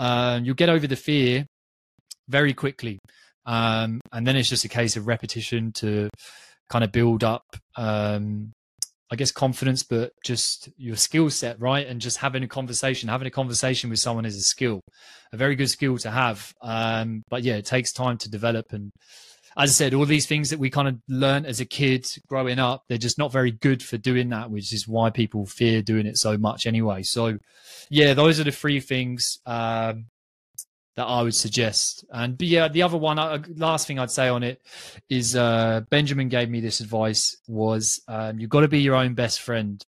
uh, 0.00 0.40
you'll 0.42 0.54
get 0.54 0.70
over 0.70 0.86
the 0.86 0.96
fear 0.96 1.46
very 2.28 2.54
quickly. 2.54 2.98
Um, 3.46 4.00
and 4.12 4.26
then 4.26 4.36
it's 4.36 4.48
just 4.48 4.64
a 4.64 4.68
case 4.68 4.96
of 4.96 5.06
repetition 5.06 5.72
to 5.74 6.08
kind 6.70 6.82
of 6.82 6.90
build 6.90 7.22
up, 7.22 7.44
um, 7.76 8.52
I 9.12 9.16
guess, 9.16 9.30
confidence, 9.30 9.82
but 9.82 10.12
just 10.24 10.70
your 10.78 10.96
skill 10.96 11.28
set, 11.30 11.60
right? 11.60 11.86
And 11.86 12.00
just 12.00 12.16
having 12.16 12.42
a 12.42 12.48
conversation, 12.48 13.08
having 13.08 13.28
a 13.28 13.30
conversation 13.30 13.90
with 13.90 13.98
someone 13.98 14.24
is 14.24 14.36
a 14.36 14.42
skill, 14.42 14.80
a 15.32 15.36
very 15.36 15.54
good 15.54 15.68
skill 15.68 15.98
to 15.98 16.10
have. 16.10 16.52
Um, 16.62 17.22
but 17.28 17.42
yeah, 17.42 17.56
it 17.56 17.66
takes 17.66 17.92
time 17.92 18.16
to 18.18 18.30
develop 18.30 18.72
and 18.72 18.90
as 19.60 19.70
I 19.70 19.72
said, 19.72 19.94
all 19.94 20.06
these 20.06 20.26
things 20.26 20.48
that 20.50 20.58
we 20.58 20.70
kind 20.70 20.88
of 20.88 20.98
learned 21.06 21.44
as 21.44 21.60
a 21.60 21.66
kid 21.66 22.06
growing 22.26 22.58
up, 22.58 22.84
they're 22.88 22.96
just 22.96 23.18
not 23.18 23.30
very 23.30 23.50
good 23.50 23.82
for 23.82 23.98
doing 23.98 24.30
that, 24.30 24.50
which 24.50 24.72
is 24.72 24.88
why 24.88 25.10
people 25.10 25.44
fear 25.44 25.82
doing 25.82 26.06
it 26.06 26.16
so 26.16 26.38
much 26.38 26.66
anyway. 26.66 27.02
So, 27.02 27.38
yeah, 27.90 28.14
those 28.14 28.40
are 28.40 28.44
the 28.44 28.52
three 28.52 28.80
things 28.80 29.38
um, 29.44 30.06
that 30.96 31.04
I 31.04 31.22
would 31.22 31.34
suggest. 31.34 32.06
And 32.10 32.40
yeah, 32.40 32.68
the 32.68 32.82
other 32.82 32.96
one, 32.96 33.18
uh, 33.18 33.42
last 33.56 33.86
thing 33.86 33.98
I'd 33.98 34.10
say 34.10 34.28
on 34.28 34.42
it 34.42 34.62
is 35.10 35.36
uh, 35.36 35.82
Benjamin 35.90 36.30
gave 36.30 36.48
me 36.48 36.60
this 36.60 36.80
advice: 36.80 37.36
was 37.46 38.00
um, 38.08 38.38
you've 38.38 38.50
got 38.50 38.60
to 38.60 38.68
be 38.68 38.80
your 38.80 38.94
own 38.94 39.12
best 39.12 39.42
friend 39.42 39.84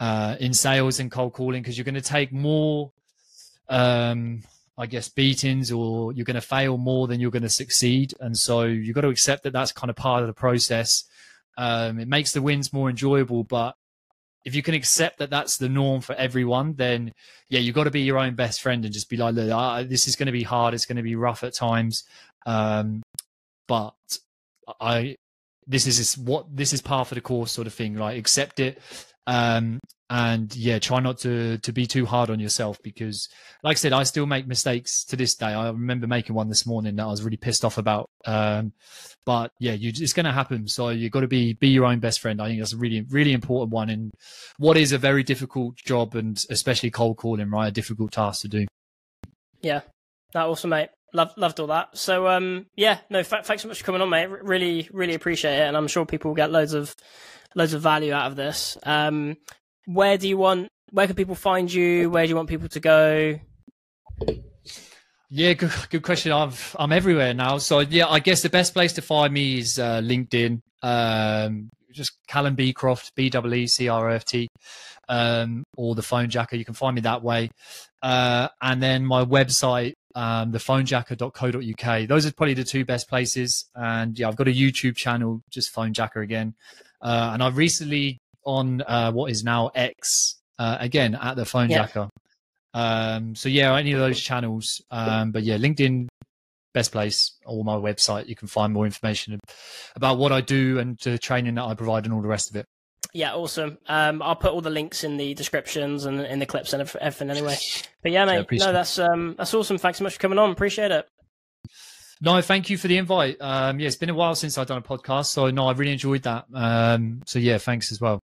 uh, 0.00 0.36
in 0.38 0.52
sales 0.52 1.00
and 1.00 1.10
cold 1.10 1.32
calling 1.32 1.62
because 1.62 1.78
you're 1.78 1.86
going 1.86 1.94
to 1.94 2.02
take 2.02 2.30
more. 2.30 2.92
Um, 3.70 4.42
I 4.78 4.86
guess, 4.86 5.08
beatings 5.08 5.72
or 5.72 6.12
you're 6.12 6.24
going 6.24 6.34
to 6.34 6.40
fail 6.40 6.76
more 6.76 7.06
than 7.06 7.20
you're 7.20 7.30
going 7.30 7.42
to 7.42 7.48
succeed. 7.48 8.14
And 8.20 8.36
so 8.36 8.62
you've 8.62 8.94
got 8.94 9.02
to 9.02 9.08
accept 9.08 9.44
that 9.44 9.52
that's 9.52 9.72
kind 9.72 9.90
of 9.90 9.96
part 9.96 10.22
of 10.22 10.26
the 10.26 10.34
process. 10.34 11.04
Um, 11.56 11.98
it 11.98 12.08
makes 12.08 12.32
the 12.32 12.42
wins 12.42 12.72
more 12.72 12.90
enjoyable, 12.90 13.44
but 13.44 13.74
if 14.44 14.54
you 14.54 14.62
can 14.62 14.74
accept 14.74 15.18
that 15.18 15.30
that's 15.30 15.56
the 15.56 15.68
norm 15.68 16.00
for 16.00 16.14
everyone, 16.14 16.74
then 16.74 17.12
yeah, 17.48 17.58
you've 17.58 17.74
got 17.74 17.84
to 17.84 17.90
be 17.90 18.02
your 18.02 18.18
own 18.18 18.34
best 18.34 18.60
friend 18.60 18.84
and 18.84 18.94
just 18.94 19.08
be 19.08 19.16
like, 19.16 19.34
look, 19.34 19.88
this 19.88 20.06
is 20.06 20.14
going 20.14 20.26
to 20.26 20.32
be 20.32 20.44
hard. 20.44 20.72
It's 20.72 20.86
going 20.86 20.96
to 20.96 21.02
be 21.02 21.16
rough 21.16 21.42
at 21.42 21.54
times. 21.54 22.04
Um, 22.44 23.02
but 23.66 23.94
I, 24.80 25.16
this 25.66 25.86
is 25.86 26.16
what 26.16 26.54
this 26.54 26.72
is 26.72 26.80
part 26.80 27.10
of 27.10 27.16
the 27.16 27.20
course 27.20 27.50
sort 27.50 27.66
of 27.66 27.74
thing, 27.74 27.96
right? 27.96 28.16
Accept 28.16 28.60
it. 28.60 28.80
Um, 29.26 29.80
and 30.08 30.54
yeah 30.54 30.78
try 30.78 31.00
not 31.00 31.18
to 31.18 31.58
to 31.58 31.72
be 31.72 31.84
too 31.84 32.06
hard 32.06 32.30
on 32.30 32.38
yourself 32.38 32.78
because 32.84 33.28
like 33.64 33.76
i 33.76 33.78
said 33.78 33.92
i 33.92 34.04
still 34.04 34.26
make 34.26 34.46
mistakes 34.46 35.04
to 35.04 35.16
this 35.16 35.34
day. 35.34 35.46
I 35.46 35.66
remember 35.66 36.06
making 36.06 36.36
one 36.36 36.48
this 36.48 36.64
morning 36.64 36.96
that 36.96 37.02
i 37.02 37.06
was 37.06 37.24
really 37.24 37.36
pissed 37.36 37.64
off 37.64 37.78
about. 37.78 38.08
Um, 38.24 38.72
but 39.24 39.50
yeah 39.58 39.72
you, 39.72 39.88
it's 39.88 40.12
going 40.12 40.26
to 40.26 40.32
happen. 40.32 40.68
So 40.68 40.90
you've 40.90 41.10
got 41.10 41.20
to 41.20 41.28
be 41.28 41.54
be 41.54 41.68
your 41.68 41.84
own 41.84 41.98
best 41.98 42.20
friend. 42.20 42.40
I 42.40 42.46
think 42.46 42.60
that's 42.60 42.72
a 42.72 42.76
really 42.76 43.04
really 43.10 43.32
important 43.32 43.72
one 43.72 43.90
in 43.90 44.10
what 44.58 44.76
is 44.76 44.92
a 44.92 44.98
very 44.98 45.24
difficult 45.24 45.76
job 45.76 46.14
and 46.14 46.42
especially 46.50 46.90
cold 46.90 47.16
calling 47.16 47.50
right? 47.50 47.68
A 47.68 47.72
difficult 47.72 48.12
task 48.12 48.42
to 48.42 48.48
do. 48.48 48.66
Yeah. 49.60 49.80
That 50.34 50.46
awesome 50.46 50.70
mate. 50.70 50.90
Loved, 51.12 51.38
loved 51.38 51.60
all 51.60 51.68
that. 51.68 51.96
So, 51.96 52.28
um, 52.28 52.66
yeah, 52.76 52.98
no, 53.08 53.22
th- 53.22 53.44
thanks 53.44 53.62
so 53.62 53.68
much 53.68 53.78
for 53.78 53.84
coming 53.86 54.02
on, 54.02 54.10
mate. 54.10 54.28
really, 54.28 54.86
really 54.92 55.14
appreciate 55.14 55.56
it, 55.60 55.62
and 55.62 55.76
I'm 55.76 55.86
sure 55.86 56.04
people 56.04 56.30
will 56.30 56.36
get 56.36 56.50
loads 56.50 56.74
of, 56.74 56.94
loads 57.56 57.74
of 57.74 57.82
value 57.82 58.12
out 58.12 58.28
of 58.28 58.36
this. 58.36 58.78
Um, 58.84 59.36
where 59.86 60.16
do 60.18 60.28
you 60.28 60.38
want? 60.38 60.68
Where 60.92 61.06
can 61.08 61.16
people 61.16 61.34
find 61.34 61.72
you? 61.72 62.08
Where 62.10 62.24
do 62.24 62.28
you 62.28 62.36
want 62.36 62.48
people 62.48 62.68
to 62.68 62.80
go? 62.80 63.40
Yeah, 65.28 65.54
good, 65.54 65.72
good 65.90 66.02
question. 66.02 66.30
I'm 66.30 66.52
I'm 66.78 66.92
everywhere 66.92 67.34
now, 67.34 67.58
so 67.58 67.80
yeah, 67.80 68.06
I 68.06 68.20
guess 68.20 68.42
the 68.42 68.48
best 68.48 68.72
place 68.72 68.92
to 68.92 69.02
find 69.02 69.34
me 69.34 69.58
is 69.58 69.78
uh, 69.78 70.00
LinkedIn. 70.00 70.60
Um, 70.82 71.70
just 71.90 72.12
Callum 72.28 72.54
Beecroft, 72.54 73.12
B 73.16 73.30
W 73.30 73.54
E 73.54 73.66
C 73.66 73.88
R 73.88 74.10
O 74.10 74.14
F 74.14 74.24
T, 74.24 74.46
um, 75.08 75.64
or 75.76 75.96
the 75.96 76.02
Phonejacker. 76.02 76.56
You 76.56 76.64
can 76.64 76.74
find 76.74 76.94
me 76.94 77.00
that 77.00 77.22
way. 77.22 77.50
Uh, 78.02 78.48
and 78.60 78.80
then 78.80 79.04
my 79.04 79.24
website, 79.24 79.94
um, 80.14 80.52
thephonejacker.co.uk. 80.52 82.08
Those 82.08 82.26
are 82.26 82.32
probably 82.32 82.54
the 82.54 82.64
two 82.64 82.84
best 82.84 83.08
places. 83.08 83.64
And 83.74 84.16
yeah, 84.16 84.28
I've 84.28 84.36
got 84.36 84.46
a 84.46 84.52
YouTube 84.52 84.94
channel, 84.94 85.42
just 85.50 85.74
Phonejacker 85.74 86.22
again. 86.22 86.54
Uh, 87.00 87.30
and 87.32 87.42
I've 87.42 87.56
recently 87.56 88.18
on 88.44 88.82
uh, 88.82 89.12
what 89.12 89.30
is 89.30 89.44
now 89.44 89.70
X. 89.74 90.36
Uh, 90.58 90.76
again, 90.80 91.14
at 91.14 91.36
the 91.36 91.44
phone 91.44 91.68
Yeah. 91.68 91.82
jacker. 91.82 92.08
Um, 92.72 93.34
so 93.34 93.48
yeah, 93.48 93.74
any 93.76 93.92
of 93.92 94.00
those 94.00 94.20
channels. 94.20 94.80
Um, 94.90 95.32
but 95.32 95.42
yeah, 95.42 95.56
LinkedIn, 95.56 96.08
best 96.72 96.92
place, 96.92 97.32
or 97.44 97.64
my 97.64 97.74
website. 97.74 98.26
You 98.28 98.36
can 98.36 98.48
find 98.48 98.72
more 98.72 98.86
information 98.86 99.38
about 99.96 100.18
what 100.18 100.32
I 100.32 100.40
do 100.40 100.78
and 100.78 100.96
the 100.98 101.18
training 101.18 101.54
that 101.56 101.64
I 101.64 101.74
provide 101.74 102.04
and 102.04 102.14
all 102.14 102.22
the 102.22 102.28
rest 102.28 102.50
of 102.50 102.56
it. 102.56 102.64
Yeah, 103.12 103.34
awesome. 103.34 103.78
Um, 103.88 104.20
I'll 104.20 104.36
put 104.36 104.52
all 104.52 104.60
the 104.60 104.70
links 104.70 105.04
in 105.04 105.16
the 105.16 105.32
descriptions 105.32 106.04
and 106.04 106.20
in 106.20 106.38
the 106.38 106.44
clips 106.46 106.74
and 106.74 106.82
everything 107.00 107.30
anyway. 107.30 107.56
But 108.02 108.12
yeah, 108.12 108.26
mate, 108.26 108.40
appreciate 108.40 108.66
no, 108.66 108.72
that's 108.74 108.98
um, 108.98 109.34
that's 109.38 109.54
awesome. 109.54 109.78
Thanks 109.78 109.98
so 109.98 110.04
much 110.04 110.14
for 110.14 110.20
coming 110.20 110.38
on. 110.38 110.50
Appreciate 110.50 110.90
it. 110.90 111.08
No, 112.20 112.40
thank 112.40 112.70
you 112.70 112.78
for 112.78 112.88
the 112.88 112.96
invite. 112.96 113.36
Um, 113.40 113.78
yeah, 113.78 113.88
it's 113.88 113.96
been 113.96 114.10
a 114.10 114.14
while 114.14 114.34
since 114.34 114.56
I've 114.56 114.66
done 114.66 114.78
a 114.78 114.82
podcast, 114.82 115.26
so 115.26 115.50
no, 115.50 115.68
I 115.68 115.72
really 115.72 115.92
enjoyed 115.92 116.22
that. 116.22 116.46
Um, 116.54 117.22
so 117.26 117.38
yeah, 117.38 117.58
thanks 117.58 117.92
as 117.92 118.00
well. 118.00 118.20